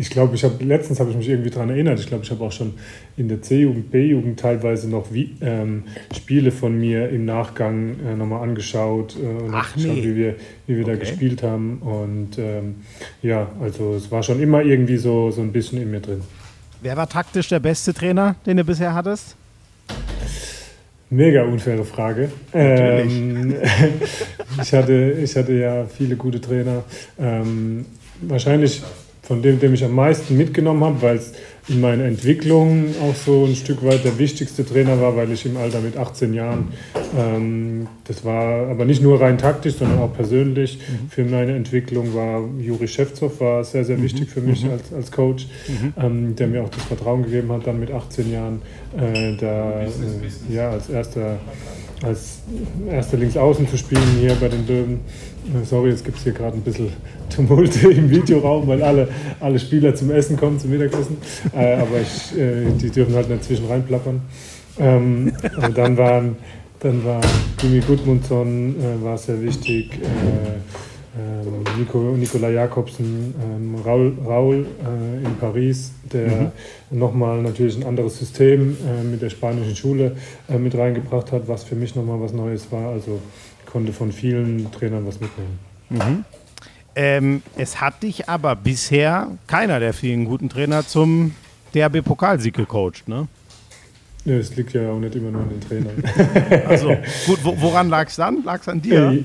ich 0.00 0.08
glaube, 0.08 0.34
ich 0.34 0.44
habe 0.44 0.64
letztens 0.64 0.98
habe 0.98 1.10
ich 1.10 1.16
mich 1.16 1.28
irgendwie 1.28 1.50
daran 1.50 1.68
erinnert. 1.68 2.00
Ich 2.00 2.06
glaube, 2.06 2.24
ich 2.24 2.30
habe 2.30 2.42
auch 2.42 2.52
schon 2.52 2.72
in 3.18 3.28
der 3.28 3.42
C-Jugend, 3.42 3.90
B-Jugend 3.90 4.40
teilweise 4.40 4.88
noch 4.88 5.12
wie, 5.12 5.36
ähm, 5.42 5.84
Spiele 6.16 6.52
von 6.52 6.78
mir 6.78 7.10
im 7.10 7.26
Nachgang 7.26 7.96
äh, 8.00 8.16
nochmal 8.16 8.42
angeschaut 8.42 9.14
äh, 9.16 9.42
und 9.42 9.52
Ach, 9.52 9.74
geschaut, 9.74 9.96
nee. 9.96 10.04
wie 10.04 10.16
wir, 10.16 10.36
wie 10.66 10.76
wir 10.76 10.84
okay. 10.84 10.92
da 10.92 10.98
gespielt 10.98 11.42
haben. 11.42 11.78
Und 11.82 12.38
ähm, 12.38 12.76
ja, 13.20 13.50
also 13.60 13.94
es 13.94 14.10
war 14.10 14.22
schon 14.22 14.40
immer 14.40 14.62
irgendwie 14.62 14.96
so, 14.96 15.30
so 15.30 15.42
ein 15.42 15.52
bisschen 15.52 15.82
in 15.82 15.90
mir 15.90 16.00
drin. 16.00 16.22
Wer 16.80 16.96
war 16.96 17.06
taktisch 17.06 17.48
der 17.48 17.60
beste 17.60 17.92
Trainer, 17.92 18.36
den 18.46 18.56
du 18.56 18.64
bisher 18.64 18.94
hattest? 18.94 19.36
Mega 21.10 21.42
unfaire 21.42 21.84
Frage. 21.84 22.30
Ähm, 22.54 23.54
ich, 24.62 24.72
hatte, 24.72 25.18
ich 25.22 25.36
hatte 25.36 25.52
ja 25.52 25.84
viele 25.84 26.16
gute 26.16 26.40
Trainer. 26.40 26.84
Ähm, 27.18 27.84
wahrscheinlich 28.22 28.80
von 29.30 29.42
dem, 29.42 29.60
dem 29.60 29.74
ich 29.74 29.84
am 29.84 29.94
meisten 29.94 30.36
mitgenommen 30.36 30.82
habe, 30.82 31.02
weil 31.02 31.16
es 31.16 31.32
in 31.68 31.80
meiner 31.80 32.02
Entwicklung 32.02 32.86
auch 33.00 33.14
so 33.14 33.44
ein 33.44 33.54
Stück 33.54 33.84
weit 33.84 34.04
der 34.04 34.18
wichtigste 34.18 34.66
Trainer 34.66 35.00
war, 35.00 35.14
weil 35.14 35.30
ich 35.30 35.46
im 35.46 35.56
Alter 35.56 35.78
mit 35.78 35.96
18 35.96 36.34
Jahren, 36.34 36.72
ähm, 37.16 37.86
das 38.08 38.24
war 38.24 38.66
aber 38.66 38.84
nicht 38.84 39.00
nur 39.00 39.20
rein 39.20 39.38
taktisch, 39.38 39.76
sondern 39.76 40.00
auch 40.00 40.12
persönlich 40.12 40.78
mhm. 40.78 41.10
für 41.10 41.24
meine 41.24 41.54
Entwicklung 41.54 42.12
war 42.12 42.42
Juri 42.58 42.88
Schewzow 42.88 43.40
war 43.40 43.62
sehr, 43.62 43.84
sehr 43.84 43.98
mhm. 43.98 44.02
wichtig 44.02 44.30
für 44.30 44.40
mich 44.40 44.64
mhm. 44.64 44.72
als, 44.72 44.92
als 44.92 45.12
Coach, 45.12 45.46
mhm. 45.68 45.92
ähm, 45.96 46.34
der 46.34 46.48
mir 46.48 46.64
auch 46.64 46.70
das 46.70 46.82
Vertrauen 46.82 47.22
gegeben 47.22 47.52
hat, 47.52 47.68
dann 47.68 47.78
mit 47.78 47.92
18 47.92 48.32
Jahren 48.32 48.62
äh, 48.98 49.36
da 49.36 49.82
äh, 49.82 49.88
ja, 50.52 50.70
als 50.70 50.90
erster 50.90 51.38
als 52.02 52.38
erster 52.90 53.16
Linksaußen 53.18 53.68
zu 53.68 53.76
spielen 53.76 54.02
hier 54.18 54.34
bei 54.34 54.48
den 54.48 54.66
Löwen. 54.66 55.00
Sorry, 55.64 55.90
jetzt 55.90 56.04
gibt 56.04 56.18
es 56.18 56.24
hier 56.24 56.32
gerade 56.32 56.56
ein 56.56 56.62
bisschen 56.62 56.90
Tumult 57.34 57.82
im 57.84 58.10
Videoraum, 58.10 58.66
weil 58.68 58.82
alle, 58.82 59.08
alle 59.40 59.58
Spieler 59.58 59.94
zum 59.94 60.10
Essen 60.10 60.36
kommen, 60.36 60.58
zum 60.58 60.70
Mittagessen. 60.70 61.16
Äh, 61.54 61.74
aber 61.74 62.00
ich, 62.00 62.38
äh, 62.38 62.66
die 62.80 62.90
dürfen 62.90 63.14
halt 63.14 63.28
nicht 63.28 63.44
zwischen 63.44 63.66
reinplappern. 63.66 64.20
Ähm, 64.78 65.32
und 65.64 65.78
dann 65.78 65.96
waren, 65.96 66.36
dann 66.80 67.04
war 67.04 67.20
Jimmy 67.60 67.80
Gudmundsson 67.80 68.76
äh, 68.76 69.04
war 69.04 69.18
sehr 69.18 69.42
wichtig. 69.42 69.94
Äh, 69.94 70.60
ähm, 71.12 71.64
Nico, 71.76 71.98
Nikola 72.16 72.50
Jakobsen, 72.50 73.34
ähm, 73.42 73.74
Raul, 73.84 74.16
Raul 74.24 74.64
äh, 74.64 75.26
in 75.26 75.36
Paris, 75.40 75.92
der 76.12 76.52
mhm. 76.90 76.98
nochmal 76.98 77.42
natürlich 77.42 77.76
ein 77.76 77.84
anderes 77.84 78.18
System 78.18 78.76
äh, 78.86 79.02
mit 79.02 79.20
der 79.20 79.30
spanischen 79.30 79.74
Schule 79.74 80.16
äh, 80.48 80.56
mit 80.56 80.76
reingebracht 80.76 81.32
hat, 81.32 81.48
was 81.48 81.64
für 81.64 81.74
mich 81.74 81.96
nochmal 81.96 82.20
was 82.20 82.32
Neues 82.32 82.70
war. 82.70 82.90
Also 82.90 83.18
konnte 83.70 83.92
von 83.92 84.12
vielen 84.12 84.70
Trainern 84.72 85.06
was 85.06 85.20
mitnehmen. 85.20 85.58
Mhm. 85.88 86.24
Ähm, 86.96 87.42
es 87.56 87.80
hat 87.80 88.02
dich 88.02 88.28
aber 88.28 88.56
bisher 88.56 89.28
keiner 89.46 89.80
der 89.80 89.92
vielen 89.92 90.24
guten 90.24 90.48
Trainer 90.48 90.86
zum 90.86 91.34
DRB-Pokalsieg 91.74 92.54
gecoacht, 92.54 93.08
ne? 93.08 93.28
Ja, 94.24 94.34
es 94.34 94.54
liegt 94.54 94.74
ja 94.74 94.90
auch 94.90 94.98
nicht 94.98 95.14
immer 95.14 95.30
nur 95.30 95.42
an 95.42 95.48
den 95.48 95.60
Trainern. 95.60 96.02
also, 96.68 96.88
gut, 97.26 97.38
woran 97.42 97.88
lag 97.88 98.08
es 98.08 98.16
dann? 98.16 98.44
Lag 98.44 98.60
es 98.60 98.68
an 98.68 98.82
dir? 98.82 99.24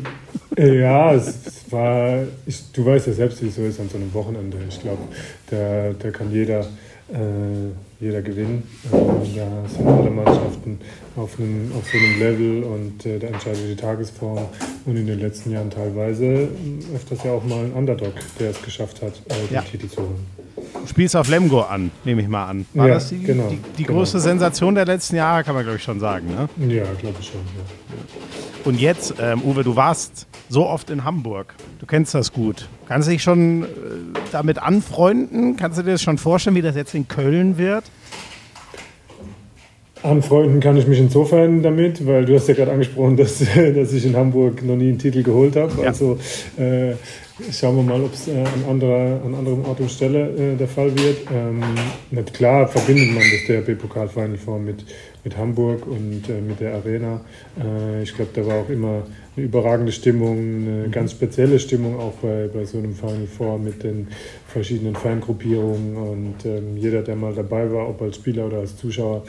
Ja, 0.58 1.14
es 1.14 1.70
war, 1.70 2.20
ich, 2.46 2.72
du 2.72 2.86
weißt 2.86 3.08
ja 3.08 3.14
selbst, 3.14 3.44
wie 3.44 3.48
es 3.48 3.56
so 3.56 3.64
ist 3.64 3.80
an 3.80 3.90
so 3.90 3.98
einem 3.98 4.14
Wochenende. 4.14 4.58
Ich 4.70 4.80
glaube, 4.80 5.02
da, 5.50 5.92
da 6.00 6.12
kann 6.12 6.32
jeder, 6.32 6.62
äh, 7.12 7.74
jeder 8.00 8.22
gewinnen. 8.22 8.64
Äh, 8.86 9.38
da 9.38 9.68
sind 9.68 9.86
alle 9.86 10.12
Mannschaften 10.12 10.80
auf, 11.16 11.40
einem, 11.40 11.72
auf 11.78 11.86
so 11.90 11.98
einem 11.98 12.20
Level 12.20 12.64
und 12.64 13.06
äh, 13.06 13.20
da 13.20 13.28
entscheidet 13.28 13.70
die 13.70 13.76
Tagesform. 13.76 14.46
Und 14.86 14.98
in 14.98 15.08
den 15.08 15.20
letzten 15.20 15.52
Jahren 15.52 15.70
teilweise 15.70 16.26
äh, 16.26 16.50
öfters 16.96 17.24
ja 17.24 17.32
auch 17.32 17.44
mal 17.44 17.66
ein 17.66 17.72
Underdog, 17.74 18.14
der 18.40 18.52
es 18.52 18.62
geschafft 18.62 19.02
hat, 19.02 19.14
äh, 19.30 19.48
den 19.48 19.56
ja. 19.56 19.62
Titel 19.62 19.88
zu 19.88 20.02
holen. 20.02 20.26
Du 20.56 20.88
spielst 20.88 21.16
auf 21.16 21.28
Lemgo 21.28 21.62
an, 21.62 21.92
nehme 22.04 22.22
ich 22.22 22.28
mal 22.28 22.46
an. 22.46 22.66
War 22.74 22.88
ja, 22.88 22.94
das 22.96 23.10
die, 23.10 23.20
genau, 23.20 23.50
die, 23.50 23.60
die 23.78 23.84
genau. 23.84 24.00
größte 24.00 24.20
Sensation 24.20 24.76
der 24.76 24.86
letzten 24.86 25.16
Jahre, 25.16 25.44
kann 25.44 25.56
man 25.56 25.64
glaube 25.64 25.78
ich 25.78 25.84
schon 25.84 26.00
sagen, 26.00 26.28
ne? 26.28 26.48
Ja, 26.74 26.84
glaube 27.00 27.16
ich 27.20 27.28
schon. 27.28 27.42
Ja. 27.42 28.66
Und 28.66 28.80
jetzt, 28.80 29.16
ähm, 29.20 29.42
Uwe, 29.44 29.64
du 29.64 29.76
warst 29.76 30.28
so 30.50 30.66
oft 30.66 30.90
in 30.90 31.04
Hamburg. 31.04 31.54
Du 31.80 31.86
kennst 31.86 32.14
das 32.14 32.34
gut. 32.34 32.68
Kannst 32.88 33.08
du 33.08 33.12
dich 33.12 33.24
schon 33.24 33.64
äh, 33.64 33.66
damit 34.32 34.60
anfreunden? 34.60 35.56
Kannst 35.56 35.78
du 35.78 35.84
dir 35.84 35.92
das 35.92 36.02
schon 36.02 36.18
vorstellen, 36.18 36.56
wie 36.56 36.62
das 36.62 36.76
jetzt 36.76 36.94
in 36.96 37.08
Köln 37.08 37.58
wird? 37.58 37.84
Anfreunden 40.06 40.60
kann 40.60 40.78
ich 40.78 40.88
mich 40.88 41.00
insofern 41.00 41.62
damit, 41.64 42.06
weil 42.06 42.26
du 42.26 42.36
hast 42.36 42.48
ja 42.48 42.54
gerade 42.54 42.72
angesprochen, 42.72 43.18
dass, 43.18 43.40
dass 43.76 43.94
ich 43.94 44.06
in 44.06 44.16
Hamburg 44.16 44.64
noch 44.64 44.76
nie 44.76 44.90
einen 44.90 45.00
Titel 45.00 45.24
geholt 45.24 45.56
habe. 45.56 45.82
Ja. 45.82 45.88
Also 45.88 46.18
äh, 46.58 46.94
schauen 47.52 47.76
wir 47.76 47.84
mal, 47.84 48.02
ob 48.02 48.14
es 48.14 48.28
äh, 48.28 48.40
an, 48.40 48.70
anderer, 48.70 49.22
an 49.26 49.36
anderem 49.36 49.66
Ort 49.66 49.80
und 49.82 49.92
Stelle 49.92 50.54
äh, 50.54 50.56
der 50.56 50.68
Fall 50.68 50.98
wird. 50.98 51.28
Ähm, 51.34 51.62
nicht 52.12 52.34
klar 52.34 52.68
verbindet 52.68 53.14
man 53.14 53.24
das 53.24 53.46
DRB-Pokal 53.48 54.08
Final 54.08 54.38
Four 54.38 54.60
mit, 54.60 54.86
mit 55.24 55.38
Hamburg 55.38 55.86
und 55.88 56.30
äh, 56.30 56.40
mit 56.42 56.60
der 56.60 56.76
Arena. 56.76 57.22
Äh, 57.60 58.04
ich 58.04 58.16
glaube, 58.16 58.32
da 58.34 58.46
war 58.46 58.56
auch 58.62 58.70
immer 58.70 59.04
eine 59.36 59.46
überragende 59.46 59.92
Stimmung, 59.92 60.38
eine 60.38 60.88
mhm. 60.88 60.92
ganz 60.92 61.12
spezielle 61.12 61.60
Stimmung 61.60 62.00
auch 62.00 62.14
bei, 62.22 62.48
bei 62.54 62.64
so 62.64 62.78
einem 62.78 62.94
Final 62.94 63.28
Four 63.28 63.60
mit 63.60 63.84
den 63.84 64.08
verschiedenen 64.48 64.96
Fangruppierungen 64.96 65.98
und 65.98 66.46
ähm, 66.46 66.78
jeder, 66.78 67.02
der 67.02 67.16
mal 67.16 67.34
dabei 67.34 67.72
war, 67.72 67.90
ob 67.90 68.02
als 68.02 68.16
Spieler 68.16 68.46
oder 68.46 68.60
als 68.60 68.78
Zuschauer, 68.78 69.24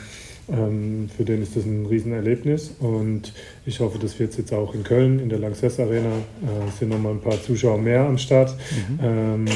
ähm, 0.49 1.09
für 1.17 1.25
den 1.25 1.43
ist 1.43 1.57
das 1.57 1.65
ein 1.65 1.87
Riesenerlebnis 1.87 2.73
und 2.81 3.33
ich 3.65 3.81
hoffe, 3.81 3.99
das 3.99 4.19
wird 4.19 4.37
jetzt 4.37 4.53
auch 4.53 4.75
in 4.75 4.85
Köln 4.85 5.19
in 5.19 5.29
der 5.29 5.39
Lanxess 5.39 5.81
Arena. 5.81 6.09
Äh, 6.09 6.71
sind 6.79 6.91
nochmal 6.91 7.13
ein 7.13 7.21
paar 7.21 7.41
Zuschauer 7.43 7.79
mehr 7.79 8.03
am 8.03 8.19
Start. 8.19 8.55
Mhm. 8.89 8.99
Ähm, 9.03 9.47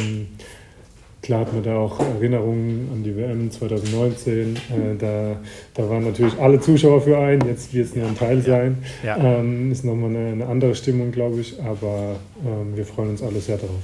Klar 1.22 1.40
hat 1.40 1.52
man 1.52 1.62
da 1.62 1.76
auch 1.76 2.00
Erinnerungen 2.00 2.88
an 2.92 3.04
die 3.04 3.14
WM 3.14 3.50
2019. 3.50 4.56
Äh, 4.56 4.96
da, 4.98 5.36
da 5.74 5.90
waren 5.90 6.04
natürlich 6.04 6.38
alle 6.38 6.60
Zuschauer 6.60 7.02
für 7.02 7.18
einen. 7.18 7.46
Jetzt 7.46 7.74
wird 7.74 7.88
es 7.88 7.94
nur 7.94 8.06
ein 8.06 8.16
Teil 8.16 8.40
sein. 8.40 8.78
Ja. 9.04 9.18
Ähm, 9.18 9.70
ist 9.70 9.84
nochmal 9.84 10.10
eine, 10.10 10.32
eine 10.32 10.46
andere 10.46 10.74
Stimmung, 10.74 11.12
glaube 11.12 11.40
ich. 11.40 11.60
Aber 11.62 12.16
ähm, 12.42 12.74
wir 12.74 12.86
freuen 12.86 13.10
uns 13.10 13.22
alle 13.22 13.40
sehr 13.40 13.58
darauf. 13.58 13.80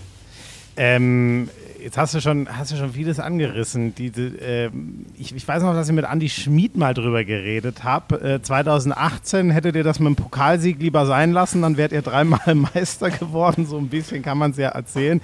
Ähm, 0.76 1.48
jetzt 1.86 1.96
hast 1.98 2.14
du 2.14 2.20
schon, 2.20 2.48
hast 2.50 2.72
du 2.72 2.76
schon 2.76 2.92
vieles 2.92 3.20
angerissen. 3.20 3.94
Diese, 3.94 4.22
äh, 4.22 4.70
ich, 5.16 5.34
ich, 5.34 5.46
weiß 5.46 5.62
noch, 5.62 5.72
dass 5.72 5.88
ich 5.88 5.94
mit 5.94 6.04
Andy 6.04 6.28
Schmid 6.28 6.76
mal 6.76 6.94
drüber 6.94 7.24
geredet 7.24 7.84
habe. 7.84 8.20
Äh, 8.20 8.42
2018 8.42 9.50
hättet 9.50 9.76
ihr 9.76 9.84
das 9.84 10.00
mit 10.00 10.08
dem 10.08 10.16
Pokalsieg 10.16 10.80
lieber 10.80 11.06
sein 11.06 11.32
lassen, 11.32 11.62
dann 11.62 11.76
wärt 11.76 11.92
ihr 11.92 12.02
dreimal 12.02 12.54
Meister 12.74 13.10
geworden. 13.10 13.66
So 13.66 13.78
ein 13.78 13.88
bisschen 13.88 14.22
kann 14.22 14.36
man 14.36 14.50
es 14.50 14.56
ja 14.56 14.70
erzählen. 14.70 15.20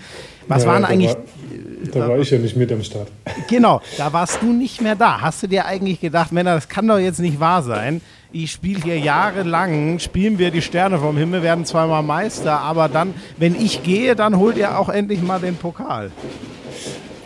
Was 0.47 0.63
ja, 0.63 0.71
waren 0.71 0.85
eigentlich. 0.85 1.11
War, 1.15 1.93
da 1.93 2.09
war 2.09 2.19
ich 2.21 2.31
ja 2.31 2.39
nicht 2.39 2.57
mit 2.57 2.71
am 2.71 2.83
Start. 2.85 3.09
Genau, 3.49 3.81
da 3.99 4.13
warst 4.13 4.41
du 4.41 4.53
nicht 4.53 4.81
mehr 4.81 4.95
da. 4.95 5.21
Hast 5.21 5.43
du 5.43 5.49
dir 5.49 5.67
eigentlich 5.67 6.01
gedacht, 6.01 6.31
Männer, 6.31 6.55
das 6.55 6.69
kann 6.69 6.87
doch 6.87 6.99
jetzt 6.99 7.19
nicht 7.19 7.41
wahr 7.41 7.63
sein? 7.63 8.01
Ich 8.33 8.51
spiele 8.51 8.81
hier 8.83 8.99
jahrelang, 8.99 9.99
spielen 9.99 10.39
wir 10.39 10.51
die 10.51 10.63
Sterne 10.63 10.99
vom 10.99 11.17
Himmel, 11.17 11.43
werden 11.43 11.65
zweimal 11.65 12.03
Meister, 12.03 12.61
aber 12.61 12.89
dann, 12.89 13.15
wenn 13.37 13.55
ich 13.55 13.83
gehe, 13.83 14.17
dann 14.17 14.39
holt 14.39 14.57
ihr 14.57 14.79
auch 14.79 14.89
endlich 14.89 15.23
mal 15.23 15.41
den 15.41 15.57
Pokal. 15.57 16.11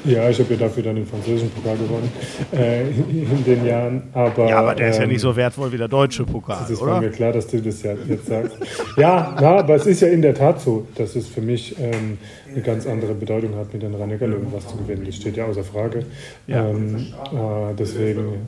Ja, 0.07 0.31
ich 0.31 0.39
habe 0.39 0.55
ja 0.55 0.61
dafür 0.61 0.85
dann 0.85 0.95
den 0.95 1.07
französischen 1.07 1.51
Pokal 1.51 1.77
gewonnen 1.77 2.13
äh, 2.53 2.83
in 2.91 3.45
den 3.45 3.67
Jahren. 3.67 4.05
Aber, 4.13 4.49
ja, 4.49 4.59
aber 4.59 4.75
der 4.75 4.87
ähm, 4.87 4.93
ist 4.93 4.99
ja 4.99 5.03
ähm, 5.03 5.11
nicht 5.11 5.21
so 5.21 5.35
wertvoll 5.35 5.73
wie 5.73 5.79
der 5.79 5.89
deutsche 5.89 6.25
Pokal. 6.25 6.59
Das 6.61 6.71
ist 6.71 6.81
oder? 6.81 7.01
mir 7.01 7.11
klar, 7.11 7.33
dass 7.33 7.49
du 7.49 7.61
das 7.61 7.83
ja 7.83 7.95
jetzt 8.09 8.27
sagst. 8.27 8.57
ja, 8.97 9.35
na, 9.41 9.59
aber 9.59 9.75
es 9.75 9.87
ist 9.87 10.01
ja 10.03 10.09
in 10.09 10.23
der 10.23 10.35
Tat 10.35 10.61
so, 10.61 10.87
dass 10.95 11.17
es 11.17 11.27
für 11.27 11.41
mich 11.41 11.75
ähm, 11.81 12.19
eine 12.53 12.63
ganz 12.63 12.87
andere 12.87 13.15
Bedeutung 13.15 13.57
hat, 13.57 13.73
mit 13.73 13.83
den 13.83 13.95
rhein 13.95 14.11
löwen 14.11 14.47
was 14.53 14.69
zu 14.69 14.77
gewinnen. 14.77 15.05
Das 15.07 15.17
steht 15.17 15.37
ja 15.37 15.45
außer 15.45 15.65
Frage. 15.65 16.07
Ja. 16.47 16.69
Ähm, 16.69 17.09
äh, 17.33 17.75
deswegen 17.77 18.47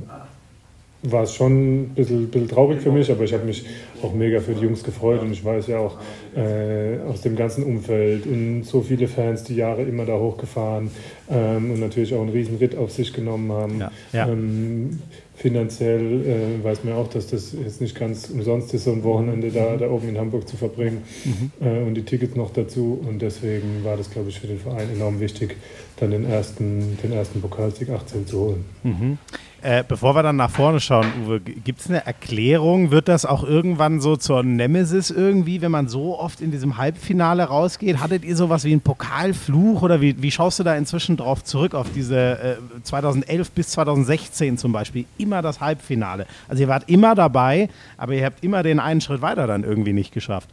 war 1.03 1.23
es 1.23 1.35
schon 1.35 1.83
ein 1.83 1.89
bisschen, 1.91 2.29
bisschen, 2.29 2.49
traurig 2.49 2.81
für 2.81 2.91
mich, 2.91 3.11
aber 3.11 3.23
ich 3.23 3.33
habe 3.33 3.45
mich 3.45 3.65
auch 4.03 4.13
mega 4.15 4.41
für 4.41 4.55
die 4.55 4.63
Jungs 4.63 4.83
gefreut 4.83 5.21
und 5.23 5.33
ich 5.33 5.45
weiß 5.45 5.69
ja 5.69 5.79
auch 5.79 5.97
äh, 6.35 6.99
aus 7.09 7.21
dem 7.21 7.37
ganzen 7.37 7.63
Umfeld 7.63 8.27
und 8.27 8.65
so 8.65 8.81
viele 8.81 9.07
Fans 9.07 9.45
die 9.45 9.55
Jahre 9.55 9.83
immer 9.83 10.05
da 10.05 10.19
hochgefahren 10.19 10.91
ähm, 11.31 11.71
und 11.71 11.81
natürlich 11.81 12.15
auch 12.15 12.21
einen 12.21 12.31
riesen 12.31 12.57
Ritt 12.57 12.77
auf 12.77 12.91
sich 12.91 13.13
genommen 13.13 13.53
haben. 13.53 13.81
Ja, 13.81 13.93
ja. 14.13 14.29
Ähm, 14.29 14.99
finanziell 15.37 16.61
äh, 16.61 16.65
weiß 16.65 16.83
man 16.83 16.95
auch, 16.95 17.09
dass 17.09 17.29
das 17.29 17.53
jetzt 17.53 17.81
nicht 17.81 17.97
ganz 17.97 18.29
umsonst 18.29 18.75
ist, 18.75 18.85
so 18.85 18.93
ein 18.93 19.05
Wochenende 19.05 19.51
da, 19.53 19.77
da 19.77 19.89
oben 19.89 20.09
in 20.09 20.19
Hamburg 20.19 20.49
zu 20.49 20.57
verbringen 20.57 21.05
mhm. 21.25 21.65
äh, 21.65 21.79
und 21.85 21.95
die 21.95 22.03
Tickets 22.03 22.35
noch 22.35 22.53
dazu 22.53 23.01
und 23.09 23.23
deswegen 23.23 23.85
war 23.85 23.97
das, 23.97 24.11
glaube 24.11 24.31
ich, 24.31 24.41
für 24.41 24.49
den 24.49 24.59
Verein 24.59 24.89
enorm 24.93 25.21
wichtig, 25.21 25.57
dann 26.01 26.11
den 26.11 26.25
ersten, 26.25 26.99
den 27.03 27.13
ersten 27.13 27.41
Pokalsieg 27.41 27.91
18 27.91 28.27
zu 28.27 28.41
holen. 28.41 28.65
Mhm. 28.83 29.19
Äh, 29.61 29.83
bevor 29.87 30.15
wir 30.15 30.23
dann 30.23 30.37
nach 30.37 30.51
vorne 30.51 30.79
schauen, 30.79 31.07
Uwe, 31.25 31.41
gibt 31.41 31.81
es 31.81 31.89
eine 31.89 32.07
Erklärung? 32.07 32.93
Wird 32.93 33.09
das 33.09 33.27
auch 33.27 33.43
irgendwann 33.43 34.01
so 34.01 34.17
zur 34.17 34.45
Nemesis 34.45 35.11
irgendwie, 35.11 35.61
wenn 35.63 35.73
man 35.73 35.89
so 35.89 36.17
oft 36.17 36.41
in 36.41 36.53
diesem 36.53 36.77
Halbfinale 36.77 37.43
rausgeht? 37.43 37.99
Hattet 37.99 38.25
ihr 38.25 38.37
sowas 38.37 38.63
wie 38.63 38.71
einen 38.71 38.83
Pokalfluch 38.83 39.83
oder 39.83 40.01
wie, 40.01 40.23
wie 40.23 40.31
schaust 40.31 40.61
du 40.61 40.63
da 40.63 40.77
inzwischen 40.77 41.17
drauf 41.17 41.43
zurück 41.43 41.75
auf 41.75 41.89
diese 41.93 42.39
äh, 42.39 42.83
2011 42.85 43.51
bis 43.51 43.71
2016 43.71 44.59
zum 44.59 44.71
Beispiel? 44.71 45.07
Immer 45.19 45.43
das 45.43 45.61
Halbfinale. 45.61 46.27
Also 46.47 46.63
ihr 46.63 46.69
wart 46.69 46.89
immer 46.89 47.17
dabei, 47.17 47.69
aber 47.97 48.15
ihr 48.15 48.25
habt 48.25 48.45
immer 48.45 48.63
den 48.63 48.79
einen 48.79 49.01
Schritt 49.01 49.23
weiter 49.23 49.49
dann 49.49 49.65
irgendwie 49.65 49.93
nicht 49.93 50.15
geschafft. 50.15 50.49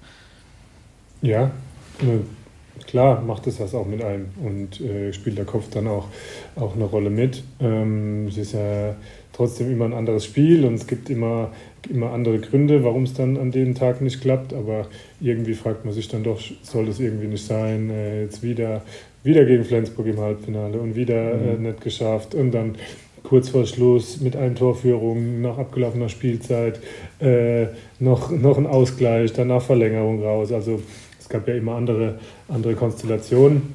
Ja, 1.22 1.51
klar 2.95 3.22
macht 3.22 3.45
es 3.45 3.57
das 3.57 3.76
auch 3.76 3.85
mit 3.85 4.01
einem 4.01 4.27
und 4.41 4.80
äh, 4.80 5.11
spielt 5.11 5.38
der 5.38 5.43
Kopf 5.43 5.65
dann 5.69 5.85
auch, 5.85 6.07
auch 6.55 6.76
eine 6.76 6.85
Rolle 6.85 7.09
mit. 7.09 7.43
Ähm, 7.59 8.27
es 8.30 8.38
ist 8.38 8.53
ja 8.53 8.95
trotzdem 9.34 9.69
immer 9.69 9.84
ein 9.84 9.93
anderes 9.93 10.23
Spiel 10.23 10.63
und 10.63 10.76
es 10.76 10.88
gibt 10.88 11.09
immer, 11.09 11.51
immer 11.89 12.13
andere 12.13 12.39
Gründe, 12.39 12.85
warum 12.85 13.03
es 13.03 13.13
dann 13.13 13.35
an 13.35 13.51
dem 13.51 13.76
Tag 13.76 13.99
nicht 13.99 14.22
klappt, 14.22 14.53
aber 14.53 14.88
irgendwie 15.19 15.55
fragt 15.55 15.84
man 15.84 15.93
sich 15.93 16.07
dann 16.07 16.23
doch, 16.23 16.39
soll 16.61 16.85
das 16.85 17.01
irgendwie 17.01 17.27
nicht 17.27 17.45
sein, 17.45 17.89
äh, 17.89 18.22
jetzt 18.22 18.41
wieder, 18.43 18.81
wieder 19.23 19.43
gegen 19.43 19.65
Flensburg 19.65 20.07
im 20.07 20.22
Halbfinale 20.22 20.80
und 20.80 20.95
wieder 20.95 21.34
äh, 21.34 21.57
mhm. 21.57 21.63
nicht 21.63 21.81
geschafft 21.81 22.34
und 22.34 22.51
dann 22.51 22.76
kurz 23.23 23.49
vor 23.49 23.65
Schluss 23.65 24.22
mit 24.22 24.38
einer 24.38 24.55
Torführung 24.55 25.41
nach 25.41 25.57
abgelaufener 25.57 26.07
Spielzeit 26.07 26.80
äh, 27.19 27.65
noch, 27.99 28.31
noch 28.31 28.57
ein 28.57 28.67
Ausgleich, 28.67 29.34
danach 29.34 29.63
Verlängerung 29.63 30.23
raus. 30.23 30.53
Also 30.53 30.80
es 31.26 31.30
gab 31.30 31.47
ja 31.47 31.56
immer 31.56 31.73
andere, 31.73 32.19
andere 32.47 32.76
Konstellationen, 32.76 33.73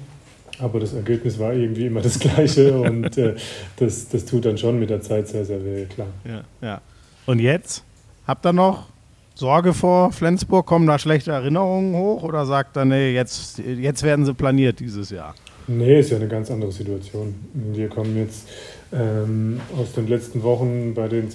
aber 0.60 0.78
das 0.78 0.92
Ergebnis 0.92 1.36
war 1.40 1.52
irgendwie 1.52 1.86
immer 1.86 2.00
das 2.00 2.20
gleiche 2.20 2.72
und 2.80 3.18
äh, 3.18 3.34
das, 3.76 4.08
das 4.08 4.24
tut 4.24 4.44
dann 4.44 4.56
schon 4.56 4.78
mit 4.78 4.88
der 4.88 5.00
Zeit 5.00 5.26
sehr, 5.26 5.44
sehr 5.44 5.64
weh, 5.64 5.84
klar. 5.86 6.06
Ja, 6.24 6.42
ja. 6.62 6.80
Und 7.26 7.40
jetzt? 7.40 7.82
Habt 8.24 8.46
ihr 8.46 8.52
noch 8.52 8.86
Sorge 9.34 9.74
vor 9.74 10.12
Flensburg? 10.12 10.64
Kommen 10.64 10.86
da 10.86 10.96
schlechte 11.00 11.32
Erinnerungen 11.32 11.96
hoch 11.96 12.22
oder 12.22 12.46
sagt 12.46 12.76
er, 12.76 12.84
nee, 12.84 13.14
jetzt, 13.14 13.58
jetzt 13.58 14.04
werden 14.04 14.24
sie 14.24 14.32
planiert 14.32 14.78
dieses 14.78 15.10
Jahr? 15.10 15.34
Nee, 15.66 15.98
ist 15.98 16.10
ja 16.10 16.18
eine 16.18 16.28
ganz 16.28 16.52
andere 16.52 16.70
Situation. 16.70 17.34
Wir 17.52 17.88
kommen 17.88 18.16
jetzt 18.16 18.48
ähm, 18.92 19.60
aus 19.78 19.92
den 19.92 20.08
letzten 20.08 20.42
Wochen, 20.42 20.94
bei 20.94 21.08
denen 21.08 21.28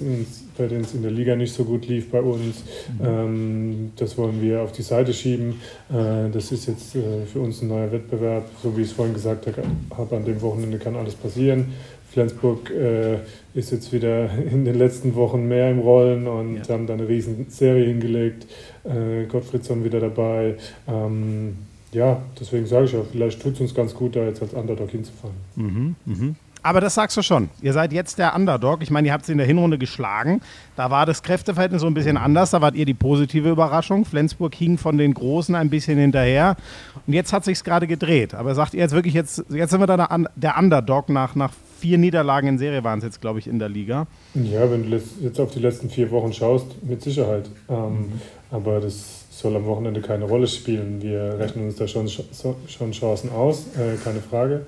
es 0.58 0.94
in 0.94 1.02
der 1.02 1.12
Liga 1.12 1.36
nicht 1.36 1.54
so 1.54 1.64
gut 1.64 1.88
lief 1.88 2.12
bei 2.12 2.22
uns. 2.22 2.64
Mhm. 3.00 3.06
Ähm, 3.06 3.92
das 3.96 4.18
wollen 4.18 4.42
wir 4.42 4.62
auf 4.62 4.72
die 4.72 4.82
Seite 4.82 5.14
schieben. 5.14 5.62
Äh, 5.90 6.30
das 6.32 6.52
ist 6.52 6.68
jetzt 6.68 6.96
äh, 6.96 7.26
für 7.32 7.40
uns 7.40 7.62
ein 7.62 7.70
neuer 7.70 7.92
Wettbewerb. 7.92 8.46
So 8.62 8.76
wie 8.76 8.82
ich 8.82 8.88
es 8.88 8.94
vorhin 8.94 9.14
gesagt 9.14 9.48
habe, 9.48 10.16
an 10.16 10.26
dem 10.26 10.42
Wochenende 10.42 10.78
kann 10.78 10.96
alles 10.96 11.16
passieren. 11.16 11.68
Flensburg 12.12 12.72
äh, 12.72 13.18
ist 13.54 13.72
jetzt 13.72 13.92
wieder 13.92 14.30
in 14.52 14.66
den 14.66 14.76
letzten 14.76 15.16
Wochen 15.16 15.48
mehr 15.48 15.72
im 15.72 15.80
Rollen 15.80 16.28
und 16.28 16.58
ja. 16.58 16.74
haben 16.74 16.88
da 16.88 16.94
eine 16.94 17.08
riesen 17.08 17.48
Serie 17.50 17.86
hingelegt. 17.86 18.48
Äh, 18.84 19.26
Gottfriedsson 19.26 19.84
wieder 19.84 20.00
dabei. 20.00 20.56
Ähm, 20.88 21.56
ja, 21.92 22.22
deswegen 22.40 22.66
sage 22.66 22.86
ich 22.86 22.92
ja, 22.92 23.00
vielleicht 23.10 23.42
tut 23.42 23.54
es 23.54 23.62
uns 23.62 23.74
ganz 23.74 23.94
gut, 23.94 24.16
da 24.18 24.26
jetzt 24.26 24.42
als 24.42 24.54
Underdog 24.54 24.92
hinzufahren. 24.92 25.36
Mhm, 25.56 25.96
mh. 26.06 26.36
Aber 26.66 26.82
das 26.82 26.96
sagst 26.96 27.16
du 27.16 27.22
schon. 27.22 27.50
Ihr 27.62 27.74
seid 27.74 27.94
jetzt 27.94 28.18
der 28.18 28.36
Underdog. 28.36 28.82
Ich 28.82 28.90
meine, 28.90 29.08
ihr 29.08 29.14
habt 29.14 29.24
sie 29.24 29.34
in 29.34 29.38
der 29.38 29.46
Hinrunde 29.46 29.78
geschlagen. 29.78 30.42
Da 30.76 30.90
war 30.90 31.06
das 31.06 31.22
Kräfteverhältnis 31.22 31.82
so 31.82 31.88
ein 31.88 31.94
bisschen 31.94 32.18
anders. 32.18 32.50
Da 32.50 32.60
wart 32.60 32.74
ihr 32.74 32.86
die 32.86 32.96
positive 32.96 33.52
Überraschung. 33.52 34.04
Flensburg 34.04 34.56
hing 34.56 34.80
von 34.80 34.98
den 34.98 35.14
Großen 35.14 35.54
ein 35.54 35.70
bisschen 35.70 36.00
hinterher. 36.00 36.58
Und 37.06 37.14
jetzt 37.14 37.34
hat 37.34 37.46
sich 37.46 37.64
gerade 37.64 37.86
gedreht. 37.86 38.34
Aber 38.34 38.56
sagt 38.56 38.74
ihr 38.74 38.80
jetzt 38.80 38.96
wirklich, 38.96 39.14
jetzt, 39.14 39.46
jetzt 39.50 39.70
sind 39.70 39.80
wir 39.80 39.86
da 39.86 40.18
der 40.36 40.58
Underdog 40.58 41.10
nach, 41.10 41.36
nach 41.36 41.52
vier 41.80 42.00
Niederlagen 42.00 42.48
in 42.48 42.58
Serie 42.58 42.84
waren 42.84 42.98
es 42.98 43.06
jetzt, 43.06 43.22
glaube 43.22 43.38
ich, 43.38 43.46
in 43.46 43.60
der 43.60 43.70
Liga. 43.70 44.08
Ja, 44.34 44.72
wenn 44.72 44.90
du 44.90 45.00
jetzt 45.22 45.40
auf 45.40 45.52
die 45.52 45.60
letzten 45.60 45.92
vier 45.92 46.10
Wochen 46.10 46.34
schaust, 46.34 46.84
mit 46.84 47.00
Sicherheit. 47.04 47.48
Ähm, 47.70 47.76
mhm. 47.76 48.22
Aber 48.50 48.80
das 48.80 49.26
soll 49.30 49.56
am 49.56 49.66
Wochenende 49.66 50.02
keine 50.02 50.26
Rolle 50.26 50.48
spielen. 50.48 51.02
Wir 51.02 51.38
rechnen 51.38 51.66
uns 51.66 51.76
da 51.76 51.88
schon, 51.88 52.08
schon 52.08 52.92
Chancen 52.92 53.32
aus, 53.32 53.66
äh, 53.76 53.98
keine 54.04 54.22
Frage. 54.22 54.66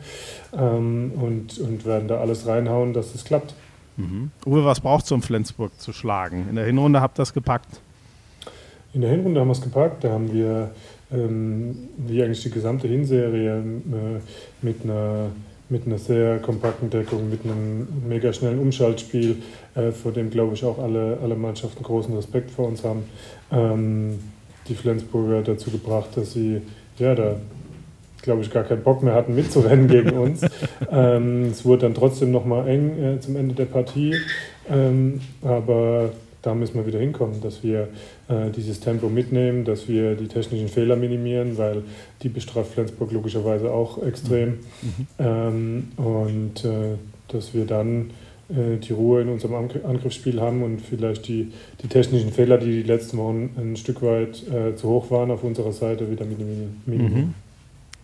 Ähm, 0.58 1.12
und, 1.22 1.60
und 1.60 1.86
werden 1.86 2.08
da 2.08 2.20
alles 2.20 2.48
reinhauen, 2.48 2.94
dass 2.94 3.14
es 3.14 3.24
klappt. 3.24 3.54
Mhm. 3.98 4.32
Uwe, 4.46 4.66
was 4.66 4.80
braucht 4.80 5.06
es, 5.06 5.12
um 5.12 5.22
Flensburg 5.22 5.80
zu 5.80 5.94
schlagen? 5.94 6.48
In 6.50 6.56
der 6.56 6.66
Hinrunde 6.66 7.02
habt 7.02 7.18
ihr 7.18 7.22
das 7.22 7.34
gepackt? 7.34 7.80
In 8.94 9.02
der 9.02 9.12
Hinrunde 9.12 9.40
haben 9.40 9.48
wir 9.48 9.54
es 9.54 9.62
gepackt. 9.62 10.04
Da 10.04 10.10
haben 10.10 10.32
wir, 10.34 10.72
ähm, 11.12 11.90
wie 11.98 12.24
eigentlich 12.24 12.44
die 12.44 12.52
gesamte 12.52 12.88
Hinserie, 12.88 13.58
äh, 13.58 14.66
mit 14.66 14.84
einer 14.84 15.30
mit 15.70 15.86
einer 15.86 15.98
sehr 15.98 16.40
kompakten 16.40 16.90
Deckung, 16.90 17.30
mit 17.30 17.44
einem 17.44 17.88
mega 18.08 18.32
schnellen 18.32 18.60
Umschaltspiel, 18.60 19.42
äh, 19.76 19.92
vor 19.92 20.12
dem, 20.14 20.30
glaube 20.30 20.54
ich, 20.54 20.64
auch 20.64 20.80
alle, 20.80 21.18
alle 21.22 21.36
Mannschaften 21.36 21.84
großen 21.84 22.16
Respekt 22.16 22.52
vor 22.52 22.68
uns 22.68 22.84
haben. 22.84 23.04
Ähm, 23.52 24.20
die 24.68 24.76
Flensburger 24.76 25.42
dazu 25.42 25.72
gebracht, 25.72 26.10
dass 26.16 26.34
sie 26.34 26.62
ja 26.98 27.16
da 27.16 27.36
glaube 28.28 28.41
ich, 28.41 28.52
gar 28.52 28.66
keinen 28.66 28.84
Bock 28.84 29.02
mehr 29.04 29.14
hatten 29.14 29.36
mitzurennen 29.36 29.88
gegen 29.88 30.12
uns. 30.12 30.41
ähm, 30.91 31.45
es 31.45 31.64
wurde 31.64 31.84
dann 31.84 31.94
trotzdem 31.94 32.32
nochmal 32.32 32.68
eng 32.68 33.02
äh, 33.02 33.20
zum 33.22 33.38
Ende 33.38 33.56
der 33.56 33.66
Partie, 33.66 34.16
ähm, 34.70 35.22
aber 35.41 36.12
da 36.41 36.54
müssen 36.54 36.76
wir 36.76 36.86
wieder 36.86 36.99
hinkommen, 36.99 37.41
dass 37.41 37.64
wir 37.64 37.88
äh, 38.28 38.49
dieses 38.56 38.82
Tempo 38.82 39.08
mitnehmen, 39.08 39.64
dass 39.64 39.88
wir 39.88 40.16
die 40.16 40.28
technischen 40.28 40.68
Fehler 40.68 40.98
minimieren, 40.98 41.58
weil 41.58 41.84
die 42.22 42.30
bestraft 42.30 42.74
Flensburg 42.74 43.14
logischerweise 43.14 43.72
auch 43.72 44.04
extrem. 44.04 44.49
Mhm. 44.82 45.08
Ähm, 45.20 45.88
und 45.95 46.66
äh, 46.66 46.98
dass 47.30 47.54
wir 47.54 47.66
dann 47.66 48.12
äh, 48.49 48.78
die 48.78 48.91
Ruhe 48.91 49.22
in 49.22 49.30
unserem 49.30 49.56
Angriffsspiel 49.56 50.41
haben 50.41 50.64
und 50.64 50.82
vielleicht 50.82 51.30
die, 51.30 51.54
die 51.82 51.88
technischen 51.88 52.32
Fehler, 52.32 52.58
die 52.58 52.84
die 52.84 52.84
letzten 52.84 53.18
Wochen 53.18 53.49
ein 53.58 53.78
Stück 53.78 54.02
weit 54.02 54.44
äh, 54.49 54.76
zu 54.76 54.90
hoch 54.90 55.12
waren, 55.12 55.32
auf 55.32 55.44
unserer 55.44 55.72
Seite 55.72 56.12
wieder 56.12 56.26
minimieren. 56.26 56.78
Mhm. 56.86 57.34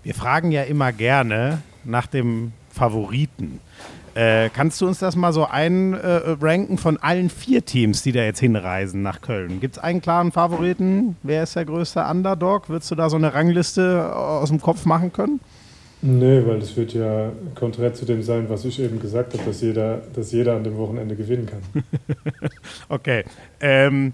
Wir 0.03 0.13
fragen 0.13 0.51
ja 0.51 0.63
immer 0.63 0.91
gerne 0.91 1.61
nach 1.85 2.07
dem 2.07 2.51
Favoriten. 2.69 3.59
Äh, 4.15 4.49
kannst 4.49 4.79
du 4.81 4.87
uns 4.87 4.99
das 4.99 5.15
mal 5.15 5.33
so 5.33 5.45
einranken 5.45 6.77
von 6.77 6.97
allen 6.97 7.29
vier 7.29 7.65
Teams, 7.65 8.03
die 8.03 8.11
da 8.11 8.21
jetzt 8.23 8.39
hinreisen 8.39 9.01
nach 9.01 9.21
Köln? 9.21 9.59
Gibt 9.59 9.77
es 9.77 9.83
einen 9.83 10.01
klaren 10.01 10.31
Favoriten? 10.31 11.15
Wer 11.23 11.43
ist 11.43 11.55
der 11.55 11.65
größte 11.65 12.03
Underdog? 12.03 12.69
Würdest 12.69 12.91
du 12.91 12.95
da 12.95 13.09
so 13.09 13.15
eine 13.15 13.33
Rangliste 13.33 14.15
aus 14.15 14.49
dem 14.49 14.61
Kopf 14.61 14.85
machen 14.85 15.11
können? 15.13 15.39
Nee, 16.01 16.43
weil 16.45 16.59
das 16.59 16.75
wird 16.75 16.93
ja 16.93 17.31
konträr 17.55 17.93
zu 17.93 18.03
dem 18.05 18.21
sein, 18.21 18.49
was 18.49 18.65
ich 18.65 18.79
eben 18.81 18.99
gesagt 18.99 19.33
habe, 19.33 19.45
dass 19.45 19.61
jeder, 19.61 20.01
dass 20.13 20.33
jeder 20.33 20.57
an 20.57 20.65
dem 20.65 20.77
Wochenende 20.77 21.15
gewinnen 21.15 21.45
kann. 21.45 21.83
okay. 22.89 23.23
Ähm, 23.61 24.11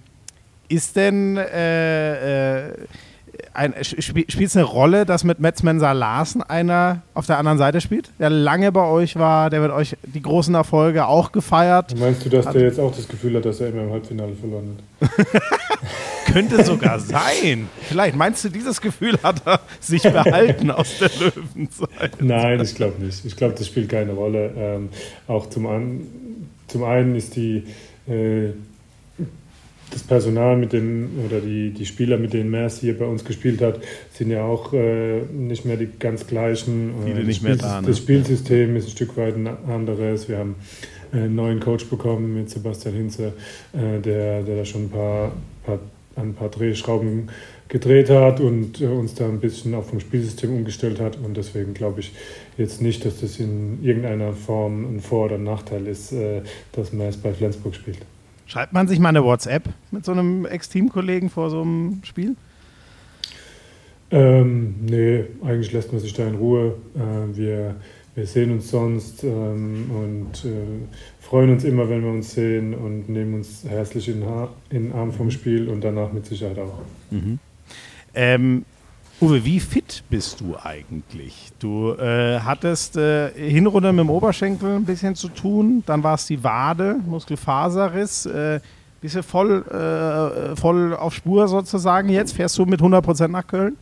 ist 0.70 0.96
denn 0.96 1.36
äh, 1.36 2.68
äh, 2.68 2.74
ein, 3.60 3.74
spielt 3.84 4.30
es 4.30 4.56
eine 4.56 4.66
Rolle, 4.66 5.06
dass 5.06 5.26
mit 5.26 5.40
Metzmenser 5.40 5.94
Larsen 5.94 6.42
einer 6.42 7.02
auf 7.14 7.26
der 7.26 7.38
anderen 7.38 7.58
Seite 7.58 7.82
spielt, 7.82 8.10
der 8.18 8.30
lange 8.30 8.72
bei 8.72 8.86
euch 8.86 9.18
war, 9.18 9.50
der 9.50 9.60
mit 9.60 9.72
euch 9.72 9.98
die 10.04 10.22
großen 10.22 10.56
Erfolge 10.56 11.06
auch 11.08 11.34
gefeiert? 11.34 11.94
Meinst 12.00 12.26
du, 12.26 12.30
dass 12.30 12.46
hat, 12.48 12.56
der 12.56 12.64
jetzt 12.64 12.80
auch 12.80 12.96
das 12.96 13.08
Gefühl 13.08 13.36
hat, 13.36 13.46
dass 13.46 13.60
er 13.60 13.70
immer 13.70 13.84
im 13.84 13.92
Halbfinale 13.92 14.34
verloren 14.36 14.78
hat? 15.02 15.28
Könnte 16.34 16.64
sogar 16.64 17.00
sein. 17.00 17.68
Vielleicht 17.82 18.16
meinst 18.16 18.46
du, 18.46 18.50
dieses 18.50 18.80
Gefühl 18.80 19.18
hat 19.24 19.42
er 19.46 19.60
sich 19.82 20.04
behalten 20.04 20.72
aus 20.72 21.00
der 21.00 21.10
Löwenzeit? 21.20 22.22
Nein, 22.22 22.62
ich 22.62 22.76
glaube 22.76 23.04
nicht. 23.04 23.26
Ich 23.26 23.36
glaube, 23.36 23.56
das 23.58 23.68
spielt 23.68 23.90
keine 23.90 24.14
Rolle. 24.14 24.54
Ähm, 24.56 24.90
auch 25.28 25.50
zum, 25.50 25.68
an, 25.68 26.02
zum 26.68 26.84
einen 26.86 27.16
ist 27.16 27.36
die 27.36 27.66
äh, 28.08 28.52
das 29.92 30.04
Personal 30.04 30.58
mit 30.58 30.74
dem 30.74 31.10
oder 31.26 31.40
die, 31.40 31.72
die 31.72 31.86
Spieler, 31.86 32.18
mit 32.18 32.34
denen 32.34 32.50
Mers 32.50 32.80
hier 32.80 32.98
bei 32.98 33.06
uns 33.06 33.26
gespielt 33.26 33.62
hat, 33.62 33.80
sind 34.14 34.32
ja 34.32 34.44
auch 34.44 34.74
äh, 34.74 35.22
nicht 35.32 35.66
mehr 35.66 35.78
die 35.78 35.90
ganz 36.00 36.28
gleichen. 36.28 36.94
Viele 37.06 37.24
nicht 37.24 37.44
mehr 37.44 37.56
da. 37.56 37.82
Ne? 37.82 37.88
Das 37.88 37.98
Spielsystem 37.98 38.76
ist 38.76 38.88
ein 38.88 38.92
Stück 38.92 39.18
weit 39.18 39.36
ein 39.36 39.48
anderes. 39.48 40.30
Wir 40.30 40.38
haben 40.38 40.56
einen 41.12 41.36
neuen 41.36 41.60
Coach 41.60 41.86
bekommen 41.86 42.36
mit 42.36 42.50
Sebastian 42.50 42.96
Hinze, 42.96 43.34
äh, 43.74 44.00
der, 44.00 44.44
der 44.44 44.58
da 44.58 44.66
schon 44.66 44.86
ein 44.86 44.90
paar, 44.90 45.32
paar, 45.66 45.80
ein 46.16 46.34
paar 46.34 46.50
Drehschrauben 46.50 47.30
gedreht 47.68 48.10
hat 48.10 48.40
und 48.40 48.82
äh, 48.82 48.86
uns 48.86 49.14
da 49.16 49.26
ein 49.26 49.40
bisschen 49.40 49.74
auch 49.76 49.86
vom 49.86 50.00
Spielsystem 50.00 50.54
umgestellt 50.54 51.00
hat. 51.00 51.18
Und 51.18 51.38
deswegen 51.38 51.74
glaube 51.74 52.02
ich 52.02 52.12
jetzt 52.58 52.82
nicht, 52.82 53.06
dass 53.06 53.22
das 53.22 53.40
in 53.40 53.84
irgendeiner 53.84 54.34
Form 54.34 54.96
ein 54.96 55.00
Vor- 55.00 55.26
oder 55.26 55.38
Nachteil 55.38 55.88
ist, 55.88 56.12
äh, 56.12 56.42
dass 56.74 56.94
Mers 56.94 57.18
bei 57.18 57.34
Flensburg 57.34 57.76
spielt. 57.76 58.00
Schreibt 58.50 58.74
man 58.74 58.88
sich 58.88 58.98
mal 58.98 59.10
eine 59.10 59.24
WhatsApp 59.24 59.66
mit 59.92 60.04
so 60.04 60.12
einem 60.12 60.48
Ex-Team-Kollegen 60.48 61.30
vor 61.30 61.52
so 61.52 61.62
einem 61.62 62.02
Spiel? 62.04 62.36
Ähm, 64.10 64.74
nee, 64.82 65.26
eigentlich 65.46 65.72
lässt 65.72 65.92
man 65.92 66.02
sich 66.02 66.14
da 66.14 66.28
in 66.28 66.34
Ruhe. 66.34 66.74
Äh, 66.96 67.38
wir, 67.38 67.76
wir 68.16 68.26
sehen 68.26 68.52
uns 68.52 68.72
sonst 68.72 69.24
ähm, 69.24 69.92
und 69.92 70.46
äh, 70.46 70.88
freuen 71.20 71.52
uns 71.52 71.64
immer, 71.64 71.90
wenn 71.90 72.02
wir 72.02 72.10
uns 72.10 72.34
sehen 72.34 72.74
und 72.74 73.08
nehmen 73.08 73.36
uns 73.36 73.66
herzlich 73.70 74.10
in, 74.10 74.24
in 74.72 74.86
den 74.86 74.94
Arm 74.94 75.12
vom 75.14 75.30
Spiel 75.30 75.70
und 75.70 75.84
danach 75.84 76.12
mit 76.12 76.26
Sicherheit 76.26 76.58
auch. 76.58 76.82
Mhm. 77.12 77.38
Ähm, 78.16 78.66
Uwe, 79.22 79.44
wie 79.44 79.60
fit 79.60 80.02
bist 80.10 80.40
du 80.40 80.56
eigentlich? 80.64 81.50
Du 81.60 81.92
äh, 81.92 82.40
hattest 82.40 82.96
äh, 82.96 83.32
Hinrunde 83.32 83.92
mit 83.92 84.06
dem 84.06 84.10
Oberschenkel 84.10 84.78
ein 84.78 84.86
bisschen 84.86 85.14
zu 85.14 85.28
tun, 85.28 85.84
dann 85.86 86.02
war 86.02 86.14
es 86.14 86.26
die 86.28 86.42
Wade, 86.42 86.96
Muskelfaserriss. 87.06 88.28
Äh, 88.28 88.62
bist 89.02 89.16
du 89.16 89.24
voll, 89.24 89.66
äh, 89.68 90.56
voll 90.56 90.96
auf 90.96 91.14
Spur 91.14 91.50
sozusagen 91.50 92.08
jetzt? 92.08 92.32
Fährst 92.32 92.58
du 92.58 92.66
mit 92.66 92.80
100% 92.80 93.28
nach 93.28 93.46
Köln? 93.46 93.76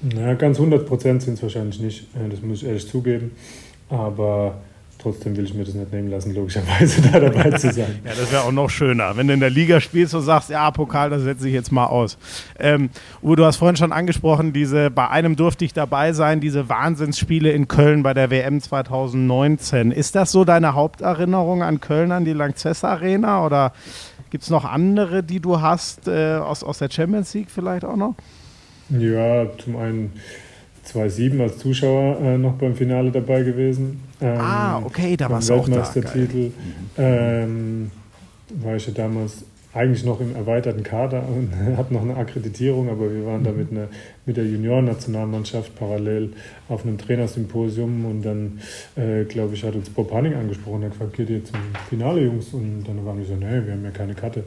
Na, 0.00 0.34
ganz 0.34 0.60
100% 0.60 1.20
sind 1.20 1.34
es 1.34 1.42
wahrscheinlich 1.42 1.80
nicht, 1.80 2.06
äh, 2.14 2.28
das 2.28 2.40
muss 2.40 2.62
ich 2.62 2.68
ehrlich 2.68 2.88
zugeben. 2.88 3.32
Aber 3.88 4.60
Trotzdem 5.02 5.36
will 5.36 5.44
ich 5.44 5.52
mir 5.52 5.64
das 5.64 5.74
nicht 5.74 5.92
nehmen 5.92 6.08
lassen, 6.08 6.32
logischerweise 6.32 7.02
da 7.12 7.18
dabei 7.18 7.50
zu 7.58 7.72
sein. 7.72 7.98
ja, 8.04 8.12
das 8.16 8.30
wäre 8.30 8.42
auch 8.42 8.52
noch 8.52 8.70
schöner, 8.70 9.16
wenn 9.16 9.26
du 9.26 9.34
in 9.34 9.40
der 9.40 9.50
Liga 9.50 9.80
spielst 9.80 10.14
und 10.14 10.22
sagst, 10.22 10.48
ja, 10.48 10.70
Pokal, 10.70 11.10
das 11.10 11.22
setze 11.22 11.48
ich 11.48 11.54
jetzt 11.54 11.72
mal 11.72 11.86
aus. 11.86 12.16
Ähm, 12.56 12.90
Uwe, 13.20 13.34
du 13.34 13.44
hast 13.44 13.56
vorhin 13.56 13.74
schon 13.76 13.90
angesprochen, 13.90 14.52
diese, 14.52 14.90
bei 14.90 15.08
einem 15.08 15.34
durfte 15.34 15.64
ich 15.64 15.72
dabei 15.72 16.12
sein, 16.12 16.40
diese 16.40 16.68
Wahnsinnsspiele 16.68 17.50
in 17.50 17.66
Köln 17.66 18.04
bei 18.04 18.14
der 18.14 18.30
WM 18.30 18.60
2019. 18.60 19.90
Ist 19.90 20.14
das 20.14 20.30
so 20.30 20.44
deine 20.44 20.74
Haupterinnerung 20.74 21.64
an 21.64 21.80
Köln, 21.80 22.12
an 22.12 22.24
die 22.24 22.32
Lanxess 22.32 22.84
Arena 22.84 23.44
oder 23.44 23.72
gibt 24.30 24.44
es 24.44 24.50
noch 24.50 24.64
andere, 24.64 25.24
die 25.24 25.40
du 25.40 25.60
hast, 25.60 26.06
äh, 26.06 26.36
aus, 26.36 26.62
aus 26.62 26.78
der 26.78 26.90
Champions 26.90 27.34
League 27.34 27.50
vielleicht 27.50 27.84
auch 27.84 27.96
noch? 27.96 28.14
Ja, 28.88 29.46
zum 29.58 29.76
einen 29.76 30.12
2007 30.84 31.40
als 31.40 31.58
Zuschauer 31.58 32.20
äh, 32.20 32.38
noch 32.38 32.54
beim 32.54 32.74
Finale 32.74 33.10
dabei 33.10 33.42
gewesen. 33.42 34.00
Ähm, 34.20 34.38
ah, 34.38 34.80
okay, 34.84 35.16
da 35.16 35.30
war 35.30 35.38
es 35.38 35.50
auch 35.50 35.68
da. 35.68 35.76
Weltmeistertitel. 35.76 36.50
Ähm, 36.98 37.90
war 38.62 38.76
ich 38.76 38.86
ja 38.86 38.92
damals 38.92 39.44
eigentlich 39.74 40.04
noch 40.04 40.20
im 40.20 40.36
erweiterten 40.36 40.82
Kader 40.82 41.26
und 41.26 41.50
habe 41.76 41.94
noch 41.94 42.02
eine 42.02 42.16
Akkreditierung, 42.16 42.90
aber 42.90 43.12
wir 43.12 43.24
waren 43.24 43.42
da 43.42 43.52
mit, 43.52 43.70
einer, 43.70 43.88
mit 44.26 44.36
der 44.36 44.44
Junioren-Nationalmannschaft 44.44 45.74
parallel 45.76 46.32
auf 46.68 46.84
einem 46.84 46.98
Trainersymposium 46.98 48.04
und 48.04 48.22
dann, 48.22 48.60
äh, 48.96 49.24
glaube 49.24 49.54
ich, 49.54 49.64
hat 49.64 49.74
uns 49.74 49.88
Bob 49.88 50.12
Hanning 50.12 50.34
angesprochen, 50.34 50.82
er 50.82 50.86
hat 50.86 50.92
gefragt, 50.92 51.16
geht 51.16 51.30
ihr 51.30 51.44
zum 51.44 51.58
Finale, 51.88 52.22
Jungs? 52.22 52.52
Und 52.52 52.84
dann 52.86 53.04
waren 53.06 53.18
wir 53.18 53.24
so, 53.24 53.34
nee, 53.34 53.64
wir 53.64 53.72
haben 53.72 53.84
ja 53.84 53.90
keine 53.90 54.14
Karte. 54.14 54.44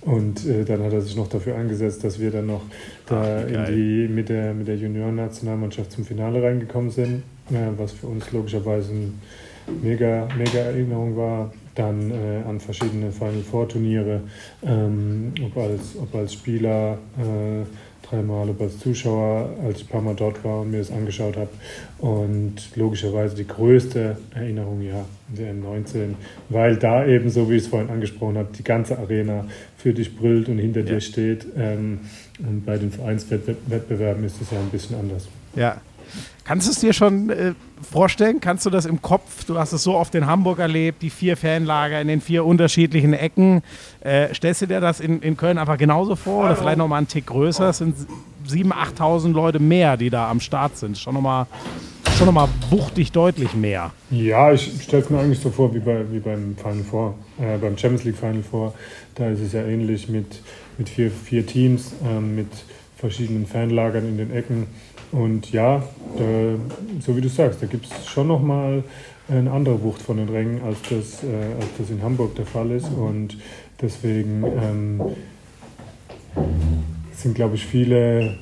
Und 0.00 0.44
äh, 0.44 0.64
dann 0.64 0.82
hat 0.82 0.92
er 0.92 1.00
sich 1.00 1.16
noch 1.16 1.28
dafür 1.28 1.56
eingesetzt, 1.56 2.02
dass 2.02 2.18
wir 2.18 2.32
dann 2.32 2.46
noch 2.46 2.62
da 3.06 3.42
Ach, 3.44 3.48
in 3.48 3.74
die, 3.74 4.08
mit 4.12 4.28
der, 4.28 4.54
mit 4.54 4.66
der 4.66 4.76
Junioren-Nationalmannschaft 4.76 5.92
zum 5.92 6.04
Finale 6.04 6.42
reingekommen 6.42 6.90
sind, 6.90 7.22
äh, 7.50 7.70
was 7.76 7.92
für 7.92 8.08
uns 8.08 8.32
logischerweise 8.32 8.90
eine 8.90 9.12
mega, 9.82 10.28
mega 10.36 10.58
Erinnerung 10.58 11.16
war 11.16 11.52
dann 11.74 12.10
äh, 12.10 12.42
an 12.48 12.60
verschiedene 12.60 13.10
Final 13.12 13.42
Four 13.42 13.68
Turniere, 13.68 14.20
ähm, 14.64 15.32
ob, 15.44 15.56
als, 15.56 15.96
ob 16.00 16.14
als 16.14 16.32
Spieler 16.32 16.98
äh, 17.18 17.64
dreimal, 18.08 18.48
ob 18.50 18.60
als 18.60 18.78
Zuschauer, 18.78 19.50
als 19.64 19.80
ich 19.80 19.86
ein 19.86 19.88
paar 19.88 20.02
Mal 20.02 20.14
dort 20.14 20.44
war 20.44 20.60
und 20.60 20.70
mir 20.70 20.78
das 20.78 20.90
angeschaut 20.90 21.36
habe. 21.36 21.50
Und 21.98 22.54
logischerweise 22.76 23.34
die 23.34 23.46
größte 23.46 24.18
Erinnerung, 24.34 24.82
ja, 24.82 25.04
WM 25.28 25.62
19, 25.62 26.14
weil 26.48 26.76
da 26.76 27.06
eben, 27.06 27.30
so 27.30 27.50
wie 27.50 27.56
ich 27.56 27.62
es 27.62 27.68
vorhin 27.68 27.90
angesprochen 27.90 28.38
habe, 28.38 28.48
die 28.56 28.64
ganze 28.64 28.98
Arena 28.98 29.46
für 29.76 29.92
dich 29.92 30.16
brüllt 30.16 30.48
und 30.48 30.58
hinter 30.58 30.80
ja. 30.80 30.86
dir 30.86 31.00
steht. 31.00 31.46
Ähm, 31.56 32.00
und 32.38 32.64
bei 32.66 32.76
den 32.78 32.90
Vereinswettbewerben 32.90 34.24
ist 34.24 34.40
es 34.40 34.50
ja 34.50 34.58
ein 34.58 34.70
bisschen 34.70 34.96
anders. 34.98 35.28
Ja, 35.56 35.80
Kannst 36.44 36.66
du 36.66 36.72
es 36.72 36.78
dir 36.78 36.92
schon 36.92 37.30
äh, 37.30 37.54
vorstellen? 37.80 38.38
Kannst 38.38 38.66
du 38.66 38.70
das 38.70 38.84
im 38.84 39.00
Kopf? 39.00 39.44
Du 39.44 39.58
hast 39.58 39.72
es 39.72 39.82
so 39.82 39.94
oft 39.94 40.14
in 40.14 40.26
Hamburg 40.26 40.58
erlebt, 40.58 41.00
die 41.00 41.08
vier 41.08 41.38
Fanlager 41.38 42.00
in 42.00 42.08
den 42.08 42.20
vier 42.20 42.44
unterschiedlichen 42.44 43.14
Ecken. 43.14 43.62
Äh, 44.00 44.34
stellst 44.34 44.60
du 44.60 44.66
dir 44.66 44.80
das 44.80 45.00
in, 45.00 45.22
in 45.22 45.38
Köln 45.38 45.56
einfach 45.56 45.78
genauso 45.78 46.16
vor 46.16 46.44
oder 46.44 46.56
vielleicht 46.56 46.76
nochmal 46.76 46.98
einen 46.98 47.08
Tick 47.08 47.26
größer? 47.26 47.70
Es 47.70 47.78
sind 47.78 47.96
7.000, 48.46 48.72
8.000 48.98 49.32
Leute 49.32 49.58
mehr, 49.58 49.96
die 49.96 50.10
da 50.10 50.30
am 50.30 50.40
Start 50.40 50.76
sind. 50.76 50.98
Schon 50.98 51.14
nochmal 51.14 51.46
schon 52.18 52.32
noch 52.32 52.48
wuchtig 52.70 53.10
deutlich 53.10 53.54
mehr. 53.54 53.92
Ja, 54.10 54.52
ich 54.52 54.82
stelle 54.82 55.02
es 55.02 55.10
mir 55.10 55.18
eigentlich 55.18 55.40
so 55.40 55.50
vor 55.50 55.74
wie, 55.74 55.80
bei, 55.80 56.04
wie 56.12 56.20
beim 56.20 56.56
Final 56.56 56.84
Four, 56.84 57.14
äh, 57.40 57.58
beim 57.58 57.76
Champions 57.76 58.04
League 58.04 58.16
Final 58.16 58.42
Four. 58.42 58.74
Da 59.14 59.30
ist 59.30 59.40
es 59.40 59.52
ja 59.52 59.64
ähnlich 59.64 60.08
mit, 60.08 60.40
mit 60.78 60.88
vier, 60.88 61.10
vier 61.10 61.46
Teams, 61.46 61.92
ähm, 62.04 62.36
mit 62.36 62.48
verschiedenen 63.04 63.46
Fanlagern 63.46 64.08
in 64.08 64.16
den 64.16 64.32
Ecken. 64.32 64.66
Und 65.12 65.52
ja, 65.52 65.82
da, 66.16 66.24
so 67.00 67.14
wie 67.14 67.20
du 67.20 67.28
sagst, 67.28 67.62
da 67.62 67.66
gibt 67.66 67.84
es 67.84 68.06
schon 68.06 68.28
nochmal 68.28 68.82
eine 69.28 69.50
andere 69.50 69.82
Wucht 69.82 70.00
von 70.00 70.16
den 70.16 70.30
Rängen, 70.30 70.62
als 70.62 70.78
das, 70.88 71.22
äh, 71.22 71.54
als 71.60 71.68
das 71.76 71.90
in 71.90 72.02
Hamburg 72.02 72.34
der 72.34 72.46
Fall 72.46 72.70
ist. 72.70 72.88
Und 72.88 73.36
deswegen 73.78 74.42
ähm, 74.42 75.02
sind, 77.12 77.34
glaube 77.34 77.56
ich, 77.56 77.66
viele, 77.66 78.38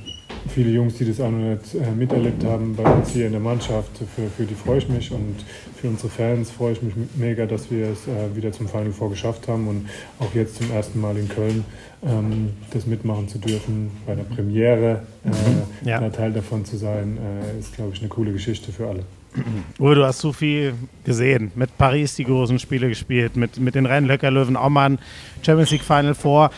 viele 0.49 0.71
Jungs, 0.71 0.97
die 0.97 1.05
das 1.05 1.21
auch 1.21 1.31
noch 1.31 1.39
nicht 1.39 1.75
äh, 1.75 1.91
miterlebt 1.91 2.45
haben, 2.45 2.75
bei 2.77 2.85
uns 2.85 3.11
hier 3.11 3.27
in 3.27 3.33
der 3.33 3.41
Mannschaft. 3.41 3.91
Für, 3.99 4.29
für 4.29 4.45
die 4.45 4.55
freue 4.55 4.79
ich 4.79 4.89
mich 4.89 5.11
und 5.11 5.37
für 5.81 5.89
unsere 5.89 6.09
Fans 6.09 6.51
freue 6.51 6.73
ich 6.73 6.83
mich 6.83 6.95
mega, 7.15 7.47
dass 7.47 7.71
wir 7.71 7.89
es 7.89 8.07
äh, 8.07 8.37
wieder 8.37 8.53
zum 8.53 8.69
Final 8.69 8.93
Four 8.93 9.11
geschafft 9.11 9.49
haben 9.49 9.69
und 9.69 9.89
auch 10.19 10.35
jetzt 10.35 10.57
zum 10.57 10.71
ersten 10.71 11.01
Mal 11.01 11.17
in 11.17 11.29
Köln 11.29 11.65
ähm, 12.05 12.51
das 12.73 12.87
mitmachen 12.87 13.29
zu 13.29 13.39
dürfen, 13.39 13.91
bei 14.07 14.15
der 14.15 14.25
Premiere 14.25 15.03
äh, 15.25 15.29
mhm. 15.29 15.89
ja. 15.89 16.11
Teil 16.11 16.33
davon 16.33 16.65
zu 16.65 16.77
sein, 16.77 17.19
äh, 17.19 17.59
ist, 17.59 17.75
glaube 17.75 17.93
ich, 17.95 18.01
eine 18.01 18.09
coole 18.09 18.33
Geschichte 18.33 18.73
für 18.73 18.89
alle. 18.89 19.05
Uwe, 19.79 19.95
du 19.95 20.05
hast 20.05 20.19
so 20.19 20.33
viel 20.33 20.75
gesehen. 21.05 21.53
Mit 21.55 21.77
Paris 21.79 22.17
die 22.17 22.25
großen 22.25 22.59
Spiele 22.59 22.89
gespielt, 22.89 23.37
mit, 23.37 23.59
mit 23.59 23.75
den 23.75 23.87
Rennlöcker 23.87 24.31
Löwen 24.31 24.57
auch 24.57 24.69
mal 24.69 24.91
ein 24.91 24.99
Champions 25.43 25.71
League 25.71 25.85
Final 25.85 26.15
Four. 26.15 26.51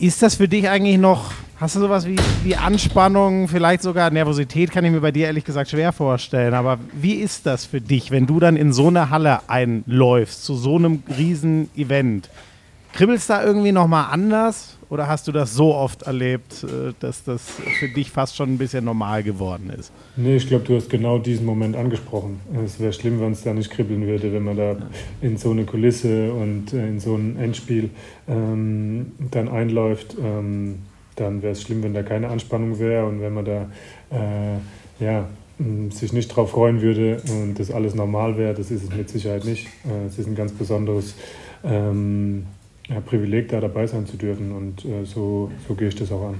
Ist 0.00 0.22
das 0.22 0.36
für 0.36 0.46
dich 0.46 0.68
eigentlich 0.68 0.96
noch, 0.96 1.32
hast 1.56 1.74
du 1.74 1.80
sowas 1.80 2.06
wie, 2.06 2.14
wie 2.44 2.54
Anspannung, 2.54 3.48
vielleicht 3.48 3.82
sogar 3.82 4.10
Nervosität, 4.10 4.70
kann 4.70 4.84
ich 4.84 4.92
mir 4.92 5.00
bei 5.00 5.10
dir 5.10 5.26
ehrlich 5.26 5.44
gesagt 5.44 5.70
schwer 5.70 5.92
vorstellen. 5.92 6.54
Aber 6.54 6.78
wie 6.92 7.14
ist 7.14 7.46
das 7.46 7.64
für 7.64 7.80
dich, 7.80 8.12
wenn 8.12 8.24
du 8.24 8.38
dann 8.38 8.56
in 8.56 8.72
so 8.72 8.86
eine 8.86 9.10
Halle 9.10 9.40
einläufst, 9.48 10.44
zu 10.44 10.54
so 10.54 10.76
einem 10.76 11.02
riesen 11.18 11.68
Event? 11.76 12.30
Kribbelst 12.92 13.30
da 13.30 13.44
irgendwie 13.44 13.72
nochmal 13.72 14.06
anders? 14.10 14.78
Oder 14.90 15.06
hast 15.06 15.28
du 15.28 15.32
das 15.32 15.52
so 15.52 15.74
oft 15.74 16.02
erlebt, 16.02 16.64
äh, 16.64 16.94
dass 16.98 17.22
das 17.22 17.42
für 17.78 17.88
dich 17.88 18.10
fast 18.10 18.36
schon 18.36 18.54
ein 18.54 18.58
bisschen 18.58 18.84
normal 18.84 19.22
geworden 19.22 19.70
ist? 19.78 19.92
Nee, 20.16 20.36
ich 20.36 20.48
glaube, 20.48 20.64
du 20.64 20.76
hast 20.76 20.88
genau 20.88 21.18
diesen 21.18 21.44
Moment 21.44 21.76
angesprochen. 21.76 22.40
Es 22.64 22.80
wäre 22.80 22.92
schlimm, 22.92 23.20
wenn 23.20 23.32
es 23.32 23.42
da 23.42 23.52
nicht 23.52 23.70
kribbeln 23.70 24.06
würde, 24.06 24.32
wenn 24.32 24.44
man 24.44 24.56
da 24.56 24.76
in 25.20 25.36
so 25.36 25.50
eine 25.50 25.64
Kulisse 25.64 26.32
und 26.32 26.72
äh, 26.72 26.88
in 26.88 27.00
so 27.00 27.14
ein 27.16 27.36
Endspiel 27.36 27.90
ähm, 28.28 29.12
dann 29.30 29.48
einläuft. 29.48 30.16
Ähm, 30.18 30.78
dann 31.16 31.42
wäre 31.42 31.52
es 31.52 31.62
schlimm, 31.62 31.82
wenn 31.82 31.94
da 31.94 32.02
keine 32.02 32.28
Anspannung 32.28 32.78
wäre 32.78 33.04
und 33.04 33.20
wenn 33.20 33.34
man 33.34 33.44
da 33.44 33.66
äh, 34.10 35.04
ja, 35.04 35.26
sich 35.90 36.12
nicht 36.12 36.30
darauf 36.30 36.52
freuen 36.52 36.80
würde 36.80 37.20
und 37.28 37.58
das 37.58 37.70
alles 37.70 37.94
normal 37.94 38.38
wäre, 38.38 38.54
das 38.54 38.70
ist 38.70 38.84
es 38.84 38.96
mit 38.96 39.10
Sicherheit 39.10 39.44
nicht. 39.44 39.66
Äh, 39.84 40.06
es 40.06 40.18
ist 40.18 40.28
ein 40.28 40.36
ganz 40.36 40.52
besonderes 40.52 41.14
ähm, 41.64 42.46
ja, 42.88 43.00
Privileg, 43.00 43.48
da 43.48 43.60
dabei 43.60 43.86
sein 43.86 44.06
zu 44.06 44.16
dürfen 44.16 44.52
und 44.52 44.84
äh, 44.84 45.04
so, 45.04 45.50
so 45.66 45.74
gehe 45.74 45.88
ich 45.88 45.94
das 45.94 46.10
auch 46.10 46.28
an. 46.28 46.38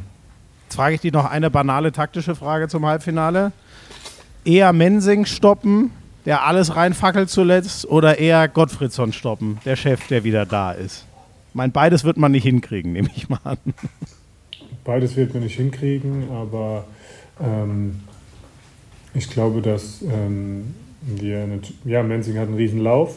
Jetzt 0.65 0.77
frage 0.77 0.95
ich 0.95 1.01
dich 1.01 1.13
noch 1.13 1.25
eine 1.25 1.51
banale 1.51 1.93
taktische 1.93 2.35
Frage 2.35 2.69
zum 2.69 2.85
Halbfinale. 2.85 3.53
Eher 4.45 4.73
Mensing 4.73 5.25
stoppen, 5.25 5.91
der 6.25 6.45
alles 6.45 6.75
reinfackelt 6.75 7.31
zuletzt, 7.31 7.87
oder 7.87 8.19
eher 8.19 8.49
Gottfriedsson 8.49 9.13
stoppen, 9.13 9.59
der 9.65 9.77
Chef, 9.77 10.07
der 10.09 10.25
wieder 10.25 10.47
da 10.47 10.73
ist? 10.73 11.07
Ich 11.51 11.55
meine, 11.55 11.73
beides 11.73 12.05
wird 12.05 12.17
man 12.17 12.33
nicht 12.33 12.45
hinkriegen, 12.45 12.93
nehme 12.93 13.09
ich 13.15 13.29
mal 13.29 13.41
an. 13.45 13.59
Beides 14.85 15.17
wird 15.17 15.35
man 15.35 15.43
nicht 15.43 15.57
hinkriegen, 15.57 16.31
aber 16.31 16.85
ähm, 17.41 18.01
ich 19.15 19.29
glaube, 19.31 19.61
dass 19.61 20.03
ähm, 20.03 20.75
wir, 21.01 21.47
ja, 21.85 22.03
Menzing 22.03 22.39
hat 22.39 22.49
einen 22.49 22.57
riesen 22.57 22.81
Lauf, 22.81 23.17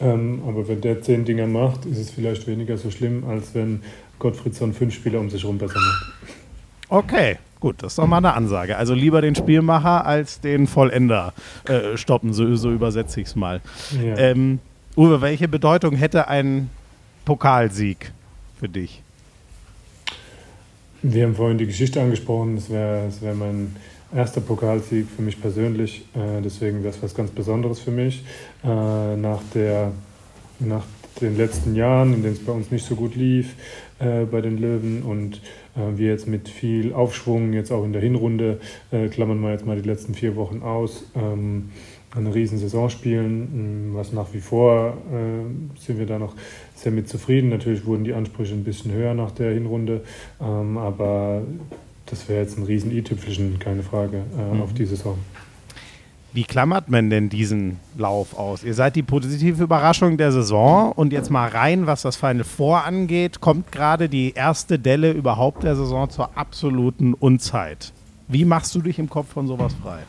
ähm, 0.00 0.42
aber 0.46 0.68
wenn 0.68 0.80
der 0.80 1.02
zehn 1.02 1.24
Dinger 1.24 1.46
macht, 1.46 1.84
ist 1.86 1.98
es 1.98 2.10
vielleicht 2.10 2.46
weniger 2.46 2.76
so 2.76 2.90
schlimm, 2.90 3.24
als 3.28 3.54
wenn 3.54 3.82
Gottfriedsson 4.18 4.72
fünf 4.72 4.94
Spieler 4.94 5.20
um 5.20 5.30
sich 5.30 5.42
herum 5.42 5.58
besser 5.58 5.78
macht. 5.78 6.12
Okay, 6.88 7.38
gut, 7.60 7.82
das 7.82 7.92
ist 7.92 7.98
doch 7.98 8.06
mal 8.06 8.18
eine 8.18 8.34
Ansage. 8.34 8.76
Also 8.76 8.94
lieber 8.94 9.20
den 9.20 9.34
Spielmacher 9.34 10.06
als 10.06 10.40
den 10.40 10.66
Vollender 10.66 11.32
äh, 11.68 11.96
stoppen, 11.96 12.32
so, 12.32 12.54
so 12.56 12.70
übersetze 12.70 13.20
ich 13.20 13.26
es 13.26 13.36
mal. 13.36 13.60
Ja. 14.02 14.16
Ähm, 14.16 14.60
Uwe, 14.96 15.20
welche 15.20 15.48
Bedeutung 15.48 15.94
hätte 15.94 16.28
ein 16.28 16.70
Pokalsieg 17.24 18.12
für 18.58 18.68
dich? 18.68 19.02
Wir 21.02 21.24
haben 21.24 21.34
vorhin 21.34 21.58
die 21.58 21.66
Geschichte 21.66 22.00
angesprochen, 22.00 22.56
es 22.56 22.70
wäre 22.70 23.10
wär 23.20 23.34
mein 23.34 23.76
erster 24.14 24.40
Pokalsieg 24.40 25.06
für 25.14 25.22
mich 25.22 25.40
persönlich, 25.40 26.06
äh, 26.14 26.40
deswegen 26.42 26.82
wäre 26.82 26.94
es 26.94 27.02
was 27.02 27.14
ganz 27.14 27.30
Besonderes 27.30 27.80
für 27.80 27.90
mich. 27.90 28.24
Äh, 28.64 29.16
nach, 29.16 29.40
der, 29.54 29.92
nach 30.60 30.84
den 31.20 31.36
letzten 31.36 31.74
Jahren, 31.74 32.14
in 32.14 32.22
denen 32.22 32.34
es 32.34 32.44
bei 32.44 32.52
uns 32.52 32.70
nicht 32.70 32.84
so 32.84 32.94
gut 32.94 33.14
lief 33.14 33.54
äh, 33.98 34.24
bei 34.24 34.40
den 34.40 34.58
Löwen 34.58 35.02
und 35.02 35.40
äh, 35.74 35.96
wir 35.96 36.08
jetzt 36.08 36.28
mit 36.28 36.48
viel 36.48 36.92
Aufschwung, 36.92 37.52
jetzt 37.52 37.72
auch 37.72 37.84
in 37.84 37.92
der 37.92 38.02
Hinrunde, 38.02 38.60
äh, 38.90 39.08
klammern 39.08 39.40
wir 39.40 39.50
jetzt 39.52 39.66
mal 39.66 39.80
die 39.80 39.88
letzten 39.88 40.14
vier 40.14 40.36
Wochen 40.36 40.62
aus, 40.62 41.04
ähm, 41.14 41.70
eine 42.14 42.34
riesen 42.34 42.58
Saison 42.58 42.88
spielen, 42.88 43.90
was 43.92 44.12
nach 44.12 44.32
wie 44.32 44.40
vor 44.40 44.96
äh, 45.12 45.78
sind 45.78 45.98
wir 45.98 46.06
da 46.06 46.18
noch 46.18 46.34
sehr 46.74 46.92
mit 46.92 47.08
zufrieden. 47.08 47.50
Natürlich 47.50 47.84
wurden 47.84 48.04
die 48.04 48.14
Ansprüche 48.14 48.54
ein 48.54 48.64
bisschen 48.64 48.92
höher 48.92 49.12
nach 49.12 49.32
der 49.32 49.52
Hinrunde, 49.52 50.02
ähm, 50.40 50.78
aber 50.78 51.42
das 52.06 52.28
wäre 52.28 52.40
jetzt 52.40 52.58
ein 52.58 52.64
riesen 52.64 52.90
i-Tüpfelchen, 52.90 53.58
keine 53.58 53.82
Frage, 53.82 54.22
äh, 54.38 54.54
mhm. 54.54 54.62
auf 54.62 54.72
die 54.74 54.86
Saison. 54.86 55.18
Wie 56.32 56.44
klammert 56.44 56.90
man 56.90 57.08
denn 57.08 57.30
diesen 57.30 57.80
Lauf 57.96 58.38
aus? 58.38 58.62
Ihr 58.62 58.74
seid 58.74 58.94
die 58.94 59.02
positive 59.02 59.62
Überraschung 59.62 60.18
der 60.18 60.32
Saison 60.32 60.92
und 60.92 61.14
jetzt 61.14 61.30
mal 61.30 61.48
rein, 61.48 61.86
was 61.86 62.02
das 62.02 62.16
Final 62.16 62.44
Four 62.44 62.84
angeht, 62.84 63.40
kommt 63.40 63.72
gerade 63.72 64.10
die 64.10 64.34
erste 64.34 64.78
Delle 64.78 65.12
überhaupt 65.12 65.62
der 65.62 65.76
Saison 65.76 66.10
zur 66.10 66.36
absoluten 66.36 67.14
Unzeit. 67.14 67.92
Wie 68.28 68.44
machst 68.44 68.74
du 68.74 68.82
dich 68.82 68.98
im 68.98 69.08
Kopf 69.08 69.32
von 69.32 69.46
sowas 69.46 69.72
frei? 69.82 70.00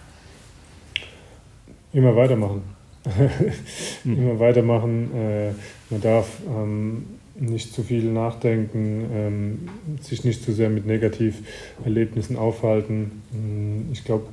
Immer 1.93 2.13
weitermachen. 2.15 2.61
hm. 4.03 4.17
Immer 4.17 4.39
weitermachen. 4.39 5.09
Äh, 5.15 5.51
man 5.89 6.01
darf 6.01 6.27
ähm, 6.45 7.05
nicht 7.39 7.73
zu 7.73 7.83
viel 7.83 8.03
nachdenken, 8.03 9.05
ähm, 9.13 9.59
sich 10.01 10.23
nicht 10.23 10.43
zu 10.43 10.53
sehr 10.53 10.69
mit 10.69 10.85
Negativerlebnissen 10.85 12.35
aufhalten. 12.35 13.23
Hm, 13.31 13.89
ich 13.91 14.03
glaube, 14.03 14.25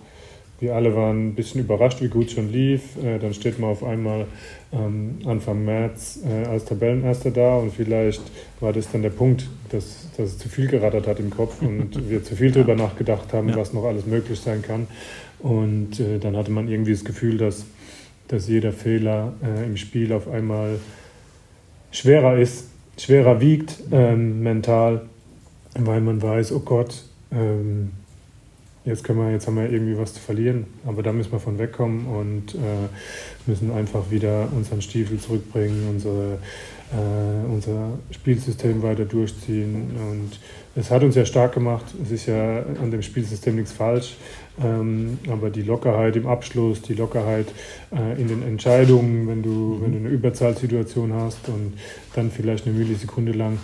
wir 0.60 0.74
alle 0.74 0.94
waren 0.94 1.28
ein 1.28 1.34
bisschen 1.34 1.60
überrascht, 1.60 2.00
wie 2.00 2.08
gut 2.08 2.28
es 2.28 2.32
schon 2.32 2.50
lief. 2.50 2.96
Äh, 3.02 3.18
dann 3.18 3.34
steht 3.34 3.58
man 3.58 3.70
auf 3.70 3.84
einmal 3.84 4.26
ähm, 4.72 5.18
Anfang 5.26 5.64
März 5.64 6.20
äh, 6.24 6.46
als 6.46 6.64
Tabellenerster 6.64 7.30
da 7.30 7.56
und 7.56 7.72
vielleicht 7.72 8.22
war 8.60 8.72
das 8.72 8.90
dann 8.90 9.02
der 9.02 9.10
Punkt, 9.10 9.48
dass, 9.70 10.08
dass 10.16 10.30
es 10.30 10.38
zu 10.38 10.48
viel 10.48 10.68
gerattert 10.68 11.06
hat 11.06 11.20
im 11.20 11.30
Kopf 11.30 11.60
und 11.60 12.08
wir 12.08 12.22
zu 12.22 12.36
viel 12.36 12.52
darüber 12.52 12.76
nachgedacht 12.76 13.32
haben, 13.32 13.50
ja. 13.50 13.56
was 13.56 13.72
noch 13.72 13.84
alles 13.84 14.06
möglich 14.06 14.40
sein 14.40 14.62
kann. 14.62 14.86
Und 15.40 16.00
äh, 16.00 16.18
dann 16.18 16.36
hatte 16.36 16.50
man 16.50 16.68
irgendwie 16.68 16.92
das 16.92 17.04
Gefühl, 17.04 17.36
dass, 17.36 17.66
dass 18.28 18.48
jeder 18.48 18.72
Fehler 18.72 19.34
im 19.66 19.76
Spiel 19.76 20.14
auf 20.14 20.28
einmal 20.28 20.78
schwerer 21.90 22.38
ist, 22.38 22.68
schwerer 22.98 23.40
wiegt 23.40 23.76
ähm, 23.90 24.42
mental, 24.42 25.02
weil 25.74 26.00
man 26.00 26.22
weiß, 26.22 26.52
oh 26.52 26.60
Gott, 26.60 27.02
ähm, 27.32 27.90
jetzt, 28.84 29.04
können 29.04 29.18
wir, 29.20 29.32
jetzt 29.32 29.46
haben 29.46 29.56
wir 29.56 29.70
irgendwie 29.70 29.98
was 29.98 30.14
zu 30.14 30.20
verlieren, 30.20 30.66
aber 30.86 31.02
da 31.02 31.12
müssen 31.12 31.32
wir 31.32 31.40
von 31.40 31.58
wegkommen 31.58 32.06
und 32.06 32.54
äh, 32.54 32.88
müssen 33.46 33.72
einfach 33.72 34.10
wieder 34.10 34.48
unseren 34.52 34.82
Stiefel 34.82 35.18
zurückbringen, 35.18 35.88
unsere, 35.90 36.38
äh, 36.92 37.52
unser 37.52 37.98
Spielsystem 38.10 38.82
weiter 38.82 39.04
durchziehen. 39.04 39.90
Und 40.10 40.38
es 40.76 40.90
hat 40.90 41.02
uns 41.02 41.14
ja 41.14 41.24
stark 41.24 41.54
gemacht. 41.54 41.86
Es 42.02 42.10
ist 42.10 42.26
ja 42.26 42.62
an 42.82 42.90
dem 42.90 43.02
Spielsystem 43.02 43.56
nichts 43.56 43.72
falsch, 43.72 44.16
ähm, 44.62 45.18
aber 45.28 45.50
die 45.50 45.62
Lockerheit 45.62 46.16
im 46.16 46.26
Abschluss, 46.26 46.82
die 46.82 46.94
Lockerheit 46.94 47.46
äh, 47.92 48.20
in 48.20 48.28
den 48.28 48.42
Entscheidungen, 48.42 49.26
wenn 49.26 49.42
du, 49.42 49.80
wenn 49.82 49.92
du 49.92 49.98
eine 49.98 50.08
Überzahlsituation 50.08 51.12
hast 51.12 51.48
und 51.48 51.74
dann 52.14 52.30
vielleicht 52.30 52.66
eine 52.66 52.76
Millisekunde 52.76 53.32
lang 53.32 53.58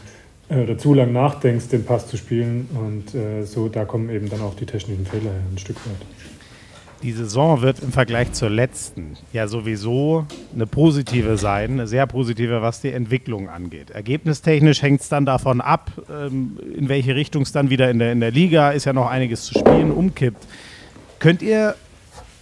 äh, 0.49 0.63
oder 0.63 0.79
zu 0.79 0.95
lang 0.95 1.13
nachdenkst, 1.13 1.69
den 1.69 1.85
Pass 1.85 2.09
zu 2.09 2.17
spielen. 2.17 2.69
Und 2.75 3.15
äh, 3.15 3.45
so, 3.45 3.69
da 3.69 3.85
kommen 3.85 4.11
eben 4.11 4.29
dann 4.29 4.41
auch 4.41 4.55
die 4.55 4.67
technischen 4.67 5.07
Fehler 5.07 5.31
ein 5.31 5.59
Stück 5.59 5.77
weit. 5.87 6.07
Die 7.03 7.13
Saison 7.13 7.63
wird 7.63 7.81
im 7.81 7.93
Vergleich 7.93 8.33
zur 8.33 8.51
letzten 8.51 9.17
ja 9.33 9.49
sowieso 9.49 10.27
eine 10.55 10.67
positive 10.67 11.39
sein, 11.39 11.73
eine 11.73 11.87
sehr 11.87 12.07
positive, 12.07 12.61
was 12.61 12.83
die 12.83 12.93
Entwicklung 12.93 13.49
angeht. 13.49 13.91
Ergebnistechnisch 13.91 14.83
hängt 14.83 15.01
es 15.01 15.09
dann 15.09 15.25
davon 15.25 15.63
ab, 15.63 15.93
ähm, 16.11 16.59
in 16.77 16.91
welche 16.91 17.15
Richtung 17.15 17.43
es 17.43 17.53
dann 17.53 17.71
wieder 17.71 17.91
in 17.91 18.01
der, 18.01 18.13
in 18.13 18.21
der 18.21 18.33
Liga 18.33 18.73
ist 18.73 18.85
ja 18.85 18.93
noch 18.93 19.09
einiges 19.09 19.45
zu 19.45 19.59
spielen, 19.59 19.93
umkippt. 19.93 20.47
Könnt 21.21 21.43
ihr 21.43 21.75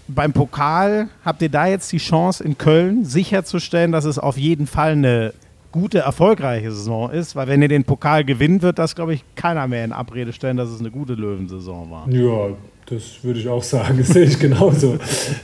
beim 0.06 0.32
Pokal, 0.32 1.08
habt 1.24 1.42
ihr 1.42 1.48
da 1.48 1.66
jetzt 1.66 1.90
die 1.92 1.98
Chance 1.98 2.42
in 2.42 2.56
Köln 2.56 3.04
sicherzustellen, 3.04 3.92
dass 3.92 4.04
es 4.04 4.18
auf 4.18 4.38
jeden 4.38 4.66
Fall 4.66 4.92
eine 4.92 5.34
gute, 5.72 5.98
erfolgreiche 5.98 6.70
Saison 6.70 7.10
ist, 7.10 7.36
weil 7.36 7.48
wenn 7.48 7.60
ihr 7.60 7.68
den 7.68 7.84
Pokal 7.84 8.24
gewinnt, 8.24 8.62
wird 8.62 8.78
das, 8.78 8.94
glaube 8.94 9.14
ich, 9.14 9.24
keiner 9.34 9.66
mehr 9.66 9.84
in 9.84 9.92
Abrede 9.92 10.32
stellen, 10.32 10.56
dass 10.56 10.70
es 10.70 10.80
eine 10.80 10.90
gute 10.90 11.14
Löwensaison 11.14 11.90
war. 11.90 12.08
Ja, 12.08 12.54
das 12.86 13.22
würde 13.22 13.40
ich 13.40 13.48
auch 13.48 13.62
sagen, 13.62 13.98
das 13.98 14.08
sehe 14.08 14.24
ich 14.24 14.38
genauso. 14.38 14.96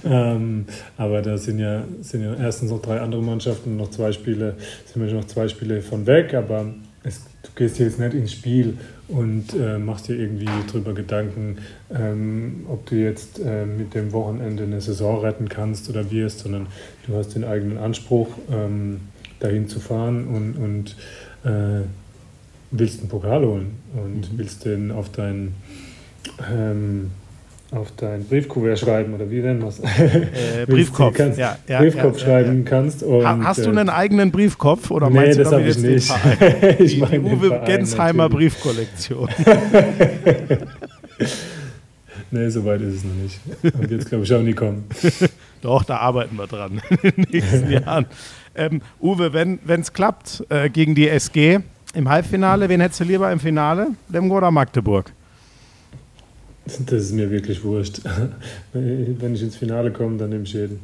ähm, 0.04 0.64
aber 0.96 1.20
da 1.20 1.36
sind 1.36 1.58
ja, 1.58 1.82
sind 2.00 2.22
ja 2.22 2.34
erstens 2.34 2.70
noch 2.70 2.80
drei 2.80 3.00
andere 3.00 3.20
Mannschaften, 3.20 3.76
noch 3.76 3.90
zwei 3.90 4.12
Spiele, 4.12 4.54
sind 4.86 5.04
wir 5.04 5.12
noch 5.12 5.26
zwei 5.26 5.48
Spiele 5.48 5.82
von 5.82 6.06
weg, 6.06 6.34
aber 6.34 6.66
es, 7.02 7.20
du 7.42 7.50
gehst 7.56 7.80
jetzt 7.80 7.98
nicht 7.98 8.14
ins 8.14 8.32
Spiel 8.32 8.78
und 9.08 9.54
äh, 9.54 9.78
machst 9.78 10.08
dir 10.08 10.16
irgendwie 10.16 10.48
darüber 10.66 10.94
Gedanken, 10.94 11.58
ähm, 11.90 12.64
ob 12.68 12.86
du 12.86 12.96
jetzt 12.96 13.38
äh, 13.38 13.66
mit 13.66 13.94
dem 13.94 14.12
Wochenende 14.12 14.64
eine 14.64 14.80
Saison 14.80 15.20
retten 15.20 15.48
kannst 15.48 15.88
oder 15.90 16.10
wirst, 16.10 16.40
sondern 16.40 16.66
du 17.06 17.14
hast 17.16 17.34
den 17.34 17.44
eigenen 17.44 17.78
Anspruch. 17.78 18.28
Ähm, 18.50 19.00
dahin 19.44 19.68
zu 19.68 19.78
fahren 19.78 20.26
und, 20.26 20.56
und 20.56 20.96
äh, 21.44 21.84
willst 22.70 23.00
einen 23.00 23.08
Pokal 23.08 23.44
holen 23.44 23.76
und 23.94 24.32
mhm. 24.32 24.38
willst 24.38 24.64
den 24.64 24.90
auf 24.90 25.10
dein, 25.10 25.54
ähm, 26.50 27.10
auf 27.70 27.92
dein 27.96 28.24
Briefkuvert 28.24 28.78
schreiben 28.78 29.14
oder 29.14 29.30
wie 29.30 29.42
denn 29.42 29.62
was? 29.62 29.80
Äh, 29.80 30.66
Briefkopf. 30.66 31.16
Kannst, 31.16 31.38
ja, 31.38 31.58
ja, 31.66 31.78
Briefkopf 31.78 32.18
ja, 32.20 32.24
schreiben 32.24 32.64
kannst. 32.64 33.02
Und, 33.02 33.26
Hast 33.26 33.64
du 33.64 33.70
einen 33.70 33.88
eigenen 33.88 34.30
Briefkopf 34.30 34.90
oder 34.90 35.10
nee, 35.10 35.16
meinst 35.16 35.38
du 35.38 35.44
das 35.44 35.76
ich 35.76 35.82
nicht. 35.82 36.14
ich 36.78 37.00
die, 37.00 37.06
die 37.06 37.18
Uwe 37.18 37.48
Verein, 37.48 37.64
Gensheimer 37.64 38.28
natürlich. 38.28 38.54
Briefkollektion. 38.54 39.28
nee, 42.30 42.48
so 42.48 42.64
weit 42.64 42.80
ist 42.82 42.94
es 42.94 43.04
noch 43.04 43.14
nicht. 43.14 43.40
Und 43.62 43.90
jetzt 43.90 44.08
glaube 44.08 44.24
ich 44.24 44.34
auch 44.34 44.42
nie 44.42 44.54
kommen. 44.54 44.84
Doch, 45.62 45.82
da 45.82 45.96
arbeiten 45.96 46.36
wir 46.36 46.46
dran 46.46 46.80
in 47.02 47.10
den 47.10 47.26
nächsten 47.30 47.70
Jahren. 47.70 48.06
Ähm, 48.54 48.82
Uwe, 49.00 49.32
wenn 49.32 49.58
es 49.66 49.92
klappt 49.92 50.44
äh, 50.48 50.68
gegen 50.68 50.94
die 50.94 51.08
SG 51.08 51.58
im 51.94 52.08
Halbfinale, 52.08 52.68
wen 52.68 52.80
hättest 52.80 53.00
du 53.00 53.04
lieber 53.04 53.32
im 53.32 53.40
Finale? 53.40 53.88
Lemgo 54.08 54.36
oder 54.36 54.50
Magdeburg? 54.50 55.12
Das 56.86 57.02
ist 57.02 57.12
mir 57.12 57.30
wirklich 57.30 57.62
wurscht. 57.62 58.00
Wenn 58.72 59.34
ich 59.34 59.42
ins 59.42 59.56
Finale 59.56 59.90
komme, 59.90 60.16
dann 60.16 60.30
nehme 60.30 60.44
ich 60.44 60.52
jeden. 60.52 60.80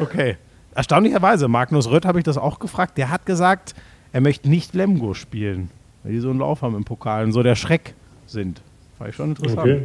Okay. 0.00 0.36
Erstaunlicherweise, 0.74 1.48
Magnus 1.48 1.90
Rött 1.90 2.04
habe 2.04 2.18
ich 2.18 2.24
das 2.24 2.38
auch 2.38 2.60
gefragt, 2.60 2.98
der 2.98 3.10
hat 3.10 3.26
gesagt, 3.26 3.74
er 4.12 4.20
möchte 4.20 4.48
nicht 4.48 4.74
Lemgo 4.74 5.14
spielen, 5.14 5.70
weil 6.02 6.12
die 6.12 6.20
so 6.20 6.30
einen 6.30 6.38
Lauf 6.38 6.62
haben 6.62 6.76
im 6.76 6.84
Pokal 6.84 7.24
und 7.24 7.32
so 7.32 7.42
der 7.42 7.56
Schreck 7.56 7.94
sind. 8.26 8.60
War 8.98 9.08
ich 9.08 9.16
schon 9.16 9.30
interessant. 9.30 9.58
Okay. 9.58 9.82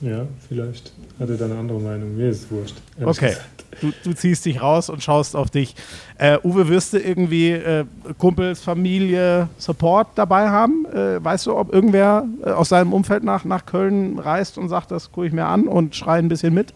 Ja, 0.00 0.26
vielleicht 0.48 0.92
hat 1.18 1.30
er 1.30 1.36
da 1.36 1.46
eine 1.46 1.56
andere 1.56 1.80
Meinung. 1.80 2.16
Mir 2.16 2.28
ist 2.28 2.44
es 2.44 2.50
wurscht. 2.50 2.76
Okay, 3.00 3.34
du, 3.80 3.92
du, 4.02 4.14
ziehst 4.14 4.44
dich 4.44 4.60
raus 4.60 4.90
und 4.90 5.02
schaust 5.02 5.36
auf 5.36 5.50
dich. 5.50 5.74
Äh, 6.18 6.38
Uwe, 6.42 6.68
wirst 6.68 6.92
du 6.92 6.98
irgendwie 6.98 7.50
äh, 7.50 7.84
Kumpels, 8.18 8.60
Familie, 8.60 9.48
Support 9.58 10.08
dabei 10.14 10.48
haben? 10.48 10.86
Äh, 10.92 11.22
weißt 11.22 11.46
du, 11.46 11.56
ob 11.56 11.72
irgendwer 11.72 12.26
äh, 12.44 12.50
aus 12.50 12.68
seinem 12.70 12.92
Umfeld 12.92 13.24
nach, 13.24 13.44
nach 13.44 13.66
Köln 13.66 14.18
reist 14.18 14.58
und 14.58 14.68
sagt, 14.68 14.90
das 14.90 15.12
gucke 15.12 15.26
ich 15.26 15.32
mir 15.32 15.46
an 15.46 15.68
und 15.68 15.94
schreit 15.94 16.22
ein 16.22 16.28
bisschen 16.28 16.54
mit? 16.54 16.72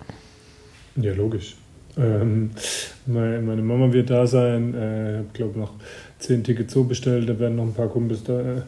Ja, 0.97 1.13
logisch. 1.15 1.57
Ähm, 1.97 2.51
meine, 3.07 3.63
Mama 3.63 3.93
wird 3.93 4.11
da 4.11 4.27
sein. 4.27 4.75
Äh, 4.75 5.11
ich 5.11 5.19
habe, 5.19 5.29
glaube 5.33 5.59
noch 5.59 5.73
zehn 6.19 6.45
Tickets 6.45 6.73
so 6.73 6.85
bestellt. 6.85 7.29
Da 7.29 7.39
werden 7.39 7.57
noch 7.57 7.65
ein 7.65 7.75
paar 7.75 7.89
Kumpels 7.89 8.23
da, 8.23 8.41
äh, 8.41 8.63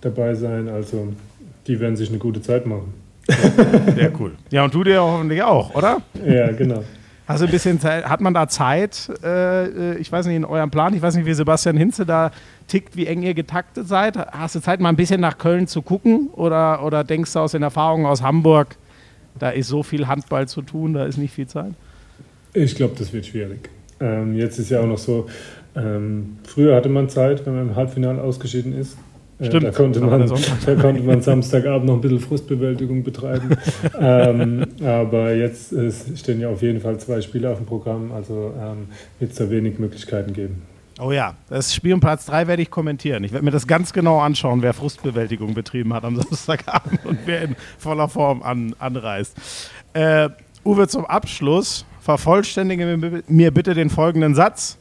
dabei 0.00 0.34
sein. 0.34 0.68
Also, 0.68 1.12
die 1.66 1.80
werden 1.80 1.96
sich 1.96 2.08
eine 2.08 2.18
gute 2.18 2.40
Zeit 2.40 2.66
machen. 2.66 2.94
Sehr 3.96 4.12
cool. 4.20 4.32
Ja, 4.50 4.64
und 4.64 4.74
du 4.74 4.84
dir 4.84 5.02
hoffentlich 5.02 5.42
auch, 5.42 5.74
oder? 5.74 6.00
Ja, 6.24 6.52
genau. 6.52 6.84
Hast 7.26 7.40
du 7.40 7.46
ein 7.46 7.50
bisschen 7.50 7.80
Zeit, 7.80 8.08
hat 8.08 8.20
man 8.20 8.34
da 8.34 8.46
Zeit, 8.46 9.10
äh, 9.24 9.96
ich 9.96 10.12
weiß 10.12 10.26
nicht, 10.26 10.36
in 10.36 10.44
eurem 10.44 10.70
Plan, 10.70 10.94
ich 10.94 11.02
weiß 11.02 11.16
nicht, 11.16 11.26
wie 11.26 11.34
Sebastian 11.34 11.76
Hinze 11.76 12.06
da 12.06 12.30
tickt, 12.68 12.96
wie 12.96 13.06
eng 13.06 13.22
ihr 13.22 13.34
getaktet 13.34 13.88
seid. 13.88 14.16
Hast 14.16 14.54
du 14.54 14.60
Zeit, 14.60 14.78
mal 14.78 14.90
ein 14.90 14.96
bisschen 14.96 15.20
nach 15.20 15.36
Köln 15.36 15.66
zu 15.66 15.82
gucken 15.82 16.28
oder, 16.32 16.84
oder 16.84 17.02
denkst 17.02 17.32
du 17.32 17.40
aus 17.40 17.52
den 17.52 17.62
Erfahrungen 17.62 18.06
aus 18.06 18.22
Hamburg, 18.22 18.76
da 19.38 19.50
ist 19.50 19.66
so 19.66 19.82
viel 19.82 20.06
Handball 20.06 20.46
zu 20.46 20.62
tun, 20.62 20.94
da 20.94 21.04
ist 21.04 21.16
nicht 21.16 21.34
viel 21.34 21.48
Zeit? 21.48 21.72
Ich 22.54 22.76
glaube, 22.76 22.94
das 22.96 23.12
wird 23.12 23.26
schwierig. 23.26 23.70
Ähm, 23.98 24.36
jetzt 24.36 24.58
ist 24.58 24.70
ja 24.70 24.80
auch 24.80 24.86
noch 24.86 24.98
so, 24.98 25.26
ähm, 25.74 26.38
früher 26.44 26.76
hatte 26.76 26.88
man 26.88 27.08
Zeit, 27.08 27.44
wenn 27.44 27.54
man 27.54 27.68
im 27.70 27.76
Halbfinale 27.76 28.22
ausgeschieden 28.22 28.72
ist. 28.72 28.96
Äh, 29.38 29.46
Stimmt. 29.46 29.64
Da 29.64 29.70
konnte, 29.70 30.00
man, 30.00 30.26
da 30.66 30.74
konnte 30.76 31.02
man 31.02 31.20
Samstagabend 31.20 31.86
noch 31.86 31.94
ein 31.94 32.00
bisschen 32.00 32.20
Frustbewältigung 32.20 33.02
betreiben. 33.02 33.50
ähm, 34.00 34.66
aber 34.82 35.34
jetzt 35.34 35.72
äh, 35.72 35.90
stehen 36.16 36.40
ja 36.40 36.48
auf 36.48 36.62
jeden 36.62 36.80
Fall 36.80 36.98
zwei 36.98 37.20
Spiele 37.20 37.50
auf 37.50 37.58
dem 37.58 37.66
Programm, 37.66 38.12
also 38.12 38.54
ähm, 38.58 38.88
wird 39.18 39.32
es 39.32 39.36
da 39.36 39.50
wenig 39.50 39.78
Möglichkeiten 39.78 40.32
geben. 40.32 40.62
Oh 40.98 41.12
ja, 41.12 41.34
das 41.50 41.74
Spiel 41.74 41.92
um 41.92 42.00
Platz 42.00 42.24
3 42.24 42.46
werde 42.46 42.62
ich 42.62 42.70
kommentieren. 42.70 43.22
Ich 43.24 43.32
werde 43.32 43.44
mir 43.44 43.50
das 43.50 43.66
ganz 43.66 43.92
genau 43.92 44.20
anschauen, 44.20 44.62
wer 44.62 44.72
Frustbewältigung 44.72 45.52
betrieben 45.52 45.92
hat 45.92 46.04
am 46.04 46.16
Samstagabend 46.22 47.04
und 47.04 47.18
wer 47.26 47.42
in 47.42 47.56
voller 47.78 48.08
Form 48.08 48.42
an, 48.42 48.74
anreist. 48.78 49.36
Äh, 49.92 50.30
Uwe, 50.64 50.88
zum 50.88 51.04
Abschluss 51.04 51.84
vervollständige 52.00 53.22
mir 53.28 53.50
bitte 53.50 53.74
den 53.74 53.90
folgenden 53.90 54.34
Satz. 54.34 54.78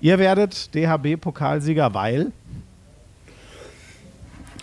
Ihr 0.00 0.18
werdet 0.18 0.74
DHB-Pokalsieger, 0.74 1.92
weil? 1.92 2.32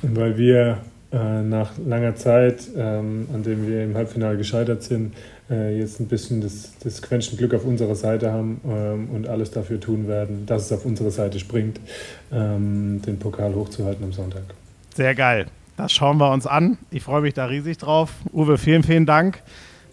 Weil 0.02 0.38
wir 0.38 0.80
äh, 1.12 1.42
nach 1.42 1.72
langer 1.78 2.16
Zeit, 2.16 2.68
ähm, 2.76 3.28
an 3.34 3.44
dem 3.44 3.68
wir 3.68 3.84
im 3.84 3.96
Halbfinale 3.96 4.38
gescheitert 4.38 4.84
sind, 4.84 5.14
äh, 5.50 5.78
jetzt 5.78 6.00
ein 6.00 6.08
bisschen 6.08 6.42
das, 6.42 6.74
das 6.84 7.02
Quäntchen 7.02 7.38
Glück 7.38 7.54
auf 7.54 7.64
unserer 7.64 7.96
Seite 7.96 8.32
haben 8.32 8.60
ähm, 8.68 9.10
und 9.14 9.28
alles 9.28 9.52
dafür 9.52 9.80
tun 9.80 10.08
werden, 10.08 10.46
dass 10.46 10.66
es 10.66 10.72
auf 10.72 10.86
unsere 10.86 11.12
Seite 11.12 11.40
springt, 11.40 11.80
ähm, 12.32 13.02
den 13.06 13.20
Pokal 13.20 13.54
hochzuhalten 13.54 14.04
am 14.04 14.14
Sonntag. 14.14 14.44
Sehr 14.94 15.16
geil. 15.16 15.46
Das 15.78 15.92
schauen 15.92 16.18
wir 16.18 16.32
uns 16.32 16.48
an. 16.48 16.78
Ich 16.90 17.04
freue 17.04 17.22
mich 17.22 17.34
da 17.34 17.46
riesig 17.46 17.78
drauf. 17.78 18.12
Uwe, 18.34 18.58
vielen, 18.58 18.84
vielen 18.84 19.06
Dank 19.06 19.42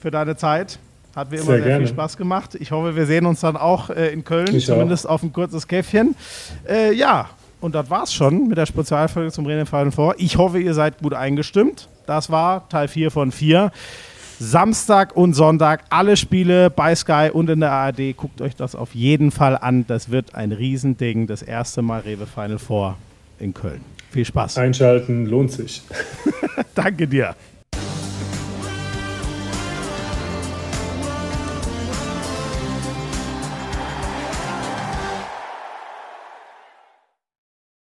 für 0.01 0.11
deine 0.11 0.37
Zeit. 0.37 0.79
Hat 1.15 1.31
wie 1.31 1.37
immer 1.37 1.45
sehr, 1.45 1.63
sehr 1.63 1.79
viel 1.79 1.89
Spaß 1.89 2.17
gemacht. 2.17 2.55
Ich 2.59 2.71
hoffe, 2.71 2.97
wir 2.97 3.05
sehen 3.05 3.27
uns 3.27 3.41
dann 3.41 3.57
auch 3.57 3.91
äh, 3.91 4.09
in 4.09 4.25
Köln, 4.25 4.55
ich 4.55 4.67
zumindest 4.67 5.07
auch. 5.07 5.15
auf 5.15 5.23
ein 5.23 5.33
kurzes 5.33 5.69
Käffchen. 5.69 6.15
Äh, 6.67 6.95
ja, 6.95 7.29
und 7.63 7.75
das 7.75 7.89
war's 7.89 8.13
schon 8.13 8.49
mit 8.49 8.59
der 8.59 8.67
Spezialfolge 8.67 9.31
zum 9.33 9.47
Rennen 9.47 9.67
Final 9.67 9.93
vor. 9.93 10.15
Ich 10.19 10.37
hoffe, 10.37 10.61
ihr 10.61 10.75
seid 10.75 10.99
gut 10.99 11.15
eingestimmt. 11.15 11.89
Das 12.07 12.31
war 12.31 12.69
Teil 12.69 12.89
4 12.89 13.11
von 13.11 13.33
4. 13.33 13.71
Samstag 14.39 15.17
und 15.17 15.35
Sonntag 15.35 15.85
alle 15.89 16.17
Spiele 16.17 16.69
bei 16.69 16.95
Sky 16.97 17.31
und 17.33 17.49
in 17.49 17.61
der 17.61 17.71
ARD. 17.71 18.17
Guckt 18.17 18.41
euch 18.41 18.57
das 18.57 18.75
auf 18.75 18.95
jeden 18.95 19.31
Fall 19.31 19.57
an. 19.57 19.87
Das 19.87 20.11
wird 20.11 20.35
ein 20.35 20.51
Riesending. 20.51 21.29
Das 21.29 21.43
erste 21.43 21.81
Mal 21.81 22.01
Rewe 22.01 22.27
Final 22.27 22.59
Four 22.59 22.97
in 23.39 23.55
Köln. 23.55 23.81
Viel 24.11 24.25
Spaß. 24.25 24.59
Einschalten 24.59 25.27
lohnt 25.27 25.53
sich. 25.53 25.83
Danke 26.75 27.07
dir. 27.07 27.37